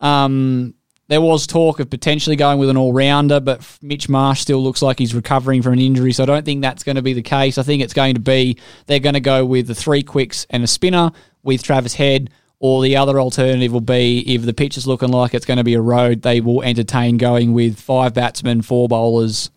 Um, 0.00 0.74
there 1.08 1.20
was 1.20 1.46
talk 1.46 1.80
of 1.80 1.88
potentially 1.90 2.36
going 2.36 2.58
with 2.58 2.68
an 2.68 2.76
all 2.76 2.92
rounder, 2.92 3.40
but 3.40 3.78
Mitch 3.80 4.08
Marsh 4.08 4.40
still 4.40 4.62
looks 4.62 4.82
like 4.82 4.98
he's 4.98 5.14
recovering 5.14 5.62
from 5.62 5.74
an 5.74 5.78
injury, 5.78 6.12
so 6.12 6.24
I 6.24 6.26
don't 6.26 6.44
think 6.44 6.62
that's 6.62 6.82
going 6.82 6.96
to 6.96 7.02
be 7.02 7.12
the 7.12 7.22
case. 7.22 7.58
I 7.58 7.62
think 7.62 7.82
it's 7.82 7.94
going 7.94 8.14
to 8.14 8.20
be 8.20 8.58
they're 8.86 8.98
going 8.98 9.14
to 9.14 9.20
go 9.20 9.44
with 9.44 9.66
the 9.66 9.74
three 9.74 10.02
quicks 10.02 10.46
and 10.50 10.62
a 10.62 10.66
spinner 10.66 11.10
with 11.42 11.62
Travis 11.62 11.94
Head, 11.94 12.30
or 12.58 12.82
the 12.82 12.96
other 12.96 13.20
alternative 13.20 13.72
will 13.72 13.80
be 13.80 14.20
if 14.34 14.42
the 14.42 14.54
pitch 14.54 14.76
is 14.76 14.86
looking 14.86 15.10
like 15.10 15.34
it's 15.34 15.46
going 15.46 15.58
to 15.58 15.64
be 15.64 15.74
a 15.74 15.80
road, 15.80 16.22
they 16.22 16.40
will 16.40 16.62
entertain 16.62 17.16
going 17.16 17.52
with 17.52 17.78
five 17.78 18.14
batsmen, 18.14 18.62
four 18.62 18.88
bowlers, 18.88 19.50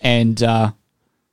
and 0.00 0.42
uh, 0.42 0.72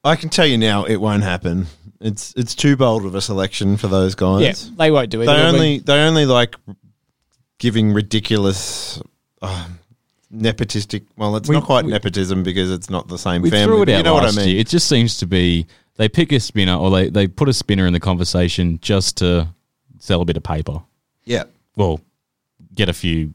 I 0.04 0.16
can 0.16 0.30
tell 0.30 0.46
you 0.46 0.58
now, 0.58 0.84
it 0.86 0.98
won't 0.98 1.24
happen. 1.24 1.68
It's 2.00 2.34
it's 2.38 2.54
too 2.56 2.76
bold 2.78 3.06
of 3.06 3.16
a 3.16 3.22
selection 3.22 3.78
for 3.78 3.88
those 3.88 4.14
guys. 4.16 4.42
yeah, 4.70 4.76
they 4.78 4.92
won't 4.92 5.10
do 5.10 5.22
it. 5.22 5.26
they 5.26 5.34
It'll 5.34 5.52
be- 5.52 5.58
only 5.58 5.80
they 5.80 6.00
only 6.02 6.26
like 6.26 6.56
giving 7.58 7.92
ridiculous. 7.94 9.02
Uh, 9.42 9.68
nepotistic. 10.34 11.06
Well, 11.16 11.36
it's 11.38 11.48
We- 11.48 11.56
not 11.56 11.64
quite 11.64 11.86
we- 11.86 11.92
negotism 11.92 12.44
because 12.44 12.70
it's 12.72 12.90
not 12.90 13.08
the 13.08 13.18
same 13.18 13.42
We 13.42 13.50
family. 13.50 13.66
threw 13.66 13.82
it 13.84 13.90
out 13.90 13.98
you 13.98 14.04
know 14.04 14.14
what 14.14 14.26
I 14.26 14.32
mean? 14.36 14.50
year. 14.50 14.60
It 14.60 14.68
just 14.68 14.88
seems 14.88 15.18
to 15.20 15.26
be 15.26 15.66
they 15.96 16.10
pick 16.10 16.32
a 16.34 16.40
spinner 16.40 16.76
or 16.76 16.92
they, 16.92 17.10
they 17.10 17.28
put 17.28 17.48
a 17.50 17.54
spinner 17.54 17.88
in 17.88 17.94
the 17.94 18.00
conversation 18.00 18.78
just 18.82 19.18
to 19.18 19.48
sell 20.00 20.22
a 20.22 20.26
bit 20.26 20.36
of 20.38 20.44
paper. 20.44 20.82
yeah. 21.26 21.44
Well, 21.78 22.02
get 22.76 22.90
a 22.90 22.94
few 22.94 23.34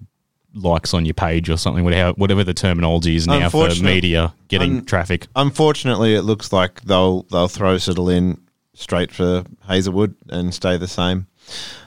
likes 0.55 0.94
on 0.94 1.05
your 1.05 1.14
page 1.14 1.48
or 1.48 1.57
something, 1.57 1.84
whatever, 1.84 2.12
whatever 2.12 2.44
the 2.44 2.55
terminology 2.55 3.16
is 3.16 3.26
now 3.26 3.48
for 3.48 3.68
media 3.82 4.34
getting 4.48 4.78
un- 4.78 4.84
traffic. 4.84 5.26
Unfortunately, 5.36 6.14
it 6.14 6.22
looks 6.22 6.53
like 6.53 6.80
they'll 6.82 7.22
they'll 7.24 7.48
throw 7.48 7.76
Siddle 7.76 8.14
in 8.14 8.40
straight 8.74 9.12
for 9.12 9.44
Hazlewood 9.66 10.14
and 10.28 10.55
stay 10.55 10.76
the 10.76 10.88
same. 10.88 11.26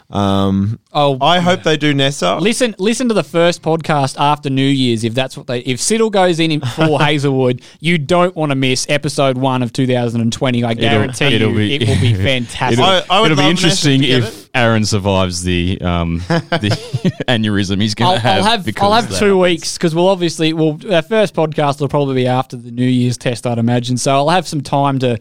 Um, 0.10 0.80
Oh, 0.93 1.18
I 1.20 1.39
hope 1.39 1.64
they 1.64 1.78
do 1.78 1.93
Neser. 1.93 2.39
Listen, 2.39 2.74
listen 2.78 3.08
to 3.10 3.14
the 3.14 3.24
first 3.24 3.62
podcast 3.62 4.16
after 4.20 4.49
New 4.49 4.66
Year's. 4.66 5.03
If 5.03 5.14
that's 5.14 5.36
what 5.36 5.47
they, 5.47 5.60
if 5.62 5.80
Siddle 5.80 6.12
goes 6.12 6.39
in 6.39 6.62
for 6.62 6.99
Hazlewood, 7.01 7.62
you 7.80 7.97
don't 7.97 8.36
want 8.36 8.51
to 8.51 8.56
miss 8.56 8.86
episode 8.88 9.38
one 9.38 9.62
of 9.64 9.74
2020. 9.74 10.64
I 10.64 10.74
guarantee 10.76 11.26
it'll 11.36 11.49
you, 11.51 11.56
be- 11.56 11.76
it 11.76 11.88
will 11.88 11.99
be 11.99 12.14
fantastic. 12.24 12.80
It'll, 12.80 12.86
I- 12.89 13.03
I 13.10 13.20
would 13.22 13.32
it'll 13.32 13.43
be 13.43 13.49
interesting 13.49 14.01
Nessa 14.01 14.14
to 14.14 14.22
get 14.22 14.30
if 14.30 14.49
Aaron 14.53 14.86
survives 14.86 15.43
the 15.43 15.82
um, 15.82 16.18
the 16.28 17.24
aneurysm 17.28 17.82
he's 17.82 17.95
going 17.95 18.14
to 18.16 18.20
have. 18.20 18.38
I'll 18.45 18.51
have 18.58 18.68
I'll 18.80 18.93
have 18.93 19.08
two 19.10 19.14
happens. 19.16 19.36
weeks 19.41 19.78
because 19.78 19.93
we'll 19.95 20.08
obviously 20.08 20.53
well 20.53 20.80
our 20.91 21.01
first 21.01 21.34
podcast 21.34 21.82
will 21.82 21.89
probably 21.89 22.16
be 22.16 22.28
after 22.28 22.56
the 22.56 22.72
New 22.72 22.86
Year's 22.88 23.18
test, 23.18 23.45
I'd 23.47 23.58
imagine. 23.58 23.97
So 23.97 24.14
I'll 24.14 24.30
have 24.30 24.47
some 24.47 24.62
time 24.62 24.99
to 24.99 25.18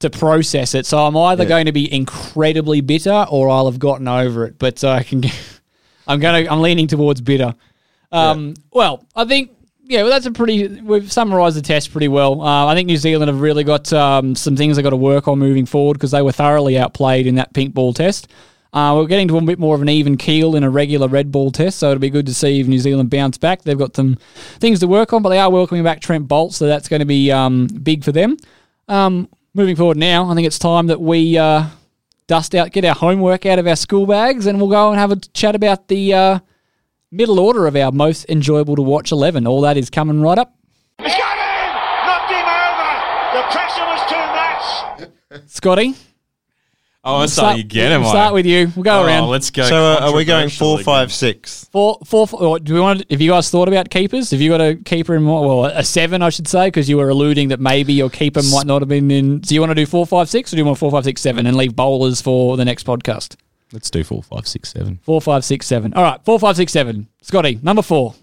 to 0.00 0.10
process 0.10 0.74
it. 0.74 0.86
So 0.86 0.98
I'm 0.98 1.16
either 1.16 1.44
going 1.44 1.66
to 1.66 1.72
be 1.72 1.92
incredibly 1.92 2.80
bitter 2.80 3.26
or 3.30 3.48
I'll 3.48 3.70
have 3.70 3.78
gotten 3.78 4.08
over 4.08 4.44
it. 4.46 4.58
But 4.58 4.82
uh, 4.84 4.90
I 4.90 5.02
can, 5.02 5.22
I'm 6.06 6.20
going 6.20 6.44
to 6.44 6.52
I'm 6.52 6.60
leaning 6.60 6.86
towards 6.86 7.20
bitter. 7.20 7.54
Um, 8.12 8.54
Well, 8.72 9.04
I 9.14 9.24
think. 9.24 9.52
Yeah, 9.90 10.02
well, 10.02 10.10
that's 10.10 10.26
a 10.26 10.30
pretty. 10.30 10.68
We've 10.82 11.10
summarised 11.10 11.56
the 11.56 11.62
test 11.62 11.92
pretty 11.92 12.08
well. 12.08 12.42
Uh, 12.42 12.66
I 12.66 12.74
think 12.74 12.88
New 12.88 12.98
Zealand 12.98 13.30
have 13.30 13.40
really 13.40 13.64
got 13.64 13.90
um, 13.94 14.34
some 14.34 14.54
things 14.54 14.76
they've 14.76 14.82
got 14.82 14.90
to 14.90 14.96
work 14.96 15.28
on 15.28 15.38
moving 15.38 15.64
forward 15.64 15.94
because 15.94 16.10
they 16.10 16.20
were 16.20 16.30
thoroughly 16.30 16.76
outplayed 16.76 17.26
in 17.26 17.36
that 17.36 17.54
pink 17.54 17.72
ball 17.72 17.94
test. 17.94 18.28
Uh, 18.74 18.94
we're 18.94 19.06
getting 19.06 19.28
to 19.28 19.38
a 19.38 19.40
bit 19.40 19.58
more 19.58 19.74
of 19.74 19.80
an 19.80 19.88
even 19.88 20.18
keel 20.18 20.54
in 20.54 20.62
a 20.62 20.68
regular 20.68 21.08
red 21.08 21.32
ball 21.32 21.50
test, 21.50 21.78
so 21.78 21.90
it'll 21.90 22.00
be 22.00 22.10
good 22.10 22.26
to 22.26 22.34
see 22.34 22.60
if 22.60 22.66
New 22.68 22.78
Zealand 22.78 23.08
bounce 23.08 23.38
back. 23.38 23.62
They've 23.62 23.78
got 23.78 23.96
some 23.96 24.18
things 24.58 24.80
to 24.80 24.86
work 24.86 25.14
on, 25.14 25.22
but 25.22 25.30
they 25.30 25.38
are 25.38 25.48
welcoming 25.48 25.84
back 25.84 26.00
Trent 26.00 26.28
Boult, 26.28 26.52
so 26.52 26.66
that's 26.66 26.86
going 26.86 27.00
to 27.00 27.06
be 27.06 27.32
um, 27.32 27.66
big 27.66 28.04
for 28.04 28.12
them. 28.12 28.36
Um, 28.88 29.28
moving 29.58 29.74
forward 29.74 29.96
now, 29.96 30.30
I 30.30 30.34
think 30.36 30.46
it's 30.46 30.58
time 30.58 30.86
that 30.86 31.00
we 31.00 31.36
uh, 31.36 31.66
dust 32.28 32.54
out, 32.54 32.70
get 32.70 32.84
our 32.84 32.94
homework 32.94 33.44
out 33.44 33.58
of 33.58 33.66
our 33.66 33.74
school 33.74 34.06
bags, 34.06 34.46
and 34.46 34.58
we'll 34.60 34.70
go 34.70 34.90
and 34.90 34.98
have 35.00 35.10
a 35.10 35.16
chat 35.16 35.56
about 35.56 35.88
the 35.88 36.14
uh, 36.14 36.38
middle 37.10 37.40
order 37.40 37.66
of 37.66 37.74
our 37.74 37.90
most 37.90 38.24
enjoyable 38.28 38.76
to 38.76 38.82
watch 38.82 39.10
11. 39.10 39.48
All 39.48 39.60
that 39.62 39.76
is 39.76 39.90
coming 39.90 40.20
right 40.20 40.38
up. 40.38 40.54
He's 41.02 41.12
got 41.12 41.36
in! 41.36 41.74
Knocked 42.06 42.30
him 42.30 42.46
over! 42.46 42.90
The 43.34 43.42
pressure 43.50 43.84
was 43.84 44.02
too 44.08 45.40
much! 45.40 45.50
Scotty, 45.50 45.94
Oh, 47.04 47.14
I'm 47.14 47.18
we'll 47.20 47.28
starting 47.28 47.60
again. 47.60 47.92
Am 47.92 48.00
we'll 48.00 48.10
I? 48.10 48.12
start 48.12 48.34
with 48.34 48.44
you. 48.44 48.72
We'll 48.74 48.82
go 48.82 49.00
Oh, 49.02 49.06
around. 49.06 49.28
let's 49.28 49.50
go. 49.50 49.62
so 49.62 49.76
uh, 49.76 49.98
are 50.00 50.14
we 50.14 50.24
going 50.24 50.48
controversial 50.48 50.66
four, 50.66 50.74
again. 50.76 50.84
five, 50.84 51.12
six? 51.12 51.64
Four, 51.70 51.98
four, 52.04 52.26
four. 52.26 52.42
or 52.42 52.58
Do 52.58 52.74
we 52.74 52.80
want? 52.80 53.08
Have 53.10 53.20
you 53.20 53.30
guys 53.30 53.48
thought 53.50 53.68
about 53.68 53.88
keepers? 53.88 54.30
Have 54.32 54.40
you 54.40 54.50
got 54.50 54.60
a 54.60 54.74
keeper 54.74 55.14
in 55.14 55.22
mind? 55.22 55.46
Well, 55.46 55.64
a 55.66 55.84
seven, 55.84 56.22
I 56.22 56.30
should 56.30 56.48
say, 56.48 56.66
because 56.66 56.88
you 56.88 56.96
were 56.96 57.08
alluding 57.08 57.48
that 57.48 57.60
maybe 57.60 57.92
your 57.92 58.10
keeper 58.10 58.42
might 58.52 58.66
not 58.66 58.82
have 58.82 58.88
been 58.88 59.10
in. 59.12 59.38
Do 59.38 59.54
you 59.54 59.60
want 59.60 59.70
to 59.70 59.74
do 59.76 59.86
four, 59.86 60.06
five, 60.06 60.28
six, 60.28 60.52
or 60.52 60.56
do 60.56 60.60
you 60.60 60.64
want 60.66 60.78
four, 60.78 60.90
five, 60.90 61.04
six, 61.04 61.20
seven, 61.20 61.46
and 61.46 61.56
leave 61.56 61.76
bowlers 61.76 62.20
for 62.20 62.56
the 62.56 62.64
next 62.64 62.84
podcast? 62.84 63.36
Let's 63.72 63.90
do 63.90 64.02
four, 64.02 64.22
five, 64.22 64.48
six, 64.48 64.70
seven. 64.70 64.98
Four, 65.04 65.20
five, 65.20 65.44
six, 65.44 65.66
seven. 65.66 65.94
All 65.94 66.02
right, 66.02 66.20
four, 66.24 66.38
five, 66.40 66.56
six, 66.56 66.72
seven. 66.72 67.06
Scotty, 67.22 67.60
number 67.62 67.82
four. 67.82 68.14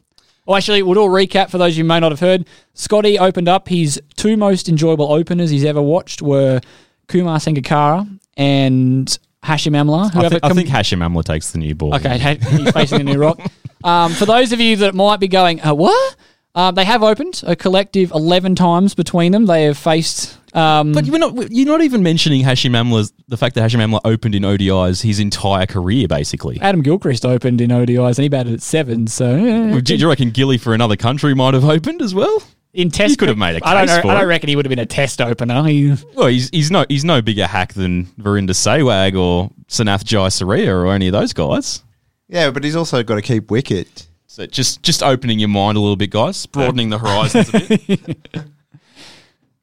Oh, 0.48 0.56
actually, 0.56 0.84
we'll 0.84 0.96
do 0.96 1.04
a 1.04 1.08
recap 1.08 1.50
for 1.50 1.58
those 1.58 1.74
of 1.74 1.78
you 1.78 1.84
who 1.86 1.88
may 1.88 2.00
not 2.02 2.12
have 2.12 2.20
heard. 2.20 2.46
Scotty 2.74 3.18
opened 3.18 3.48
up 3.48 3.68
his 3.70 4.02
two 4.18 4.36
most 4.38 4.68
enjoyable 4.70 5.12
openers 5.14 5.50
he's 5.50 5.64
ever 5.66 5.82
watched 5.82 6.22
were 6.22 6.60
Kumar 7.08 7.40
Sangakkara 7.40 8.20
and 8.38 9.08
Hashim 9.44 9.74
Amla. 9.74 10.08
I, 10.16 10.30
think 10.30 10.44
I 10.44 10.48
com- 10.48 10.58
think 10.58 10.70
Hashim 10.70 11.00
Amla 11.00 11.24
takes 11.24 11.52
the 11.52 11.60
new 11.60 11.76
ball. 11.76 11.96
Okay, 11.96 12.18
he's 12.18 12.72
facing 12.72 12.98
the 13.00 13.04
new 13.04 13.20
rock. 13.20 13.40
Um, 13.84 14.14
for 14.14 14.26
those 14.26 14.52
of 14.52 14.60
you 14.60 14.78
that 14.78 14.96
might 14.96 15.20
be 15.20 15.28
going, 15.28 15.62
uh, 15.62 15.74
what? 15.74 16.16
Uh, 16.56 16.72
they 16.72 16.86
have 16.86 17.04
opened 17.04 17.44
a 17.46 17.56
collective 17.56 18.12
11 18.12 18.56
times 18.56 18.96
between 18.96 19.34
them. 19.34 19.46
They 19.46 19.64
have 19.66 19.78
faced. 19.78 20.38
Um, 20.56 20.94
But 20.94 21.06
you're 21.06 21.20
not 21.20 21.52
you're 21.52 21.68
not 21.68 21.82
even 21.82 22.02
mentioning 22.02 22.42
Hashim 22.44 22.72
Amla's 22.72 23.12
the 23.28 23.36
fact 23.36 23.56
that 23.56 23.70
Hashim 23.70 23.84
Amla 23.86 24.00
opened 24.06 24.36
in 24.36 24.44
ODIs 24.44 25.04
his 25.04 25.20
entire 25.20 25.66
career, 25.66 26.08
basically. 26.08 26.58
Adam 26.62 26.82
Gilchrist 26.82 27.26
opened 27.26 27.60
in 27.60 27.72
ODIs 27.72 28.18
and 28.18 28.24
he 28.24 28.30
batted 28.30 28.54
at 28.54 28.62
seven. 28.62 29.06
So 29.08 29.80
Do 29.82 29.96
you 29.96 30.08
reckon 30.08 30.32
Gilly 30.32 30.58
for 30.58 30.74
another 30.74 30.96
country 30.96 31.34
might 31.36 31.54
have 31.56 31.66
opened 31.66 32.02
as 32.02 32.16
well? 32.16 32.42
In 32.76 32.92
test, 32.92 33.12
You 33.12 33.18
could 33.18 33.30
have 33.30 33.38
made 33.38 33.56
a 33.56 33.60
I 33.68 33.74
don't 33.74 33.88
case 33.88 33.96
know. 33.98 34.02
for 34.04 34.08
I 34.10 34.20
don't 34.20 34.28
reckon 34.28 34.50
he 34.50 34.56
would 34.56 34.66
have 34.66 34.70
been 34.70 34.80
a 34.80 34.86
test 34.86 35.22
opener. 35.22 35.64
He, 35.64 35.96
Well, 36.14 36.28
he's 36.28 36.50
he's 36.50 36.70
no 36.72 36.86
he's 36.90 37.06
no 37.06 37.22
bigger 37.22 37.48
hack 37.48 37.74
than 37.74 38.06
Virender 38.20 38.52
Sehwag 38.52 39.18
or 39.18 39.50
Sanath 39.68 40.04
Jayasuriya 40.04 40.68
or 40.68 40.92
any 40.92 41.08
of 41.08 41.14
those 41.14 41.34
guys. 41.34 41.84
Yeah, 42.28 42.52
but 42.52 42.64
he's 42.64 42.76
also 42.76 43.02
got 43.04 43.16
to 43.16 43.22
keep 43.22 43.50
wicket. 43.50 44.08
So 44.28 44.46
just 44.46 44.84
just 44.84 45.02
opening 45.02 45.40
your 45.40 45.50
mind 45.50 45.78
a 45.78 45.80
little 45.80 45.96
bit, 45.96 46.10
guys, 46.10 46.46
broadening 46.46 46.90
the 46.90 46.98
horizons 47.00 47.50
a 47.54 47.78
bit. 47.78 48.28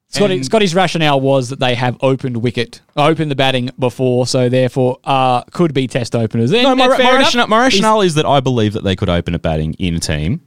Scotty, 0.07 0.43
Scotty's 0.43 0.75
rationale 0.75 1.19
was 1.19 1.49
that 1.49 1.59
they 1.59 1.73
have 1.73 1.97
opened 2.01 2.37
wicket, 2.37 2.81
opened 2.95 3.31
the 3.31 3.35
batting 3.35 3.71
before, 3.79 4.27
so 4.27 4.47
therefore 4.47 4.99
uh, 5.03 5.41
could 5.45 5.73
be 5.73 5.87
test 5.87 6.15
openers. 6.15 6.51
And, 6.53 6.61
No, 6.63 6.75
my, 6.75 6.83
and 6.83 6.91
ra- 6.91 6.97
fair 6.97 7.13
my, 7.13 7.17
rationale, 7.19 7.47
my 7.47 7.61
rationale 7.63 8.01
is 8.01 8.13
that 8.13 8.25
I 8.27 8.39
believe 8.39 8.73
that 8.73 8.83
they 8.83 8.95
could 8.95 9.09
open 9.09 9.33
a 9.33 9.39
batting 9.39 9.73
in 9.75 9.95
a 9.95 9.99
team 9.99 10.41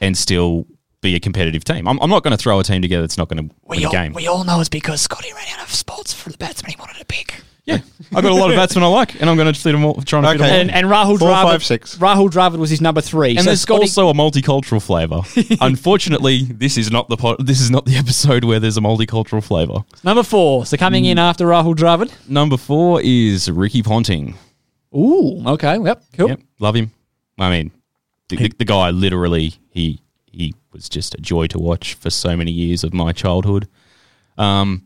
and 0.00 0.16
still 0.16 0.66
be 1.04 1.14
a 1.14 1.20
competitive 1.20 1.62
team. 1.64 1.86
I'm, 1.86 1.98
I'm 2.00 2.10
not 2.10 2.22
going 2.24 2.32
to 2.32 2.36
throw 2.42 2.58
a 2.58 2.64
team 2.64 2.82
together 2.82 3.02
that's 3.02 3.16
not 3.18 3.28
going 3.28 3.48
to 3.48 3.54
win 3.64 3.78
We 3.80 3.84
a 3.86 3.90
game. 3.90 4.12
we 4.12 4.26
all 4.26 4.42
know 4.44 4.58
it's 4.60 4.68
because 4.68 5.00
Scotty 5.02 5.32
ran 5.32 5.46
out 5.58 5.64
of 5.66 5.72
spots 5.72 6.12
for 6.12 6.30
the 6.30 6.38
batsman 6.38 6.72
he 6.72 6.76
wanted 6.78 6.96
to 6.98 7.04
pick. 7.04 7.42
yeah, 7.66 7.78
I've 8.14 8.22
got 8.22 8.32
a 8.32 8.34
lot 8.34 8.50
of 8.50 8.56
batsmen 8.56 8.82
I 8.84 8.88
like, 8.88 9.20
and 9.20 9.30
I'm 9.30 9.36
going 9.36 9.52
to 9.52 9.58
fit 9.58 9.72
them 9.72 9.84
all, 9.84 9.94
trying 10.02 10.22
to 10.24 10.30
fit 10.30 10.38
them 10.38 10.46
all. 10.46 10.50
Okay. 10.52 10.60
And, 10.60 10.70
and 10.70 10.86
Rahul 10.86 11.18
Four, 11.18 11.28
Dravid, 11.30 11.42
five, 11.44 11.64
six. 11.64 11.96
Rahul 11.96 12.28
Dravid 12.30 12.58
was 12.58 12.68
his 12.70 12.80
number 12.82 13.00
three. 13.00 13.30
And 13.30 13.40
so 13.40 13.44
there's 13.46 13.60
Scotty, 13.62 13.82
also 13.82 14.08
a 14.10 14.12
multicultural 14.14 14.82
flavour. 14.82 15.20
Unfortunately, 15.60 16.42
this 16.44 16.76
is 16.76 16.90
not 16.90 17.08
the 17.08 17.16
po- 17.16 17.36
this 17.38 17.60
is 17.60 17.70
not 17.70 17.84
the 17.86 17.96
episode 17.96 18.44
where 18.44 18.60
there's 18.60 18.76
a 18.76 18.80
multicultural 18.82 19.42
flavour. 19.42 19.84
number 20.02 20.22
four. 20.22 20.66
So 20.66 20.76
coming 20.76 21.04
Mm. 21.04 21.08
in 21.12 21.18
after 21.18 21.46
Rahul 21.46 21.74
Dravid. 21.74 22.12
Number 22.28 22.56
four 22.56 23.00
is 23.02 23.50
Ricky 23.50 23.82
Ponting. 23.82 24.34
Ooh, 24.94 25.42
okay, 25.48 25.78
yep, 25.82 26.02
cool. 26.16 26.28
Yep, 26.28 26.40
love 26.60 26.76
him. 26.76 26.92
I 27.38 27.50
mean, 27.50 27.72
the, 28.28 28.36
the, 28.36 28.48
the 28.58 28.64
guy 28.64 28.90
literally 28.90 29.54
he 29.70 30.00
he 30.34 30.54
was 30.72 30.88
just 30.88 31.14
a 31.14 31.18
joy 31.18 31.46
to 31.48 31.58
watch 31.58 31.94
for 31.94 32.10
so 32.10 32.36
many 32.36 32.50
years 32.50 32.84
of 32.84 32.92
my 32.92 33.12
childhood. 33.12 33.68
Um, 34.36 34.84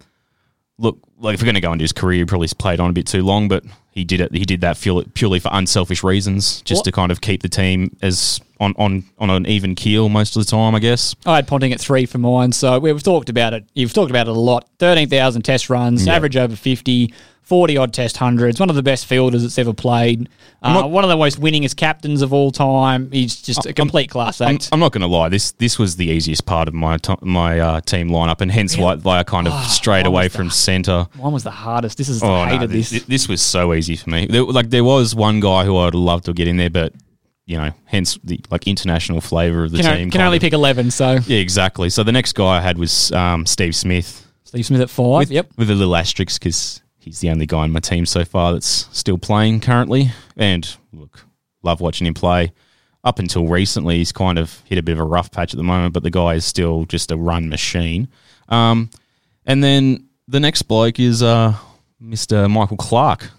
look, 0.78 0.99
like 1.18 1.34
if 1.34 1.40
we're 1.40 1.46
going 1.46 1.55
to 1.57 1.61
go 1.61 1.72
into 1.72 1.82
his 1.82 1.92
career, 1.92 2.18
he 2.18 2.24
probably 2.24 2.49
played 2.59 2.80
on 2.80 2.90
a 2.90 2.92
bit 2.92 3.07
too 3.07 3.22
long, 3.22 3.49
but 3.49 3.64
he 3.90 4.05
did 4.05 4.20
it. 4.20 4.32
He 4.32 4.44
did 4.44 4.61
that 4.61 4.80
purely, 4.80 5.07
purely 5.14 5.40
for 5.40 5.51
unselfish 5.53 6.03
reasons, 6.05 6.61
just 6.62 6.80
What- 6.80 6.84
to 6.84 6.92
kind 6.92 7.12
of 7.12 7.20
keep 7.20 7.42
the 7.42 7.49
team 7.49 7.96
as 8.03 8.40
on 8.61 8.75
on 8.77 9.05
on 9.19 9.31
an 9.31 9.47
even 9.47 9.75
keel 9.75 10.09
most 10.09 10.37
of 10.37 10.45
the 10.45 10.51
time, 10.51 10.75
I 10.75 10.79
guess. 10.79 11.15
I 11.27 11.37
had 11.37 11.47
Ponting 11.47 11.73
at 11.73 11.81
three 11.81 12.07
for 12.07 12.19
mine, 12.19 12.53
so 12.53 12.79
we've 12.79 13.03
talked 13.03 13.29
about 13.29 13.55
it. 13.55 13.65
You've 13.75 13.93
talked 13.93 14.11
about 14.11 14.27
it 14.29 14.31
a 14.37 14.41
lot. 14.41 14.69
13,000 14.79 15.43
test 15.43 15.71
runs, 15.71 16.07
Yeah. 16.07 16.15
average 16.15 16.37
over 16.37 16.55
50, 16.57 17.13
40 17.43 17.77
odd 17.79 17.93
test 17.95 18.17
hundreds, 18.19 18.61
one 18.61 18.69
of 18.69 18.77
the 18.77 18.83
best 18.83 19.07
fielders 19.07 19.43
that's 19.43 19.59
ever 19.59 19.73
played, 19.73 20.29
uh, 20.63 20.73
not- 20.75 20.91
one 20.91 21.03
of 21.03 21.09
the 21.09 21.17
most 21.17 21.41
winningest 21.41 21.77
captains 21.77 22.21
of 22.21 22.33
all 22.33 22.51
time. 22.51 23.09
He's 23.11 23.41
just 23.41 23.65
a 23.65 23.73
complete 23.73 24.11
class 24.11 24.41
I'm, 24.43 24.57
act. 24.57 24.69
I'm 24.71 24.81
not 24.81 24.93
going 24.93 25.01
to 25.01 25.07
lie. 25.07 25.29
This 25.31 25.53
this 25.53 25.79
was 25.79 25.97
the 25.97 26.07
easiest 26.09 26.45
part 26.45 26.69
of 26.69 26.75
my 26.75 26.99
to- 26.99 27.17
my 27.23 27.59
uh, 27.59 27.81
team 27.81 28.11
lineup, 28.11 28.41
and 28.43 28.51
hence 28.53 28.77
why, 28.77 28.97
why 28.97 29.19
I 29.21 29.23
kind 29.23 29.49
of 29.49 29.55
strayed 29.67 30.05
away 30.07 30.29
from 30.29 30.51
centre. 30.51 31.07
One 31.17 31.33
was 31.33 31.43
the 31.45 31.51
hardest. 31.51 31.97
This 31.97 32.09
is 32.11 32.23
Oh, 32.23 32.35
I 32.35 32.47
no, 32.51 32.53
hated 32.59 32.71
this. 32.71 32.91
this. 32.91 33.03
this 33.05 33.29
was 33.29 33.41
so 33.41 33.73
easy 33.73 33.97
for 33.97 34.11
me. 34.11 34.27
There, 34.29 34.43
like 34.45 34.69
there 34.71 34.85
was 34.85 35.15
one 35.15 35.41
guy 35.41 35.65
who 35.65 35.77
I'd 35.79 35.95
love 35.95 36.23
to 36.25 36.33
get 36.35 36.49
in 36.49 36.59
there, 36.59 36.71
but 36.71 36.93
you 37.49 37.57
know, 37.57 37.70
hence 37.86 38.18
the 38.22 38.38
like 38.51 38.66
international 38.68 39.22
flavour 39.22 39.64
of 39.64 39.72
the 39.72 39.78
Can, 39.78 39.96
team. 39.96 40.09
o- 40.09 40.11
can 40.11 40.20
only 40.20 40.36
of- 40.36 40.42
pick 40.42 40.53
11, 40.53 40.90
so 40.90 41.18
Yeah, 41.26 41.38
exactly. 41.38 41.88
So 41.88 42.03
the 42.03 42.12
next 42.12 42.34
guy 42.34 42.59
I 42.59 42.61
had 42.61 42.76
was 42.76 43.11
um, 43.12 43.46
Steve 43.46 43.74
Smith 43.74 44.26
Steve 44.44 44.66
Smith 44.66 44.82
at 44.82 44.90
five. 44.90 45.20
with, 45.20 45.30
yep. 45.30 45.49
with 45.57 45.70
a 45.70 45.74
little 45.74 45.96
asterisk 45.96 46.40
because 46.40 46.82
he's 46.99 47.20
the 47.20 47.30
only 47.30 47.46
guy 47.46 47.64
in 47.64 47.72
my 47.72 47.80
team 47.80 48.05
so 48.05 48.24
far 48.24 48.53
that's 48.53 48.86
still 48.92 49.16
playing 49.16 49.61
currently. 49.61 50.11
And 50.36 50.68
look, 50.92 51.24
love 51.62 51.80
watching 51.80 52.07
him 52.07 52.14
play. 52.14 52.53
Up 53.03 53.18
until 53.18 53.46
recently, 53.46 53.96
he's 53.96 54.12
kind 54.12 54.38
of 54.38 54.61
hit 54.66 54.76
a 54.76 54.82
bit 54.82 54.92
of 54.92 55.01
a 55.01 55.05
rough 55.05 55.30
patch 55.30 55.55
at 55.55 55.57
the 55.57 55.62
moment, 55.64 55.94
but 55.94 56.03
the 56.03 56.11
guy 56.11 56.34
is 56.34 56.44
still 56.44 56.84
just 56.84 57.11
a 57.11 57.16
run 57.16 57.49
machine. 57.49 58.09
Um, 58.51 58.90
and 59.46 59.64
then 59.64 60.09
the 60.26 60.40
next 60.40 60.62
bloke 60.62 61.01
is 61.01 61.22
uh, 61.22 61.55
Mr. 62.03 62.51
Michael 62.51 62.76
Clarke. 62.76 63.30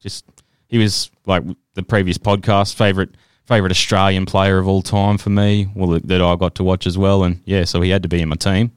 Just 0.00 0.24
he 0.66 0.78
was 0.78 1.10
like 1.26 1.44
the 1.74 1.82
previous 1.84 2.18
podcast 2.18 2.74
favorite 2.74 3.10
favorite 3.46 3.70
Australian 3.70 4.26
player 4.26 4.58
of 4.58 4.66
all 4.68 4.82
time 4.82 5.18
for 5.18 5.30
me. 5.30 5.68
Well, 5.74 5.88
that- 5.90 6.08
that 6.08 6.20
I 6.22 6.36
got 6.36 6.54
to 6.56 6.64
watch 6.64 6.86
as 6.86 6.98
well, 6.98 7.22
and 7.24 7.40
yeah, 7.44 7.64
so 7.64 7.80
he 7.80 7.90
had 7.90 8.02
to 8.02 8.08
be 8.08 8.20
in 8.20 8.28
my 8.28 8.36
team. 8.36 8.72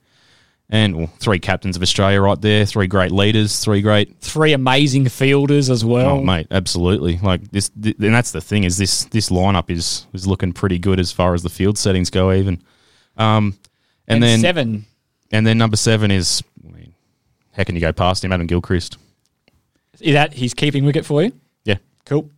And 0.72 0.96
well, 0.96 1.08
three 1.18 1.40
captains 1.40 1.76
of 1.76 1.82
Australia 1.82 2.22
right 2.22 2.40
there, 2.40 2.64
three 2.64 2.86
great 2.86 3.12
leaders, 3.12 3.60
three 3.60 3.82
great 3.82 4.20
Three 4.22 4.54
amazing 4.54 5.10
fielders 5.10 5.68
as 5.72 5.84
well. 5.84 6.18
Oh, 6.20 6.22
mate, 6.22 6.46
absolutely. 6.52 7.18
Like 7.18 7.50
this, 7.50 7.70
th- 7.70 7.96
and 8.00 8.14
that's 8.14 8.32
the 8.32 8.40
thing 8.42 8.66
is 8.66 8.78
this 8.78 9.06
this 9.06 9.30
lineup 9.30 9.72
is 9.72 10.06
is 10.14 10.28
looking 10.28 10.54
pretty 10.54 10.78
good 10.78 11.00
as 11.00 11.12
far 11.12 11.34
as 11.34 11.42
the 11.42 11.50
field 11.50 11.80
settings 11.80 12.12
go. 12.12 12.32
Even, 12.32 12.62
um, 13.18 13.58
and, 14.08 14.18
and 14.18 14.24
then 14.24 14.40
seven. 14.42 14.86
and 15.32 15.48
then 15.48 15.58
number 15.58 15.76
seven 15.76 16.12
is, 16.12 16.44
I 16.68 16.72
mean, 16.72 16.94
how 17.54 17.64
can 17.64 17.74
you 17.74 17.82
go 17.82 17.92
past 17.92 18.24
him, 18.24 18.32
Adam 18.32 18.46
Gilchrist? 18.46 18.98
Is 20.00 20.14
that 20.14 20.34
he's 20.34 20.54
keeping 20.54 20.86
wicket 20.86 21.04
for 21.04 21.24
you? 21.24 21.32
Yeah. 21.66 21.78
Cool. 22.06 22.30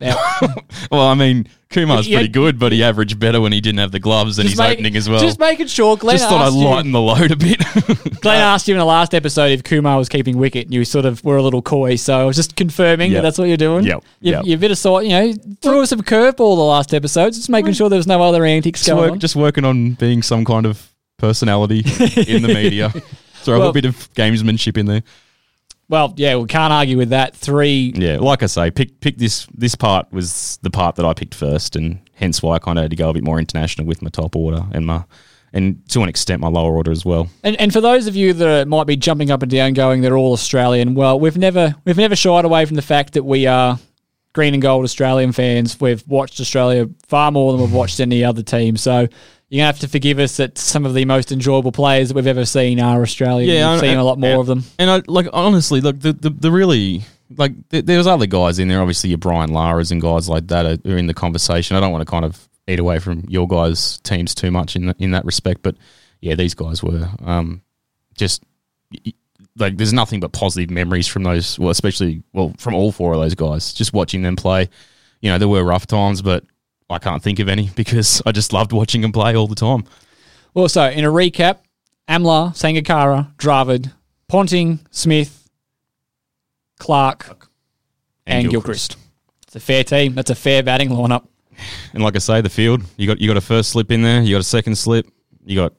Well, 0.90 1.02
I 1.06 1.14
mean, 1.14 1.46
Kumar's 1.68 2.08
Yeah. 2.08 2.18
pretty 2.18 2.32
good, 2.32 2.58
but 2.58 2.72
he 2.72 2.82
averaged 2.82 3.18
better 3.20 3.40
when 3.40 3.52
he 3.52 3.60
didn't 3.60 3.78
have 3.78 3.92
the 3.92 4.00
gloves 4.00 4.38
and 4.38 4.48
he's 4.48 4.56
make- 4.58 4.78
opening 4.78 4.96
as 4.96 5.08
well. 5.08 5.20
Just 5.20 5.38
making 5.38 5.66
sure. 5.68 5.96
Glenn 5.96 6.16
Just 6.16 6.28
thought 6.28 6.40
I'd 6.40 6.46
asked 6.48 6.56
you- 6.56 6.64
lighten 6.68 6.92
the 6.92 7.00
load 7.00 7.30
a 7.30 7.36
bit. 7.36 7.60
Glenn 8.20 8.40
asked 8.40 8.66
you 8.66 8.74
in 8.74 8.78
the 8.78 8.84
last 8.84 9.14
episode 9.14 9.52
if 9.52 9.62
Kumar 9.62 9.98
was 9.98 10.08
keeping 10.08 10.38
wicket, 10.38 10.64
and 10.66 10.74
you 10.74 10.84
sort 10.84 11.04
of 11.04 11.22
were 11.24 11.36
a 11.36 11.42
little 11.42 11.62
coy. 11.62 11.96
So 11.96 12.18
I 12.18 12.24
was 12.24 12.34
just 12.36 12.56
confirming 12.56 13.12
that 13.12 13.20
that's 13.20 13.38
what 13.38 13.48
you're 13.48 13.56
doing. 13.56 13.84
Yep. 13.84 14.04
You, 14.20 14.32
Yep. 14.32 14.44
you 14.46 14.56
bit 14.56 14.70
of 14.70 14.78
sort, 14.78 15.04
you 15.04 15.10
know, 15.10 15.34
threw 15.60 15.82
us 15.82 15.90
some 15.90 16.00
curveball 16.02 16.56
the 16.56 16.62
last 16.62 16.92
episode, 16.94 17.34
just 17.34 17.48
making 17.50 17.74
sure 17.74 17.88
there 17.88 17.98
was 17.98 18.06
no 18.06 18.22
other 18.22 18.44
antics 18.44 18.80
just, 18.80 18.88
going 18.90 19.00
work, 19.02 19.12
on. 19.12 19.18
just 19.20 19.36
working 19.36 19.64
on 19.64 19.92
being 19.92 20.22
some 20.22 20.44
kind 20.44 20.66
of 20.66 20.90
personality 21.18 21.80
in 22.26 22.42
the 22.42 22.50
media. 22.52 22.92
Throw 23.42 23.58
Well- 23.60 23.68
a 23.70 23.72
bit 23.72 23.84
of 23.84 23.94
gamesmanship 24.14 24.76
in 24.76 24.86
there. 24.86 25.02
Well, 25.90 26.14
yeah, 26.16 26.36
we 26.36 26.46
can't 26.46 26.72
argue 26.72 26.96
with 26.96 27.10
that. 27.10 27.34
Three. 27.34 27.92
Yeah, 27.96 28.18
like 28.18 28.44
I 28.44 28.46
say, 28.46 28.70
pick 28.70 29.00
pick 29.00 29.18
this. 29.18 29.46
This 29.52 29.74
part 29.74 30.10
was 30.12 30.58
the 30.62 30.70
part 30.70 30.94
that 30.96 31.04
I 31.04 31.12
picked 31.12 31.34
first, 31.34 31.74
and 31.74 31.98
hence 32.14 32.42
why 32.42 32.54
I 32.54 32.58
kind 32.60 32.78
of 32.78 32.84
had 32.84 32.92
to 32.92 32.96
go 32.96 33.10
a 33.10 33.12
bit 33.12 33.24
more 33.24 33.40
international 33.40 33.88
with 33.88 34.00
my 34.00 34.08
top 34.08 34.36
order 34.36 34.64
and 34.70 34.86
my, 34.86 35.02
and 35.52 35.86
to 35.90 36.02
an 36.02 36.08
extent 36.08 36.40
my 36.40 36.48
lower 36.48 36.76
order 36.76 36.92
as 36.92 37.04
well. 37.04 37.28
And, 37.42 37.56
and 37.60 37.72
for 37.72 37.80
those 37.80 38.06
of 38.06 38.14
you 38.14 38.32
that 38.34 38.68
might 38.68 38.86
be 38.86 38.96
jumping 38.96 39.32
up 39.32 39.42
and 39.42 39.50
down, 39.50 39.72
going 39.72 40.00
they're 40.00 40.16
all 40.16 40.32
Australian. 40.32 40.94
Well, 40.94 41.18
we've 41.18 41.36
never 41.36 41.74
we've 41.84 41.98
never 41.98 42.14
shied 42.14 42.44
away 42.44 42.64
from 42.66 42.76
the 42.76 42.82
fact 42.82 43.14
that 43.14 43.24
we 43.24 43.48
are 43.48 43.76
green 44.32 44.54
and 44.54 44.62
gold 44.62 44.84
Australian 44.84 45.32
fans. 45.32 45.80
We've 45.80 46.06
watched 46.06 46.40
Australia 46.40 46.88
far 47.08 47.32
more 47.32 47.50
than 47.50 47.60
we've 47.62 47.72
watched 47.72 47.98
any 47.98 48.22
other 48.22 48.44
team. 48.44 48.76
So 48.76 49.08
you're 49.50 49.58
gonna 49.60 49.66
have 49.66 49.80
to 49.80 49.88
forgive 49.88 50.18
us 50.18 50.38
that 50.38 50.56
some 50.56 50.86
of 50.86 50.94
the 50.94 51.04
most 51.04 51.32
enjoyable 51.32 51.72
players 51.72 52.08
that 52.08 52.14
we've 52.14 52.26
ever 52.26 52.44
seen 52.46 52.80
are 52.80 53.02
Australian. 53.02 53.50
Yeah, 53.54 53.72
we've 53.72 53.80
seen 53.80 53.98
a 53.98 54.04
lot 54.04 54.18
more 54.18 54.30
and- 54.30 54.40
of 54.40 54.46
them. 54.46 54.64
And 54.78 54.90
I 54.90 55.02
like 55.06 55.26
honestly, 55.32 55.80
look, 55.82 56.00
the 56.00 56.12
the, 56.14 56.30
the 56.30 56.50
really 56.50 57.02
like 57.36 57.52
th- 57.68 57.84
there 57.84 57.98
was 57.98 58.06
other 58.06 58.26
guys 58.26 58.58
in 58.58 58.68
there. 58.68 58.80
Obviously, 58.80 59.10
your 59.10 59.18
Brian 59.18 59.52
Lara's 59.52 59.90
and 59.92 60.00
guys 60.00 60.28
like 60.28 60.46
that 60.48 60.64
are, 60.66 60.90
are 60.90 60.96
in 60.96 61.06
the 61.06 61.14
conversation. 61.14 61.76
I 61.76 61.80
don't 61.80 61.92
want 61.92 62.02
to 62.06 62.10
kind 62.10 62.24
of 62.24 62.48
eat 62.68 62.78
away 62.78 62.98
from 63.00 63.24
your 63.28 63.46
guys' 63.48 63.98
teams 64.04 64.34
too 64.34 64.50
much 64.50 64.76
in 64.76 64.86
the, 64.86 64.96
in 65.00 65.10
that 65.10 65.24
respect, 65.24 65.62
but 65.62 65.74
yeah, 66.20 66.34
these 66.36 66.54
guys 66.54 66.82
were 66.82 67.08
um, 67.24 67.62
just 68.16 68.42
y- 69.04 69.12
like 69.56 69.76
there's 69.76 69.92
nothing 69.92 70.20
but 70.20 70.30
positive 70.32 70.70
memories 70.70 71.08
from 71.08 71.24
those. 71.24 71.58
Well, 71.58 71.70
especially 71.70 72.22
well 72.32 72.54
from 72.58 72.74
all 72.74 72.92
four 72.92 73.14
of 73.14 73.20
those 73.20 73.34
guys. 73.34 73.72
Just 73.72 73.92
watching 73.92 74.22
them 74.22 74.36
play. 74.36 74.68
You 75.20 75.30
know, 75.30 75.38
there 75.38 75.48
were 75.48 75.64
rough 75.64 75.86
times, 75.86 76.22
but 76.22 76.44
I 76.90 76.98
can't 76.98 77.22
think 77.22 77.38
of 77.38 77.48
any 77.48 77.70
because 77.76 78.22
I 78.26 78.32
just 78.32 78.52
loved 78.52 78.72
watching 78.72 79.00
them 79.00 79.12
play 79.12 79.36
all 79.36 79.46
the 79.46 79.54
time. 79.54 79.84
Also, 80.54 80.82
in 80.90 81.04
a 81.04 81.08
recap, 81.08 81.58
Amla, 82.08 82.50
Sangakkara, 82.50 83.34
Dravid, 83.36 83.92
Ponting, 84.28 84.80
Smith, 84.90 85.48
Clarke, 86.78 87.48
and, 88.26 88.50
Gilchrist. 88.50 88.96
It's 89.46 89.56
a 89.56 89.60
fair 89.60 89.84
team. 89.84 90.14
That's 90.14 90.30
a 90.30 90.34
fair 90.34 90.62
batting 90.62 90.90
lineup. 90.90 91.26
And 91.92 92.02
like 92.02 92.16
I 92.16 92.18
say, 92.18 92.40
the 92.40 92.48
field 92.48 92.82
you 92.96 93.06
got 93.06 93.20
you 93.20 93.28
got 93.28 93.36
a 93.36 93.40
first 93.40 93.70
slip 93.70 93.90
in 93.90 94.02
there, 94.02 94.22
you 94.22 94.34
got 94.34 94.40
a 94.40 94.44
second 94.44 94.76
slip, 94.76 95.06
you 95.44 95.56
got 95.56 95.74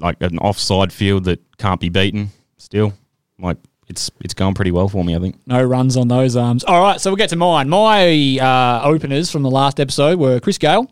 like 0.00 0.16
an 0.20 0.38
offside 0.38 0.92
field 0.92 1.24
that 1.24 1.40
can't 1.58 1.80
be 1.80 1.88
beaten. 1.88 2.30
Still, 2.56 2.94
like 3.38 3.58
it's 3.88 4.10
it's 4.20 4.34
going 4.34 4.54
pretty 4.54 4.70
well 4.70 4.88
for 4.88 5.04
me. 5.04 5.14
I 5.16 5.18
think. 5.18 5.36
No 5.46 5.62
runs 5.62 5.96
on 5.96 6.08
those 6.08 6.36
arms. 6.36 6.64
All 6.64 6.80
right, 6.80 7.00
so 7.00 7.10
we'll 7.10 7.16
get 7.16 7.30
to 7.30 7.36
mine. 7.36 7.68
My 7.68 8.38
uh, 8.40 8.82
openers 8.84 9.30
from 9.30 9.42
the 9.42 9.50
last 9.50 9.80
episode 9.80 10.18
were 10.18 10.40
Chris 10.40 10.58
Gayle 10.58 10.90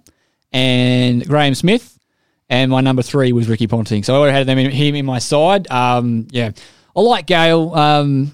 and 0.52 1.26
Graeme 1.26 1.54
Smith, 1.54 1.98
and 2.48 2.70
my 2.70 2.80
number 2.80 3.02
three 3.02 3.32
was 3.32 3.48
Ricky 3.48 3.66
Ponting. 3.66 4.02
So 4.02 4.14
I 4.14 4.18
already 4.18 4.36
had 4.36 4.46
them 4.46 4.58
in, 4.58 4.70
him 4.70 4.94
in 4.94 5.06
my 5.06 5.18
side. 5.18 5.70
Um, 5.70 6.28
yeah, 6.30 6.50
I 6.94 7.00
like 7.00 7.26
Gale. 7.26 7.74
Um, 7.74 8.32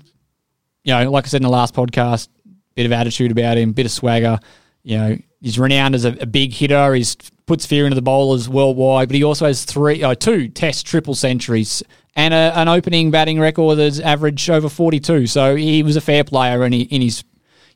you 0.84 0.94
know, 0.94 1.10
like 1.10 1.24
I 1.24 1.28
said 1.28 1.38
in 1.38 1.44
the 1.44 1.50
last 1.50 1.74
podcast, 1.74 2.28
bit 2.74 2.86
of 2.86 2.92
attitude 2.92 3.30
about 3.30 3.58
him, 3.58 3.72
bit 3.72 3.86
of 3.86 3.92
swagger. 3.92 4.38
You 4.82 4.98
know, 4.98 5.18
he's 5.40 5.58
renowned 5.58 5.94
as 5.94 6.04
a, 6.04 6.16
a 6.20 6.26
big 6.26 6.52
hitter. 6.52 6.94
He's 6.94 7.16
puts 7.48 7.66
fear 7.66 7.86
into 7.86 7.94
the 7.94 8.02
bowlers 8.02 8.48
worldwide, 8.48 9.08
but 9.08 9.16
he 9.16 9.24
also 9.24 9.46
has 9.46 9.64
three, 9.64 10.02
uh, 10.02 10.14
two 10.14 10.48
Test 10.48 10.86
triple 10.86 11.14
centuries 11.14 11.82
and 12.18 12.34
a, 12.34 12.52
an 12.58 12.68
opening 12.68 13.10
batting 13.10 13.40
record 13.40 13.78
that's 13.78 14.00
average 14.00 14.50
over 14.50 14.68
forty-two. 14.68 15.26
So 15.26 15.56
he 15.56 15.82
was 15.82 15.96
a 15.96 16.02
fair 16.02 16.24
player 16.24 16.66
in, 16.66 16.74
in 16.74 17.00
his. 17.00 17.24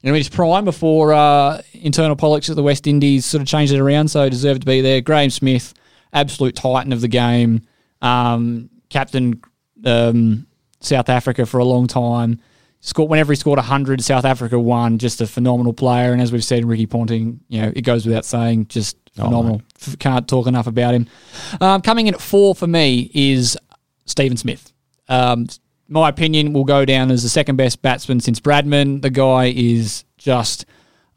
You 0.04 0.10
know, 0.10 0.16
in 0.16 0.20
his 0.20 0.28
prime 0.28 0.64
before 0.64 1.12
uh, 1.12 1.62
internal 1.74 2.16
politics 2.16 2.50
at 2.50 2.56
the 2.56 2.62
West 2.64 2.88
Indies 2.88 3.24
sort 3.24 3.40
of 3.40 3.46
changed 3.46 3.72
it 3.72 3.78
around, 3.78 4.08
so 4.08 4.24
he 4.24 4.30
deserved 4.30 4.62
to 4.62 4.66
be 4.66 4.80
there. 4.80 5.00
Graeme 5.00 5.30
Smith, 5.30 5.74
absolute 6.12 6.56
titan 6.56 6.92
of 6.92 7.00
the 7.00 7.06
game, 7.06 7.60
um, 8.00 8.68
captain 8.88 9.40
um, 9.84 10.44
South 10.80 11.08
Africa 11.08 11.46
for 11.46 11.58
a 11.58 11.64
long 11.64 11.86
time. 11.86 12.40
Scored 12.80 13.10
whenever 13.10 13.30
he 13.32 13.36
scored 13.36 13.60
hundred, 13.60 14.02
South 14.02 14.24
Africa 14.24 14.58
won. 14.58 14.98
Just 14.98 15.20
a 15.20 15.26
phenomenal 15.28 15.72
player, 15.72 16.12
and 16.12 16.20
as 16.20 16.32
we've 16.32 16.42
said, 16.42 16.64
Ricky 16.64 16.86
Ponting, 16.86 17.38
you 17.48 17.62
know, 17.62 17.72
it 17.76 17.82
goes 17.82 18.04
without 18.04 18.24
saying, 18.24 18.66
just 18.66 18.96
phenomenal. 19.14 19.62
F- 19.80 20.00
Can't 20.00 20.26
talk 20.26 20.48
enough 20.48 20.66
about 20.66 20.94
him. 20.94 21.06
Um, 21.60 21.80
coming 21.80 22.08
in 22.08 22.14
at 22.14 22.20
four 22.20 22.56
for 22.56 22.66
me 22.66 23.08
is 23.14 23.56
Stephen 24.04 24.36
Smith. 24.36 24.72
Um, 25.08 25.46
my 25.88 26.08
opinion 26.08 26.52
will 26.52 26.64
go 26.64 26.84
down 26.84 27.10
as 27.10 27.22
the 27.22 27.28
second 27.28 27.56
best 27.56 27.82
batsman 27.82 28.20
since 28.20 28.40
Bradman. 28.40 29.02
The 29.02 29.10
guy 29.10 29.52
is 29.54 30.04
just 30.16 30.64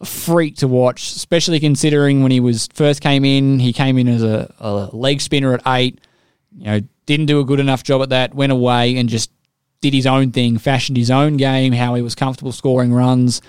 a 0.01 0.05
freak 0.05 0.57
to 0.57 0.67
watch, 0.67 1.15
especially 1.15 1.59
considering 1.59 2.21
when 2.21 2.31
he 2.31 2.39
was 2.39 2.67
first 2.73 3.01
came 3.01 3.23
in, 3.23 3.59
he 3.59 3.71
came 3.71 3.97
in 3.97 4.07
as 4.07 4.23
a, 4.23 4.53
a 4.59 4.89
leg 4.91 5.21
spinner 5.21 5.53
at 5.53 5.61
eight. 5.67 6.01
You 6.57 6.65
know, 6.65 6.79
didn't 7.05 7.27
do 7.27 7.39
a 7.39 7.45
good 7.45 7.59
enough 7.59 7.83
job 7.83 8.01
at 8.01 8.09
that. 8.09 8.33
Went 8.33 8.51
away 8.51 8.97
and 8.97 9.07
just 9.07 9.31
did 9.81 9.93
his 9.93 10.07
own 10.07 10.31
thing, 10.31 10.57
fashioned 10.57 10.97
his 10.97 11.11
own 11.11 11.37
game, 11.37 11.71
how 11.71 11.95
he 11.95 12.01
was 12.01 12.15
comfortable 12.15 12.51
scoring 12.51 12.91
runs. 12.91 13.41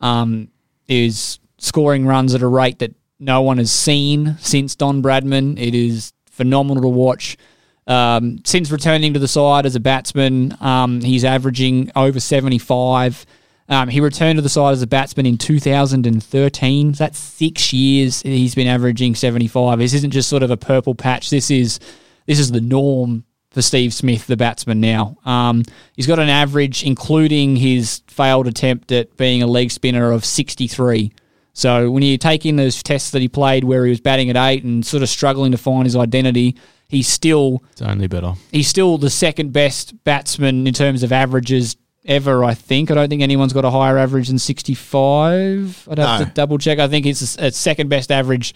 Um, 0.00 0.48
is 0.86 1.38
scoring 1.58 2.04
runs 2.04 2.34
at 2.34 2.42
a 2.42 2.46
rate 2.46 2.80
that 2.80 2.94
no 3.18 3.40
one 3.40 3.58
has 3.58 3.72
seen 3.72 4.36
since 4.40 4.74
Don 4.74 5.02
Bradman. 5.02 5.58
It 5.58 5.74
is 5.74 6.12
phenomenal 6.26 6.82
to 6.82 6.88
watch. 6.88 7.38
Um, 7.86 8.38
since 8.44 8.70
returning 8.70 9.12
to 9.14 9.20
the 9.20 9.28
side 9.28 9.66
as 9.66 9.76
a 9.76 9.80
batsman, 9.80 10.56
um, 10.60 11.00
he's 11.00 11.24
averaging 11.24 11.90
over 11.94 12.18
75. 12.18 13.26
Um, 13.68 13.88
he 13.88 14.00
returned 14.00 14.36
to 14.36 14.42
the 14.42 14.48
side 14.48 14.72
as 14.72 14.82
a 14.82 14.86
batsman 14.86 15.26
in 15.26 15.38
2013. 15.38 16.92
That's 16.92 17.18
six 17.18 17.72
years 17.72 18.22
he's 18.22 18.54
been 18.54 18.66
averaging 18.66 19.14
75. 19.14 19.78
This 19.78 19.94
isn't 19.94 20.10
just 20.10 20.28
sort 20.28 20.42
of 20.42 20.50
a 20.50 20.56
purple 20.56 20.94
patch. 20.94 21.30
This 21.30 21.50
is 21.50 21.78
this 22.26 22.38
is 22.38 22.52
the 22.52 22.60
norm 22.60 23.24
for 23.50 23.62
Steve 23.62 23.94
Smith, 23.94 24.26
the 24.26 24.36
batsman 24.36 24.80
now. 24.80 25.16
Um, 25.24 25.62
he's 25.94 26.06
got 26.06 26.18
an 26.18 26.28
average, 26.28 26.82
including 26.82 27.56
his 27.56 28.02
failed 28.08 28.48
attempt 28.48 28.90
at 28.92 29.16
being 29.16 29.42
a 29.42 29.46
leg 29.46 29.70
spinner, 29.70 30.10
of 30.10 30.24
63. 30.24 31.12
So 31.52 31.90
when 31.90 32.02
you 32.02 32.18
take 32.18 32.44
in 32.44 32.56
those 32.56 32.82
tests 32.82 33.12
that 33.12 33.22
he 33.22 33.28
played 33.28 33.62
where 33.62 33.84
he 33.84 33.90
was 33.90 34.00
batting 34.00 34.28
at 34.28 34.36
eight 34.36 34.64
and 34.64 34.84
sort 34.84 35.04
of 35.04 35.08
struggling 35.08 35.52
to 35.52 35.58
find 35.58 35.84
his 35.84 35.94
identity, 35.94 36.56
he's 36.88 37.08
still 37.08 37.62
It's 37.72 37.82
only 37.82 38.06
better. 38.06 38.34
he's 38.52 38.68
still 38.68 38.98
the 38.98 39.10
second 39.10 39.52
best 39.52 40.02
batsman 40.04 40.66
in 40.66 40.74
terms 40.74 41.02
of 41.02 41.12
averages 41.12 41.76
ever. 42.04 42.44
I 42.44 42.54
think 42.54 42.90
I 42.90 42.94
don't 42.94 43.08
think 43.08 43.22
anyone's 43.22 43.52
got 43.52 43.64
a 43.64 43.70
higher 43.70 43.96
average 43.98 44.28
than 44.28 44.38
65. 44.38 45.88
I'd 45.90 45.98
have 45.98 46.20
No. 46.20 46.26
to 46.26 46.30
double 46.32 46.58
check. 46.58 46.78
I 46.78 46.88
think 46.88 47.06
it's 47.06 47.36
a, 47.38 47.50
second 47.50 47.88
best 47.88 48.10
average. 48.12 48.54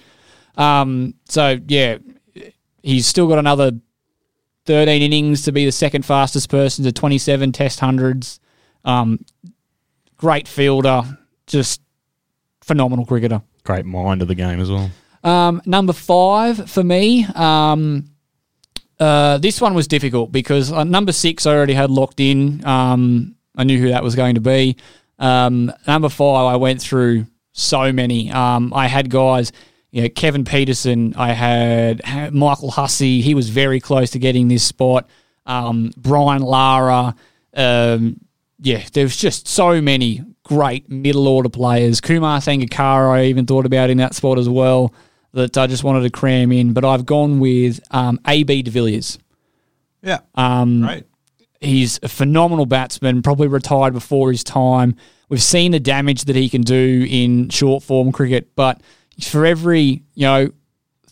Um, 0.56 1.14
so 1.28 1.58
yeah, 1.66 1.98
he's 2.82 3.06
still 3.06 3.26
got 3.26 3.38
another 3.38 3.72
13 4.66 5.00
innings 5.02 5.42
to 5.42 5.52
be 5.52 5.64
the 5.64 5.72
second 5.72 6.04
fastest 6.04 6.50
person 6.50 6.84
to 6.84 6.92
27 6.92 7.52
Test 7.52 7.80
hundreds. 7.80 8.38
Um, 8.84 9.24
great 10.16 10.46
fielder, 10.46 11.02
just 11.46 11.80
phenomenal 12.60 13.06
cricketer. 13.06 13.40
Great 13.64 13.86
mind 13.86 14.20
of 14.22 14.28
the 14.28 14.34
game 14.34 14.60
as 14.60 14.70
well. 14.70 14.90
Um, 15.24 15.62
number 15.66 15.92
five 15.92 16.70
for 16.70 16.84
me. 16.84 17.24
Um, 17.34 18.10
uh, 19.00 19.38
this 19.38 19.60
one 19.60 19.74
was 19.74 19.86
difficult 19.88 20.32
because 20.32 20.72
uh, 20.72 20.84
number 20.84 21.12
six 21.12 21.46
I 21.46 21.54
already 21.54 21.74
had 21.74 21.90
locked 21.90 22.20
in. 22.20 22.64
Um, 22.66 23.36
I 23.56 23.64
knew 23.64 23.78
who 23.78 23.88
that 23.88 24.02
was 24.02 24.14
going 24.14 24.34
to 24.36 24.40
be. 24.40 24.76
Um, 25.18 25.72
number 25.86 26.08
five, 26.08 26.46
I 26.46 26.56
went 26.56 26.80
through 26.80 27.26
so 27.52 27.92
many. 27.92 28.30
Um, 28.30 28.72
I 28.72 28.86
had 28.86 29.10
guys, 29.10 29.52
you 29.90 30.02
know, 30.02 30.08
Kevin 30.08 30.44
Pietersen. 30.44 31.16
I 31.16 31.32
had 31.32 32.32
Michael 32.32 32.70
Hussey. 32.70 33.20
He 33.20 33.34
was 33.34 33.48
very 33.48 33.80
close 33.80 34.10
to 34.10 34.18
getting 34.18 34.48
this 34.48 34.64
spot. 34.64 35.08
Um, 35.46 35.92
Brian 35.96 36.42
Lara. 36.42 37.14
Um, 37.54 38.20
yeah, 38.60 38.84
there's 38.92 39.16
just 39.16 39.48
so 39.48 39.80
many 39.80 40.22
great 40.44 40.88
middle 40.88 41.28
order 41.28 41.48
players. 41.48 42.00
Kumar 42.00 42.40
Sangakkara, 42.40 43.10
I 43.10 43.24
even 43.24 43.46
thought 43.46 43.66
about 43.66 43.90
in 43.90 43.98
that 43.98 44.14
spot 44.14 44.38
as 44.38 44.48
well, 44.48 44.92
that 45.32 45.56
I 45.58 45.66
just 45.66 45.84
wanted 45.84 46.02
to 46.02 46.10
cram 46.10 46.52
in. 46.52 46.72
But 46.72 46.84
I've 46.84 47.06
gone 47.06 47.40
with 47.40 47.80
um, 47.90 48.20
AB 48.26 48.62
de 48.62 48.70
Villiers. 48.70 49.18
Yeah. 50.02 50.20
Um, 50.34 50.82
Right. 50.82 51.04
He's 51.60 51.98
a 52.04 52.08
phenomenal 52.08 52.66
batsman, 52.66 53.20
probably 53.22 53.48
retired 53.48 53.92
before 53.92 54.30
his 54.30 54.44
time. 54.44 54.94
We've 55.28 55.42
seen 55.42 55.72
the 55.72 55.80
damage 55.80 56.24
that 56.24 56.36
he 56.36 56.48
can 56.48 56.62
do 56.62 57.04
in 57.08 57.48
short 57.48 57.82
form 57.82 58.12
cricket, 58.12 58.54
but 58.54 58.80
for 59.20 59.44
every, 59.44 60.04
you 60.14 60.26
know, 60.26 60.52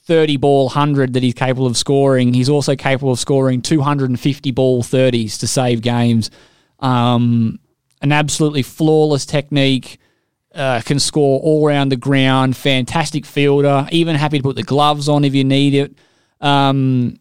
30 0.06 0.36
ball 0.36 0.66
100 0.66 1.14
that 1.14 1.22
he's 1.24 1.34
capable 1.34 1.66
of 1.66 1.76
scoring, 1.76 2.32
he's 2.32 2.48
also 2.48 2.76
capable 2.76 3.10
of 3.12 3.18
scoring 3.18 3.60
250 3.60 4.52
ball 4.52 4.84
30s 4.84 5.40
to 5.40 5.48
save 5.48 5.82
games. 5.82 6.30
Um, 6.78 7.59
an 8.01 8.12
absolutely 8.12 8.62
flawless 8.62 9.26
technique, 9.26 9.98
uh, 10.57 10.81
can 10.81 10.99
score 10.99 11.41
all 11.41 11.66
around 11.66 11.91
the 11.91 11.97
ground, 11.97 12.57
fantastic 12.57 13.27
fielder, 13.27 13.87
even 13.93 14.16
happy 14.16 14.39
to 14.39 14.43
put 14.43 14.57
the 14.57 14.62
gloves 14.62 15.09
on 15.09 15.24
if 15.24 15.35
you 15.35 15.45
need 15.45 15.74
it. 15.74 15.95
Um, 16.41 17.19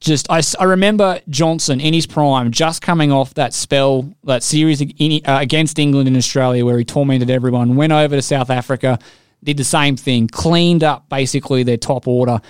just 0.00 0.26
I 0.30 0.64
remember 0.64 1.20
Johnson 1.28 1.80
in 1.80 1.94
his 1.94 2.06
prime, 2.06 2.50
just 2.50 2.82
coming 2.82 3.10
off 3.10 3.34
that 3.34 3.54
spell, 3.54 4.12
that 4.24 4.42
series 4.42 4.80
in, 4.80 5.20
uh, 5.24 5.38
against 5.40 5.78
England 5.78 6.08
in 6.08 6.16
Australia 6.16 6.64
where 6.64 6.78
he 6.78 6.84
tormented 6.84 7.30
everyone. 7.30 7.74
Went 7.74 7.92
over 7.92 8.14
to 8.14 8.22
South 8.22 8.50
Africa, 8.50 8.98
did 9.42 9.56
the 9.56 9.64
same 9.64 9.96
thing, 9.96 10.28
cleaned 10.28 10.84
up 10.84 11.08
basically 11.08 11.62
their 11.62 11.78
top 11.78 12.06
order, 12.06 12.40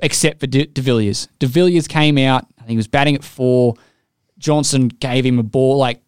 except 0.00 0.40
for 0.40 0.46
De, 0.46 0.66
De 0.66 0.82
Villiers. 0.82 1.28
De 1.38 1.46
Villiers 1.46 1.86
came 1.86 2.18
out, 2.18 2.44
I 2.58 2.62
think 2.62 2.70
he 2.70 2.76
was 2.76 2.88
batting 2.88 3.14
at 3.14 3.24
four. 3.24 3.74
Johnson 4.38 4.88
gave 4.88 5.24
him 5.24 5.38
a 5.38 5.44
ball 5.44 5.78
like 5.78 6.00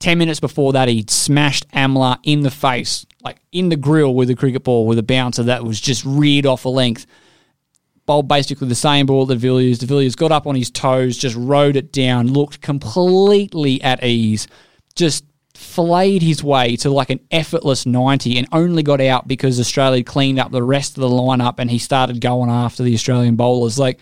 10 0.00 0.18
minutes 0.18 0.40
before 0.40 0.72
that, 0.72 0.88
he'd 0.88 1.10
smashed 1.10 1.68
Amla 1.70 2.18
in 2.22 2.40
the 2.40 2.50
face, 2.50 3.06
like 3.22 3.38
in 3.52 3.68
the 3.68 3.76
grill 3.76 4.14
with 4.14 4.30
a 4.30 4.34
cricket 4.34 4.64
ball 4.64 4.86
with 4.86 4.98
a 4.98 5.02
bouncer 5.02 5.44
that 5.44 5.64
was 5.64 5.80
just 5.80 6.04
reared 6.04 6.46
off 6.46 6.64
a 6.64 6.68
length 6.68 7.06
bowled 8.10 8.26
basically 8.26 8.66
the 8.66 8.74
same 8.74 9.06
ball 9.06 9.24
that 9.24 9.36
Villiers. 9.36 9.78
De 9.78 9.86
Villiers 9.86 10.16
got 10.16 10.32
up 10.32 10.48
on 10.48 10.56
his 10.56 10.68
toes, 10.68 11.16
just 11.16 11.36
rode 11.36 11.76
it 11.76 11.92
down, 11.92 12.26
looked 12.26 12.60
completely 12.60 13.80
at 13.82 14.02
ease, 14.02 14.48
just 14.96 15.24
flayed 15.54 16.20
his 16.20 16.42
way 16.42 16.74
to 16.74 16.90
like 16.90 17.10
an 17.10 17.20
effortless 17.30 17.86
90 17.86 18.36
and 18.36 18.48
only 18.50 18.82
got 18.82 19.00
out 19.00 19.28
because 19.28 19.60
Australia 19.60 20.02
cleaned 20.02 20.40
up 20.40 20.50
the 20.50 20.60
rest 20.60 20.96
of 20.96 21.02
the 21.02 21.08
lineup 21.08 21.60
and 21.60 21.70
he 21.70 21.78
started 21.78 22.20
going 22.20 22.50
after 22.50 22.82
the 22.82 22.94
Australian 22.94 23.36
bowlers. 23.36 23.78
Like, 23.78 24.00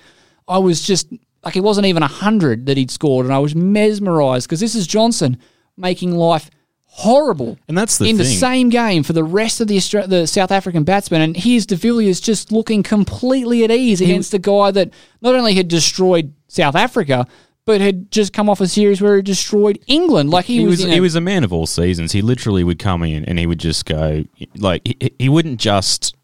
I 0.49 0.57
was 0.57 0.81
just, 0.81 1.13
like, 1.45 1.57
it 1.57 1.63
wasn't 1.63 1.87
even 1.87 2.01
100 2.01 2.65
that 2.65 2.79
he'd 2.79 2.91
scored 2.91 3.27
and 3.27 3.35
I 3.35 3.41
was 3.41 3.55
mesmerised 3.55 4.49
because 4.49 4.61
this 4.61 4.75
is 4.75 4.87
Johnson 4.87 5.37
making 5.79 6.13
life 6.15 6.51
horrible 6.91 7.59
And 7.69 7.77
that's 7.79 7.99
the 7.99 8.07
in 8.07 8.17
the 8.17 8.25
same 8.25 8.71
game 8.71 9.03
for 9.03 9.13
the 9.13 9.23
rest 9.23 9.61
of 9.61 9.69
the 9.69 9.77
Austra- 9.77 10.09
the 10.09 10.27
South 10.27 10.51
African 10.51 10.85
batsmen, 10.85 11.21
and 11.21 11.37
here's 11.37 11.67
De 11.67 11.77
Villiers 11.77 12.21
just 12.21 12.51
looking 12.51 12.83
completely 12.83 13.63
at 13.63 13.71
ease 13.71 14.01
against 14.01 14.35
a 14.35 14.39
guy 14.39 14.71
that 14.73 14.91
not 15.21 15.35
only 15.35 15.55
had 15.55 15.69
destroyed 15.69 16.33
South 16.49 16.75
Africa, 16.75 17.27
but 17.67 17.81
had 17.83 18.11
just 18.11 18.33
come 18.33 18.49
off 18.49 18.63
a 18.63 18.67
series 18.67 19.03
where 19.03 19.17
he 19.17 19.23
destroyed 19.23 19.79
England. 19.87 20.31
Like 20.31 20.47
he, 20.47 20.61
he 20.61 20.65
was, 20.65 20.79
was 20.79 20.85
in 20.87 20.91
he 20.91 20.97
a- 20.97 21.03
was 21.03 21.15
a 21.15 21.21
man 21.21 21.45
of 21.45 21.53
all 21.53 21.67
seasons. 21.67 22.13
He 22.13 22.23
literally 22.23 22.65
would 22.65 22.79
come 22.79 23.03
in 23.03 23.25
and 23.27 23.39
he 23.39 23.47
would 23.47 23.61
just 23.61 23.85
go 23.85 24.25
like 24.57 24.83
he, 24.87 25.13
he 25.19 25.29
wouldn't 25.29 25.61
just 25.61 26.17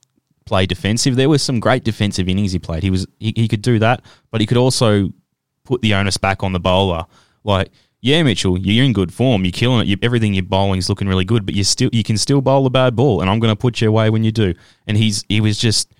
play 0.46 0.64
defensive. 0.66 1.16
There 1.16 1.28
were 1.28 1.38
some 1.38 1.60
great 1.60 1.84
defensive 1.84 2.28
innings 2.28 2.52
he 2.52 2.58
played. 2.58 2.82
He 2.82 2.90
was 2.90 3.06
he, 3.20 3.34
he 3.36 3.46
could 3.46 3.62
do 3.62 3.78
that, 3.78 4.02
but 4.30 4.40
he 4.40 4.46
could 4.46 4.56
also 4.56 5.10
put 5.64 5.82
the 5.82 5.94
onus 5.94 6.16
back 6.16 6.42
on 6.42 6.52
the 6.52 6.60
bowler. 6.60 7.04
Like 7.44 7.70
yeah, 8.04 8.22
Mitchell, 8.22 8.58
you're 8.58 8.84
in 8.84 8.92
good 8.92 9.12
form. 9.14 9.44
You're 9.46 9.52
killing 9.52 9.80
it. 9.80 9.86
You, 9.86 9.96
everything 10.02 10.34
you're 10.34 10.42
bowling 10.44 10.78
is 10.78 10.90
looking 10.90 11.08
really 11.08 11.24
good, 11.24 11.46
but 11.46 11.54
you 11.54 11.64
still 11.64 11.88
you 11.92 12.02
can 12.02 12.18
still 12.18 12.42
bowl 12.42 12.66
a 12.66 12.70
bad 12.70 12.94
ball, 12.94 13.22
and 13.22 13.30
I'm 13.30 13.40
going 13.40 13.50
to 13.50 13.56
put 13.56 13.80
you 13.80 13.88
away 13.88 14.10
when 14.10 14.22
you 14.24 14.30
do. 14.30 14.54
And 14.86 14.96
he's 14.96 15.24
he 15.28 15.40
was 15.40 15.58
just 15.58 15.90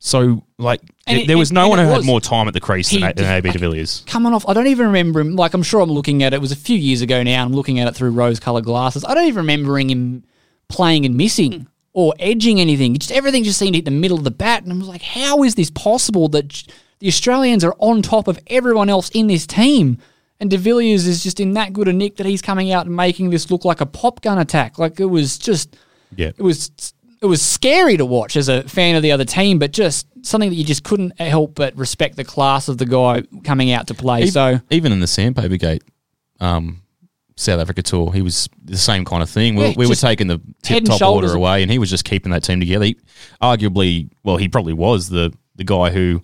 so 0.00 0.44
like 0.58 0.80
And 1.06 1.28
there, 1.28 1.36
it- 1.36 1.38
was 1.38 1.52
no 1.52 1.68
one 1.68 1.78
who 1.78 1.86
had 1.86 2.04
more 2.04 2.20
time 2.20 2.48
at 2.48 2.54
the 2.54 2.60
crease 2.60 2.88
he 2.88 2.98
than, 2.98 3.14
than 3.14 3.24
AB 3.26 3.50
de 3.52 3.58
Villiers. 3.58 4.02
coming 4.06 4.34
off. 4.34 4.44
I 4.48 4.52
don't 4.52 4.66
even 4.66 4.86
remember 4.86 5.20
him. 5.20 5.36
Like 5.36 5.54
I'm 5.54 5.62
sure 5.62 5.80
I'm 5.80 5.90
looking 5.92 6.22
at 6.24 6.32
it. 6.32 6.36
It 6.36 6.40
was 6.40 6.50
a 6.52 6.56
few 6.56 6.76
years 6.76 7.00
ago 7.02 7.22
now. 7.22 7.42
And 7.44 7.52
I'm 7.52 7.54
looking 7.54 7.78
at 7.78 7.86
it 7.86 7.94
through 7.94 8.10
rose-colored 8.10 8.64
glasses. 8.64 9.04
I 9.04 9.14
don't 9.14 9.26
even 9.26 9.42
remembering 9.42 9.88
him 9.90 10.24
playing 10.68 11.06
and 11.06 11.16
missing 11.16 11.68
or 11.92 12.12
edging 12.18 12.60
anything. 12.60 12.96
Just 12.98 13.12
everything 13.12 13.44
just 13.44 13.58
seemed 13.60 13.74
to 13.74 13.78
hit 13.78 13.84
the 13.84 13.92
middle 13.92 14.18
of 14.18 14.24
the 14.24 14.30
bat, 14.32 14.64
and 14.64 14.72
I 14.72 14.76
was 14.76 14.88
like, 14.88 15.02
how 15.02 15.44
is 15.44 15.54
this 15.54 15.70
possible 15.70 16.26
that 16.30 16.64
the 16.98 17.06
Australians 17.06 17.62
are 17.62 17.76
on 17.78 18.02
top 18.02 18.26
of 18.26 18.38
everyone 18.48 18.88
else 18.90 19.08
in 19.10 19.28
this 19.28 19.46
team? 19.46 19.98
And 20.40 20.50
De 20.50 20.56
Villiers 20.58 21.06
is 21.06 21.22
just 21.22 21.38
in 21.40 21.52
that 21.54 21.72
good 21.72 21.88
a 21.88 21.92
nick 21.92 22.16
that 22.16 22.26
he's 22.26 22.42
coming 22.42 22.72
out 22.72 22.86
and 22.86 22.94
making 22.96 23.30
this 23.30 23.50
look 23.50 23.64
like 23.64 23.80
a 23.80 23.86
pop 23.86 24.20
gun 24.20 24.38
attack. 24.38 24.78
Like 24.78 24.98
it 25.00 25.04
was 25.06 25.38
just 25.38 25.76
Yeah, 26.16 26.28
it 26.36 26.42
was 26.42 26.70
it 27.22 27.26
was 27.26 27.40
scary 27.40 27.96
to 27.96 28.04
watch 28.04 28.36
as 28.36 28.48
a 28.48 28.62
fan 28.64 28.96
of 28.96 29.02
the 29.02 29.12
other 29.12 29.24
team, 29.24 29.58
but 29.58 29.72
just 29.72 30.06
something 30.22 30.50
that 30.50 30.56
you 30.56 30.64
just 30.64 30.84
couldn't 30.84 31.18
help 31.20 31.54
but 31.54 31.74
respect 31.76 32.16
the 32.16 32.24
class 32.24 32.68
of 32.68 32.76
the 32.78 32.84
guy 32.86 33.22
coming 33.44 33.70
out 33.70 33.86
to 33.86 33.94
play. 33.94 34.20
Even- 34.22 34.32
so 34.32 34.60
even 34.70 34.92
in 34.92 35.00
the 35.00 35.06
Sandpaper 35.06 35.56
Gate 35.56 35.82
um, 36.40 36.82
South 37.36 37.60
Africa 37.60 37.82
tour, 37.82 38.12
he 38.12 38.20
was 38.20 38.48
the 38.64 38.76
same 38.76 39.04
kind 39.04 39.22
of 39.22 39.30
thing. 39.30 39.54
We, 39.54 39.66
Yeah, 39.68 39.74
we 39.76 39.86
were 39.86 39.94
taking 39.94 40.26
the 40.26 40.40
tip 40.62 40.84
top 40.84 41.00
order 41.02 41.32
away, 41.34 41.62
and 41.62 41.70
he 41.70 41.78
was 41.78 41.88
just 41.90 42.04
keeping 42.04 42.32
that 42.32 42.42
team 42.42 42.60
together. 42.60 42.84
He, 42.86 42.96
arguably, 43.40 44.10
well, 44.24 44.36
he 44.36 44.48
probably 44.48 44.72
was 44.74 45.08
the 45.08 45.32
the 45.56 45.64
guy 45.64 45.90
who 45.90 46.22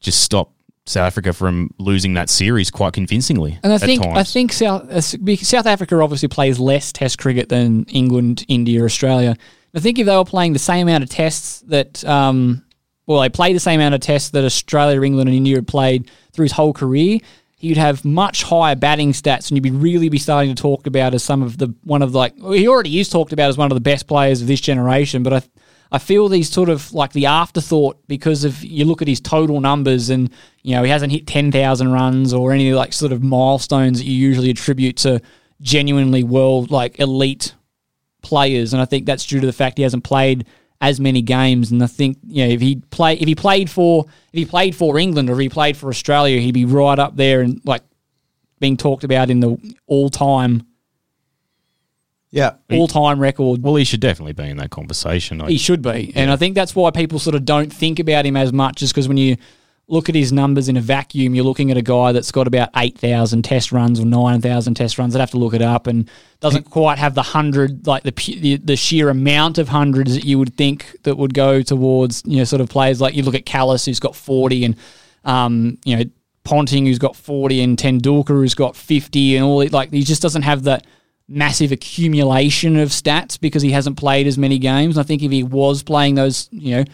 just 0.00 0.20
stopped 0.22 0.54
South 0.86 1.06
Africa 1.06 1.32
from 1.32 1.70
losing 1.78 2.14
that 2.14 2.30
series 2.30 2.70
quite 2.70 2.92
convincingly. 2.92 3.58
And 3.62 3.72
I 3.72 3.78
think 3.78 4.04
I 4.04 4.22
think 4.22 4.52
South 4.52 4.88
uh, 4.90 5.00
South 5.00 5.66
Africa 5.66 6.00
obviously 6.00 6.28
plays 6.28 6.58
less 6.58 6.92
Test 6.92 7.18
cricket 7.18 7.48
than 7.48 7.84
England, 7.84 8.44
India, 8.48 8.84
Australia. 8.84 9.36
I 9.74 9.80
think 9.80 9.98
if 9.98 10.06
they 10.06 10.16
were 10.16 10.24
playing 10.24 10.52
the 10.52 10.58
same 10.58 10.88
amount 10.88 11.04
of 11.04 11.10
tests 11.10 11.60
that, 11.66 12.02
um, 12.06 12.64
well, 13.06 13.20
they 13.20 13.28
played 13.28 13.54
the 13.54 13.60
same 13.60 13.78
amount 13.80 13.94
of 13.94 14.00
tests 14.00 14.30
that 14.30 14.42
Australia, 14.42 15.02
England, 15.02 15.28
and 15.28 15.36
India 15.36 15.56
had 15.56 15.66
played 15.66 16.10
through 16.32 16.44
his 16.44 16.52
whole 16.52 16.72
career, 16.72 17.18
he'd 17.56 17.76
have 17.76 18.04
much 18.04 18.42
higher 18.44 18.74
batting 18.74 19.12
stats, 19.12 19.48
and 19.48 19.56
you'd 19.56 19.62
be 19.62 19.70
really 19.70 20.08
be 20.08 20.18
starting 20.18 20.54
to 20.54 20.60
talk 20.60 20.86
about 20.86 21.14
as 21.14 21.22
some 21.22 21.42
of 21.42 21.58
the 21.58 21.74
one 21.84 22.00
of 22.00 22.12
the, 22.12 22.18
like 22.18 22.34
well, 22.38 22.52
he 22.52 22.68
already 22.68 22.98
is 22.98 23.08
talked 23.08 23.32
about 23.32 23.48
as 23.48 23.58
one 23.58 23.70
of 23.70 23.74
the 23.76 23.80
best 23.80 24.06
players 24.06 24.40
of 24.40 24.46
this 24.46 24.60
generation. 24.60 25.22
But 25.22 25.32
I, 25.32 25.42
I 25.92 25.98
feel 25.98 26.28
these 26.28 26.50
sort 26.50 26.68
of 26.68 26.92
like 26.92 27.12
the 27.12 27.26
afterthought 27.26 27.96
because 28.08 28.44
of 28.44 28.62
you 28.64 28.84
look 28.84 29.02
at 29.02 29.08
his 29.08 29.20
total 29.20 29.60
numbers 29.60 30.10
and 30.10 30.30
you 30.62 30.74
know 30.74 30.82
he 30.82 30.90
hasn't 30.90 31.12
hit 31.12 31.26
ten 31.26 31.52
thousand 31.52 31.92
runs 31.92 32.32
or 32.32 32.52
any 32.52 32.72
like 32.72 32.92
sort 32.92 33.12
of 33.12 33.22
milestones 33.22 33.98
that 33.98 34.04
you 34.04 34.14
usually 34.14 34.50
attribute 34.50 34.96
to 34.98 35.20
genuinely 35.60 36.24
world 36.24 36.70
like 36.70 36.98
elite 36.98 37.54
players, 38.22 38.72
and 38.72 38.82
I 38.82 38.84
think 38.84 39.06
that's 39.06 39.24
due 39.24 39.40
to 39.40 39.46
the 39.46 39.52
fact 39.52 39.78
he 39.78 39.84
hasn't 39.84 40.04
played 40.04 40.46
as 40.80 41.00
many 41.00 41.22
games. 41.22 41.70
And 41.70 41.82
I 41.82 41.86
think 41.86 42.18
you 42.26 42.46
know 42.46 42.52
if 42.52 42.60
he 42.60 42.76
play 42.90 43.14
if 43.14 43.26
he 43.26 43.34
played 43.34 43.70
for 43.70 44.04
if 44.32 44.38
he 44.38 44.44
played 44.44 44.74
for 44.74 44.98
England 44.98 45.30
or 45.30 45.34
if 45.34 45.38
he 45.38 45.48
played 45.48 45.76
for 45.76 45.88
Australia, 45.88 46.40
he'd 46.40 46.52
be 46.52 46.64
right 46.64 46.98
up 46.98 47.16
there 47.16 47.40
and 47.40 47.60
like 47.64 47.82
being 48.58 48.76
talked 48.76 49.04
about 49.04 49.30
in 49.30 49.40
the 49.40 49.74
all 49.86 50.10
time 50.10 50.66
Yeah. 52.36 52.52
all 52.70 52.86
time 52.86 53.18
record. 53.18 53.62
well, 53.62 53.76
he 53.76 53.84
should 53.84 54.00
definitely 54.00 54.34
be 54.34 54.44
in 54.44 54.58
that 54.58 54.70
conversation. 54.70 55.38
Like, 55.38 55.48
He 55.48 55.58
should 55.58 55.80
be, 55.80 56.12
and 56.14 56.30
I 56.30 56.36
think 56.36 56.54
that's 56.54 56.76
why 56.76 56.90
people 56.90 57.18
sort 57.18 57.34
of 57.34 57.44
don't 57.44 57.72
think 57.72 57.98
about 57.98 58.26
him 58.26 58.36
as 58.36 58.52
much, 58.52 58.82
is 58.82 58.92
because 58.92 59.08
when 59.08 59.16
you 59.16 59.36
look 59.88 60.08
at 60.08 60.14
his 60.16 60.32
numbers 60.32 60.68
in 60.68 60.76
a 60.76 60.80
vacuum, 60.80 61.34
you're 61.34 61.44
looking 61.44 61.70
at 61.70 61.76
a 61.76 61.82
guy 61.82 62.10
that's 62.12 62.30
got 62.32 62.46
about 62.46 62.68
eight 62.76 62.98
thousand 62.98 63.42
test 63.42 63.72
runs 63.72 63.98
or 64.00 64.04
nine 64.04 64.40
thousand 64.42 64.74
test 64.74 64.98
runs. 64.98 65.16
I'd 65.16 65.20
have 65.20 65.30
to 65.30 65.38
look 65.38 65.54
it 65.54 65.62
up, 65.62 65.86
and 65.86 66.10
doesn't 66.40 66.64
quite 66.70 66.98
have 66.98 67.14
the 67.14 67.22
hundred, 67.22 67.86
like 67.86 68.02
the, 68.02 68.12
pu- 68.12 68.38
the 68.38 68.56
the 68.56 68.76
sheer 68.76 69.08
amount 69.08 69.56
of 69.58 69.68
hundreds 69.68 70.14
that 70.14 70.24
you 70.24 70.38
would 70.38 70.54
think 70.56 70.94
that 71.04 71.16
would 71.16 71.32
go 71.32 71.62
towards 71.62 72.22
you 72.26 72.36
know 72.38 72.44
sort 72.44 72.60
of 72.60 72.68
players 72.68 73.00
like 73.00 73.14
you 73.14 73.22
look 73.22 73.34
at 73.34 73.46
Kallis 73.46 73.86
who's 73.86 74.00
got 74.00 74.14
forty, 74.14 74.64
and 74.64 74.76
um 75.24 75.78
you 75.84 75.96
know 75.96 76.04
Ponting 76.44 76.84
who's 76.86 76.98
got 76.98 77.16
forty, 77.16 77.60
and 77.62 77.78
Tendulkar 77.78 78.28
who's 78.28 78.54
got 78.54 78.76
fifty, 78.76 79.36
and 79.36 79.44
all 79.44 79.62
it 79.62 79.72
like 79.72 79.90
he 79.90 80.02
just 80.02 80.20
doesn't 80.22 80.42
have 80.42 80.64
that 80.64 80.86
massive 81.28 81.72
accumulation 81.72 82.76
of 82.76 82.90
stats 82.90 83.38
because 83.38 83.62
he 83.62 83.72
hasn't 83.72 83.96
played 83.96 84.26
as 84.26 84.38
many 84.38 84.58
games. 84.58 84.98
I 84.98 85.02
think 85.02 85.22
if 85.22 85.30
he 85.30 85.42
was 85.42 85.82
playing 85.82 86.14
those, 86.14 86.48
you 86.52 86.76
know, 86.76 86.84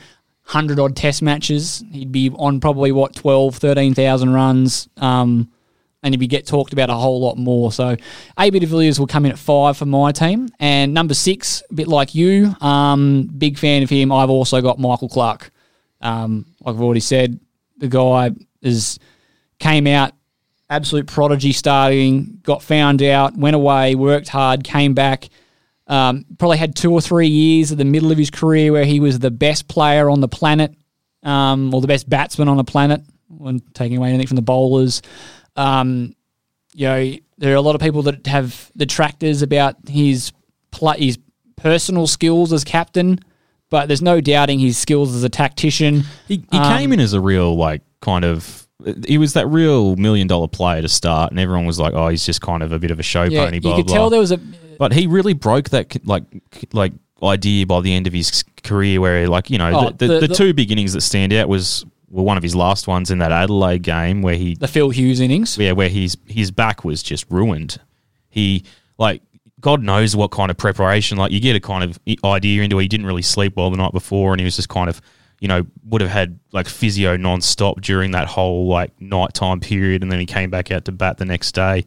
100 0.44 0.78
odd 0.78 0.96
test 0.96 1.22
matches, 1.22 1.84
he'd 1.92 2.12
be 2.12 2.30
on 2.30 2.60
probably 2.60 2.92
what 2.92 3.14
12, 3.14 3.56
13,000 3.56 4.32
runs. 4.32 4.88
Um, 4.96 5.50
and 6.02 6.12
he'd 6.12 6.18
be 6.18 6.26
get 6.26 6.46
talked 6.46 6.72
about 6.72 6.90
a 6.90 6.94
whole 6.94 7.20
lot 7.20 7.38
more. 7.38 7.70
So, 7.70 7.96
AB 8.38 8.58
de 8.58 8.66
Villiers 8.66 8.98
will 8.98 9.06
come 9.06 9.24
in 9.24 9.30
at 9.30 9.38
five 9.38 9.76
for 9.76 9.86
my 9.86 10.10
team. 10.10 10.48
And 10.58 10.92
number 10.92 11.14
six, 11.14 11.62
a 11.70 11.74
bit 11.74 11.86
like 11.86 12.14
you, 12.14 12.56
um, 12.60 13.30
big 13.38 13.56
fan 13.56 13.84
of 13.84 13.90
him. 13.90 14.10
I've 14.10 14.30
also 14.30 14.60
got 14.60 14.80
Michael 14.80 15.08
Clarke. 15.08 15.52
Um, 16.00 16.46
like 16.60 16.74
I've 16.74 16.82
already 16.82 17.00
said, 17.00 17.38
the 17.76 17.86
guy 17.86 18.32
is 18.62 18.98
came 19.60 19.86
out 19.86 20.12
absolute 20.72 21.06
prodigy 21.06 21.52
starting, 21.52 22.40
got 22.42 22.62
found 22.62 23.02
out, 23.02 23.36
went 23.36 23.54
away, 23.54 23.94
worked 23.94 24.28
hard, 24.28 24.64
came 24.64 24.94
back. 24.94 25.28
Um, 25.86 26.24
probably 26.38 26.56
had 26.56 26.74
two 26.74 26.92
or 26.92 27.00
three 27.00 27.26
years 27.28 27.70
at 27.72 27.78
the 27.78 27.84
middle 27.84 28.10
of 28.10 28.16
his 28.16 28.30
career 28.30 28.72
where 28.72 28.84
he 28.84 28.98
was 28.98 29.18
the 29.18 29.30
best 29.30 29.68
player 29.68 30.08
on 30.08 30.20
the 30.20 30.28
planet, 30.28 30.74
um, 31.22 31.74
or 31.74 31.80
the 31.80 31.86
best 31.86 32.08
batsman 32.08 32.48
on 32.48 32.56
the 32.56 32.64
planet, 32.64 33.02
when 33.28 33.60
taking 33.74 33.98
away 33.98 34.08
anything 34.08 34.26
from 34.26 34.36
the 34.36 34.42
bowlers. 34.42 35.02
Um, 35.56 36.14
you 36.74 36.86
know, 36.86 37.12
there 37.36 37.52
are 37.52 37.56
a 37.56 37.60
lot 37.60 37.74
of 37.74 37.80
people 37.80 38.02
that 38.02 38.26
have 38.26 38.70
detractors 38.76 39.42
about 39.42 39.76
his 39.86 40.32
pl- 40.70 40.92
his 40.92 41.18
personal 41.56 42.06
skills 42.06 42.52
as 42.52 42.64
captain, 42.64 43.18
but 43.68 43.88
there's 43.88 44.00
no 44.02 44.20
doubting 44.20 44.58
his 44.58 44.78
skills 44.78 45.14
as 45.14 45.22
a 45.22 45.28
tactician. 45.28 46.04
He, 46.28 46.44
he 46.50 46.58
Um, 46.58 46.78
came 46.78 46.92
in 46.92 47.00
as 47.00 47.12
a 47.12 47.20
real 47.20 47.54
like 47.56 47.82
kind 48.00 48.24
of. 48.24 48.61
He 49.06 49.18
was 49.18 49.32
that 49.34 49.46
real 49.46 49.96
million 49.96 50.26
dollar 50.26 50.48
player 50.48 50.82
to 50.82 50.88
start, 50.88 51.30
and 51.30 51.40
everyone 51.40 51.66
was 51.66 51.78
like, 51.78 51.94
"Oh, 51.94 52.08
he's 52.08 52.24
just 52.26 52.40
kind 52.40 52.62
of 52.62 52.72
a 52.72 52.78
bit 52.78 52.90
of 52.90 52.98
a 52.98 53.02
show 53.02 53.24
Yeah, 53.24 53.44
pony." 53.44 53.56
you 53.56 53.74
could 53.74 53.86
blah. 53.86 53.94
tell 53.94 54.10
there 54.10 54.20
was 54.20 54.32
a 54.32 54.40
But 54.78 54.92
he 54.92 55.06
really 55.06 55.34
broke 55.34 55.70
that 55.70 56.04
like 56.06 56.24
like 56.72 56.92
idea 57.22 57.66
by 57.66 57.80
the 57.80 57.94
end 57.94 58.06
of 58.06 58.12
his 58.12 58.44
career, 58.64 59.00
where 59.00 59.28
like 59.28 59.48
you 59.50 59.58
know 59.58 59.70
Oh, 59.74 59.90
the, 59.90 59.92
the, 59.92 60.06
the- 60.14 60.20
the, 60.20 60.26
the- 60.28 60.34
two 60.34 60.52
beginnings 60.54 60.92
that 60.94 61.02
stand 61.02 61.32
out 61.32 61.48
was 61.48 61.84
were 62.10 62.22
one 62.24 62.36
of 62.36 62.42
his 62.42 62.54
last 62.54 62.86
ones 62.88 63.10
in 63.10 63.18
that 63.18 63.32
Adelaide 63.32 63.82
game 63.82 64.20
where 64.22 64.34
he 64.34 64.54
the 64.54 64.68
Phil 64.68 64.90
Hughes 64.90 65.20
innings. 65.20 65.56
yeah 65.56 65.72
where 65.72 65.88
his 65.88 66.16
his 66.26 66.50
back 66.50 66.84
was 66.84 67.02
just 67.02 67.24
ruined. 67.30 67.78
He 68.28 68.64
like 68.98 69.22
God 69.60 69.82
knows 69.82 70.16
what 70.16 70.32
kind 70.32 70.50
of 70.50 70.56
preparation. 70.56 71.16
Like 71.18 71.30
you 71.32 71.38
get 71.40 71.54
a 71.54 71.60
kind 71.60 71.84
of 71.84 71.98
idea 72.24 72.62
into 72.62 72.78
it. 72.78 72.82
He 72.82 72.88
didn't 72.88 73.06
really 73.06 73.22
sleep 73.22 73.56
well 73.56 73.70
the 73.70 73.76
night 73.76 73.92
before, 73.92 74.32
and 74.32 74.40
he 74.40 74.44
was 74.44 74.56
just 74.56 74.68
kind 74.68 74.90
of 74.90 75.00
you 75.42 75.48
know 75.48 75.66
would 75.84 76.00
have 76.00 76.10
had 76.10 76.38
like 76.52 76.68
physio 76.68 77.16
non-stop 77.16 77.80
during 77.80 78.12
that 78.12 78.28
whole 78.28 78.68
like 78.68 78.92
nighttime 79.00 79.58
period, 79.60 80.00
and 80.02 80.10
then 80.12 80.20
he 80.20 80.26
came 80.26 80.48
back 80.50 80.70
out 80.70 80.84
to 80.84 80.92
bat 80.92 81.18
the 81.18 81.24
next 81.24 81.52
day 81.52 81.84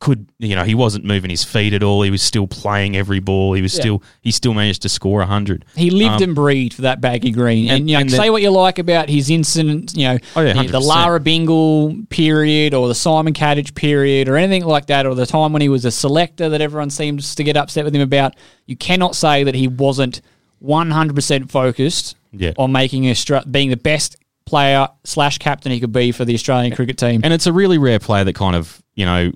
could 0.00 0.26
you 0.40 0.56
know 0.56 0.64
he 0.64 0.74
wasn't 0.74 1.04
moving 1.04 1.30
his 1.30 1.44
feet 1.44 1.72
at 1.72 1.80
all. 1.84 2.02
He 2.02 2.10
was 2.10 2.22
still 2.22 2.48
playing 2.48 2.96
every 2.96 3.20
ball. 3.20 3.52
He 3.52 3.62
was 3.62 3.72
Yeah. 3.76 3.80
still 3.82 4.02
he 4.20 4.32
still 4.32 4.52
managed 4.52 4.82
to 4.82 4.88
score 4.88 5.22
hundred. 5.22 5.64
He 5.76 5.90
lived 5.90 6.16
Um, 6.16 6.22
and 6.24 6.34
breathed 6.34 6.74
for 6.74 6.82
that 6.82 7.00
baggy 7.00 7.30
green. 7.30 7.68
And, 7.68 7.82
and- 7.82 7.88
you 7.90 7.94
know, 7.94 8.00
and 8.00 8.10
say 8.10 8.16
then- 8.18 8.32
what 8.32 8.42
you 8.42 8.50
like 8.50 8.80
about 8.80 9.08
his 9.08 9.30
incident, 9.30 9.92
you 9.94 10.08
know, 10.08 10.18
Oh, 10.34 10.40
yeah, 10.40 10.54
the, 10.54 10.66
the 10.66 10.80
Lara 10.80 11.20
Bingle 11.20 11.94
period 12.10 12.74
or 12.74 12.88
the 12.88 12.96
Simon 12.96 13.32
Katich 13.32 13.76
period 13.76 14.28
or 14.28 14.36
anything 14.36 14.64
like 14.64 14.86
that, 14.86 15.06
or 15.06 15.14
the 15.14 15.24
time 15.24 15.52
when 15.52 15.62
he 15.62 15.68
was 15.68 15.84
a 15.84 15.92
selector 15.92 16.48
that 16.48 16.60
everyone 16.60 16.90
seems 16.90 17.36
to 17.36 17.44
get 17.44 17.56
upset 17.56 17.84
with 17.84 17.94
him 17.94 18.02
about. 18.02 18.34
You 18.66 18.74
cannot 18.74 19.14
say 19.14 19.44
that 19.44 19.54
he 19.54 19.68
wasn't 19.68 20.20
100% 20.66 21.48
focused 21.48 22.16
Yeah. 22.32 22.52
on 22.56 22.72
making 22.72 23.04
Austra- 23.04 23.50
being 23.50 23.70
the 23.70 23.76
best 23.76 24.16
player 24.46 24.88
slash 25.04 25.38
captain 25.38 25.70
he 25.72 25.80
could 25.80 25.92
be 25.92 26.12
for 26.12 26.24
the 26.24 26.34
Australian 26.34 26.74
cricket 26.74 26.98
team. 26.98 27.20
And 27.24 27.32
it's 27.32 27.46
a 27.46 27.52
really 27.52 27.78
rare 27.78 27.98
player 27.98 28.24
that 28.24 28.34
kind 28.34 28.56
of 28.56 28.82
you 28.94 29.06
know 29.06 29.32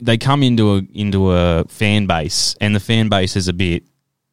they 0.00 0.18
come 0.18 0.42
into 0.42 0.76
a 0.76 0.82
into 0.92 1.32
a 1.32 1.64
fan 1.68 2.06
base, 2.06 2.56
and 2.60 2.74
the 2.74 2.80
fan 2.80 3.08
base 3.08 3.36
is 3.36 3.48
a 3.48 3.52
bit 3.52 3.84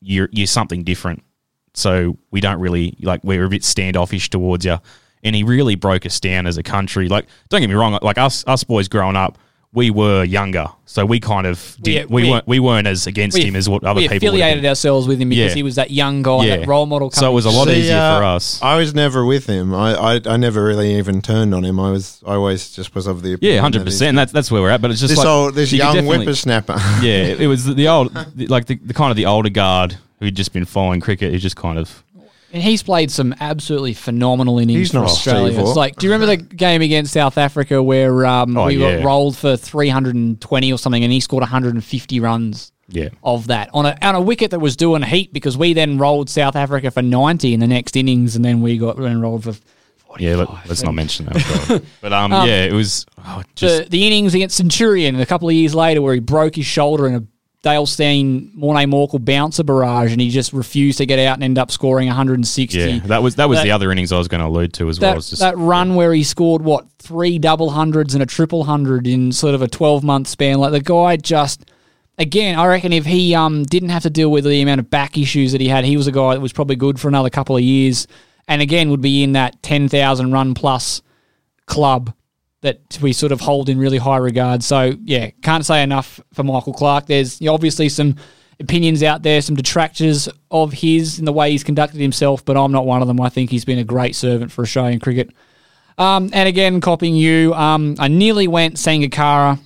you're 0.01 0.29
you're 0.31 0.47
something 0.47 0.83
different. 0.83 1.23
So 1.73 2.17
we 2.31 2.41
don't 2.41 2.59
really 2.59 2.97
like 3.01 3.23
we're 3.23 3.45
a 3.45 3.49
bit 3.49 3.63
standoffish 3.63 4.29
towards 4.29 4.65
you. 4.65 4.77
And 5.23 5.35
he 5.35 5.43
really 5.43 5.75
broke 5.75 6.07
us 6.07 6.19
down 6.19 6.47
as 6.47 6.57
a 6.57 6.63
country. 6.63 7.07
Like, 7.07 7.27
don't 7.49 7.61
get 7.61 7.67
me 7.67 7.75
wrong. 7.75 7.97
Like 8.01 8.17
us, 8.17 8.43
us 8.47 8.63
boys 8.63 8.87
growing 8.87 9.15
up, 9.15 9.37
we 9.73 9.89
were 9.89 10.23
younger, 10.25 10.67
so 10.85 11.05
we 11.05 11.19
kind 11.21 11.47
of 11.47 11.77
did, 11.81 12.09
We- 12.09 12.15
we, 12.15 12.21
we- 12.23 12.29
weren't 12.31 12.47
we 12.47 12.59
weren't 12.59 12.87
as 12.87 13.07
against 13.07 13.37
him 13.37 13.55
as 13.55 13.69
what 13.69 13.83
other 13.85 14.01
we 14.01 14.09
people 14.09 14.27
affiliated 14.27 14.63
been. 14.63 14.69
ourselves 14.69 15.07
with 15.07 15.21
him 15.21 15.29
because 15.29 15.51
Yeah. 15.51 15.55
he 15.55 15.63
was 15.63 15.75
that 15.75 15.91
young 15.91 16.21
guy, 16.23 16.43
Yeah. 16.45 16.57
that 16.57 16.67
role 16.67 16.85
model. 16.85 17.09
So 17.11 17.31
it 17.31 17.33
was 17.33 17.45
a 17.45 17.49
lot 17.49 17.67
See, 17.69 17.79
easier 17.79 17.95
uh, 17.97 18.17
for 18.19 18.23
us. 18.25 18.61
I 18.61 18.75
was 18.75 18.93
never 18.93 19.23
with 19.25 19.45
him. 19.47 19.73
I, 19.73 19.93
I, 20.15 20.21
I 20.25 20.35
never 20.35 20.63
really 20.65 20.95
even 20.97 21.21
turned 21.21 21.55
on 21.55 21.63
him. 21.63 21.79
I 21.79 21.89
was 21.91 22.21
I 22.27 22.33
always 22.33 22.71
just 22.71 22.93
was 22.93 23.07
of 23.07 23.21
the 23.21 23.29
Yeah, 23.29 23.35
opinion 23.35 23.61
hundred 23.61 23.79
that 23.79 23.83
he's- 23.85 23.93
percent. 23.95 24.15
That's 24.17 24.31
that's 24.33 24.51
where 24.51 24.61
we're 24.61 24.71
at. 24.71 24.81
But 24.81 24.91
it's 24.91 24.99
just 24.99 25.11
This 25.11 25.19
like 25.19 25.27
old 25.27 25.55
this 25.55 25.71
you 25.71 25.77
young 25.77 26.05
whippersnapper. 26.05 26.75
Yeah, 27.01 27.27
it 27.39 27.47
was 27.47 27.63
the 27.65 27.87
old, 27.87 28.13
like 28.49 28.65
the, 28.65 28.75
the 28.75 28.93
kind 28.93 29.09
of 29.11 29.15
the 29.15 29.25
older 29.27 29.49
guard 29.49 29.95
who'd 30.19 30.35
just 30.35 30.51
been 30.51 30.65
following 30.65 30.99
cricket. 30.99 31.31
Who 31.31 31.39
just 31.39 31.55
kind 31.55 31.77
of 31.79 32.03
And 32.53 32.61
he's 32.61 32.83
played 32.83 33.11
some 33.11 33.33
absolutely 33.39 33.93
phenomenal 33.93 34.59
innings 34.59 34.79
He's 34.79 34.91
for 34.91 34.97
not 34.97 35.05
Australia. 35.05 35.59
It's 35.59 35.75
like, 35.75 35.95
do 35.95 36.05
you 36.05 36.11
remember 36.11 36.35
the 36.35 36.43
game 36.43 36.81
against 36.81 37.13
South 37.13 37.37
Africa 37.37 37.81
where 37.81 38.25
um, 38.25 38.57
Oh, 38.57 38.65
we 38.65 38.75
yeah. 38.75 38.97
got 38.97 39.05
rolled 39.05 39.37
for 39.37 39.55
320 39.55 40.73
or 40.73 40.77
something 40.77 41.03
and 41.03 41.13
he 41.13 41.19
scored 41.19 41.41
150 41.41 42.19
runs 42.19 42.71
yeah. 42.89 43.09
of 43.23 43.47
that 43.47 43.69
on 43.73 43.85
a, 43.85 43.97
on 44.01 44.15
a 44.15 44.21
wicket 44.21 44.51
that 44.51 44.59
was 44.59 44.75
doing 44.75 45.01
heat 45.01 45.31
because 45.31 45.57
we 45.57 45.73
then 45.73 45.97
rolled 45.97 46.29
South 46.29 46.55
Africa 46.55 46.91
for 46.91 47.01
90 47.01 47.53
in 47.53 47.59
the 47.59 47.67
next 47.67 47.95
innings 47.95 48.35
and 48.35 48.43
then 48.43 48.61
we 48.61 48.77
got 48.77 48.97
rolled 48.99 49.43
for 49.45 49.53
45. 50.17 50.21
Yeah, 50.21 50.35
let, 50.35 50.69
us 50.69 50.83
not 50.83 50.93
mention 50.93 51.25
that. 51.27 51.83
but 52.01 52.11
um, 52.11 52.31
yeah, 52.31 52.65
it 52.65 52.73
was 52.73 53.05
oh, 53.25 53.43
just 53.55 53.83
the, 53.85 53.89
the 53.89 54.07
innings 54.07 54.33
against 54.33 54.57
Centurion 54.57 55.19
a 55.19 55.25
couple 55.25 55.47
of 55.47 55.55
years 55.55 55.73
later 55.73 56.01
where 56.01 56.13
he 56.13 56.19
broke 56.19 56.55
his 56.55 56.65
shoulder 56.65 57.07
in 57.07 57.15
a 57.15 57.23
Dale 57.63 57.85
Steyn 57.85 58.51
Morné 58.57 58.89
Morkel 58.89 59.23
bouncer 59.23 59.63
barrage 59.63 60.11
and 60.11 60.19
he 60.19 60.29
just 60.29 60.51
refused 60.51 60.97
to 60.97 61.05
get 61.05 61.19
out 61.19 61.35
and 61.35 61.43
end 61.43 61.59
up 61.59 61.69
scoring 61.69 62.07
160. 62.07 62.77
yeah. 62.79 62.99
That 63.05 63.21
was 63.21 63.35
that 63.35 63.47
was 63.49 63.59
That- 63.59 63.63
the 63.65 63.71
other 63.71 63.91
innings 63.91 64.11
I 64.11 64.17
was 64.17 64.27
going 64.27 64.41
to 64.41 64.47
allude 64.47 64.73
to 64.73 64.89
as 64.89 64.99
well. 64.99 65.11
that, 65.11 65.17
It's 65.19 65.29
just 65.29 65.41
that 65.41 65.57
run 65.57 65.93
where 65.95 66.11
he 66.13 66.23
scored 66.23 66.63
what 66.63 66.85
three 66.97 67.37
double 67.37 67.69
hundreds 67.71 68.13
and 68.15 68.23
a 68.23 68.25
triple 68.25 68.63
hundred 68.63 69.05
in 69.05 69.31
sort 69.31 69.53
of 69.53 69.61
a 69.61 69.67
twelve 69.67 70.03
month 70.03 70.27
span. 70.27 70.59
Like 70.59 70.71
the 70.71 70.81
guy 70.81 71.17
just 71.17 71.65
again, 72.17 72.57
I 72.57 72.65
reckon 72.65 72.93
if 72.93 73.05
he 73.05 73.35
um 73.35 73.63
didn't 73.63 73.89
have 73.89 74.03
to 74.03 74.09
deal 74.09 74.31
with 74.31 74.43
the 74.45 74.61
amount 74.61 74.79
of 74.79 74.89
back 74.89 75.15
issues 75.17 75.51
that 75.51 75.61
he 75.61 75.67
had, 75.67 75.85
he 75.85 75.97
was 75.97 76.07
a 76.07 76.11
guy 76.11 76.33
that 76.33 76.39
was 76.41 76.53
probably 76.53 76.75
good 76.75 76.99
for 76.99 77.09
another 77.09 77.29
couple 77.29 77.55
of 77.55 77.61
years, 77.61 78.07
and 78.47 78.59
again 78.61 78.89
would 78.89 79.01
be 79.01 79.21
in 79.21 79.33
that 79.33 79.61
ten 79.61 79.87
thousand 79.87 80.31
run 80.31 80.55
plus 80.55 81.03
club 81.67 82.11
that 82.61 82.99
we 83.01 83.11
sort 83.11 83.31
of 83.31 83.41
hold 83.41 83.69
in 83.69 83.77
really 83.77 83.97
high 83.97 84.17
regard. 84.17 84.63
So 84.63 84.93
yeah, 85.03 85.31
can't 85.41 85.65
say 85.65 85.83
enough 85.83 86.19
for 86.33 86.43
Michael 86.43 86.73
Clarke. 86.73 87.07
There's 87.07 87.41
obviously 87.47 87.89
some 87.89 88.15
opinions 88.59 89.01
out 89.03 89.23
there, 89.23 89.41
some 89.41 89.55
detractors 89.55 90.29
of 90.51 90.71
his 90.71 91.19
in 91.19 91.25
the 91.25 91.33
way 91.33 91.51
he's 91.51 91.63
conducted 91.63 91.99
himself, 91.99 92.45
but 92.45 92.55
I'm 92.55 92.71
not 92.71 92.85
one 92.85 93.01
of 93.01 93.07
them. 93.07 93.19
I 93.19 93.29
think 93.29 93.49
he's 93.49 93.65
been 93.65 93.79
a 93.79 93.83
great 93.83 94.15
servant 94.15 94.51
for 94.51 94.61
Australian 94.61 94.99
cricket. 94.99 95.31
Um, 95.97 96.29
and 96.33 96.47
again, 96.47 96.79
copying 96.81 97.15
you, 97.15 97.53
um, 97.53 97.95
I 97.99 98.07
nearly 98.07 98.47
went 98.47 98.75
Sangakkara 98.75 99.59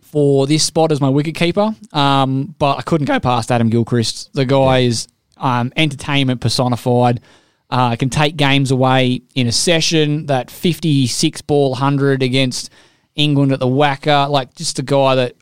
for 0.00 0.46
this 0.46 0.64
spot 0.64 0.92
as 0.92 1.00
my 1.00 1.08
wicketkeeper, 1.08 1.94
um, 1.94 2.54
but 2.58 2.78
I 2.78 2.82
couldn't 2.82 3.06
go 3.06 3.20
past 3.20 3.52
Adam 3.52 3.68
Gilchrist. 3.68 4.32
The 4.32 4.44
guy 4.44 4.80
is 4.80 5.08
um, 5.36 5.72
entertainment 5.76 6.40
personified. 6.40 7.20
Uh, 7.68 7.96
can 7.96 8.10
take 8.10 8.36
games 8.36 8.70
away 8.70 9.22
in 9.34 9.48
a 9.48 9.52
session. 9.52 10.26
That 10.26 10.50
56 10.50 11.40
ball 11.42 11.70
100 11.70 12.22
against 12.22 12.70
England 13.16 13.52
at 13.52 13.58
the 13.58 13.66
WACA, 13.66 14.30
like 14.30 14.54
just 14.54 14.78
a 14.78 14.82
guy 14.82 15.16
that 15.16 15.34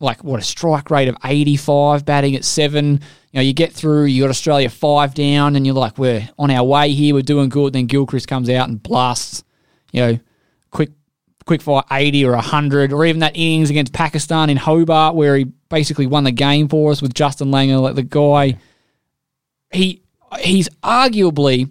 like 0.00 0.24
what 0.24 0.40
a 0.40 0.42
strike 0.42 0.90
rate 0.90 1.08
of 1.08 1.16
85 1.22 2.04
batting 2.04 2.34
at 2.34 2.44
seven 2.44 2.94
you 2.94 3.00
know 3.34 3.42
you 3.42 3.52
get 3.52 3.72
through 3.72 4.04
you 4.04 4.22
got 4.22 4.30
australia 4.30 4.68
five 4.68 5.14
down 5.14 5.56
and 5.56 5.66
you're 5.66 5.74
like 5.74 5.98
we're 5.98 6.28
on 6.38 6.50
our 6.50 6.64
way 6.64 6.90
here 6.92 7.14
we're 7.14 7.22
doing 7.22 7.48
good 7.48 7.74
then 7.74 7.86
gilchrist 7.86 8.26
comes 8.26 8.48
out 8.48 8.68
and 8.68 8.82
blasts 8.82 9.44
you 9.92 10.00
know 10.00 10.18
quick 10.70 10.90
quick 11.44 11.60
fire 11.60 11.82
80 11.90 12.24
or 12.24 12.32
100 12.32 12.92
or 12.92 13.04
even 13.04 13.20
that 13.20 13.36
innings 13.36 13.70
against 13.70 13.92
pakistan 13.92 14.50
in 14.50 14.56
hobart 14.56 15.14
where 15.14 15.36
he 15.36 15.44
basically 15.68 16.06
won 16.06 16.24
the 16.24 16.32
game 16.32 16.68
for 16.68 16.90
us 16.90 17.02
with 17.02 17.14
justin 17.14 17.48
langer 17.50 17.80
like 17.80 17.94
the 17.94 18.02
guy 18.02 18.58
he 19.70 20.02
he's 20.38 20.68
arguably 20.82 21.70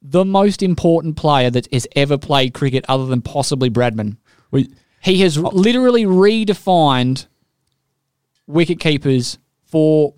the 0.00 0.24
most 0.24 0.62
important 0.62 1.16
player 1.16 1.50
that 1.50 1.72
has 1.72 1.86
ever 1.94 2.16
played 2.16 2.54
cricket 2.54 2.84
other 2.88 3.06
than 3.06 3.20
possibly 3.20 3.68
bradman 3.68 4.16
we, 4.50 4.68
he 5.02 5.20
has 5.20 5.38
oh. 5.38 5.50
literally 5.52 6.04
redefined 6.04 7.26
wicket 8.46 8.80
keepers 8.80 9.38
for 9.66 10.14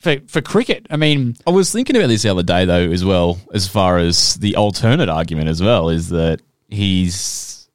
for 0.00 0.16
for 0.26 0.40
cricket. 0.40 0.86
I 0.90 0.96
mean, 0.96 1.36
I 1.46 1.50
was 1.50 1.72
thinking 1.72 1.96
about 1.96 2.08
this 2.08 2.22
the 2.22 2.30
other 2.30 2.42
day, 2.42 2.64
though, 2.64 2.90
as 2.90 3.04
well, 3.04 3.38
as 3.52 3.68
far 3.68 3.98
as 3.98 4.34
the 4.34 4.56
alternate 4.56 5.08
argument 5.08 5.48
as 5.48 5.62
well, 5.62 5.88
is 5.88 6.08
that 6.10 6.40
he's 6.68 7.68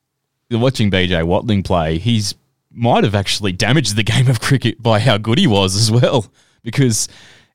watching 0.49 0.91
BJ 0.91 1.23
Watling 1.25 1.63
play, 1.63 1.97
he's 1.97 2.35
might 2.73 3.03
have 3.03 3.15
actually 3.15 3.51
damaged 3.51 3.95
the 3.95 4.03
game 4.03 4.29
of 4.29 4.39
cricket 4.39 4.81
by 4.81 4.99
how 4.99 5.17
good 5.17 5.37
he 5.37 5.47
was 5.47 5.75
as 5.75 5.91
well, 5.91 6.25
because 6.63 7.07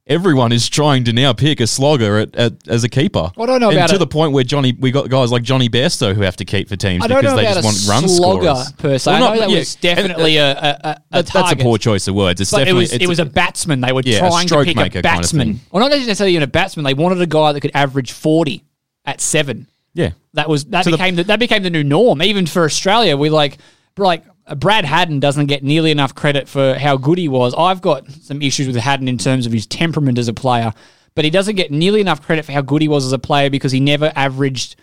everyone 0.07 0.53
is 0.53 0.69
trying 0.69 1.05
to 1.05 1.13
now 1.13 1.33
pick 1.33 1.59
a 1.61 1.67
slogger 1.67 2.19
at, 2.19 2.35
at 2.37 2.69
as 2.69 2.85
a 2.85 2.89
keeper. 2.89 3.31
I 3.39 3.47
don't 3.47 3.61
know 3.61 3.69
and 3.71 3.77
about 3.79 3.89
to 3.91 3.97
it. 3.97 3.99
the 3.99 4.07
point 4.07 4.33
where 4.33 4.45
Johnny, 4.45 4.73
we 4.79 4.91
got 4.91 5.09
guys 5.11 5.33
like 5.33 5.43
Jonny 5.43 5.69
Bairstow 5.69 6.15
who 6.15 6.23
have 6.23 6.37
to 6.37 6.45
keep 6.45 6.69
for 6.69 6.77
teams 6.77 7.05
I 7.05 7.09
don't 7.09 7.21
because 7.21 7.33
know 7.33 7.37
they 7.37 7.47
about 7.47 7.63
just 7.63 7.87
a 7.87 7.89
want 7.89 8.03
run 8.03 8.09
slogger 8.09 8.55
scorers. 8.55 8.73
per 8.73 8.99
se. 8.99 9.11
Well, 9.11 9.17
I 9.17 9.21
not- 9.21 9.35
know 9.35 9.41
that 9.41 9.51
yeah, 9.51 9.59
was 9.59 9.75
definitely 9.77 10.37
a, 10.37 10.51
a, 10.51 10.55
a, 10.55 10.55
a 10.55 10.83
that- 10.83 11.03
that's 11.11 11.31
a 11.31 11.33
target. 11.33 11.61
poor 11.61 11.79
choice 11.79 12.07
of 12.09 12.15
words. 12.15 12.41
It's 12.41 12.51
But 12.51 12.59
it 12.59 12.61
definitely 12.67 12.81
was 12.83 12.93
it's 12.93 13.05
it 13.05 13.09
was 13.09 13.19
a 13.19 13.25
batsman. 13.27 13.81
They 13.81 13.93
were 13.93 14.03
Yeah, 14.05 14.17
a 14.17 14.29
trying 14.31 14.43
to 14.43 14.49
stroke 14.49 14.67
pick 14.67 14.77
maker 14.77 14.99
a 15.01 15.03
kind 15.03 15.17
of 15.17 15.23
batsman. 15.23 15.47
thing. 15.55 15.61
well, 15.73 15.89
not 15.89 15.97
necessarily 15.97 16.33
even 16.35 16.43
a 16.45 16.47
batsman. 16.47 16.85
They 16.85 16.95
wanted 16.95 17.21
a 17.21 17.27
guy 17.27 17.53
that 17.53 17.61
could 17.61 17.73
average 17.75 18.13
forty 18.13 18.65
at 19.05 19.21
seven. 19.21 19.67
yeah. 19.95 20.11
That 20.35 20.49
was 20.49 20.67
that 20.67 20.85
To 20.85 20.91
the- 20.91 20.97
became 20.99 21.17
the, 21.17 21.25
that 21.25 21.39
became 21.41 21.63
the 21.63 21.71
new 21.71 21.83
norm. 21.85 22.21
Even 22.23 22.47
for 22.47 22.65
Australia, 22.65 23.17
we 23.17 23.31
like 23.31 23.59
like 23.97 24.23
uh, 24.29 24.33
Brad 24.55 24.85
Haddin 24.85 25.19
doesn't 25.19 25.47
get 25.47 25.65
nearly 25.65 25.91
enough 25.91 26.15
credit 26.15 26.49
for 26.49 26.75
how 26.75 26.97
good 26.97 27.19
he 27.19 27.29
was. 27.29 27.55
I've 27.59 27.81
got 27.81 28.09
some 28.11 28.43
issues 28.43 28.69
with 28.69 28.77
Haddin 28.77 29.09
in 29.09 29.19
terms 29.19 29.45
of 29.47 29.53
his 29.53 29.67
temperament 29.67 30.19
as 30.19 30.29
a 30.29 30.35
player, 30.35 30.73
but 31.15 31.25
he 31.25 31.31
doesn't 31.31 31.57
get 31.57 31.73
nearly 31.73 32.01
enough 32.01 32.23
credit 32.23 32.45
for 32.45 32.53
how 32.53 32.63
good 32.63 32.81
he 32.81 32.89
was 32.89 33.05
as 33.05 33.13
a 33.13 33.19
player 33.19 33.51
because 33.51 33.73
he 33.73 33.81
never 33.81 34.13
averaged 34.15 34.77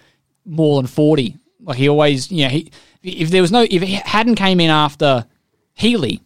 more 0.45 0.81
than 0.81 0.87
forty. 0.87 1.37
Like 1.61 1.77
he 1.77 1.87
always, 1.87 2.29
you 2.29 2.43
know, 2.43 2.49
he 2.49 2.71
if 3.03 3.29
there 3.29 3.41
was 3.41 3.51
no 3.51 3.65
if 3.69 3.81
Haddin 3.81 4.35
came 4.35 4.59
in 4.59 4.69
after 4.69 5.25
Healy, 5.73 6.21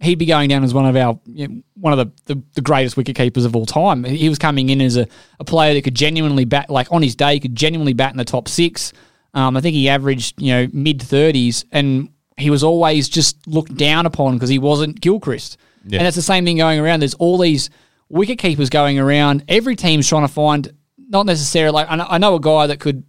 he'd 0.00 0.18
be 0.18 0.26
going 0.26 0.48
down 0.48 0.64
as 0.64 0.74
one 0.74 0.86
of 0.86 0.96
our 0.96 1.20
you 1.26 1.46
know, 1.46 1.62
one 1.74 1.96
of 1.96 1.98
the, 1.98 2.34
the, 2.34 2.42
the 2.54 2.60
greatest 2.60 2.96
wicket 2.96 3.14
keepers 3.14 3.44
of 3.44 3.54
all 3.54 3.66
time. 3.66 4.02
He 4.02 4.28
was 4.28 4.38
coming 4.38 4.70
in 4.70 4.80
as 4.80 4.96
a, 4.96 5.06
a 5.38 5.44
player 5.44 5.72
that 5.74 5.82
could 5.82 5.94
genuinely 5.94 6.44
bat 6.44 6.68
like 6.68 6.90
on 6.90 7.00
his 7.02 7.14
day 7.14 7.34
he 7.34 7.40
could 7.40 7.54
genuinely 7.54 7.92
bat 7.92 8.10
in 8.10 8.16
the 8.16 8.24
top 8.24 8.48
six. 8.48 8.92
Um, 9.34 9.56
I 9.56 9.60
think 9.60 9.74
he 9.74 9.88
averaged 9.88 10.40
you 10.42 10.52
know 10.52 10.68
mid 10.72 11.00
thirties, 11.00 11.64
and 11.70 12.08
he 12.36 12.50
was 12.50 12.64
always 12.64 13.08
just 13.08 13.46
looked 13.46 13.76
down 13.76 14.06
upon 14.06 14.34
because 14.34 14.48
he 14.48 14.58
wasn't 14.58 15.00
Gilchrist. 15.00 15.56
Yeah. 15.86 15.98
And 15.98 16.06
it's 16.06 16.16
the 16.16 16.22
same 16.22 16.44
thing 16.44 16.56
going 16.56 16.80
around. 16.80 17.00
There's 17.00 17.14
all 17.14 17.38
these 17.38 17.70
wicket 18.08 18.38
keepers 18.38 18.70
going 18.70 18.98
around. 18.98 19.44
Every 19.48 19.76
team's 19.76 20.08
trying 20.08 20.26
to 20.26 20.32
find 20.32 20.72
not 20.98 21.26
necessarily. 21.26 21.72
Like, 21.72 21.86
I 21.90 22.18
know, 22.18 22.34
a 22.34 22.40
guy 22.40 22.66
that 22.68 22.80
could 22.80 23.04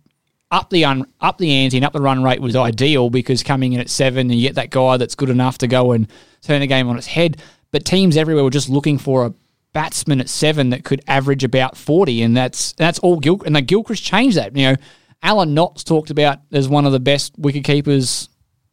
up 0.51 0.69
the 0.69 0.85
un, 0.85 1.05
up 1.19 1.37
the 1.37 1.51
ante 1.51 1.77
and 1.77 1.85
up 1.85 1.93
the 1.93 2.01
run 2.01 2.23
rate 2.23 2.41
was 2.41 2.55
ideal 2.55 3.09
because 3.09 3.43
coming 3.43 3.73
in 3.73 3.79
at 3.79 3.89
seven 3.89 4.29
and 4.29 4.35
you 4.35 4.47
get 4.47 4.55
that 4.55 4.69
guy 4.69 4.97
that's 4.97 5.15
good 5.15 5.29
enough 5.29 5.57
to 5.59 5.67
go 5.67 5.91
and 5.91 6.07
turn 6.41 6.61
the 6.61 6.67
game 6.67 6.87
on 6.87 6.97
its 6.97 7.07
head. 7.07 7.41
But 7.71 7.83
teams 7.85 8.15
everywhere 8.15 8.43
were 8.43 8.49
just 8.49 8.69
looking 8.69 8.97
for 8.97 9.25
a 9.25 9.33
batsman 9.73 10.21
at 10.21 10.29
seven 10.29 10.69
that 10.69 10.85
could 10.85 11.01
average 11.07 11.43
about 11.43 11.75
forty, 11.75 12.21
and 12.21 12.37
that's 12.37 12.73
that's 12.73 12.99
all 12.99 13.19
Gil 13.19 13.41
and 13.45 13.55
the 13.55 13.61
Gilchrist 13.61 14.03
changed 14.03 14.37
that. 14.37 14.55
You 14.55 14.71
know, 14.71 14.75
Alan 15.23 15.53
Knott's 15.53 15.83
talked 15.83 16.09
about 16.11 16.39
as 16.51 16.69
one 16.69 16.85
of 16.85 16.91
the 16.91 16.99
best 16.99 17.33
wicket 17.37 17.63
keepers 17.63 18.29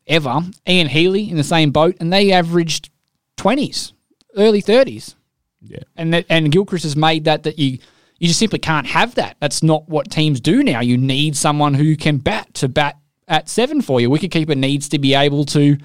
ever. 0.06 0.42
Ian 0.68 0.88
Healy 0.88 1.30
in 1.30 1.36
the 1.36 1.44
same 1.44 1.70
boat, 1.70 1.96
and 2.00 2.12
they 2.12 2.32
averaged 2.32 2.90
twenties, 3.36 3.92
early 4.36 4.60
thirties. 4.60 5.16
Yeah. 5.60 5.84
And 5.96 6.12
that, 6.14 6.26
and 6.28 6.50
Gilchrist 6.50 6.84
has 6.84 6.96
made 6.96 7.24
that 7.24 7.44
that 7.44 7.58
you 7.58 7.78
you 8.18 8.28
just 8.28 8.38
simply 8.38 8.58
can't 8.58 8.86
have 8.86 9.14
that. 9.16 9.36
That's 9.40 9.62
not 9.62 9.88
what 9.88 10.10
teams 10.10 10.40
do 10.40 10.62
now. 10.62 10.80
You 10.80 10.96
need 10.96 11.36
someone 11.36 11.74
who 11.74 11.96
can 11.96 12.18
bat 12.18 12.54
to 12.54 12.68
bat 12.68 12.98
at 13.28 13.48
seven 13.48 13.82
for 13.82 14.00
you. 14.00 14.08
Wicketkeeper 14.10 14.56
needs 14.56 14.88
to 14.90 14.98
be 14.98 15.14
able 15.14 15.44
to. 15.46 15.78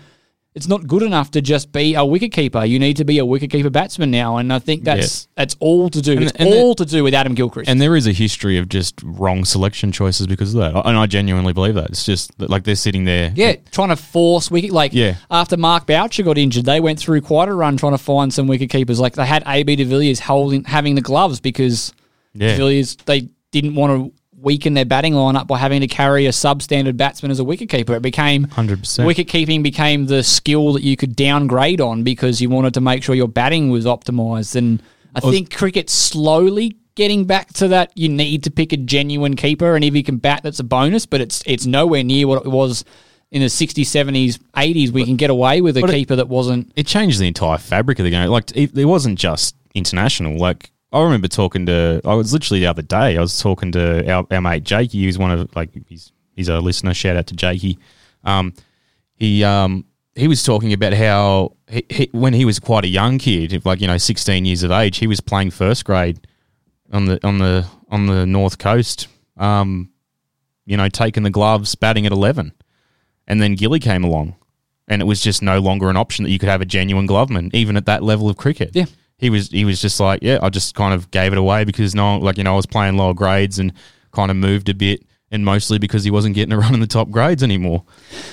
It's 0.58 0.68
not 0.68 0.88
good 0.88 1.04
enough 1.04 1.30
to 1.32 1.42
just 1.42 1.72
be 1.72 1.94
a 1.94 2.00
wicketkeeper. 2.00 2.68
You 2.68 2.80
need 2.80 2.98
to 2.98 3.06
be 3.06 3.20
a 3.20 3.24
wicketkeeper 3.24 3.72
batsman 3.72 4.10
now, 4.10 4.38
and 4.38 4.52
I 4.52 4.58
think 4.58 4.84
that's 4.84 5.28
that's 5.36 5.56
all 5.60 5.88
to 5.92 6.02
do. 6.02 6.14
And- 6.14 6.24
it's 6.24 6.32
and 6.34 6.50
all 6.50 6.74
to 6.74 6.84
do 6.84 7.04
with 7.04 7.14
Adam 7.14 7.36
Gilchrist. 7.36 7.70
And 7.70 7.80
there 7.80 7.96
is 7.96 8.08
a 8.08 8.12
history 8.12 8.58
of 8.58 8.68
just 8.68 9.00
wrong 9.04 9.46
selection 9.46 9.92
choices 9.92 10.26
because 10.26 10.56
of 10.56 10.62
that. 10.62 10.86
And 10.88 10.98
I 10.98 11.06
genuinely 11.06 11.54
believe 11.54 11.76
that. 11.76 11.92
It's 11.92 12.04
just 12.04 12.32
like 12.42 12.64
they're 12.64 12.74
sitting 12.76 13.06
there. 13.06 13.32
Yeah, 13.36 13.56
trying 13.72 13.90
to 13.90 13.96
force 13.96 14.50
wicket. 14.50 14.72
Like 14.72 14.94
Yeah. 14.94 15.18
after 15.30 15.58
Mark 15.58 15.86
Boucher 15.86 16.24
got 16.24 16.40
injured, 16.40 16.66
they 16.66 16.80
went 16.80 16.98
through 16.98 17.22
quite 17.22 17.50
a 17.50 17.54
run 17.54 17.78
trying 17.78 17.94
to 17.94 18.00
find 18.00 18.34
some 18.34 18.48
wicket 18.48 18.72
keepers. 18.72 19.00
Like 19.00 19.14
they 19.14 19.28
had 19.28 19.44
AB 19.46 19.76
de 19.76 19.84
Villiers 19.86 20.20
holding 20.22 20.64
having 20.64 20.96
the 20.96 21.02
gloves 21.02 21.40
because 21.40 21.94
Yeah. 22.34 22.48
de 22.54 22.58
Villiers 22.58 22.96
they 23.06 23.30
didn't 23.52 23.76
want 23.76 23.92
to 23.94 24.12
weaken 24.40 24.74
their 24.76 24.86
batting 24.86 25.14
lineup 25.14 25.48
by 25.48 25.58
having 25.58 25.82
to 25.82 25.88
carry 25.88 26.26
a 26.28 26.30
substandard 26.30 26.96
batsman 26.96 27.32
as 27.32 27.40
a 27.40 27.44
wicket 27.44 27.70
keeper. 27.70 27.96
It 27.96 28.02
became 28.02 28.46
100%. 28.48 29.06
wicket 29.06 29.28
keeping 29.28 29.64
became 29.64 30.06
the 30.06 30.24
skill 30.24 30.74
that 30.74 30.84
you 30.84 30.96
could 30.96 31.16
downgrade 31.16 31.82
on 31.82 32.04
because 32.04 32.40
you 32.42 32.50
wanted 32.50 32.74
to 32.76 32.82
make 32.82 33.04
sure 33.04 33.16
your 33.16 33.28
batting 33.28 33.70
was 33.72 33.86
optimized. 33.86 34.56
And 34.56 34.82
I 35.16 35.20
think 35.22 35.54
cricket's 35.54 35.94
slowly 35.94 36.78
getting 36.96 37.26
back 37.26 37.52
to 37.54 37.68
that. 37.70 37.92
You 37.96 38.10
need 38.10 38.44
to 38.44 38.52
pick 38.52 38.74
a 38.74 38.78
genuine 38.78 39.36
keeper, 39.36 39.76
and 39.76 39.84
if 39.84 39.96
you 39.96 40.04
can 40.04 40.18
bat, 40.18 40.42
that's 40.44 40.60
a 40.60 40.64
bonus. 40.64 41.06
But 41.08 41.22
it's 41.22 41.42
it's 41.46 41.66
nowhere 41.66 42.04
near 42.04 42.28
what 42.28 42.46
it 42.46 42.50
was 42.50 42.86
in 43.32 43.42
the 43.42 43.48
60s, 43.48 43.82
70s, 43.86 44.40
80s. 44.56 44.90
We 44.92 45.04
can 45.04 45.16
get 45.16 45.30
away 45.30 45.62
with 45.62 45.78
a 45.78 45.82
but 45.82 45.90
it- 45.90 45.94
keeper 45.94 46.16
that 46.16 46.28
wasn't. 46.30 46.72
it 46.76 46.86
changed 46.88 47.20
the 47.20 47.28
entire 47.28 47.58
fabric 47.58 47.98
of 48.00 48.06
the 48.06 48.12
game. 48.12 48.30
Like 48.30 48.56
it, 48.56 48.78
it 48.78 48.86
wasn't 48.86 49.18
just 49.18 49.56
international. 49.74 50.38
Like 50.38 50.72
I 50.98 51.04
remember 51.04 51.28
talking 51.28 51.66
to, 51.68 52.02
I 52.06 52.14
was 52.16 52.34
literally 52.34 52.62
the 52.62 52.68
other 52.68 52.82
day. 52.82 53.18
I 53.18 53.22
was 53.22 53.40
talking 53.40 53.72
to 53.74 54.12
our, 54.12 54.26
our 54.32 54.42
mate 54.42 54.64
Jakey, 54.64 55.04
who's 55.04 55.18
one 55.18 55.32
of 55.32 55.56
like 55.56 55.70
he's 55.88 56.12
he's 56.36 56.50
a 56.50 56.60
listener. 56.60 56.94
Shout 56.94 57.18
out 57.18 57.28
to 57.28 57.36
Jakey. 57.36 57.78
Um, 58.24 58.54
he 59.16 59.44
um 59.44 59.86
he 60.16 60.28
was 60.28 60.44
talking 60.44 60.74
about 60.74 60.94
how 60.94 61.56
he, 61.68 61.86
he, 61.90 62.10
when 62.12 62.34
he 62.34 62.46
was 62.46 62.60
quite 62.60 62.84
a 62.84 62.88
young 62.88 63.20
kid, 63.20 63.64
like 63.66 63.80
you 63.80 63.88
know, 63.88 63.98
sixteen 63.98 64.46
years 64.46 64.64
of 64.64 64.72
age, 64.72 64.98
he 64.98 65.08
was 65.08 65.20
playing 65.20 65.52
first 65.52 65.86
grade 65.86 66.20
on 66.92 67.06
the 67.06 67.26
on 67.26 67.38
the 67.38 67.66
on 67.90 68.08
the 68.08 68.26
north 68.26 68.58
coast. 68.58 69.08
Um, 69.38 69.92
you 70.66 70.76
know, 70.76 70.90
taking 70.90 71.24
the 71.24 71.30
gloves, 71.30 71.76
batting 71.76 72.06
at 72.06 72.12
eleven, 72.12 72.54
and 73.28 73.42
then 73.42 73.56
Gilly 73.56 73.80
came 73.80 74.04
along 74.04 74.36
and 74.88 75.02
it 75.02 75.06
was 75.06 75.22
just 75.22 75.42
no 75.42 75.60
longer 75.60 75.90
an 75.90 75.98
option 75.98 76.24
that 76.24 76.32
you 76.32 76.40
could 76.40 76.50
have 76.50 76.62
a 76.62 76.66
genuine 76.66 77.08
gloveman, 77.08 77.54
even 77.54 77.78
at 77.78 77.86
that 77.86 78.04
level 78.04 78.30
of 78.30 78.38
cricket. 78.38 78.72
Yeah. 78.74 78.86
He 79.18 79.30
was 79.30 79.50
he 79.50 79.66
was 79.66 79.82
just 79.82 80.00
like, 80.00 80.20
yeah, 80.22 80.40
I 80.42 80.50
just 80.50 80.76
kind 80.76 80.94
of 80.94 81.10
gave 81.12 81.32
it 81.32 81.38
away 81.38 81.64
because 81.64 81.96
no, 81.96 82.18
like 82.18 82.38
you 82.38 82.44
know, 82.44 82.54
I 82.54 82.56
was 82.56 82.66
playing 82.66 82.98
lower 82.98 83.14
grades 83.14 83.60
and 83.60 83.74
kind 84.12 84.30
of 84.30 84.38
moved 84.38 84.70
a 84.70 84.76
bit, 84.76 85.04
and 85.32 85.44
mostly 85.44 85.80
because 85.80 86.04
he 86.04 86.12
wasn't 86.12 86.36
getting 86.36 86.52
a 86.54 86.58
run 86.58 86.74
in 86.76 86.80
the 86.80 86.88
top 86.88 87.10
grades 87.10 87.42
anymore. 87.42 87.84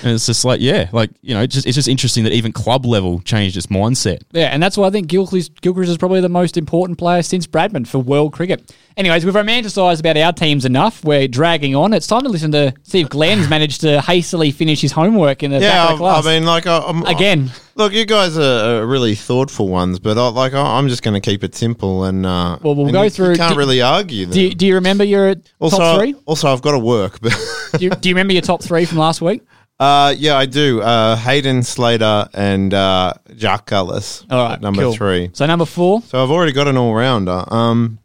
And 0.03 0.11
it's 0.11 0.27
just 0.27 0.45
like, 0.45 0.61
yeah, 0.61 0.89
like 0.91 1.09
you 1.21 1.33
know, 1.33 1.41
it's 1.41 1.55
just 1.55 1.65
it's 1.65 1.75
just 1.75 1.87
interesting 1.87 2.23
that 2.25 2.33
even 2.33 2.51
club 2.51 2.85
level 2.85 3.19
changed 3.21 3.57
its 3.57 3.67
mindset. 3.67 4.21
Yeah, 4.31 4.47
and 4.47 4.61
that's 4.61 4.77
why 4.77 4.87
I 4.87 4.91
think 4.91 5.07
Gilchrist, 5.07 5.59
Gilchrist 5.61 5.89
is 5.89 5.97
probably 5.97 6.21
the 6.21 6.29
most 6.29 6.55
important 6.55 6.99
player 6.99 7.23
since 7.23 7.47
Bradman 7.47 7.87
for 7.87 7.97
world 7.97 8.33
cricket. 8.33 8.71
Anyways, 8.95 9.25
we've 9.25 9.35
romanticised 9.35 9.99
about 9.99 10.17
our 10.17 10.33
teams 10.33 10.65
enough. 10.65 11.03
We're 11.03 11.27
dragging 11.27 11.75
on. 11.75 11.93
It's 11.93 12.07
time 12.07 12.21
to 12.21 12.29
listen 12.29 12.51
to 12.51 12.73
see 12.83 13.01
if 13.01 13.09
Glenn's 13.09 13.49
managed 13.49 13.81
to 13.81 14.01
hastily 14.01 14.51
finish 14.51 14.81
his 14.81 14.91
homework 14.91 15.41
in 15.41 15.49
the 15.51 15.59
Yeah, 15.59 15.87
back 15.87 15.93
of 15.93 15.99
the 15.99 16.05
I, 16.05 16.19
I 16.19 16.21
mean, 16.39 16.45
like, 16.45 16.67
I, 16.67 16.77
I'm, 16.77 17.03
Again. 17.05 17.51
Look, 17.77 17.91
you 17.91 18.05
guys 18.05 18.37
are, 18.37 18.81
are 18.81 18.85
really 18.87 19.15
thoughtful 19.15 19.67
ones, 19.67 19.99
but 19.99 20.17
I, 20.17 20.27
like, 20.29 20.53
I, 20.53 20.77
I'm 20.77 20.87
just 20.87 21.03
going 21.03 21.13
to 21.13 21.19
keep 21.19 21.43
it 21.43 21.55
simple 21.55 22.05
and. 22.05 22.25
Uh, 22.25 22.57
Well, 22.63 22.73
we'll 22.75 22.85
and 22.85 22.93
go 22.93 23.01
you, 23.03 23.09
through- 23.09 23.31
You 23.31 23.35
can't 23.35 23.53
do- 23.53 23.59
really 23.59 23.81
argue. 23.81 24.25
Them. 24.27 24.33
do, 24.33 24.41
you, 24.41 24.55
do 24.55 24.65
you 24.65 24.75
remember 24.75 25.03
your 25.03 25.35
also, 25.59 25.77
top 25.77 25.99
three? 25.99 26.15
also, 26.25 26.47
I've 26.51 26.61
got 26.61 26.71
to 26.71 26.79
work, 26.79 27.19
but 27.21 27.33
Do 27.77 27.83
you, 27.83 27.89
do 27.89 28.07
you 28.07 28.15
remember 28.15 28.31
your 28.33 28.41
top 28.43 28.63
three 28.63 28.85
from 28.85 28.97
last 28.99 29.21
week? 29.21 29.41
uh, 29.81 30.13
yeah, 30.17 30.37
I 30.37 30.45
do. 30.45 30.81
Uh, 30.81 31.17
Hayden 31.17 31.63
Slater 31.63 32.29
and 32.33 32.73
uh, 32.73 33.13
Jacques 33.35 33.69
Kallis. 33.69 34.25
All 34.31 34.47
right, 34.49 34.61
number 34.61 34.83
cool. 34.83 34.93
three. 34.95 35.31
So 35.33 35.45
number 35.45 35.65
four. 35.65 36.01
So 36.03 36.23
I've 36.23 36.31
already 36.31 36.53
got 36.53 36.69
an 36.69 36.77
all 36.77 36.93
rounder. 36.95 37.43
Um, 37.53 37.99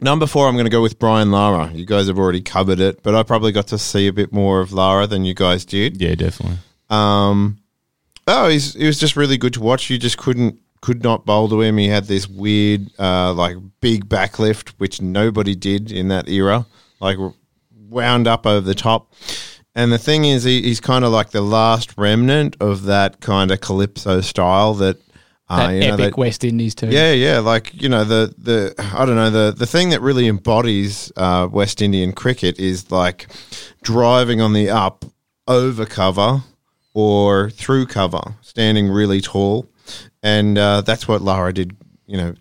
number 0.00 0.26
four, 0.26 0.48
I'm 0.48 0.54
going 0.54 0.64
to 0.64 0.70
go 0.70 0.80
with 0.80 0.98
Brian 0.98 1.30
Lara. 1.30 1.70
You 1.74 1.84
guys 1.84 2.06
have 2.06 2.18
already 2.18 2.40
covered 2.40 2.80
it, 2.80 3.02
but 3.02 3.14
I 3.14 3.22
probably 3.22 3.52
got 3.52 3.66
to 3.66 3.76
see 3.78 4.06
a 4.06 4.14
bit 4.14 4.32
more 4.32 4.62
of 4.62 4.72
Lara 4.72 5.06
than 5.06 5.26
you 5.26 5.34
guys 5.34 5.66
did. 5.66 6.00
Yeah, 6.00 6.14
definitely. 6.14 6.56
Um, 6.88 7.58
oh, 8.28 8.48
he's 8.48 8.74
he 8.74 8.86
was 8.86 8.98
just 9.00 9.16
really 9.16 9.36
good 9.38 9.54
to 9.54 9.60
watch. 9.60 9.90
You 9.90 9.98
just 9.98 10.18
couldn't 10.18 10.58
could 10.80 11.02
not 11.02 11.26
bowl 11.26 11.48
to 11.48 11.60
him. 11.60 11.76
He 11.76 11.88
had 11.88 12.04
this 12.04 12.28
weird, 12.28 12.88
uh, 12.98 13.32
like 13.32 13.56
big 13.80 14.08
backlift, 14.08 14.70
which 14.78 15.00
nobody 15.02 15.54
did 15.56 15.90
in 15.90 16.08
that 16.08 16.28
era. 16.28 16.66
Like 17.00 17.18
wound 17.88 18.26
up 18.28 18.46
over 18.46 18.60
the 18.60 18.74
top. 18.74 19.12
And 19.74 19.92
the 19.92 19.98
thing 19.98 20.24
is, 20.24 20.44
he, 20.44 20.62
he's 20.62 20.80
kind 20.80 21.04
of 21.04 21.12
like 21.12 21.30
the 21.30 21.40
last 21.40 21.94
remnant 21.96 22.56
of 22.60 22.84
that 22.84 23.20
kind 23.20 23.50
of 23.50 23.60
calypso 23.60 24.20
style 24.20 24.74
that. 24.74 24.98
Uh, 25.50 25.68
That 25.68 25.72
you 25.72 25.80
know, 25.80 25.86
epic 25.94 25.98
that- 26.14 26.18
West 26.18 26.44
Indies 26.44 26.74
team. 26.74 26.90
yeah, 26.92 27.12
yeah, 27.12 27.38
like 27.38 27.72
you 27.80 27.88
know 27.88 28.04
the 28.04 28.34
the 28.36 28.74
I 28.94 29.06
don't 29.06 29.16
know 29.16 29.30
the 29.30 29.54
the 29.56 29.64
thing 29.66 29.88
that 29.90 30.02
really 30.02 30.28
embodies 30.28 31.10
uh, 31.16 31.48
West 31.50 31.80
Indian 31.80 32.12
cricket 32.12 32.58
is 32.58 32.90
like 32.90 33.28
driving 33.82 34.42
on 34.42 34.52
the 34.52 34.68
up 34.68 35.06
over 35.46 35.86
cover 35.86 36.42
or 37.02 37.48
through 37.50 37.86
cover, 37.86 38.20
standing 38.40 38.88
really 38.88 39.20
tall, 39.20 39.68
and 40.20 40.58
uh, 40.58 40.80
that's 40.80 41.06
what 41.06 41.22
Lara 41.22 41.52
did. 41.52 41.76
You 42.06 42.16
know, 42.16 42.34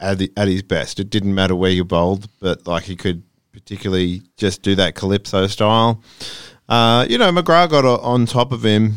at 0.00 0.18
the, 0.18 0.32
at 0.36 0.48
his 0.48 0.62
best. 0.62 0.98
It 0.98 1.08
didn't 1.08 1.34
matter 1.36 1.54
where 1.54 1.70
you 1.70 1.84
bowled, 1.84 2.28
but 2.40 2.66
like 2.66 2.82
he 2.84 2.96
could 2.96 3.22
particularly 3.52 4.22
just 4.36 4.62
do 4.62 4.74
that 4.74 4.96
calypso 4.96 5.46
style. 5.46 6.02
Uh, 6.68 7.06
you 7.08 7.16
know, 7.18 7.30
McGrath 7.30 7.70
got 7.70 7.84
o- 7.84 7.98
on 7.98 8.26
top 8.26 8.50
of 8.50 8.64
him 8.64 8.96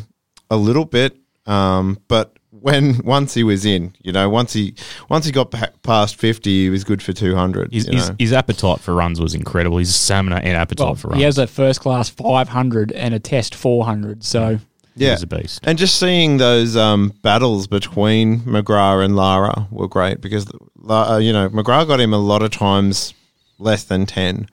a 0.50 0.56
little 0.56 0.86
bit, 0.86 1.16
um, 1.46 1.98
but 2.08 2.32
when 2.50 2.98
once 3.04 3.34
he 3.34 3.44
was 3.44 3.64
in, 3.64 3.94
you 4.02 4.10
know, 4.10 4.28
once 4.28 4.54
he 4.54 4.74
once 5.08 5.24
he 5.26 5.30
got 5.30 5.50
pa- 5.52 5.68
past 5.84 6.16
fifty, 6.16 6.64
he 6.64 6.70
was 6.70 6.82
good 6.82 7.00
for 7.02 7.12
two 7.12 7.36
hundred. 7.36 7.72
His, 7.72 7.86
his, 7.86 8.10
his 8.18 8.32
appetite 8.32 8.80
for 8.80 8.92
runs 8.94 9.20
was 9.20 9.34
incredible. 9.34 9.78
His 9.78 9.94
stamina 9.94 10.36
and 10.36 10.56
appetite 10.56 10.84
Well, 10.84 10.94
for 10.96 11.08
runs. 11.08 11.18
he 11.18 11.24
has 11.24 11.38
a 11.38 11.46
first 11.46 11.80
class 11.80 12.08
500 12.08 12.90
and 12.92 13.14
a 13.14 13.20
test 13.20 13.54
400. 13.54 14.24
So 14.24 14.56
He 14.56 14.58
yeah, 14.96 15.12
was 15.12 15.22
a 15.22 15.26
beast. 15.26 15.60
and 15.64 15.78
just 15.78 15.98
seeing 15.98 16.38
those 16.38 16.76
um, 16.76 17.12
battles 17.22 17.66
between 17.66 18.40
McGrath 18.40 19.04
and 19.04 19.14
Lara 19.16 19.68
were 19.70 19.88
great 19.88 20.20
because 20.20 20.46
uh, 20.88 21.18
you 21.22 21.32
know 21.32 21.48
McGrath 21.50 21.86
got 21.86 22.00
him 22.00 22.12
a 22.12 22.18
lot 22.18 22.42
of 22.42 22.50
times 22.50 23.14
less 23.58 23.84
than 23.84 24.06
ten, 24.06 24.48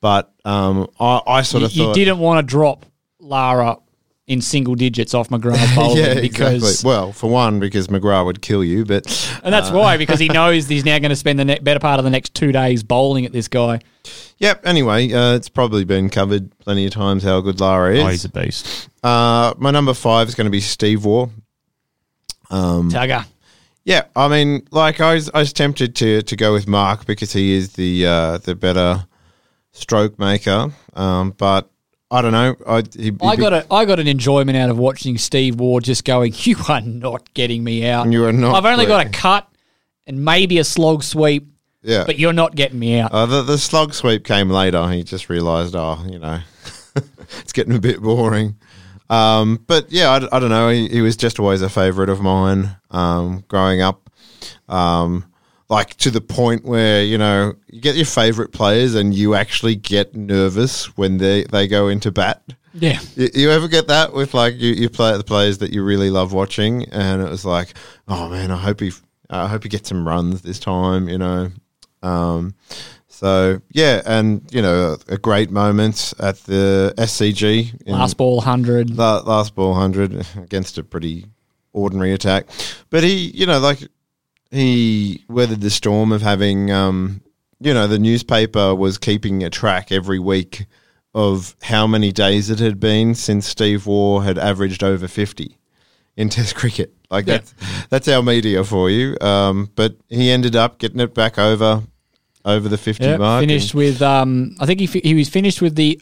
but 0.00 0.32
um, 0.44 0.88
I, 1.00 1.20
I 1.26 1.42
sort 1.42 1.62
you, 1.62 1.66
of 1.66 1.72
you 1.72 1.84
thought 1.84 1.94
didn't 1.94 2.18
want 2.18 2.38
to 2.38 2.48
drop 2.48 2.86
Lara 3.18 3.78
in 4.26 4.40
single 4.40 4.74
digits 4.74 5.14
off 5.14 5.28
McGrath 5.30 5.74
bowling 5.74 6.04
yeah, 6.04 6.20
because 6.20 6.62
exactly. 6.62 6.88
Well, 6.88 7.12
for 7.12 7.30
one, 7.30 7.60
because 7.60 7.88
McGrath 7.88 8.24
would 8.24 8.42
kill 8.42 8.62
you, 8.62 8.84
but 8.84 9.06
And 9.42 9.52
that's 9.52 9.70
why, 9.70 9.96
because 9.96 10.20
he 10.20 10.28
knows 10.32 10.68
he's 10.68 10.84
now 10.84 10.98
going 10.98 11.10
to 11.10 11.16
spend 11.16 11.38
the 11.38 11.44
ne- 11.44 11.58
better 11.58 11.80
part 11.80 11.98
of 11.98 12.04
the 12.04 12.10
next 12.10 12.34
two 12.34 12.52
days 12.52 12.82
bowling 12.82 13.26
at 13.26 13.32
this 13.32 13.48
guy. 13.48 13.80
Yep. 14.38 14.66
Anyway, 14.66 15.12
uh, 15.12 15.34
it's 15.34 15.48
probably 15.48 15.84
been 15.84 16.08
covered 16.08 16.56
plenty 16.58 16.86
of 16.86 16.92
times 16.92 17.22
how 17.22 17.40
good 17.40 17.60
Lara 17.60 17.94
is. 17.94 18.02
Oh, 18.02 18.08
he's 18.08 18.24
a 18.24 18.28
beast. 18.28 18.88
Uh, 19.02 19.54
my 19.58 19.70
number 19.70 19.94
five 19.94 20.28
is 20.28 20.34
going 20.34 20.46
to 20.46 20.50
be 20.50 20.60
Steve 20.60 21.04
Waugh. 21.04 21.28
Um, 22.50 22.90
Tugger. 22.90 23.24
Yeah, 23.84 24.04
I 24.14 24.28
mean, 24.28 24.66
like 24.70 25.00
I 25.00 25.14
was, 25.14 25.30
I 25.34 25.38
was 25.40 25.52
tempted 25.52 25.96
to 25.96 26.22
to 26.22 26.36
go 26.36 26.52
with 26.52 26.68
Mark 26.68 27.04
because 27.04 27.32
he 27.32 27.54
is 27.54 27.72
the 27.72 28.06
uh, 28.06 28.38
the 28.38 28.54
better 28.54 29.06
stroke 29.72 30.18
maker. 30.20 30.70
Um, 30.94 31.30
but 31.32 31.71
I 32.12 32.20
don't 32.20 32.32
know. 32.32 32.54
I 32.66 32.82
he, 32.94 33.10
I 33.22 33.36
got 33.36 33.54
a, 33.54 33.66
I 33.72 33.86
got 33.86 33.98
an 33.98 34.06
enjoyment 34.06 34.56
out 34.58 34.68
of 34.68 34.76
watching 34.76 35.16
Steve 35.16 35.58
Waugh 35.58 35.80
just 35.80 36.04
going, 36.04 36.34
"You 36.36 36.56
are 36.68 36.82
not 36.82 37.32
getting 37.32 37.64
me 37.64 37.86
out. 37.86 38.12
You 38.12 38.26
are 38.26 38.32
not 38.32 38.54
I've 38.54 38.66
only 38.66 38.84
got 38.84 39.06
a 39.06 39.08
cut 39.08 39.48
and 40.06 40.22
maybe 40.22 40.58
a 40.58 40.64
slog 40.64 41.02
sweep, 41.04 41.48
yeah. 41.82 42.04
but 42.04 42.18
you're 42.18 42.34
not 42.34 42.54
getting 42.54 42.78
me 42.78 42.98
out." 42.98 43.12
Uh, 43.12 43.24
the 43.24 43.42
the 43.42 43.56
slog 43.56 43.94
sweep 43.94 44.24
came 44.24 44.50
later. 44.50 44.86
He 44.90 45.02
just 45.02 45.30
realised, 45.30 45.74
oh, 45.74 46.04
you 46.06 46.18
know, 46.18 46.40
it's 47.40 47.52
getting 47.54 47.74
a 47.74 47.80
bit 47.80 48.02
boring. 48.02 48.56
Um, 49.08 49.64
but 49.66 49.90
yeah, 49.90 50.10
I, 50.10 50.36
I 50.36 50.38
don't 50.38 50.50
know. 50.50 50.68
He, 50.68 50.88
he 50.88 51.00
was 51.00 51.16
just 51.16 51.40
always 51.40 51.62
a 51.62 51.70
favourite 51.70 52.10
of 52.10 52.20
mine 52.20 52.76
um, 52.90 53.42
growing 53.48 53.80
up. 53.80 54.10
Um, 54.68 55.31
like 55.72 55.96
to 55.96 56.10
the 56.10 56.20
point 56.20 56.64
where 56.66 57.02
you 57.02 57.16
know 57.16 57.54
you 57.68 57.80
get 57.80 57.96
your 57.96 58.04
favourite 58.04 58.52
players 58.52 58.94
and 58.94 59.14
you 59.14 59.34
actually 59.34 59.74
get 59.74 60.14
nervous 60.14 60.96
when 60.98 61.16
they 61.16 61.44
they 61.44 61.66
go 61.66 61.88
into 61.88 62.12
bat. 62.12 62.42
Yeah. 62.74 63.00
You, 63.16 63.28
you 63.34 63.50
ever 63.50 63.68
get 63.68 63.88
that 63.88 64.12
with 64.12 64.34
like 64.34 64.54
you, 64.56 64.72
you 64.72 64.90
play 64.90 65.16
the 65.16 65.24
players 65.24 65.58
that 65.58 65.72
you 65.72 65.82
really 65.82 66.10
love 66.10 66.32
watching, 66.32 66.84
and 66.90 67.22
it 67.22 67.28
was 67.28 67.44
like, 67.44 67.74
oh 68.06 68.28
man, 68.28 68.50
I 68.50 68.56
hope 68.56 68.80
he, 68.80 68.92
I 69.30 69.48
hope 69.48 69.62
he 69.62 69.68
gets 69.68 69.88
some 69.88 70.06
runs 70.06 70.42
this 70.42 70.58
time, 70.58 71.08
you 71.08 71.18
know. 71.18 71.50
Um, 72.02 72.54
so 73.08 73.60
yeah, 73.70 74.02
and 74.04 74.42
you 74.52 74.60
know, 74.60 74.96
a 75.08 75.16
great 75.16 75.50
moment 75.50 76.12
at 76.18 76.36
the 76.44 76.94
SCG 76.98 77.88
Last 77.88 78.16
ball, 78.18 78.36
100. 78.36 78.96
la- 78.96 79.20
last 79.20 79.54
ball 79.54 79.74
hundred 79.74 80.26
against 80.36 80.76
a 80.76 80.82
pretty 80.82 81.26
ordinary 81.72 82.12
attack, 82.12 82.46
but 82.90 83.02
he, 83.02 83.30
you 83.30 83.46
know, 83.46 83.58
like 83.58 83.88
he 84.52 85.24
weathered 85.28 85.60
the 85.60 85.70
storm 85.70 86.12
of 86.12 86.22
having, 86.22 86.70
um, 86.70 87.22
you 87.60 87.72
know, 87.74 87.86
the 87.86 87.98
newspaper 87.98 88.74
was 88.74 88.98
keeping 88.98 89.42
a 89.42 89.50
track 89.50 89.90
every 89.90 90.18
week 90.18 90.66
of 91.14 91.56
how 91.62 91.86
many 91.86 92.12
days 92.12 92.50
it 92.50 92.58
had 92.58 92.78
been 92.80 93.14
since 93.14 93.46
Steve 93.46 93.86
Waugh 93.86 94.20
had 94.20 94.38
averaged 94.38 94.82
over 94.82 95.08
50 95.08 95.58
in 96.16 96.28
Test 96.30 96.54
cricket. 96.54 96.94
Like 97.10 97.26
Yeah. 97.26 97.38
that's 97.38 97.54
that's 97.90 98.08
our 98.08 98.22
media 98.22 98.64
for 98.64 98.88
you. 98.90 99.16
Um, 99.20 99.70
but 99.74 99.96
he 100.08 100.30
ended 100.30 100.56
up 100.56 100.78
getting 100.78 101.00
it 101.00 101.14
back 101.14 101.38
over 101.38 101.82
over 102.44 102.68
the 102.68 102.78
50 102.78 103.04
Yeah, 103.04 103.16
mark. 103.18 103.40
finished 103.42 103.74
with, 103.74 104.02
um, 104.02 104.56
I 104.58 104.66
think 104.66 104.80
he, 104.80 104.86
fi- 104.86 105.02
he 105.04 105.14
was 105.14 105.28
finished 105.28 105.62
with 105.62 105.76
the 105.76 106.00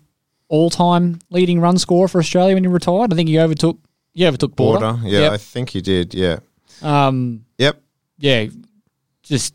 all 0.48 0.70
time 0.70 1.18
leading 1.30 1.60
run 1.60 1.76
scorer 1.78 2.08
for 2.08 2.18
Australia 2.18 2.54
when 2.54 2.64
he 2.64 2.68
retired. 2.68 3.12
I 3.12 3.16
think 3.16 3.28
he 3.28 3.38
overtook, 3.38 3.78
he 4.14 4.26
overtook 4.26 4.56
Border. 4.56 4.92
border. 4.94 5.08
Yeah, 5.08 5.30
I 5.32 5.36
think 5.36 5.68
he 5.70 5.80
did. 5.82 6.14
Yeah. 6.14 6.38
Um, 6.82 7.44
Yep. 7.58 7.82
Yeah, 8.20 8.46
just 9.22 9.54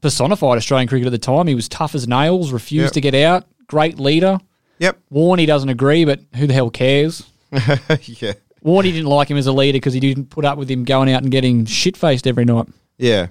personified 0.00 0.56
Australian 0.56 0.88
cricket 0.88 1.06
at 1.06 1.10
the 1.10 1.18
time. 1.18 1.46
He 1.46 1.54
was 1.54 1.68
tough 1.68 1.94
as 1.94 2.06
nails, 2.08 2.52
refused 2.52 2.84
Yep. 2.86 2.92
to 2.92 3.00
get 3.00 3.14
out, 3.14 3.46
great 3.66 3.98
leader. 3.98 4.38
Yep. 4.78 4.98
Warney 5.12 5.46
doesn't 5.46 5.68
agree, 5.68 6.04
but 6.04 6.20
who 6.36 6.46
the 6.46 6.54
hell 6.54 6.70
cares? 6.70 7.24
yeah. 7.52 8.34
Warney 8.64 8.92
didn't 8.92 9.06
like 9.06 9.28
him 9.28 9.36
as 9.36 9.46
a 9.46 9.52
leader 9.52 9.76
because 9.76 9.94
he 9.94 10.00
didn't 10.00 10.26
put 10.30 10.44
up 10.44 10.56
with 10.58 10.70
him 10.70 10.84
going 10.84 11.10
out 11.12 11.22
and 11.22 11.30
getting 11.32 11.64
shit 11.64 11.96
faced 11.96 12.26
every 12.26 12.44
night. 12.44 12.66
Yeah. 12.96 13.28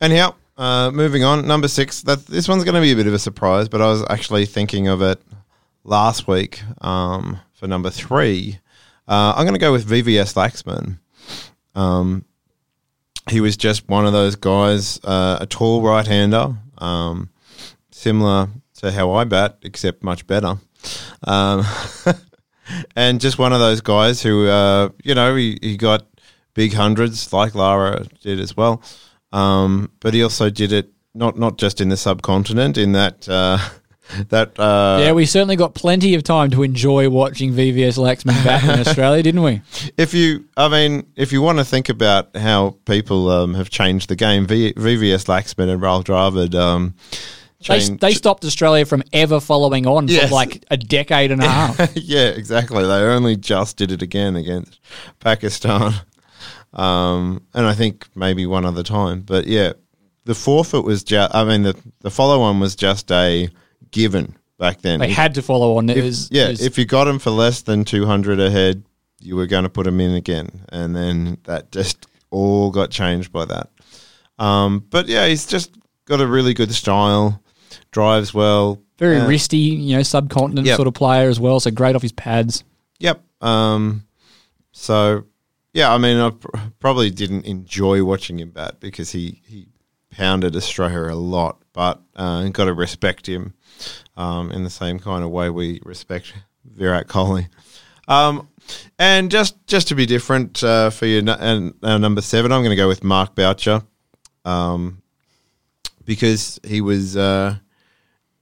Anyhow, 0.00 0.34
uh, 0.56 0.90
moving 0.92 1.22
on. 1.24 1.46
Number 1.46 1.68
six. 1.68 2.02
That 2.02 2.26
this 2.26 2.48
one's 2.48 2.64
going 2.64 2.74
to 2.74 2.80
be 2.80 2.92
a 2.92 2.96
bit 2.96 3.06
of 3.06 3.14
a 3.14 3.18
surprise, 3.18 3.68
but 3.68 3.80
I 3.80 3.86
was 3.86 4.04
actually 4.10 4.46
thinking 4.46 4.88
of 4.88 5.02
it 5.02 5.20
last 5.84 6.26
week 6.26 6.62
um, 6.80 7.38
for 7.52 7.66
number 7.68 7.90
three. 7.90 8.58
Uh, 9.06 9.34
I'm 9.36 9.44
going 9.44 9.54
to 9.54 9.60
go 9.60 9.72
with 9.72 9.88
VVS 9.88 10.34
Laxman. 10.34 10.98
Um, 11.74 12.24
he 13.30 13.40
was 13.40 13.56
just 13.56 13.88
one 13.88 14.06
of 14.06 14.12
those 14.12 14.36
guys, 14.36 15.00
uh, 15.04 15.38
a 15.40 15.46
tall 15.46 15.82
right-hander, 15.82 16.56
um, 16.78 17.30
similar 17.90 18.48
to 18.78 18.90
how 18.90 19.12
I 19.12 19.24
bat, 19.24 19.58
except 19.62 20.02
much 20.02 20.26
better. 20.26 20.56
Um, 21.24 21.64
and 22.96 23.20
just 23.20 23.38
one 23.38 23.52
of 23.52 23.60
those 23.60 23.80
guys 23.80 24.22
who, 24.22 24.48
uh, 24.48 24.90
you 25.04 25.14
know, 25.14 25.36
he, 25.36 25.58
he 25.62 25.76
got 25.76 26.06
big 26.54 26.72
hundreds 26.72 27.32
like 27.32 27.54
Lara 27.54 28.06
did 28.20 28.40
as 28.40 28.56
well. 28.56 28.82
Um, 29.32 29.90
but 30.00 30.14
he 30.14 30.22
also 30.22 30.50
did 30.50 30.72
it 30.72 30.92
not 31.14 31.38
not 31.38 31.58
just 31.58 31.80
in 31.80 31.88
the 31.88 31.96
subcontinent, 31.96 32.78
in 32.78 32.92
that 32.92 33.28
uh, 33.28 33.58
that 34.28 34.58
uh, 34.58 34.98
yeah, 35.00 35.12
we 35.12 35.24
certainly 35.26 35.56
got 35.56 35.74
plenty 35.74 36.14
of 36.14 36.22
time 36.22 36.50
to 36.50 36.62
enjoy 36.62 37.08
watching 37.08 37.52
VVS 37.52 37.98
Laxman 37.98 38.44
back 38.44 38.64
in 38.64 38.70
Australia, 38.86 39.22
didn't 39.22 39.42
we? 39.42 39.60
if 39.96 40.12
you, 40.14 40.44
I 40.56 40.68
mean, 40.68 41.06
if 41.16 41.32
you 41.32 41.40
want 41.40 41.58
to 41.58 41.64
think 41.64 41.88
about 41.88 42.36
how 42.36 42.76
people 42.84 43.30
um, 43.30 43.54
have 43.54 43.70
changed 43.70 44.08
the 44.08 44.16
game, 44.16 44.46
v, 44.46 44.72
VVS 44.74 45.26
Laxman 45.26 45.68
and 45.72 45.80
Rahul 45.80 46.04
Dravid. 46.04 46.54
Um, 46.54 46.94
They, 47.68 47.78
they 47.78 48.12
stopped 48.12 48.44
Australia 48.44 48.84
from 48.84 49.04
ever 49.12 49.38
following 49.38 49.86
on 49.86 50.08
Yes. 50.08 50.28
for 50.28 50.34
like 50.34 50.64
a 50.68 50.76
decade 50.76 51.30
and 51.30 51.40
a 51.40 51.48
half. 51.48 51.92
yeah, 51.94 52.30
exactly. 52.30 52.82
They 52.82 52.88
only 53.04 53.36
just 53.36 53.76
did 53.76 53.92
it 53.92 54.02
again 54.02 54.34
against 54.34 54.80
Pakistan, 55.20 55.94
um, 56.74 57.42
and 57.54 57.66
I 57.66 57.74
think 57.74 58.08
maybe 58.16 58.46
one 58.46 58.64
other 58.64 58.82
time. 58.82 59.20
But 59.20 59.46
yeah, 59.46 59.74
the 60.24 60.34
forfeit 60.34 60.84
was 60.84 61.04
just. 61.04 61.34
I 61.34 61.44
mean, 61.44 61.62
the 61.62 61.76
the 62.00 62.10
follow 62.10 62.40
on 62.42 62.58
was 62.60 62.74
just 62.74 63.10
a 63.12 63.48
given 63.90 64.36
back 64.58 64.80
then. 64.82 65.00
They 65.00 65.10
If- 65.10 65.16
had 65.16 65.34
to 65.34 65.42
follow 65.42 65.76
on. 65.78 65.90
It 65.90 65.98
if- 65.98 66.04
was 66.04 66.28
yeah, 66.30 66.46
it 66.46 66.50
was- 66.50 66.62
if 66.62 66.78
you 66.78 66.84
got 66.84 67.08
him 67.08 67.18
for 67.18 67.30
less 67.30 67.62
than 67.62 67.84
two 67.84 68.06
hundred 68.06 68.40
ahead, 68.40 68.84
you 69.20 69.36
were 69.36 69.46
going 69.46 69.64
to 69.64 69.70
put 69.70 69.86
him 69.86 70.00
in 70.00 70.14
again, 70.14 70.64
and 70.70 70.94
then 70.96 71.38
that 71.44 71.70
just 71.72 72.06
all 72.30 72.70
got 72.70 72.90
changed 72.90 73.30
by 73.32 73.44
that. 73.44 73.70
Um, 74.38 74.84
but 74.90 75.06
yeah, 75.08 75.26
he's 75.26 75.46
just 75.46 75.70
got 76.06 76.20
a 76.20 76.26
really 76.26 76.54
good 76.54 76.72
style, 76.72 77.40
drives 77.92 78.32
well, 78.34 78.80
very 78.98 79.18
uh, 79.18 79.26
wristy, 79.28 79.80
you 79.80 79.96
know, 79.96 80.02
subcontinent 80.02 80.66
Yep. 80.66 80.76
sort 80.76 80.88
of 80.88 80.94
player 80.94 81.28
as 81.28 81.38
well. 81.38 81.60
So 81.60 81.70
great 81.70 81.94
off 81.94 82.02
his 82.02 82.12
pads. 82.12 82.64
Yep. 82.98 83.22
Um, 83.40 84.04
so, 84.72 85.24
yeah, 85.74 85.92
I 85.92 85.98
mean, 85.98 86.16
I 86.18 86.30
pr- 86.30 86.48
probably 86.80 87.10
didn't 87.10 87.44
enjoy 87.44 88.02
watching 88.04 88.38
him 88.40 88.50
bat 88.50 88.80
because 88.80 89.12
he, 89.12 89.40
he 89.46 89.68
pounded 90.10 90.56
Australia 90.56 91.12
a 91.12 91.14
lot, 91.16 91.58
but 91.72 92.00
uh, 92.16 92.48
got 92.48 92.64
to 92.64 92.74
respect 92.74 93.28
him 93.28 93.54
um, 94.16 94.50
in 94.52 94.64
the 94.64 94.70
same 94.70 94.98
kind 94.98 95.24
of 95.24 95.30
way 95.30 95.50
we 95.50 95.80
respect 95.84 96.32
Virat 96.64 97.08
Kohli. 97.08 97.48
Um, 98.08 98.48
and 98.98 99.30
just 99.30 99.66
just 99.66 99.88
to 99.88 99.94
be 99.94 100.06
different 100.06 100.62
uh, 100.62 100.90
for 100.90 101.06
you, 101.06 101.18
and 101.18 101.74
uh, 101.82 101.98
number 101.98 102.20
seven, 102.20 102.52
I'm 102.52 102.60
going 102.60 102.70
to 102.70 102.76
go 102.76 102.88
with 102.88 103.02
Mark 103.02 103.34
Boucher 103.34 103.82
um, 104.44 105.02
because 106.04 106.60
he 106.64 106.80
was. 106.80 107.16
Uh, 107.16 107.56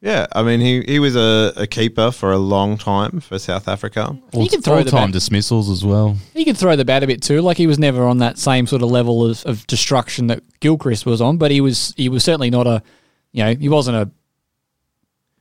yeah, 0.03 0.27
I 0.33 0.43
mean 0.43 0.61
he, 0.61 0.83
he 0.89 0.99
was 0.99 1.15
a, 1.15 1.53
a 1.57 1.67
keeper 1.67 2.11
for 2.11 2.33
a 2.33 2.39
long 2.39 2.79
time 2.79 3.21
for 3.21 3.39
South 3.39 3.69
Africa. 3.69 4.17
He 4.33 4.49
can 4.49 4.63
throw 4.63 4.83
the 4.83 4.91
time 4.91 5.09
bat. 5.09 5.13
dismissals 5.13 5.69
as 5.69 5.85
well. 5.85 6.17
He 6.33 6.47
could 6.47 6.57
throw 6.57 6.75
the 6.75 6.87
bat 6.87 7.03
a 7.03 7.07
bit 7.07 7.21
too. 7.21 7.43
Like 7.43 7.59
he 7.59 7.67
was 7.67 7.79
never 7.79 8.07
on 8.07 8.17
that 8.19 8.39
same 8.39 8.67
sort 8.67 8.81
of 8.81 8.91
level 8.91 9.27
of, 9.27 9.45
of 9.45 9.67
destruction 9.67 10.29
that 10.29 10.43
Gilchrist 10.61 11.05
was 11.05 11.21
on, 11.21 11.37
but 11.37 11.51
he 11.51 11.61
was 11.61 11.93
he 11.99 12.09
was 12.09 12.25
certainly 12.25 12.49
not 12.49 12.67
a 12.67 12.83
you 13.33 13.45
know, 13.45 13.55
he 13.55 13.69
wasn't 13.69 13.97
a 13.97 14.11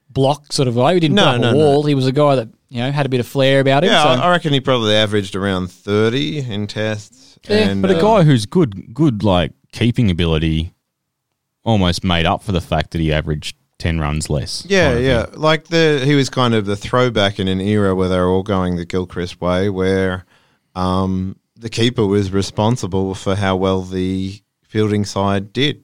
block 0.10 0.52
sort 0.52 0.68
of 0.68 0.76
guy. 0.76 0.94
He 0.96 1.00
didn't 1.00 1.16
No, 1.16 1.26
put 1.26 1.36
up 1.36 1.42
no, 1.42 1.50
a 1.50 1.54
no. 1.54 1.58
wall. 1.58 1.84
He 1.84 1.96
was 1.96 2.08
a 2.08 2.12
guy 2.12 2.36
that, 2.36 2.50
you 2.70 2.82
know, 2.82 2.92
had 2.92 3.06
a 3.06 3.10
bit 3.10 3.20
of 3.20 3.28
flair 3.28 3.60
about 3.60 3.84
him. 3.84 3.92
Yeah, 3.92 4.04
so 4.04 4.10
I 4.10 4.28
I 4.28 4.32
reckon 4.32 4.54
he 4.54 4.60
probably 4.60 4.96
averaged 4.96 5.36
around 5.36 5.72
thirty 5.72 6.40
in 6.40 6.68
tests. 6.68 7.38
Yeah, 7.48 7.70
and, 7.70 7.82
But 7.82 7.92
a 7.92 7.98
uh, 7.98 8.02
guy 8.02 8.24
who's 8.24 8.46
good, 8.46 8.94
good 8.94 9.24
like 9.24 9.54
keeping 9.72 10.12
ability, 10.12 10.74
almost 11.64 12.04
made 12.04 12.26
up 12.26 12.44
for 12.44 12.52
the 12.52 12.62
fact 12.62 12.92
that 12.92 13.00
he 13.02 13.14
averaged 13.14 13.56
ten 13.78 14.00
runs 14.00 14.30
less. 14.30 14.66
Yeah, 14.68 14.98
yeah. 14.98 15.26
thing. 15.26 15.40
Like 15.40 15.66
the 15.66 16.02
he 16.04 16.16
was 16.16 16.30
kind 16.30 16.54
of 16.54 16.66
the 16.66 16.76
throwback 16.76 17.40
in 17.40 17.48
an 17.48 17.62
era 17.62 17.96
where 17.96 18.10
they 18.10 18.18
were 18.18 18.28
all 18.30 18.44
going 18.44 18.76
the 18.76 18.86
Gilchrist 18.86 19.40
way, 19.42 19.70
where 19.70 20.26
um, 20.76 21.38
the 21.56 21.70
keeper 21.70 22.06
was 22.06 22.32
responsible 22.32 23.16
for 23.16 23.36
how 23.36 23.56
well 23.56 23.82
the 23.82 24.42
fielding 24.64 25.06
side 25.06 25.54
did. 25.54 25.84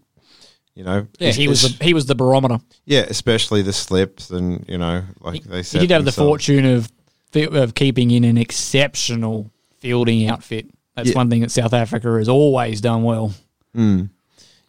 You 0.75 0.83
know, 0.83 1.07
yeah, 1.19 1.31
he 1.31 1.47
was 1.47 1.61
the, 1.77 1.83
he 1.83 1.93
was 1.93 2.05
the 2.05 2.15
barometer. 2.15 2.59
yeah, 2.85 3.05
especially 3.07 3.61
the 3.61 3.71
slips 3.73 4.29
and 4.29 4.65
you 4.67 4.77
know, 4.77 5.03
like 5.21 5.43
they 5.43 5.63
said, 5.63 5.79
He 5.81 5.87
did 5.87 5.93
have 5.93 6.05
the 6.05 6.11
fortune 6.11 6.65
of 6.65 6.91
of 7.33 7.75
keeping 7.75 8.11
in 8.11 8.23
an 8.25 8.37
exceptional 8.37 9.49
fielding 9.79 10.27
outfit. 10.29 10.69
That's 10.95 11.09
Yeah. 11.09 11.15
one 11.15 11.29
thing 11.29 11.41
that 11.41 11.51
South 11.51 11.73
Africa 11.73 12.17
has 12.17 12.27
always 12.29 12.81
done 12.81 13.03
well. 13.03 13.33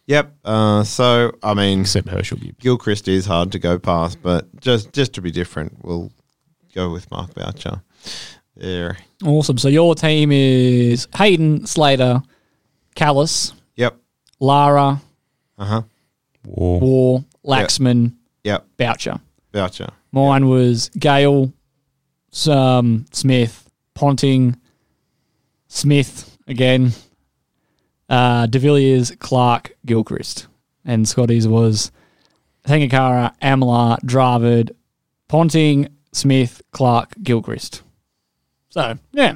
Yep. 0.07 0.35
Uh, 0.45 0.83
so 0.83 1.31
I 1.43 1.53
mean, 1.53 1.81
except 1.81 2.07
Herschelle 2.07 2.39
Gibbs. 2.41 2.57
Gilchrist 2.59 3.07
is 3.09 3.25
hard 3.25 3.51
to 3.51 3.59
go 3.59 3.77
past, 3.77 4.19
but 4.21 4.47
just 4.61 4.93
just 4.93 5.13
to 5.13 5.21
be 5.21 5.31
different, 5.31 5.77
we'll 5.83 6.11
go 6.73 6.89
with 6.91 7.09
Mark 7.11 7.33
Boucher. 7.33 7.81
There. 8.55 8.97
Awesome. 9.23 9.57
So 9.57 9.67
your 9.67 9.93
team 9.95 10.31
is 10.31 11.07
Hayden, 11.15 11.65
Slater, 11.67 12.21
Kallis, 12.95 13.53
Yep. 13.75 13.97
Lara, 14.39 15.01
Uh 15.59 15.65
huh. 15.65 15.81
Waugh. 16.47 16.79
Waugh, 16.79 17.23
Laxman, 17.45 18.13
Yep. 18.43 18.65
Boucher. 18.77 19.19
Boucher. 19.51 19.89
Mine 20.11 20.47
was 20.47 20.89
Gayle, 20.97 21.51
um, 22.49 23.05
Smith, 23.11 23.69
Ponting, 23.93 24.55
Smith 25.67 26.37
again, 26.47 26.91
uh, 28.09 28.45
De 28.45 28.59
Villiers, 28.59 29.11
Clarke, 29.19 29.75
Gilchrist. 29.85 30.47
And 30.85 31.07
Scotty's 31.07 31.47
was 31.47 31.91
Sangakkara, 32.65 33.33
Amla, 33.41 33.99
Dravid, 34.03 34.71
Ponting, 35.27 35.89
Smith, 36.13 36.61
Clarke, 36.71 37.13
Gilchrist. 37.21 37.81
So, 38.69 38.97
yeah. 39.11 39.35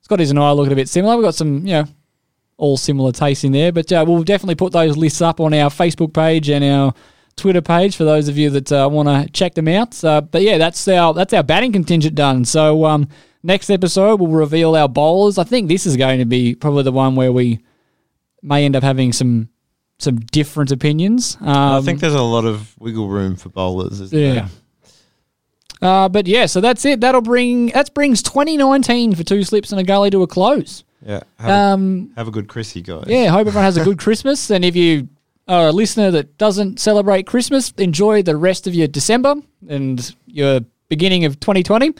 Scotty's 0.00 0.30
and 0.30 0.38
I 0.40 0.50
look 0.50 0.70
a 0.70 0.74
bit 0.74 0.88
similar. 0.88 1.16
We've 1.16 1.24
got 1.24 1.36
some, 1.36 1.64
you 1.66 1.74
know, 1.74 1.84
all 2.60 2.76
similar 2.76 3.10
tastes 3.10 3.42
in 3.42 3.52
there, 3.52 3.72
but 3.72 3.90
uh, 3.90 4.04
we'll 4.06 4.22
definitely 4.22 4.54
put 4.54 4.72
those 4.72 4.96
lists 4.96 5.22
up 5.22 5.40
on 5.40 5.54
our 5.54 5.70
Facebook 5.70 6.12
page 6.12 6.50
and 6.50 6.62
our 6.62 6.94
Twitter 7.36 7.62
page 7.62 7.96
for 7.96 8.04
those 8.04 8.28
of 8.28 8.36
you 8.36 8.50
that 8.50 8.70
uh, 8.70 8.88
want 8.92 9.08
to 9.08 9.32
check 9.32 9.54
them 9.54 9.66
out. 9.66 10.02
Uh, 10.04 10.20
but 10.20 10.42
yeah, 10.42 10.58
that's 10.58 10.86
our 10.86 11.14
that's 11.14 11.32
our 11.32 11.42
batting 11.42 11.72
contingent 11.72 12.14
done. 12.14 12.44
So 12.44 12.84
um, 12.84 13.08
next 13.42 13.70
episode 13.70 14.20
we'll 14.20 14.30
reveal 14.30 14.76
our 14.76 14.88
bowlers. 14.88 15.38
I 15.38 15.44
think 15.44 15.68
this 15.68 15.86
is 15.86 15.96
going 15.96 16.18
to 16.18 16.26
be 16.26 16.54
probably 16.54 16.82
the 16.82 16.92
one 16.92 17.16
where 17.16 17.32
we 17.32 17.60
may 18.42 18.64
end 18.64 18.76
up 18.76 18.82
having 18.82 19.12
some 19.12 19.48
some 19.98 20.18
different 20.18 20.70
opinions. 20.70 21.38
Um, 21.40 21.48
I 21.48 21.80
think 21.80 22.00
there's 22.00 22.14
a 22.14 22.22
lot 22.22 22.44
of 22.44 22.78
wiggle 22.78 23.08
room 23.08 23.36
for 23.36 23.48
bowlers. 23.48 24.00
Isn't 24.00 24.18
yeah. 24.18 24.48
Uh, 25.80 26.10
but 26.10 26.26
yeah, 26.26 26.44
so 26.44 26.60
that's 26.60 26.84
it. 26.84 27.00
That'll 27.00 27.22
bring 27.22 27.68
that 27.68 27.94
brings 27.94 28.22
2019 28.22 29.14
for 29.14 29.24
two 29.24 29.44
slips 29.44 29.72
and 29.72 29.80
a 29.80 29.84
gully 29.84 30.10
to 30.10 30.22
a 30.22 30.26
close. 30.26 30.84
Yeah. 31.04 31.20
Have, 31.38 31.50
Um, 31.50 32.10
a, 32.16 32.20
have 32.20 32.28
a 32.28 32.30
good 32.30 32.48
Chrissy, 32.48 32.82
guys. 32.82 33.04
yeah, 33.06 33.28
hope 33.28 33.46
everyone 33.46 33.64
has 33.64 33.76
a 33.76 33.84
good 33.84 33.98
Christmas. 33.98 34.50
And 34.50 34.64
if 34.64 34.76
you 34.76 35.08
are 35.48 35.68
a 35.68 35.72
listener 35.72 36.10
that 36.10 36.36
doesn't 36.38 36.78
celebrate 36.78 37.26
Christmas, 37.26 37.72
enjoy 37.78 38.22
the 38.22 38.36
rest 38.36 38.66
of 38.66 38.74
your 38.74 38.86
December 38.88 39.34
and 39.68 40.14
your 40.26 40.60
beginning 40.88 41.24
of 41.24 41.40
2020. 41.40 41.94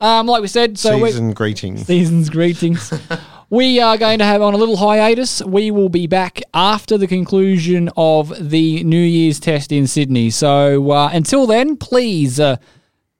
Um, 0.00 0.26
like 0.26 0.42
we 0.42 0.48
said, 0.48 0.78
so 0.78 0.98
we 0.98 1.10
Season 1.10 1.32
greetings. 1.32 1.86
season's 1.86 2.28
greetings. 2.28 2.92
we 3.50 3.80
are 3.80 3.96
going 3.96 4.18
to 4.18 4.24
have 4.24 4.42
on 4.42 4.52
a 4.52 4.56
little 4.56 4.76
hiatus. 4.76 5.40
We 5.42 5.70
will 5.70 5.88
be 5.88 6.06
back 6.06 6.40
after 6.52 6.98
the 6.98 7.06
conclusion 7.06 7.88
of 7.96 8.32
the 8.50 8.82
New 8.84 9.00
Year's 9.00 9.38
test 9.40 9.70
in 9.72 9.86
Sydney. 9.86 10.30
So 10.30 10.90
uh, 10.90 11.10
until 11.12 11.46
then, 11.46 11.76
please 11.76 12.38
uh, 12.40 12.56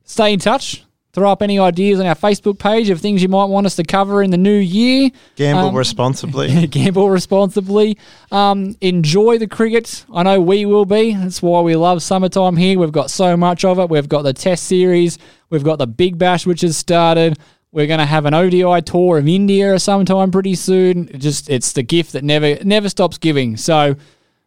stay 0.04 0.32
in 0.32 0.40
touch. 0.40 0.84
Throw 1.14 1.30
up 1.30 1.42
any 1.42 1.60
ideas 1.60 2.00
on 2.00 2.06
our 2.06 2.16
Facebook 2.16 2.58
page 2.58 2.90
of 2.90 3.00
things 3.00 3.22
you 3.22 3.28
might 3.28 3.44
want 3.44 3.66
us 3.66 3.76
to 3.76 3.84
cover 3.84 4.20
in 4.20 4.30
the 4.32 4.36
new 4.36 4.56
year. 4.56 5.10
Gamble 5.36 5.68
Um, 5.68 5.74
responsibly. 5.76 6.66
Gamble 6.66 7.08
responsibly. 7.08 7.96
Um, 8.32 8.76
enjoy 8.80 9.38
the 9.38 9.46
cricket. 9.46 10.04
I 10.12 10.24
know 10.24 10.40
we 10.40 10.66
will 10.66 10.84
be. 10.86 11.14
That's 11.14 11.40
why 11.40 11.60
we 11.60 11.76
love 11.76 12.02
summertime 12.02 12.56
here. 12.56 12.80
We've 12.80 12.90
got 12.90 13.12
so 13.12 13.36
much 13.36 13.64
of 13.64 13.78
it. 13.78 13.88
We've 13.88 14.08
got 14.08 14.22
the 14.22 14.32
Test 14.32 14.64
series. 14.64 15.18
We've 15.50 15.62
got 15.62 15.78
the 15.78 15.86
Big 15.86 16.18
Bash, 16.18 16.46
which 16.46 16.62
has 16.62 16.76
started. 16.76 17.38
We're 17.70 17.86
going 17.86 18.00
to 18.00 18.06
have 18.06 18.26
an 18.26 18.34
ODI 18.34 18.82
tour 18.82 19.18
of 19.18 19.28
India 19.28 19.78
sometime 19.78 20.32
pretty 20.32 20.56
soon. 20.56 21.08
It 21.10 21.18
just 21.18 21.48
it's 21.48 21.72
the 21.72 21.84
gift 21.84 22.12
that 22.14 22.24
never 22.24 22.56
never 22.64 22.88
stops 22.88 23.18
giving. 23.18 23.56
So, 23.56 23.94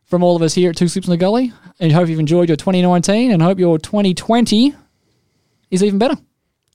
from 0.03 0.21
all 0.21 0.35
of 0.35 0.41
us 0.41 0.53
here 0.53 0.71
at 0.71 0.75
Two 0.75 0.89
Slips 0.89 1.07
in 1.07 1.11
the 1.11 1.17
Gully, 1.17 1.53
and 1.79 1.93
hope 1.93 2.09
you've 2.09 2.19
enjoyed 2.19 2.49
your 2.49 2.57
2019 2.57 3.31
and 3.31 3.41
hope 3.41 3.57
your 3.57 3.77
2020 3.79 4.73
is 5.71 5.81
even 5.83 5.97
better. 5.97 6.15